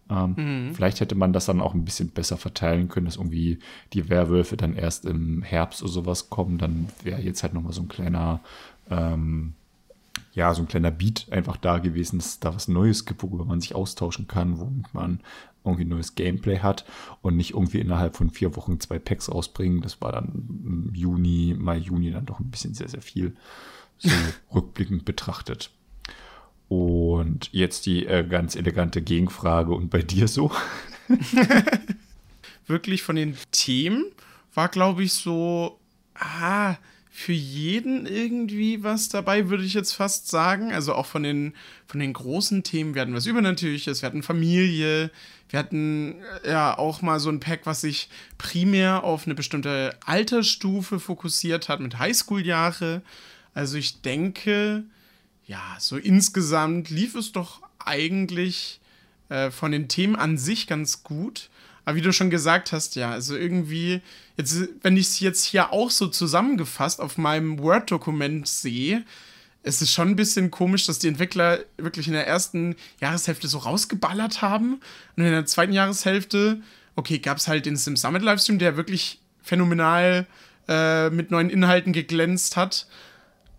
Ähm, 0.09 0.35
mhm. 0.37 0.75
Vielleicht 0.75 1.01
hätte 1.01 1.15
man 1.15 1.33
das 1.33 1.47
dann 1.47 1.61
auch 1.61 1.75
ein 1.75 1.85
bisschen 1.85 2.09
besser 2.09 2.37
verteilen 2.37 2.89
können, 2.89 3.07
dass 3.07 3.17
irgendwie 3.17 3.59
die 3.93 4.09
Werwölfe 4.09 4.57
dann 4.57 4.75
erst 4.75 5.05
im 5.05 5.43
Herbst 5.43 5.83
oder 5.83 5.93
sowas 5.93 6.31
kommen. 6.31 6.59
Dann 6.59 6.89
wäre 7.03 7.21
jetzt 7.21 7.43
halt 7.43 7.55
nochmal 7.55 7.73
so 7.73 7.83
ein 7.83 7.89
kleiner, 7.89 8.41
ähm, 8.91 9.55
ja, 10.33 10.55
so 10.55 10.63
ein 10.63 10.69
kleiner 10.69 10.91
Beat 10.91 11.27
einfach 11.31 11.57
da 11.57 11.79
gewesen, 11.79 12.19
dass 12.19 12.27
es 12.27 12.41
da 12.41 12.55
was 12.55 12.69
Neues 12.69 13.05
gibt, 13.05 13.23
worüber 13.23 13.45
man 13.45 13.61
sich 13.61 13.75
austauschen 13.75 14.29
kann, 14.29 14.61
womit 14.61 14.95
man 14.95 15.21
irgendwie 15.65 15.85
neues 15.85 16.15
Gameplay 16.15 16.61
hat 16.61 16.85
und 17.23 17.37
nicht 17.37 17.55
irgendwie 17.55 17.81
innerhalb 17.81 18.17
von 18.17 18.31
vier 18.31 18.55
Wochen 18.55 18.79
zwei 18.79 19.01
Packs 19.01 19.31
rausbringen. 19.31 19.83
Das 19.83 20.01
war 20.01 20.13
dann 20.13 20.27
im 20.65 20.95
Juni, 20.95 21.57
Mai, 21.59 21.79
Juni 21.79 22.13
dann 22.13 22.27
doch 22.27 22.39
ein 22.39 22.51
bisschen 22.51 22.75
sehr, 22.75 22.89
sehr 22.89 23.03
viel 23.03 23.37
so 23.99 24.11
rückblickend 24.55 25.05
betrachtet. 25.05 25.71
Und 26.69 27.49
jetzt 27.53 27.87
die 27.87 28.07
äh, 28.07 28.27
ganz 28.27 28.57
elegante 28.57 29.03
Gegenfrage. 29.03 29.73
Und 29.73 29.91
bei 29.91 30.03
dir 30.03 30.29
so? 30.29 30.51
Wirklich 32.67 33.03
von 33.03 33.17
den 33.17 33.37
Themen 33.53 34.07
war, 34.55 34.69
glaube 34.69 35.05
ich, 35.05 35.13
so, 35.13 35.79
ah, 36.15 36.77
für 37.17 37.33
jeden 37.33 38.05
irgendwie 38.05 38.83
was 38.83 39.09
dabei, 39.09 39.49
würde 39.49 39.65
ich 39.65 39.73
jetzt 39.73 39.95
fast 39.95 40.29
sagen. 40.29 40.73
Also 40.73 40.95
auch 40.95 41.07
von 41.07 41.23
den, 41.23 41.55
von 41.87 41.99
den 41.99 42.13
großen 42.13 42.63
Themen. 42.63 42.95
Wir 42.95 43.01
hatten 43.01 43.15
was 43.15 43.25
Übernatürliches, 43.25 44.03
wir 44.03 44.07
hatten 44.07 44.23
Familie, 44.23 45.11
wir 45.49 45.59
hatten 45.59 46.17
äh, 46.45 46.51
ja 46.51 46.77
auch 46.77 47.01
mal 47.01 47.19
so 47.19 47.31
ein 47.31 47.41
Pack, 47.41 47.61
was 47.65 47.81
sich 47.81 48.11
primär 48.37 49.03
auf 49.03 49.25
eine 49.25 49.35
bestimmte 49.35 49.97
Altersstufe 50.05 51.01
fokussiert 51.01 51.71
hat 51.71 51.81
mit 51.81 51.99
Highschool-Jahre. 51.99 53.01
Also 53.55 53.79
ich 53.79 54.03
denke, 54.03 54.85
ja, 55.47 55.77
so 55.79 55.97
insgesamt 55.97 56.91
lief 56.91 57.15
es 57.15 57.33
doch 57.33 57.63
eigentlich 57.79 58.81
äh, 59.29 59.51
von 59.51 59.73
den 59.73 59.89
Themen 59.89 60.17
an 60.17 60.39
sich 60.39 60.67
ganz 60.67 61.03
gut. 61.03 61.51
Aber 61.85 61.97
wie 61.97 62.03
du 62.03 62.13
schon 62.13 62.31
gesagt 62.31 62.73
hast, 62.73 62.97
ja, 62.97 63.13
also 63.13 63.37
irgendwie, 63.37 64.01
jetzt, 64.37 64.69
wenn 64.83 64.97
ich 64.97 65.07
es 65.07 65.21
jetzt 65.21 65.45
hier 65.45 65.73
auch 65.73 65.91
so 65.91 66.09
zusammengefasst 66.09 67.01
auf 67.01 67.17
meinem 67.17 67.61
Word-Dokument 67.61 68.49
sehe, 68.49 69.05
es 69.63 69.83
ist 69.83 69.93
schon 69.93 70.11
ein 70.11 70.17
bisschen 70.17 70.51
komisch, 70.51 70.87
dass 70.87 70.99
die 70.99 71.09
Entwickler 71.09 71.61
wirklich 71.77 72.07
in 72.09 72.13
der 72.13 72.27
ersten 72.27 72.77
Jahreshälfte 73.01 73.49
so 73.49 73.59
rausgeballert 73.59 74.43
haben. 74.43 74.81
Und 75.17 75.25
in 75.25 75.31
der 75.31 75.47
zweiten 75.47 75.73
Jahreshälfte, 75.73 76.61
okay, 76.95 77.19
gab 77.19 77.39
es 77.39 77.49
halt 77.49 77.67
den 77.67 77.77
Sim 77.77 77.97
Summit 77.97 78.23
Livestream, 78.23 78.59
der 78.59 78.77
wirklich 78.77 79.21
phänomenal 79.43 80.27
äh, 80.69 81.11
mit 81.11 81.31
neuen 81.31 81.51
Inhalten 81.51 81.93
geglänzt 81.93 82.57
hat. 82.57 82.87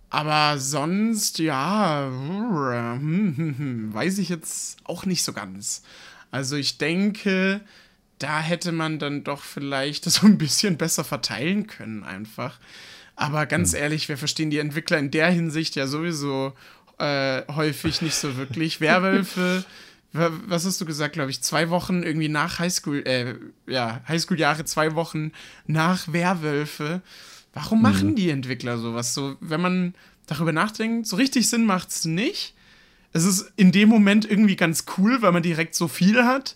Aber 0.09 0.57
sonst, 0.57 1.39
ja, 1.39 2.09
weiß 2.11 4.17
ich 4.19 4.29
jetzt 4.29 4.77
auch 4.85 5.05
nicht 5.05 5.23
so 5.23 5.33
ganz. 5.33 5.83
Also 6.31 6.55
ich 6.55 6.77
denke, 6.77 7.61
da 8.19 8.39
hätte 8.39 8.71
man 8.71 8.99
dann 8.99 9.23
doch 9.23 9.41
vielleicht 9.41 10.05
so 10.05 10.25
ein 10.25 10.37
bisschen 10.37 10.77
besser 10.77 11.03
verteilen 11.03 11.67
können 11.67 12.03
einfach. 12.03 12.59
Aber 13.15 13.45
ganz 13.45 13.73
mhm. 13.73 13.79
ehrlich, 13.79 14.09
wir 14.09 14.17
verstehen 14.17 14.49
die 14.49 14.59
Entwickler 14.59 14.97
in 14.97 15.11
der 15.11 15.29
Hinsicht 15.29 15.75
ja 15.75 15.87
sowieso 15.87 16.53
äh, 16.99 17.43
häufig 17.53 18.01
nicht 18.01 18.15
so 18.15 18.37
wirklich. 18.37 18.79
Werwölfe, 18.79 19.65
was 20.13 20.65
hast 20.65 20.79
du 20.81 20.85
gesagt, 20.85 21.13
glaube 21.13 21.31
ich, 21.31 21.41
zwei 21.41 21.69
Wochen 21.69 22.03
irgendwie 22.03 22.29
nach 22.29 22.59
Highschool, 22.59 23.03
äh, 23.05 23.35
ja, 23.67 24.01
Highschool-Jahre, 24.07 24.65
zwei 24.65 24.95
Wochen 24.95 25.31
nach 25.65 26.11
Werwölfe. 26.11 27.01
Warum 27.57 27.81
machen 27.81 28.11
mhm. 28.11 28.15
die 28.15 28.29
Entwickler 28.29 28.77
sowas? 28.77 29.15
So, 29.15 29.35
wenn 29.39 29.61
man 29.61 29.95
darüber 30.27 30.51
nachdenkt, 30.51 31.07
so 31.07 31.15
richtig 31.15 31.49
Sinn 31.49 31.65
macht 31.65 31.89
es 31.89 32.05
nicht. 32.05 32.53
Es 33.13 33.23
ist 33.23 33.51
in 33.55 33.71
dem 33.71 33.89
Moment 33.89 34.29
irgendwie 34.29 34.55
ganz 34.55 34.85
cool, 34.97 35.23
weil 35.23 35.31
man 35.31 35.41
direkt 35.41 35.73
so 35.73 35.87
viel 35.87 36.23
hat. 36.23 36.55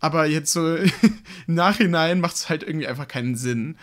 Aber 0.00 0.24
jetzt 0.24 0.52
so 0.52 0.76
im 1.46 1.54
Nachhinein 1.54 2.20
macht 2.20 2.36
es 2.36 2.48
halt 2.48 2.62
irgendwie 2.62 2.86
einfach 2.86 3.08
keinen 3.08 3.36
Sinn. 3.36 3.76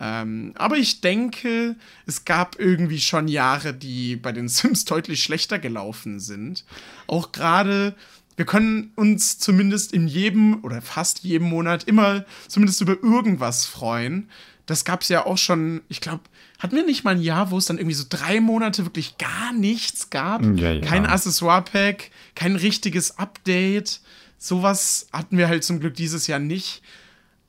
Ähm, 0.00 0.52
aber 0.56 0.78
ich 0.78 1.00
denke, 1.00 1.76
es 2.06 2.24
gab 2.24 2.58
irgendwie 2.58 3.00
schon 3.00 3.28
Jahre, 3.28 3.72
die 3.72 4.16
bei 4.16 4.32
den 4.32 4.48
Sims 4.48 4.84
deutlich 4.86 5.22
schlechter 5.22 5.60
gelaufen 5.60 6.18
sind. 6.18 6.64
Auch 7.06 7.30
gerade, 7.30 7.94
wir 8.34 8.46
können 8.46 8.90
uns 8.96 9.38
zumindest 9.38 9.92
in 9.92 10.08
jedem 10.08 10.64
oder 10.64 10.82
fast 10.82 11.20
jedem 11.20 11.48
Monat 11.50 11.84
immer 11.84 12.24
zumindest 12.48 12.80
über 12.80 13.00
irgendwas 13.00 13.64
freuen 13.64 14.28
das 14.70 14.84
gab 14.84 15.02
es 15.02 15.08
ja 15.08 15.26
auch 15.26 15.36
schon, 15.36 15.82
ich 15.88 16.00
glaube, 16.00 16.22
hatten 16.60 16.76
wir 16.76 16.84
nicht 16.84 17.02
mal 17.02 17.16
ein 17.16 17.22
Jahr, 17.22 17.50
wo 17.50 17.58
es 17.58 17.64
dann 17.64 17.78
irgendwie 17.78 17.96
so 17.96 18.04
drei 18.08 18.40
Monate 18.40 18.84
wirklich 18.86 19.18
gar 19.18 19.52
nichts 19.52 20.10
gab? 20.10 20.42
Ja, 20.44 20.72
ja. 20.72 20.80
Kein 20.80 21.06
Accessoire-Pack, 21.06 22.10
kein 22.36 22.54
richtiges 22.54 23.18
Update. 23.18 24.00
Sowas 24.38 25.08
hatten 25.12 25.36
wir 25.38 25.48
halt 25.48 25.64
zum 25.64 25.80
Glück 25.80 25.94
dieses 25.94 26.28
Jahr 26.28 26.38
nicht. 26.38 26.82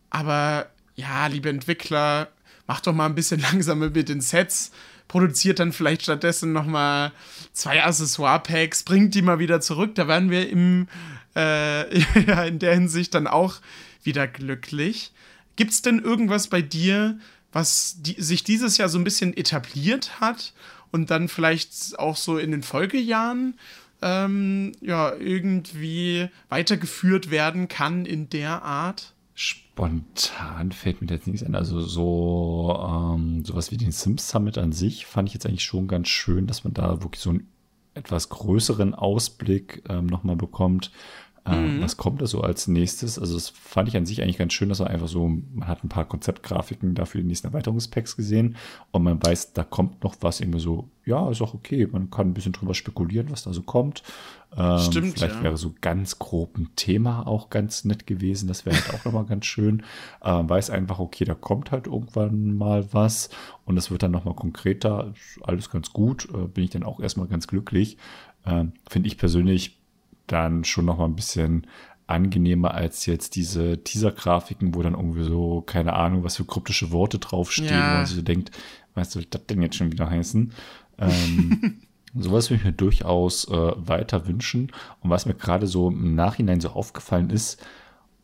Aber 0.10 0.72
ja, 0.96 1.28
liebe 1.28 1.50
Entwickler, 1.50 2.30
macht 2.66 2.88
doch 2.88 2.94
mal 2.94 3.06
ein 3.06 3.16
bisschen 3.16 3.40
langsamer 3.52 3.92
mit 3.92 4.10
den 4.10 4.22
Sets, 4.22 4.72
produziert 5.08 5.60
dann 5.60 5.74
vielleicht 5.74 6.02
stattdessen 6.02 6.54
noch 6.54 6.66
mal 6.66 7.12
zwei 7.54 7.84
Accessoire-Packs, 7.84 8.82
bringt 8.82 9.14
die 9.14 9.22
mal 9.22 9.38
wieder 9.38 9.62
zurück. 9.62 9.94
Da 9.94 10.08
werden 10.08 10.32
wir 10.32 10.50
im, 10.50 10.88
äh, 11.36 12.00
in 12.48 12.58
der 12.58 12.74
Hinsicht 12.74 13.14
dann 13.14 13.28
auch 13.28 13.58
wieder 14.04 14.28
glücklich. 14.28 15.12
Gibt 15.56 15.72
es 15.72 15.82
denn 15.82 16.00
irgendwas 16.00 16.48
bei 16.48 16.62
dir, 16.62 17.20
was 17.52 17.98
die, 18.02 18.22
sich 18.22 18.44
dieses 18.44 18.78
Jahr 18.78 18.90
so 18.90 18.98
ein 18.98 19.04
bisschen 19.04 19.36
etabliert 19.36 20.22
hat 20.22 20.54
und 20.92 21.12
dann 21.12 21.28
vielleicht 21.28 22.00
auch 22.00 22.16
so 22.16 22.38
in 22.38 22.52
den 22.52 22.64
Folgejahren 22.64 23.56
ähm, 24.02 24.74
ja 24.82 25.14
irgendwie 25.16 26.30
weitergeführt 26.50 27.32
werden 27.32 27.68
kann 27.68 28.06
in 28.06 28.30
der 28.30 28.64
Art? 28.64 29.14
Spontan 29.34 30.72
fällt 30.72 31.02
mir 31.02 31.08
jetzt 31.08 31.28
nichts 31.28 31.44
ein. 31.44 31.56
Also 31.56 31.82
so 31.82 32.78
ähm, 33.16 33.44
sowas 33.46 33.72
wie 33.72 33.78
den 33.78 33.92
Sims 33.92 34.30
Summit 34.30 34.58
an 34.58 34.72
sich 34.72 35.06
fand 35.06 35.30
ich 35.30 35.34
jetzt 35.34 35.46
eigentlich 35.46 35.64
schon 35.64 35.88
ganz 35.88 36.10
schön, 36.10 36.48
dass 36.48 36.64
man 36.64 36.74
da 36.74 37.02
wirklich 37.02 37.22
so 37.22 37.32
einen 37.32 37.48
etwas 37.94 38.30
größeren 38.30 38.94
Ausblick 38.94 39.84
ähm, 39.90 40.06
nochmal 40.06 40.36
bekommt. 40.36 40.92
Ähm, 41.44 41.78
mhm. 41.78 41.82
Was 41.82 41.98
kommt 41.98 42.22
da 42.22 42.28
so 42.28 42.42
als 42.42 42.68
nächstes? 42.68 43.18
Also 43.18 43.34
das 43.34 43.50
fand 43.50 43.90
ich 43.90 43.98
an 43.98 44.06
sich 44.06 44.22
eigentlich 44.22 44.38
ganz 44.38 44.54
schön, 44.54 44.70
dass 44.70 44.78
man 44.78 44.90
einfach 44.90 45.08
so, 45.08 45.28
man 45.28 45.68
hat 45.68 45.84
ein 45.84 45.90
paar 45.90 46.06
Konzeptgrafiken 46.06 46.94
dafür 46.94 47.22
die 47.22 47.28
nächsten 47.28 47.48
Erweiterungspacks 47.48 48.16
gesehen 48.16 48.58
und 48.92 49.04
man 49.04 49.22
weiß, 49.24 49.54
da 49.54 49.64
kommt 49.64 50.04
noch 50.04 50.16
was 50.22 50.40
irgendwie 50.40 50.60
so, 50.60 50.90
ja, 51.04 51.32
ist 51.32 51.42
auch 51.42 51.56
okay, 51.56 51.88
man 51.92 52.12
kann 52.12 52.28
ein 52.28 52.34
bisschen 52.36 52.52
drüber 52.52 52.76
spekulieren, 52.76 53.32
was 53.32 53.42
da 53.42 53.54
so 53.54 53.64
kommt. 53.64 54.04
Ähm, 54.56 54.80
Stimmt, 54.80 55.14
Vielleicht 55.14 55.38
ja. 55.38 55.44
wäre 55.44 55.58
so 55.58 55.74
ganz 55.82 56.20
grob 56.20 56.58
ein 56.60 56.70
Thema 56.76 57.26
auch 57.26 57.50
ganz 57.50 57.86
nett 57.86 58.06
gewesen, 58.06 58.48
das 58.48 58.68
wäre 58.68 58.76
halt 58.76 58.94
auch 58.94 59.06
nochmal 59.06 59.26
ganz 59.26 59.48
schön. 59.48 59.82
Äh, 60.22 60.32
man 60.32 60.50
weiß 60.50 60.70
einfach, 60.70 61.00
okay, 61.00 61.26
da 61.26 61.34
kommt 61.34 61.72
halt 61.72 61.88
irgendwann 61.88 62.56
mal 62.56 62.94
was 62.94 63.30
und 63.66 63.78
es 63.78 63.90
wird 63.90 64.04
dann 64.04 64.12
nochmal 64.12 64.36
konkreter, 64.36 65.16
alles 65.42 65.72
ganz 65.72 65.92
gut, 65.92 66.28
äh, 66.36 66.46
bin 66.48 66.66
ich 66.66 66.70
dann 66.70 66.84
auch 66.84 67.00
erstmal 67.00 67.26
ganz 67.26 67.48
glücklich. 67.48 67.98
Äh, 68.46 68.66
Finde 68.88 69.08
ich 69.08 69.18
persönlich 69.18 69.81
dann 70.32 70.64
schon 70.64 70.86
noch 70.86 70.98
mal 70.98 71.06
ein 71.06 71.16
bisschen 71.16 71.68
angenehmer 72.08 72.74
als 72.74 73.06
jetzt 73.06 73.36
diese 73.36 73.84
Teaser-Grafiken, 73.84 74.76
wo 74.76 74.82
dann 74.82 74.94
irgendwie 74.94 75.24
so, 75.24 75.62
keine 75.62 75.94
Ahnung, 75.94 76.24
was 76.24 76.38
für 76.38 76.46
kryptische 76.46 76.92
Worte 76.92 77.20
draufstehen, 77.20 77.70
ja. 77.70 77.92
wo 77.92 77.98
man 77.98 78.06
sich 78.06 78.18
so 78.18 78.22
denkt, 78.22 78.52
weißt 78.96 79.16
du, 79.16 79.20
was 79.20 79.30
das 79.30 79.46
denn 79.48 79.62
jetzt 79.62 79.76
schon 79.76 79.92
wieder 79.92 80.10
heißen? 80.10 80.52
Ähm, 80.98 81.82
sowas 82.14 82.50
würde 82.50 82.60
ich 82.60 82.66
mir 82.66 82.74
durchaus 82.74 83.48
äh, 83.48 83.72
weiter 83.76 84.28
wünschen. 84.28 84.72
Und 85.00 85.10
was 85.10 85.26
mir 85.26 85.36
gerade 85.36 85.68
so 85.68 85.90
im 85.90 86.16
Nachhinein 86.16 86.60
so 86.60 86.70
aufgefallen 86.70 87.30
ist, 87.30 87.64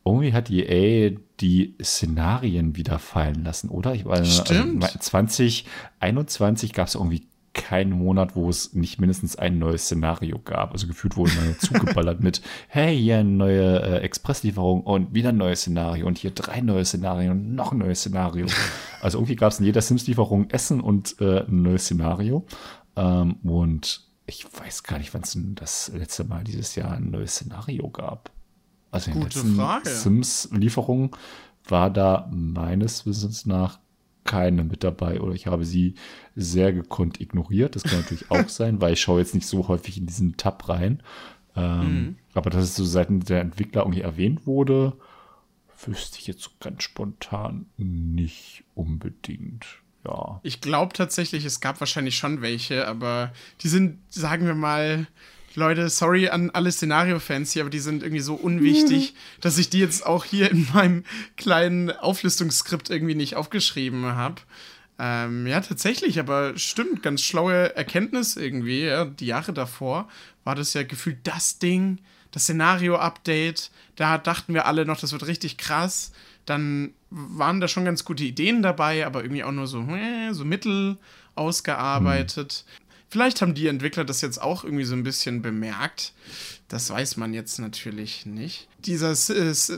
irgendwie 0.04 0.32
hat 0.32 0.50
EA 0.50 1.16
die 1.40 1.74
Szenarien 1.82 2.76
wieder 2.76 2.98
fallen 2.98 3.44
lassen, 3.44 3.68
oder? 3.68 3.94
Ich 3.94 4.04
weiß, 4.04 4.20
also 4.20 4.44
Stimmt. 4.44 4.84
Also 4.84 4.98
2021 4.98 6.72
gab 6.72 6.88
es 6.88 6.94
irgendwie 6.94 7.27
keinen 7.58 7.92
Monat, 7.92 8.34
wo 8.36 8.48
es 8.48 8.72
nicht 8.72 9.00
mindestens 9.00 9.36
ein 9.36 9.58
neues 9.58 9.84
Szenario 9.84 10.38
gab. 10.38 10.72
Also 10.72 10.86
gefühlt 10.86 11.16
wurde 11.16 11.32
man 11.32 11.56
zugeballert 11.58 12.20
mit, 12.20 12.40
hey, 12.68 12.96
hier 12.96 13.18
eine 13.18 13.28
neue 13.28 13.82
äh, 13.82 13.98
Expresslieferung 13.98 14.82
und 14.82 15.14
wieder 15.14 15.30
ein 15.30 15.36
neues 15.36 15.60
Szenario 15.60 16.06
und 16.06 16.18
hier 16.18 16.30
drei 16.30 16.60
neue 16.60 16.84
Szenarien 16.84 17.32
und 17.32 17.54
noch 17.54 17.72
ein 17.72 17.78
neues 17.78 18.00
Szenario. 18.00 18.46
Also 19.00 19.18
irgendwie 19.18 19.36
gab 19.36 19.52
es 19.52 19.60
in 19.60 19.64
jeder 19.64 19.80
Sims-Lieferung 19.80 20.50
Essen 20.50 20.80
und 20.80 21.20
äh, 21.20 21.44
ein 21.44 21.62
neues 21.62 21.84
Szenario. 21.84 22.44
Ähm, 22.96 23.36
und 23.44 24.08
ich 24.26 24.44
weiß 24.44 24.82
gar 24.82 24.98
nicht, 24.98 25.14
wann 25.14 25.22
es 25.22 25.38
das 25.54 25.92
letzte 25.94 26.24
Mal 26.24 26.42
dieses 26.42 26.74
Jahr 26.74 26.90
ein 26.90 27.12
neues 27.12 27.36
Szenario 27.36 27.88
gab. 27.90 28.32
Also 28.90 29.12
in 29.12 29.20
Gute 29.20 29.38
Sims-Lieferung 29.84 31.14
war 31.68 31.90
da 31.90 32.28
meines 32.32 33.06
Wissens 33.06 33.46
nach 33.46 33.78
keine 34.28 34.62
mit 34.62 34.84
dabei 34.84 35.20
oder 35.20 35.32
ich 35.32 35.46
habe 35.46 35.64
sie 35.64 35.94
sehr 36.36 36.72
gekonnt 36.72 37.20
ignoriert. 37.20 37.74
Das 37.74 37.82
kann 37.82 38.00
natürlich 38.00 38.30
auch 38.30 38.48
sein, 38.48 38.80
weil 38.80 38.92
ich 38.92 39.00
schaue 39.00 39.20
jetzt 39.20 39.34
nicht 39.34 39.46
so 39.46 39.68
häufig 39.68 39.98
in 39.98 40.06
diesen 40.06 40.36
Tab 40.36 40.68
rein. 40.68 41.02
Ähm, 41.56 41.80
mhm. 41.80 42.16
Aber 42.34 42.50
dass 42.50 42.62
es 42.62 42.76
so 42.76 42.84
seitens 42.84 43.24
der 43.24 43.40
Entwickler 43.40 43.82
irgendwie 43.82 44.02
erwähnt 44.02 44.46
wurde, 44.46 44.92
wüsste 45.86 46.18
ich 46.18 46.26
jetzt 46.26 46.42
so 46.42 46.50
ganz 46.60 46.82
spontan 46.82 47.66
nicht 47.76 48.64
unbedingt. 48.74 49.64
Ja. 50.04 50.40
Ich 50.42 50.60
glaube 50.60 50.92
tatsächlich, 50.92 51.44
es 51.44 51.60
gab 51.60 51.80
wahrscheinlich 51.80 52.16
schon 52.16 52.42
welche, 52.42 52.86
aber 52.86 53.32
die 53.62 53.68
sind, 53.68 53.98
sagen 54.08 54.46
wir 54.46 54.54
mal, 54.54 55.06
Leute, 55.58 55.90
sorry 55.90 56.28
an 56.28 56.50
alle 56.50 56.72
Szenario-Fans 56.72 57.52
hier, 57.52 57.62
aber 57.62 57.70
die 57.70 57.78
sind 57.78 58.02
irgendwie 58.02 58.22
so 58.22 58.34
unwichtig, 58.34 59.14
dass 59.40 59.58
ich 59.58 59.68
die 59.68 59.80
jetzt 59.80 60.06
auch 60.06 60.24
hier 60.24 60.50
in 60.50 60.66
meinem 60.72 61.04
kleinen 61.36 61.90
Auflistungsskript 61.90 62.88
irgendwie 62.90 63.14
nicht 63.14 63.36
aufgeschrieben 63.36 64.06
habe. 64.06 64.36
Ähm, 64.98 65.46
ja, 65.46 65.60
tatsächlich, 65.60 66.18
aber 66.18 66.56
stimmt, 66.58 67.02
ganz 67.02 67.22
schlaue 67.22 67.76
Erkenntnis 67.76 68.36
irgendwie. 68.36 68.84
Ja. 68.84 69.04
Die 69.04 69.26
Jahre 69.26 69.52
davor 69.52 70.08
war 70.44 70.54
das 70.54 70.74
ja 70.74 70.82
gefühlt 70.82 71.18
das 71.24 71.58
Ding, 71.58 71.98
das 72.32 72.44
Szenario-Update. 72.44 73.70
Da 73.96 74.18
dachten 74.18 74.54
wir 74.54 74.66
alle 74.66 74.84
noch, 74.86 74.98
das 74.98 75.12
wird 75.12 75.26
richtig 75.26 75.56
krass. 75.56 76.12
Dann 76.46 76.94
waren 77.10 77.60
da 77.60 77.68
schon 77.68 77.84
ganz 77.84 78.04
gute 78.04 78.24
Ideen 78.24 78.62
dabei, 78.62 79.06
aber 79.06 79.22
irgendwie 79.22 79.44
auch 79.44 79.52
nur 79.52 79.66
so, 79.66 79.82
äh, 79.82 80.32
so 80.32 80.44
mittel 80.44 80.96
ausgearbeitet. 81.36 82.64
Hm. 82.66 82.87
Vielleicht 83.10 83.40
haben 83.40 83.54
die 83.54 83.68
Entwickler 83.68 84.04
das 84.04 84.20
jetzt 84.20 84.40
auch 84.40 84.64
irgendwie 84.64 84.84
so 84.84 84.94
ein 84.94 85.02
bisschen 85.02 85.40
bemerkt. 85.40 86.12
Das 86.68 86.90
weiß 86.90 87.16
man 87.16 87.32
jetzt 87.32 87.58
natürlich 87.58 88.26
nicht. 88.26 88.68
Dieser 88.84 89.14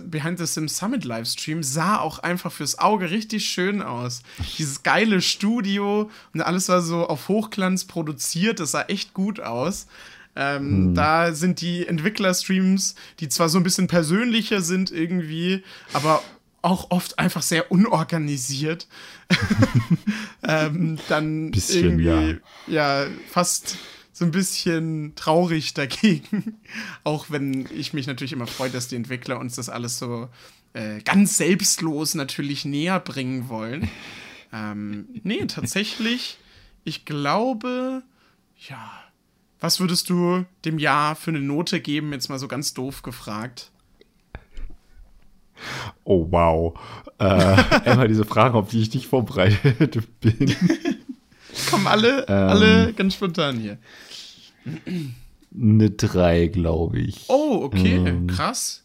Behind 0.01 0.39
the 0.39 0.47
Sims 0.47 0.77
Summit 0.77 1.05
Livestream 1.05 1.63
sah 1.63 1.99
auch 2.01 2.19
einfach 2.19 2.51
fürs 2.51 2.81
Auge 2.81 3.11
richtig 3.11 3.45
schön 3.45 3.83
aus. 3.83 4.23
Dieses 4.59 4.83
geile 4.83 5.23
Studio 5.23 6.11
und 6.35 6.41
alles 6.41 6.69
war 6.69 6.83
so 6.83 7.07
auf 7.07 7.29
Hochglanz 7.29 7.85
produziert. 7.85 8.59
Das 8.59 8.73
sah 8.73 8.83
echt 8.83 9.15
gut 9.15 9.39
aus. 9.39 9.87
Ähm, 10.35 10.87
hm. 10.87 10.95
Da 10.95 11.33
sind 11.33 11.61
die 11.61 11.87
Entwickler-Streams, 11.87 12.97
die 13.21 13.29
zwar 13.29 13.49
so 13.49 13.59
ein 13.59 13.65
bisschen 13.65 13.87
persönlicher 13.87 14.61
sind 14.61 14.91
irgendwie, 14.91 15.63
aber 15.93 16.23
auch 16.63 16.91
oft 16.91 17.19
einfach 17.19 17.43
sehr 17.43 17.71
unorganisiert. 17.73 18.87
ähm, 20.43 20.99
dann 21.09 21.51
bisschen, 21.51 22.01
irgendwie, 22.01 22.41
ja. 22.67 23.05
ja, 23.05 23.11
fast 23.29 23.79
so 24.13 24.25
ein 24.25 24.31
bisschen 24.31 25.15
traurig 25.17 25.75
dagegen. 25.75 26.61
auch 27.05 27.31
wenn 27.31 27.69
ich 27.75 27.95
mich 27.95 28.07
natürlich 28.07 28.33
immer 28.33 28.47
freue, 28.47 28.71
dass 28.71 28.89
die 28.89 28.97
Entwickler 28.97 29.39
uns 29.39 29.57
das 29.57 29.69
alles 29.69 29.99
so 29.99 30.29
äh, 30.75 31.01
ganz 31.01 31.37
selbstlos 31.37 32.15
natürlich 32.15 32.65
näher 32.65 33.01
bringen 33.01 33.49
wollen. 33.49 33.89
Ähm, 34.53 35.07
nee, 35.23 35.47
tatsächlich, 35.47 36.37
ich 36.83 37.05
glaube, 37.05 38.03
ja. 38.69 38.91
Was 39.61 39.79
würdest 39.79 40.11
du 40.11 40.45
dem 40.65 40.81
Jahr 40.81 41.15
für 41.15 41.31
eine 41.31 41.41
Note 41.41 41.81
geben? 41.81 42.13
Jetzt 42.13 42.31
mal 42.31 42.41
so 42.41 42.49
ganz 42.49 42.75
doof 42.75 43.03
gefragt. 43.03 43.70
Oh, 46.05 46.27
wow. 46.31 46.79
Äh, 47.19 47.57
immer 47.93 48.09
diese 48.09 48.25
Fragen, 48.25 48.55
auf 48.55 48.69
die 48.69 48.81
ich 48.81 48.95
nicht 48.95 49.07
vorbereitet 49.07 49.99
bin. 50.21 50.55
Kommen 51.71 51.87
alle, 51.87 52.27
ähm, 52.29 52.49
alle 52.49 52.93
ganz 52.93 53.15
spontan 53.15 53.59
hier. 53.59 53.79
Eine 55.55 55.91
3, 55.91 56.49
glaube 56.49 57.01
ich. 57.01 57.25
Oh, 57.29 57.61
okay, 57.63 57.97
ähm, 57.97 58.27
krass. 58.27 58.85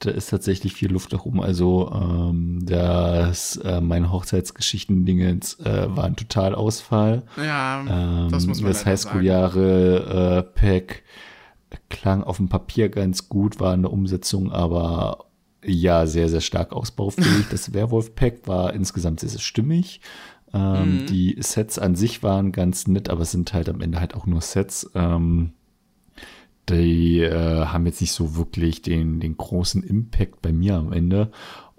Da 0.00 0.10
ist 0.10 0.28
tatsächlich 0.28 0.74
viel 0.74 0.92
Luft 0.92 1.12
nach 1.12 1.24
oben. 1.24 1.42
Also, 1.42 1.90
ähm, 1.90 2.60
das, 2.64 3.56
äh, 3.56 3.80
mein 3.80 4.12
Hochzeitsgeschichten-Dingens 4.12 5.60
äh, 5.60 5.86
war 5.88 6.04
ein 6.04 6.16
Totalausfall. 6.16 7.22
Ja, 7.38 8.28
das 8.30 8.46
muss 8.46 8.60
man 8.60 8.72
Das 8.72 8.84
Highschool-Jahre-Pack 8.84 10.96
äh, 10.96 11.00
klang 11.90 12.22
auf 12.22 12.38
dem 12.38 12.48
Papier 12.48 12.88
ganz 12.88 13.28
gut, 13.28 13.60
war 13.60 13.72
eine 13.72 13.88
Umsetzung, 13.88 14.52
aber 14.52 15.26
ja, 15.64 16.06
sehr, 16.06 16.28
sehr 16.28 16.40
stark 16.40 16.72
ausbaufähig. 16.72 17.46
Das 17.50 17.72
Werwolf-Pack 17.72 18.46
war 18.46 18.74
insgesamt 18.74 19.20
sehr, 19.20 19.30
sehr 19.30 19.40
stimmig. 19.40 20.00
Ähm, 20.52 21.02
mhm. 21.02 21.06
Die 21.06 21.36
Sets 21.40 21.78
an 21.78 21.96
sich 21.96 22.22
waren 22.22 22.52
ganz 22.52 22.86
nett, 22.86 23.08
aber 23.08 23.22
es 23.22 23.32
sind 23.32 23.52
halt 23.52 23.68
am 23.68 23.80
Ende 23.80 23.98
halt 23.98 24.14
auch 24.14 24.26
nur 24.26 24.40
Sets. 24.40 24.90
Ähm, 24.94 25.52
die 26.68 27.20
äh, 27.20 27.66
haben 27.66 27.86
jetzt 27.86 28.00
nicht 28.00 28.12
so 28.12 28.36
wirklich 28.36 28.82
den, 28.82 29.20
den 29.20 29.36
großen 29.36 29.82
Impact 29.82 30.40
bei 30.42 30.52
mir 30.52 30.76
am 30.76 30.92
Ende. 30.92 31.30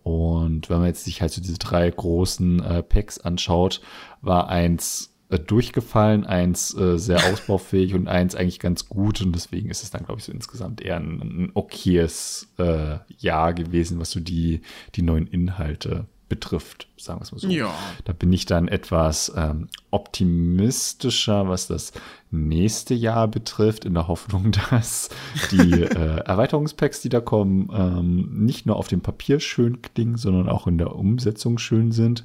Und 0.03 0.69
wenn 0.69 0.77
man 0.77 0.87
jetzt 0.87 1.05
sich 1.05 1.21
halt 1.21 1.31
so 1.31 1.41
diese 1.41 1.57
drei 1.57 1.89
großen 1.89 2.61
äh, 2.61 2.83
Packs 2.83 3.17
anschaut, 3.19 3.81
war 4.21 4.49
eins 4.49 5.14
durchgefallen, 5.37 6.25
eins 6.25 6.75
äh, 6.77 6.97
sehr 6.97 7.17
ausbaufähig 7.31 7.93
und 7.93 8.07
eins 8.07 8.35
eigentlich 8.35 8.59
ganz 8.59 8.87
gut. 8.89 9.21
Und 9.21 9.33
deswegen 9.33 9.69
ist 9.69 9.83
es 9.83 9.91
dann, 9.91 10.05
glaube 10.05 10.19
ich, 10.19 10.25
so 10.25 10.31
insgesamt 10.31 10.81
eher 10.81 10.97
ein, 10.97 11.21
ein 11.21 11.51
okayes 11.53 12.53
äh, 12.57 12.97
Jahr 13.17 13.53
gewesen, 13.53 13.99
was 13.99 14.11
so 14.11 14.19
die, 14.19 14.61
die 14.95 15.01
neuen 15.01 15.27
Inhalte 15.27 16.07
betrifft, 16.27 16.87
sagen 16.97 17.19
wir 17.19 17.23
es 17.23 17.31
mal 17.31 17.39
so. 17.39 17.47
Ja. 17.47 17.73
Da 18.03 18.13
bin 18.13 18.33
ich 18.33 18.45
dann 18.45 18.67
etwas 18.67 19.31
ähm, 19.35 19.67
optimistischer, 19.91 21.47
was 21.47 21.67
das 21.67 21.93
nächste 22.31 22.93
Jahr 22.93 23.27
betrifft, 23.27 23.85
in 23.85 23.93
der 23.93 24.07
Hoffnung, 24.07 24.51
dass 24.71 25.09
die 25.51 25.83
äh, 25.83 26.19
Erweiterungspacks, 26.25 27.01
die 27.01 27.09
da 27.09 27.21
kommen, 27.21 27.69
ähm, 27.73 28.45
nicht 28.45 28.65
nur 28.65 28.75
auf 28.77 28.87
dem 28.87 29.01
Papier 29.01 29.39
schön 29.39 29.81
klingen, 29.81 30.17
sondern 30.17 30.49
auch 30.49 30.67
in 30.67 30.77
der 30.77 30.95
Umsetzung 30.95 31.57
schön 31.57 31.91
sind. 31.91 32.23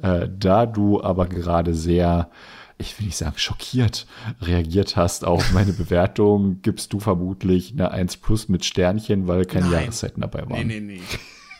Äh, 0.00 0.28
da 0.38 0.66
du 0.66 1.02
aber 1.02 1.26
gerade 1.26 1.74
sehr 1.74 2.30
ich 2.78 2.98
will 2.98 3.06
nicht 3.06 3.16
sagen, 3.16 3.38
schockiert 3.38 4.06
reagiert 4.40 4.96
hast 4.96 5.24
auf 5.24 5.52
meine 5.52 5.72
Bewertung, 5.72 6.62
gibst 6.62 6.92
du 6.92 6.98
vermutlich 6.98 7.72
eine 7.72 7.92
1 7.92 8.16
plus 8.16 8.48
mit 8.48 8.64
Sternchen, 8.64 9.28
weil 9.28 9.44
keine 9.44 9.66
Nein. 9.66 9.72
Jahreszeiten 9.82 10.20
dabei 10.20 10.48
waren. 10.50 10.66
Nee, 10.66 10.80
nee, 10.80 10.94
nee. 10.94 11.00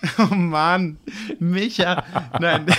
Oh 0.19 0.35
Mann, 0.35 0.99
Micha. 1.39 2.05
Nein. 2.41 2.67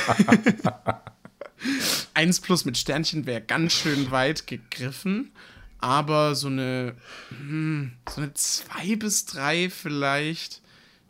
Eins 2.13 2.41
plus 2.41 2.65
mit 2.65 2.77
Sternchen 2.77 3.25
wäre 3.25 3.41
ganz 3.41 3.73
schön 3.73 4.11
weit 4.11 4.47
gegriffen. 4.47 5.31
Aber 5.79 6.35
so 6.35 6.47
eine, 6.47 6.95
hm, 7.29 7.93
so 8.09 8.21
eine 8.21 8.33
zwei 8.33 8.95
bis 8.95 9.25
drei 9.25 9.69
vielleicht, 9.69 10.61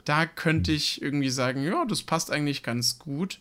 da 0.05 0.25
könnte 0.25 0.71
ich 0.71 1.01
irgendwie 1.01 1.29
sagen, 1.29 1.63
ja, 1.63 1.85
das 1.85 2.03
passt 2.03 2.31
eigentlich 2.31 2.63
ganz 2.63 2.97
gut. 2.97 3.39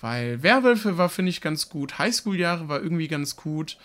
Weil 0.00 0.42
Werwölfe 0.42 0.98
war, 0.98 1.08
finde 1.08 1.30
ich, 1.30 1.40
ganz 1.40 1.68
gut. 1.68 1.98
Highschool-Jahre 1.98 2.68
war 2.68 2.82
irgendwie 2.82 3.08
ganz 3.08 3.36
gut. 3.36 3.78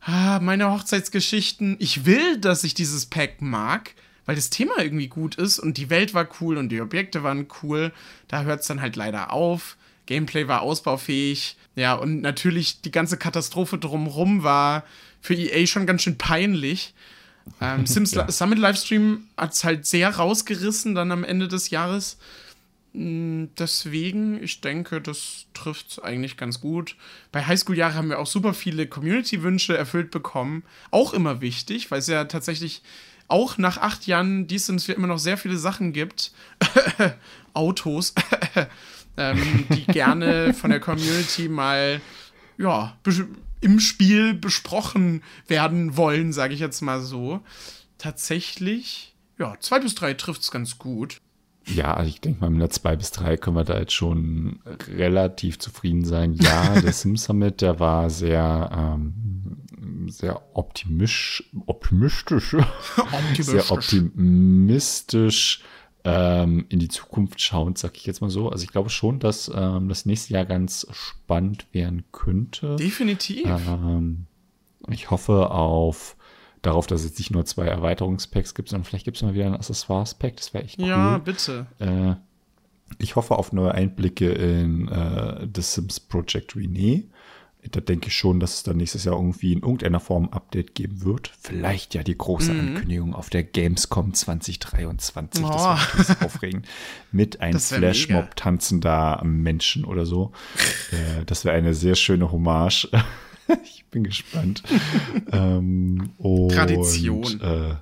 Ah, 0.00 0.40
meine 0.40 0.70
Hochzeitsgeschichten. 0.70 1.76
Ich 1.78 2.04
will, 2.04 2.38
dass 2.38 2.64
ich 2.64 2.74
dieses 2.74 3.06
Pack 3.06 3.40
mag, 3.40 3.94
weil 4.26 4.36
das 4.36 4.50
Thema 4.50 4.78
irgendwie 4.78 5.08
gut 5.08 5.34
ist 5.34 5.58
und 5.58 5.76
die 5.76 5.90
Welt 5.90 6.14
war 6.14 6.28
cool 6.40 6.56
und 6.56 6.68
die 6.68 6.80
Objekte 6.80 7.22
waren 7.22 7.46
cool. 7.62 7.92
Da 8.28 8.42
hört 8.42 8.60
es 8.60 8.66
dann 8.66 8.80
halt 8.80 8.96
leider 8.96 9.32
auf. 9.32 9.76
Gameplay 10.06 10.48
war 10.48 10.62
ausbaufähig. 10.62 11.56
Ja, 11.76 11.94
und 11.94 12.20
natürlich 12.20 12.82
die 12.82 12.90
ganze 12.90 13.16
Katastrophe 13.16 13.78
drumrum 13.78 14.42
war 14.42 14.84
für 15.20 15.34
EA 15.34 15.66
schon 15.66 15.86
ganz 15.86 16.02
schön 16.02 16.18
peinlich. 16.18 16.94
Ähm, 17.60 17.86
Sims 17.86 18.12
Ja. 18.12 18.30
Summit 18.30 18.58
Livestream 18.58 19.24
hat 19.36 19.52
es 19.52 19.64
halt 19.64 19.86
sehr 19.86 20.10
rausgerissen 20.16 20.94
dann 20.94 21.12
am 21.12 21.24
Ende 21.24 21.48
des 21.48 21.70
Jahres. 21.70 22.18
Mm, 22.92 23.44
Deswegen, 23.58 24.42
ich 24.42 24.60
denke, 24.60 25.00
das 25.00 25.46
trifft 25.54 25.92
es 25.92 25.98
eigentlich 26.00 26.36
ganz 26.36 26.60
gut. 26.60 26.96
Bei 27.30 27.46
Highschool-Jahre 27.46 27.94
haben 27.94 28.08
wir 28.08 28.18
auch 28.18 28.26
super 28.26 28.52
viele 28.54 28.86
Community-Wünsche 28.86 29.76
erfüllt 29.76 30.10
bekommen. 30.10 30.64
Auch 30.90 31.12
immer 31.12 31.40
wichtig, 31.40 31.90
weil 31.90 32.00
es 32.00 32.08
ja 32.08 32.24
tatsächlich 32.24 32.82
auch 33.30 33.58
nach 33.58 33.78
acht 33.78 34.06
Jahren 34.06 34.46
die 34.46 34.58
Sims 34.58 34.88
immer 34.88 35.06
noch 35.06 35.18
sehr 35.18 35.36
viele 35.36 35.56
Sachen 35.56 35.92
gibt. 35.92 36.32
Autos, 37.54 38.14
ähm, 39.16 39.66
die 39.70 39.84
gerne 39.86 40.54
von 40.54 40.70
der 40.70 40.80
Community 40.80 41.48
mal 41.48 42.00
ja, 42.58 42.96
im 43.60 43.80
Spiel 43.80 44.34
besprochen 44.34 45.22
werden 45.48 45.96
wollen, 45.96 46.32
sage 46.32 46.54
ich 46.54 46.60
jetzt 46.60 46.80
mal 46.80 47.00
so. 47.00 47.40
Tatsächlich, 47.98 49.14
ja, 49.38 49.56
zwei 49.60 49.80
bis 49.80 49.94
drei 49.94 50.14
trifft 50.14 50.42
es 50.42 50.50
ganz 50.50 50.78
gut. 50.78 51.20
Ja, 51.66 51.94
also 51.94 52.08
ich 52.08 52.20
denke 52.20 52.40
mal, 52.40 52.50
mit 52.50 52.60
einer 52.60 52.70
2 52.70 52.96
bis 52.96 53.10
3 53.12 53.36
können 53.36 53.56
wir 53.56 53.64
da 53.64 53.78
jetzt 53.78 53.92
schon 53.92 54.60
relativ 54.96 55.58
zufrieden 55.58 56.04
sein. 56.04 56.32
Ja, 56.34 56.80
der 56.80 56.92
Sim 56.92 57.16
Summit, 57.16 57.60
der 57.60 57.78
war 57.78 58.10
sehr, 58.10 58.70
ähm, 58.72 59.58
sehr 60.08 60.42
optimisch, 60.56 61.44
optimistisch, 61.66 62.56
sehr 63.38 63.70
optimistisch 63.70 65.62
ähm, 66.04 66.66
in 66.68 66.78
die 66.78 66.88
Zukunft 66.88 67.40
schauend, 67.40 67.78
sag 67.78 67.96
ich 67.96 68.06
jetzt 68.06 68.20
mal 68.20 68.30
so. 68.30 68.48
Also 68.48 68.64
ich 68.64 68.70
glaube 68.70 68.90
schon, 68.90 69.18
dass 69.18 69.50
ähm, 69.54 69.88
das 69.88 70.06
nächste 70.06 70.34
Jahr 70.34 70.46
ganz 70.46 70.86
spannend 70.92 71.66
werden 71.72 72.04
könnte. 72.12 72.76
Definitiv. 72.76 73.46
Ähm, 73.46 74.26
ich 74.88 75.10
hoffe 75.10 75.50
auf 75.50 76.16
darauf, 76.62 76.86
dass 76.86 77.04
es 77.04 77.18
nicht 77.18 77.30
nur 77.30 77.44
zwei 77.44 77.66
Erweiterungspacks 77.66 78.54
gibt, 78.54 78.68
sondern 78.68 78.84
vielleicht 78.84 79.04
gibt 79.04 79.16
es 79.16 79.22
mal 79.22 79.34
wieder 79.34 79.46
ein 79.46 79.54
Accessoires-Pack. 79.54 80.36
Das 80.36 80.52
wäre 80.54 80.64
echt 80.64 80.78
cool. 80.78 80.88
Ja, 80.88 81.18
bitte. 81.18 81.66
Äh, 81.78 82.14
ich 82.98 83.16
hoffe 83.16 83.36
auf 83.36 83.52
neue 83.52 83.72
Einblicke 83.72 84.30
in 84.30 84.88
äh, 84.88 85.46
The 85.54 85.62
Sims 85.62 86.00
Project 86.00 86.56
Renee. 86.56 87.08
Da 87.70 87.80
denke 87.80 88.08
ich 88.08 88.14
schon, 88.14 88.40
dass 88.40 88.54
es 88.54 88.62
dann 88.62 88.78
nächstes 88.78 89.04
Jahr 89.04 89.16
irgendwie 89.16 89.52
in 89.52 89.60
irgendeiner 89.60 90.00
Form 90.00 90.24
ein 90.24 90.32
Update 90.32 90.74
geben 90.74 91.02
wird. 91.04 91.30
Vielleicht 91.40 91.94
ja 91.94 92.02
die 92.02 92.16
große 92.16 92.52
Mhm. 92.52 92.60
Ankündigung 92.60 93.14
auf 93.14 93.28
der 93.28 93.42
Gamescom 93.42 94.14
2023. 94.14 95.42
Das 95.44 95.50
Oh. 95.50 95.58
war 95.64 95.76
natürlich 95.78 96.22
aufregend. 96.22 96.66
Mit 97.12 97.40
einem 97.40 97.52
Das. 97.60 97.72
Flashmob 97.72 98.34
tanzender 98.36 99.20
Menschen 99.24 99.84
oder 99.84 100.06
so. 100.06 100.32
äh, 100.92 101.24
das 101.26 101.44
wäre 101.44 101.54
eine 101.56 101.74
sehr 101.74 101.96
schöne 101.96 102.32
Hommage. 102.32 102.88
ich 103.64 103.84
bin 103.90 104.04
gespannt. 104.04 104.62
ähm, 105.32 106.10
und, 106.18 106.52
Tradition. 106.52 107.40
Äh, 107.40 107.74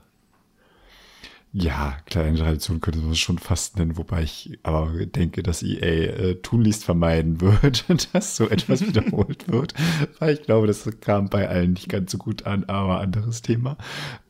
ja, 1.52 1.96
kleine 2.06 2.36
Tradition 2.36 2.80
könnte 2.80 3.00
man 3.00 3.12
es 3.12 3.18
schon 3.18 3.38
fast 3.38 3.78
nennen, 3.78 3.96
wobei 3.96 4.22
ich 4.22 4.58
aber 4.62 5.06
denke, 5.06 5.42
dass 5.42 5.62
EA 5.62 5.86
äh, 5.86 6.34
tunlichst 6.36 6.84
vermeiden 6.84 7.40
wird, 7.62 7.86
dass 8.12 8.36
so 8.36 8.48
etwas 8.48 8.80
wiederholt 8.86 9.50
wird, 9.50 9.74
weil 10.18 10.34
ich 10.34 10.42
glaube, 10.42 10.66
das 10.66 10.88
kam 11.00 11.28
bei 11.28 11.48
allen 11.48 11.72
nicht 11.72 11.88
ganz 11.88 12.12
so 12.12 12.18
gut 12.18 12.46
an, 12.46 12.64
aber 12.64 13.00
anderes 13.00 13.40
Thema. 13.42 13.78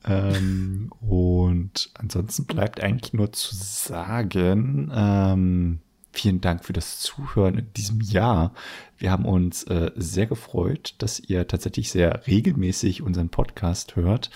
Ähm, 0.05 0.90
und 1.01 1.90
ansonsten 1.95 2.45
bleibt 2.45 2.81
eigentlich 2.81 3.12
nur 3.12 3.32
zu 3.32 3.55
sagen, 3.55 4.93
ähm, 4.95 5.81
vielen 6.12 6.40
Dank 6.40 6.65
für 6.65 6.73
das 6.73 7.01
Zuhören 7.01 7.59
in 7.59 7.73
diesem 7.74 8.01
Jahr. 8.01 8.53
Wir 8.97 9.11
haben 9.11 9.24
uns 9.24 9.65
äh, 9.65 9.93
sehr 9.97 10.27
gefreut, 10.27 10.95
dass 10.99 11.20
ihr 11.20 11.47
tatsächlich 11.47 11.90
sehr 11.90 12.27
regelmäßig 12.27 13.03
unseren 13.03 13.28
Podcast 13.28 13.97
hört. 13.97 14.31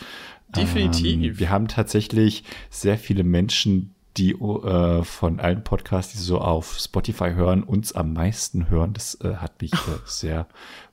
Definitiv. 0.56 1.34
Ähm, 1.34 1.38
wir 1.38 1.50
haben 1.50 1.68
tatsächlich 1.68 2.44
sehr 2.70 2.98
viele 2.98 3.24
Menschen, 3.24 3.94
die 4.16 4.32
äh, 4.32 5.04
von 5.04 5.40
allen 5.40 5.64
Podcasts, 5.64 6.12
die 6.12 6.18
so 6.18 6.38
auf 6.40 6.78
Spotify 6.78 7.32
hören, 7.32 7.62
uns 7.62 7.92
am 7.92 8.12
meisten 8.12 8.68
hören. 8.68 8.92
Das 8.92 9.18
äh, 9.22 9.36
hat 9.36 9.60
mich 9.62 9.72
äh, 9.72 9.76
sehr 10.04 10.46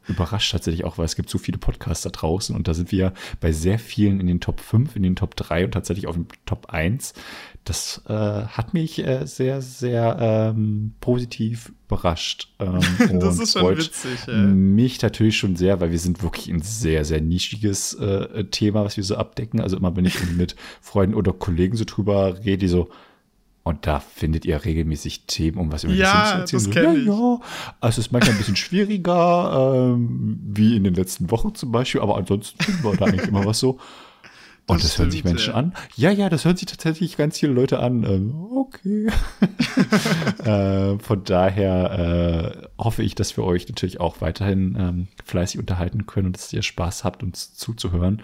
überrascht 0.07 0.51
tatsächlich 0.51 0.85
auch, 0.85 0.97
weil 0.97 1.05
es 1.05 1.15
gibt 1.15 1.29
so 1.29 1.37
viele 1.37 1.57
Podcasts 1.57 2.03
da 2.03 2.09
draußen 2.09 2.55
und 2.55 2.67
da 2.67 2.73
sind 2.73 2.91
wir 2.91 3.13
bei 3.39 3.51
sehr 3.51 3.79
vielen 3.79 4.19
in 4.19 4.27
den 4.27 4.39
Top 4.39 4.59
5, 4.59 4.95
in 4.95 5.03
den 5.03 5.15
Top 5.15 5.35
3 5.35 5.65
und 5.65 5.71
tatsächlich 5.71 6.07
auf 6.07 6.15
dem 6.15 6.27
Top 6.45 6.67
1. 6.69 7.13
Das 7.63 8.01
äh, 8.07 8.13
hat 8.13 8.73
mich 8.73 9.05
äh, 9.05 9.25
sehr, 9.25 9.61
sehr 9.61 10.17
ähm, 10.19 10.93
positiv 11.01 11.71
überrascht. 11.85 12.53
Ähm, 12.59 12.79
Das 13.19 13.37
und 13.37 13.43
ist 13.43 13.53
schon 13.53 13.77
witzig, 13.77 14.27
ja. 14.27 14.33
Mich 14.33 15.01
natürlich 15.01 15.37
schon 15.37 15.55
sehr, 15.55 15.81
weil 15.81 15.91
wir 15.91 15.99
sind 15.99 16.23
wirklich 16.23 16.47
ein 16.49 16.61
sehr, 16.61 17.05
sehr 17.05 17.21
nischiges 17.21 17.93
äh, 17.95 18.45
Thema, 18.45 18.85
was 18.85 18.97
wir 18.97 19.03
so 19.03 19.15
abdecken. 19.15 19.59
Also 19.59 19.77
immer, 19.77 19.95
wenn 19.95 20.05
ich 20.05 20.31
mit 20.31 20.55
Freunden 20.81 21.15
oder 21.15 21.33
Kollegen 21.33 21.75
so 21.75 21.85
drüber 21.85 22.39
rede, 22.45 22.59
die 22.59 22.67
so, 22.67 22.89
und 23.69 23.87
da 23.87 23.99
findet 23.99 24.45
ihr 24.45 24.63
regelmäßig 24.65 25.25
Themen, 25.27 25.57
um 25.57 25.71
was 25.71 25.83
über 25.85 25.93
Ja, 25.93 26.23
die 26.23 26.37
Sims 26.37 26.49
zu 26.49 26.55
das 26.57 26.65
erzählen. 26.67 26.95
kenn 26.95 27.05
so, 27.05 27.11
ja, 27.11 27.33
ja. 27.35 27.39
Also 27.79 27.99
es 28.01 28.07
ist 28.07 28.11
manchmal 28.11 28.33
ein 28.33 28.37
bisschen 28.37 28.55
schwieriger, 28.55 29.93
ähm, 29.93 30.39
wie 30.43 30.75
in 30.75 30.83
den 30.83 30.93
letzten 30.95 31.31
Wochen 31.31 31.55
zum 31.55 31.71
Beispiel, 31.71 32.01
aber 32.01 32.17
ansonsten 32.17 32.61
finden 32.63 32.83
wir 32.83 32.95
da 32.97 33.05
eigentlich 33.05 33.27
immer 33.27 33.45
was 33.45 33.59
so. 33.59 33.79
Und 34.69 34.83
das, 34.83 34.91
Das 34.91 34.99
hören 34.99 35.11
sich 35.11 35.23
Menschen 35.23 35.53
an. 35.53 35.73
Ja, 35.95 36.11
ja, 36.11 36.29
das 36.29 36.45
hören 36.45 36.57
sich 36.57 36.67
tatsächlich 36.67 37.17
ganz 37.17 37.39
viele 37.39 37.53
Leute 37.53 37.79
an. 37.79 38.03
Ähm, 38.03 38.35
okay. 38.55 39.07
äh, 40.43 40.99
von 40.99 41.23
daher 41.23 42.63
äh, 42.77 42.83
hoffe 42.83 43.03
ich, 43.03 43.15
dass 43.15 43.35
wir 43.35 43.43
euch 43.43 43.67
natürlich 43.67 43.99
auch 43.99 44.21
weiterhin 44.21 44.77
ähm, 44.79 45.07
fleißig 45.25 45.59
unterhalten 45.59 46.05
können 46.05 46.27
und 46.27 46.37
dass 46.37 46.53
ihr 46.53 46.61
Spaß 46.61 47.03
habt, 47.03 47.23
uns 47.23 47.55
zuzuhören. 47.55 48.21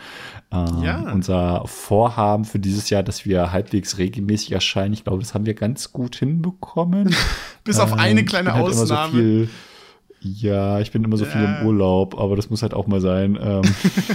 Ähm, 0.52 0.84
Ja. 0.84 1.00
Unser 1.12 1.64
Vorhaben 1.66 2.46
für 2.46 2.60
dieses 2.60 2.90
Jahr, 2.90 3.04
dass 3.04 3.26
wir 3.26 3.52
halbwegs 3.52 3.98
regelmäßig 3.98 4.52
erscheinen, 4.52 4.94
ich 4.94 5.04
glaube, 5.04 5.20
das 5.20 5.34
haben 5.34 5.46
wir 5.46 5.54
ganz 5.54 5.92
gut 5.92 6.16
hinbekommen. 6.16 7.16
Bis 7.64 7.80
auf 7.80 7.94
eine 7.94 8.22
Ähm, 8.22 8.26
kleine 8.26 8.50
ich 8.50 8.56
bin 8.56 8.64
halt 8.64 9.50
ja, 10.26 10.80
ich 10.80 10.92
bin 10.92 11.04
immer 11.04 11.18
so 11.18 11.26
viel 11.26 11.42
Ja. 11.42 11.60
im 11.60 11.68
Urlaub, 11.68 12.20
aber 12.20 12.36
das 12.36 12.50
muss 12.50 12.64
halt 12.64 12.74
auch 12.74 12.88
mal 12.88 13.00
sein. 13.02 13.38
Ähm, 13.40 13.62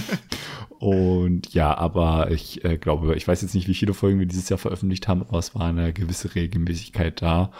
und 0.79 1.53
ja, 1.53 1.75
aber 1.77 2.31
ich 2.31 2.63
äh, 2.65 2.77
glaube, 2.77 3.15
ich 3.15 3.27
weiß 3.27 3.41
jetzt 3.41 3.55
nicht, 3.55 3.67
wie 3.67 3.73
viele 3.73 3.93
Folgen 3.93 4.19
wir 4.19 4.25
dieses 4.25 4.49
Jahr 4.49 4.57
veröffentlicht 4.59 5.07
haben, 5.07 5.21
aber 5.21 5.39
es 5.39 5.55
war 5.55 5.67
eine 5.67 5.93
gewisse 5.93 6.35
Regelmäßigkeit 6.35 7.21
da. 7.21 7.51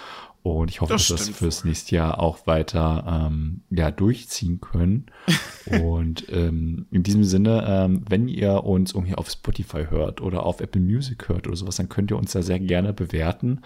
Und 0.44 0.72
ich 0.72 0.82
hoffe, 0.82 0.94
Das 0.94 1.08
dass 1.08 1.20
wir 1.20 1.28
das 1.28 1.38
fürs 1.38 1.66
nächste 1.66 1.96
Jahr 1.98 2.20
auch 2.20 2.48
weiter 2.48 3.28
ähm, 3.30 3.62
ja, 3.70 3.92
durchziehen 3.92 4.60
können. 4.60 5.06
und 5.84 6.26
ähm, 6.32 6.88
in 6.90 7.04
diesem 7.04 7.24
Sinne, 7.24 7.64
ähm, 7.68 8.04
wenn 8.10 8.28
ihr 8.28 8.64
uns 8.64 8.94
irgendwie 8.94 9.14
auf 9.14 9.30
Spotify 9.30 9.86
hört 9.88 10.20
oder 10.20 10.44
auf 10.44 10.60
Apple 10.60 10.82
Music 10.82 11.30
hört 11.30 11.46
oder 11.46 11.56
sowas, 11.56 11.76
dann 11.76 11.90
könnt 11.90 12.10
ihr 12.10 12.18
uns 12.18 12.32
da 12.32 12.42
sehr 12.42 12.60
gerne 12.60 12.92
bewerten. 12.92 13.62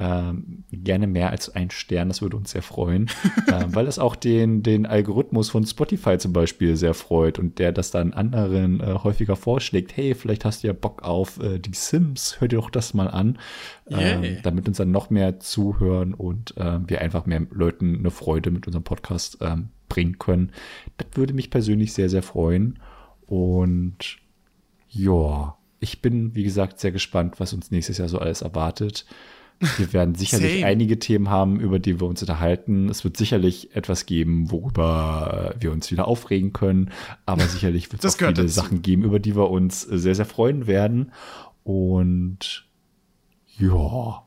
Ähm, 0.00 0.64
gerne 0.70 1.08
mehr 1.08 1.30
als 1.30 1.54
ein 1.56 1.70
Stern, 1.70 2.06
das 2.08 2.22
würde 2.22 2.36
uns 2.36 2.52
sehr 2.52 2.62
freuen, 2.62 3.10
äh, 3.48 3.64
weil 3.66 3.88
es 3.88 3.98
auch 3.98 4.14
den, 4.14 4.62
den 4.62 4.86
Algorithmus 4.86 5.50
von 5.50 5.66
Spotify 5.66 6.18
zum 6.18 6.32
Beispiel 6.32 6.76
sehr 6.76 6.94
freut 6.94 7.40
und 7.40 7.58
der 7.58 7.72
das 7.72 7.90
dann 7.90 8.12
anderen 8.12 8.80
äh, 8.80 8.94
häufiger 9.02 9.34
vorschlägt. 9.34 9.96
Hey, 9.96 10.14
vielleicht 10.14 10.44
hast 10.44 10.62
du 10.62 10.68
ja 10.68 10.72
Bock 10.72 11.02
auf 11.02 11.42
äh, 11.42 11.58
die 11.58 11.74
Sims, 11.74 12.36
hör 12.38 12.46
dir 12.46 12.56
doch 12.56 12.70
das 12.70 12.94
mal 12.94 13.08
an, 13.08 13.38
yeah. 13.90 14.22
Ähm, 14.22 14.38
damit 14.44 14.68
uns 14.68 14.76
dann 14.76 14.92
noch 14.92 15.10
mehr 15.10 15.40
zuhören 15.40 16.14
und 16.14 16.56
äh, 16.56 16.78
wir 16.86 17.00
einfach 17.00 17.26
mehr 17.26 17.42
Leuten 17.50 17.96
eine 17.96 18.10
Freude 18.12 18.52
mit 18.52 18.68
unserem 18.68 18.84
Podcast 18.84 19.38
ähm, 19.40 19.70
bringen 19.88 20.18
können. 20.20 20.52
Das 20.96 21.08
würde 21.14 21.34
mich 21.34 21.50
persönlich 21.50 21.92
sehr, 21.92 22.08
sehr 22.08 22.22
freuen 22.22 22.78
und 23.26 24.18
ja, 24.88 25.56
ich 25.80 26.02
bin, 26.02 26.34
wie 26.34 26.44
gesagt, 26.44 26.80
sehr 26.80 26.92
gespannt, 26.92 27.40
was 27.40 27.52
uns 27.52 27.70
nächstes 27.70 27.98
Jahr 27.98 28.08
so 28.08 28.18
alles 28.18 28.42
erwartet. 28.42 29.06
Wir 29.76 29.92
werden 29.92 30.14
sicherlich 30.14 30.64
einige 30.64 30.98
Themen 30.98 31.30
haben, 31.30 31.58
über 31.58 31.78
die 31.78 32.00
wir 32.00 32.06
uns 32.06 32.20
unterhalten. 32.22 32.88
Es 32.88 33.02
wird 33.02 33.16
sicherlich 33.16 33.74
etwas 33.74 34.06
geben, 34.06 34.50
worüber 34.52 35.54
wir 35.58 35.72
uns 35.72 35.90
wieder 35.90 36.06
aufregen 36.06 36.52
können. 36.52 36.90
Aber 37.26 37.42
sicherlich 37.42 37.90
wird 37.90 38.04
es 38.04 38.14
auch 38.14 38.18
viele 38.18 38.34
dazu. 38.34 38.48
Sachen 38.48 38.82
geben, 38.82 39.02
über 39.02 39.18
die 39.18 39.34
wir 39.34 39.50
uns 39.50 39.82
sehr, 39.82 40.14
sehr 40.14 40.26
freuen 40.26 40.66
werden. 40.68 41.12
Und 41.64 42.66
ja, 43.58 44.22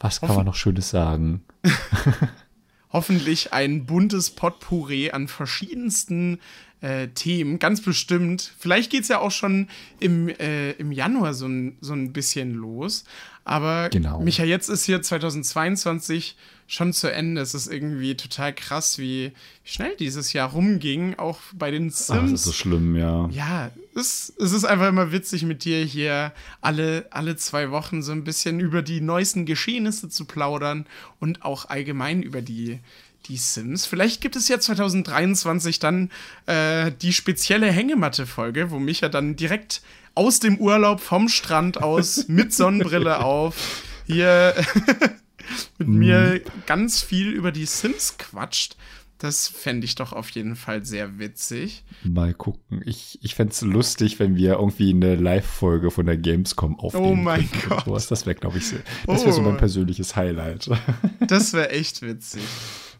was 0.00 0.20
kann 0.20 0.30
Hoffen 0.30 0.36
man 0.38 0.46
noch 0.46 0.54
Schönes 0.54 0.88
sagen? 0.88 1.44
Hoffentlich 2.92 3.52
ein 3.52 3.86
buntes 3.86 4.30
Potpourri 4.30 5.10
an 5.10 5.28
verschiedensten 5.28 6.40
äh, 6.82 7.08
Themen, 7.08 7.58
ganz 7.58 7.80
bestimmt. 7.80 8.54
Vielleicht 8.58 8.90
geht 8.90 9.02
es 9.02 9.08
ja 9.08 9.20
auch 9.20 9.30
schon 9.30 9.68
im, 10.00 10.28
äh, 10.28 10.72
im 10.72 10.90
Januar 10.90 11.32
so 11.32 11.46
ein, 11.46 11.78
so 11.80 11.92
ein 11.92 12.12
bisschen 12.12 12.52
los. 12.52 13.04
Aber 13.44 13.88
genau. 13.90 14.20
Micha, 14.20 14.44
jetzt 14.44 14.68
ist 14.68 14.84
hier 14.84 15.02
2022 15.02 16.36
schon 16.66 16.92
zu 16.92 17.12
Ende. 17.12 17.40
Es 17.40 17.54
ist 17.54 17.66
irgendwie 17.66 18.16
total 18.16 18.54
krass, 18.54 18.98
wie 18.98 19.32
schnell 19.64 19.94
dieses 19.96 20.32
Jahr 20.32 20.50
rumging, 20.52 21.18
auch 21.18 21.38
bei 21.52 21.70
den 21.70 21.90
Sims. 21.90 22.10
Ach, 22.10 22.22
das 22.22 22.32
ist 22.32 22.44
so 22.44 22.52
schlimm, 22.52 22.96
ja. 22.96 23.28
Ja, 23.30 23.70
es, 23.94 24.32
es 24.38 24.52
ist 24.52 24.64
einfach 24.64 24.88
immer 24.88 25.12
witzig, 25.12 25.42
mit 25.42 25.64
dir 25.64 25.84
hier 25.84 26.32
alle, 26.60 27.06
alle 27.10 27.36
zwei 27.36 27.70
Wochen 27.70 28.02
so 28.02 28.12
ein 28.12 28.24
bisschen 28.24 28.60
über 28.60 28.80
die 28.82 29.00
neuesten 29.00 29.44
Geschehnisse 29.44 30.08
zu 30.08 30.24
plaudern 30.24 30.86
und 31.20 31.44
auch 31.44 31.66
allgemein 31.68 32.22
über 32.22 32.40
die, 32.42 32.78
die 33.26 33.36
Sims. 33.36 33.86
Vielleicht 33.86 34.20
gibt 34.20 34.36
es 34.36 34.48
ja 34.48 34.58
2023 34.58 35.78
dann 35.78 36.10
äh, 36.46 36.92
die 37.02 37.12
spezielle 37.12 37.70
Hängematte-Folge, 37.70 38.70
wo 38.70 38.78
Micha 38.78 39.08
dann 39.08 39.36
direkt 39.36 39.82
aus 40.14 40.40
dem 40.40 40.58
Urlaub 40.58 41.00
vom 41.00 41.28
Strand 41.28 41.82
aus 41.82 42.24
mit 42.28 42.52
Sonnenbrille 42.52 43.24
auf 43.24 43.82
hier 44.06 44.54
mit 45.78 45.88
mm. 45.88 45.98
mir 45.98 46.40
ganz 46.66 47.02
viel 47.02 47.30
über 47.30 47.52
die 47.52 47.66
Sims 47.66 48.18
quatscht. 48.18 48.76
Das 49.18 49.46
fände 49.46 49.84
ich 49.84 49.94
doch 49.94 50.12
auf 50.12 50.30
jeden 50.30 50.56
Fall 50.56 50.84
sehr 50.84 51.20
witzig. 51.20 51.84
Mal 52.02 52.34
gucken. 52.34 52.82
Ich, 52.84 53.20
ich 53.22 53.36
fände 53.36 53.52
es 53.52 53.60
lustig, 53.60 54.18
wenn 54.18 54.34
wir 54.34 54.54
irgendwie 54.54 54.90
eine 54.90 55.14
Live-Folge 55.14 55.92
von 55.92 56.06
der 56.06 56.16
Gamescom 56.16 56.76
aufnehmen. 56.80 57.06
Oh 57.06 57.14
mein 57.14 57.48
Gott. 57.68 57.86
Das 58.10 58.26
wäre, 58.26 58.34
glaube 58.34 58.58
ich, 58.58 58.66
so, 58.66 58.76
das 59.06 59.22
wäre 59.22 59.32
so 59.32 59.42
mein 59.42 59.54
oh. 59.54 59.58
persönliches 59.58 60.16
Highlight. 60.16 60.68
Das 61.28 61.52
wäre 61.52 61.70
echt 61.70 62.02
witzig. 62.02 62.42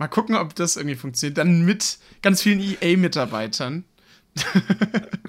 Mal 0.03 0.09
gucken, 0.09 0.35
ob 0.35 0.53
das 0.57 0.75
irgendwie 0.75 0.97
funktioniert. 0.97 1.39
Dann 1.39 1.65
mit 1.65 1.99
ganz 2.23 2.43
vielen 2.43 2.59
EA-Mitarbeitern. 2.59 3.85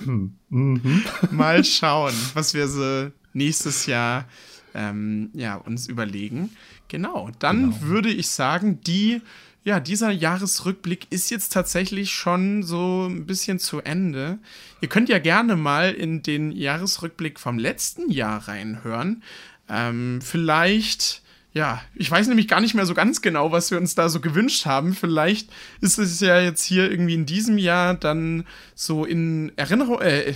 mhm. 0.04 1.04
Mal 1.30 1.64
schauen, 1.64 2.16
was 2.34 2.56
wir 2.56 2.68
so 2.68 3.12
nächstes 3.34 3.86
Jahr 3.86 4.28
ähm, 4.74 5.30
ja, 5.36 5.58
uns 5.58 5.86
überlegen. 5.86 6.58
Genau, 6.88 7.30
dann 7.38 7.70
genau. 7.70 7.82
würde 7.82 8.10
ich 8.10 8.30
sagen, 8.30 8.82
die, 8.82 9.22
ja, 9.64 9.80
dieser 9.80 10.10
Jahresrückblick 10.10 11.06
ist 11.12 11.30
jetzt 11.30 11.54
tatsächlich 11.54 12.10
schon 12.10 12.64
so 12.64 13.06
ein 13.08 13.28
bisschen 13.28 13.60
zu 13.60 13.80
Ende. 13.80 14.40
Ihr 14.82 14.90
könnt 14.90 15.08
ja 15.08 15.20
gerne 15.20 15.56
mal 15.56 15.94
in 15.94 16.24
den 16.24 16.52
Jahresrückblick 16.52 17.40
vom 17.40 17.60
letzten 17.60 18.10
Jahr 18.10 18.48
reinhören. 18.48 19.22
Ähm, 19.70 20.20
vielleicht 20.24 21.23
ja, 21.54 21.84
ich 21.94 22.10
weiß 22.10 22.28
nämlich 22.28 22.48
gar 22.48 22.62
nicht 22.62 22.74
mehr 22.74 22.88
so 22.88 22.96
ganz 22.96 23.22
genau, 23.22 23.52
was 23.52 23.70
wir 23.70 23.78
uns 23.78 23.94
da 23.94 24.10
so 24.10 24.20
gewünscht 24.20 24.66
haben. 24.66 24.94
Vielleicht 24.94 25.50
ist 25.82 26.00
es 26.00 26.20
ja 26.20 26.40
jetzt 26.42 26.64
hier 26.64 26.90
irgendwie 26.90 27.14
in 27.14 27.28
diesem 27.28 27.60
Jahr 27.60 27.94
dann 27.94 28.46
so 28.74 29.06
in 29.06 29.52
Erinnerung, 29.56 30.02
äh, 30.02 30.34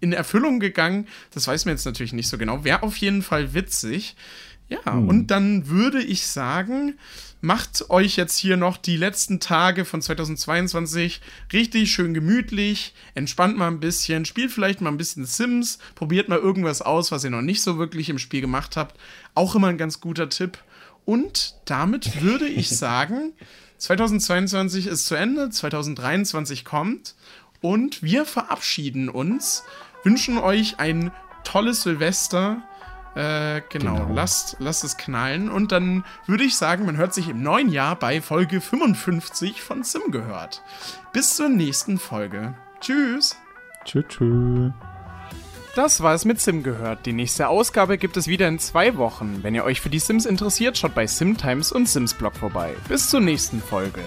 in 0.00 0.12
Erfüllung 0.12 0.60
gegangen. 0.60 1.06
Das 1.32 1.48
weiß 1.48 1.64
man 1.64 1.74
jetzt 1.74 1.86
natürlich 1.86 2.12
nicht 2.12 2.28
so 2.28 2.36
genau. 2.36 2.64
Wäre 2.64 2.82
auf 2.82 2.98
jeden 2.98 3.22
Fall 3.22 3.54
witzig. 3.54 4.14
Ja, 4.68 4.92
hm. 4.92 5.08
und 5.08 5.26
dann 5.28 5.68
würde 5.68 6.02
ich 6.02 6.26
sagen, 6.26 6.98
macht 7.40 7.90
euch 7.90 8.16
jetzt 8.16 8.36
hier 8.36 8.56
noch 8.56 8.76
die 8.76 8.96
letzten 8.96 9.40
Tage 9.40 9.84
von 9.84 10.02
2022 10.02 11.20
richtig 11.52 11.92
schön 11.92 12.14
gemütlich, 12.14 12.94
entspannt 13.14 13.56
mal 13.56 13.68
ein 13.68 13.80
bisschen, 13.80 14.24
spielt 14.24 14.50
vielleicht 14.50 14.80
mal 14.80 14.90
ein 14.90 14.98
bisschen 14.98 15.24
Sims, 15.24 15.78
probiert 15.94 16.28
mal 16.28 16.38
irgendwas 16.38 16.82
aus, 16.82 17.12
was 17.12 17.24
ihr 17.24 17.30
noch 17.30 17.42
nicht 17.42 17.62
so 17.62 17.78
wirklich 17.78 18.10
im 18.10 18.18
Spiel 18.18 18.40
gemacht 18.40 18.76
habt. 18.76 18.98
Auch 19.34 19.54
immer 19.54 19.68
ein 19.68 19.78
ganz 19.78 20.00
guter 20.00 20.28
Tipp. 20.28 20.58
Und 21.04 21.54
damit 21.64 22.22
würde 22.22 22.46
ich 22.46 22.68
sagen, 22.76 23.32
2022 23.78 24.86
ist 24.86 25.06
zu 25.06 25.14
Ende, 25.14 25.50
2023 25.50 26.64
kommt 26.64 27.14
und 27.60 28.02
wir 28.02 28.24
verabschieden 28.24 29.08
uns, 29.08 29.62
wünschen 30.04 30.38
euch 30.38 30.78
ein 30.78 31.12
tolles 31.44 31.82
Silvester 31.82 32.62
äh, 33.14 33.62
genau, 33.68 33.94
genau. 33.96 34.12
Lasst, 34.14 34.56
lasst 34.58 34.84
es 34.84 34.96
knallen. 34.96 35.50
Und 35.50 35.72
dann 35.72 36.04
würde 36.26 36.44
ich 36.44 36.56
sagen, 36.56 36.86
man 36.86 36.96
hört 36.96 37.14
sich 37.14 37.28
im 37.28 37.42
neuen 37.42 37.68
Jahr 37.70 37.96
bei 37.96 38.20
Folge 38.20 38.60
55 38.60 39.62
von 39.62 39.82
Sim 39.82 40.10
gehört. 40.10 40.62
Bis 41.12 41.36
zur 41.36 41.48
nächsten 41.48 41.98
Folge. 41.98 42.54
Tschüss. 42.80 43.36
Tschüss. 43.84 44.04
tschüss. 44.08 44.72
Das 45.74 46.02
war 46.02 46.12
es 46.12 46.24
mit 46.24 46.40
Sim 46.40 46.62
gehört. 46.62 47.06
Die 47.06 47.12
nächste 47.12 47.48
Ausgabe 47.48 47.98
gibt 47.98 48.16
es 48.16 48.26
wieder 48.26 48.48
in 48.48 48.58
zwei 48.58 48.96
Wochen. 48.96 49.42
Wenn 49.42 49.54
ihr 49.54 49.64
euch 49.64 49.80
für 49.80 49.90
die 49.90 50.00
Sims 50.00 50.26
interessiert, 50.26 50.76
schaut 50.76 50.94
bei 50.94 51.06
Simtimes 51.06 51.70
und 51.70 51.88
Sims 51.88 52.14
Blog 52.14 52.34
vorbei. 52.34 52.74
Bis 52.88 53.08
zur 53.10 53.20
nächsten 53.20 53.62
Folge. 53.62 54.02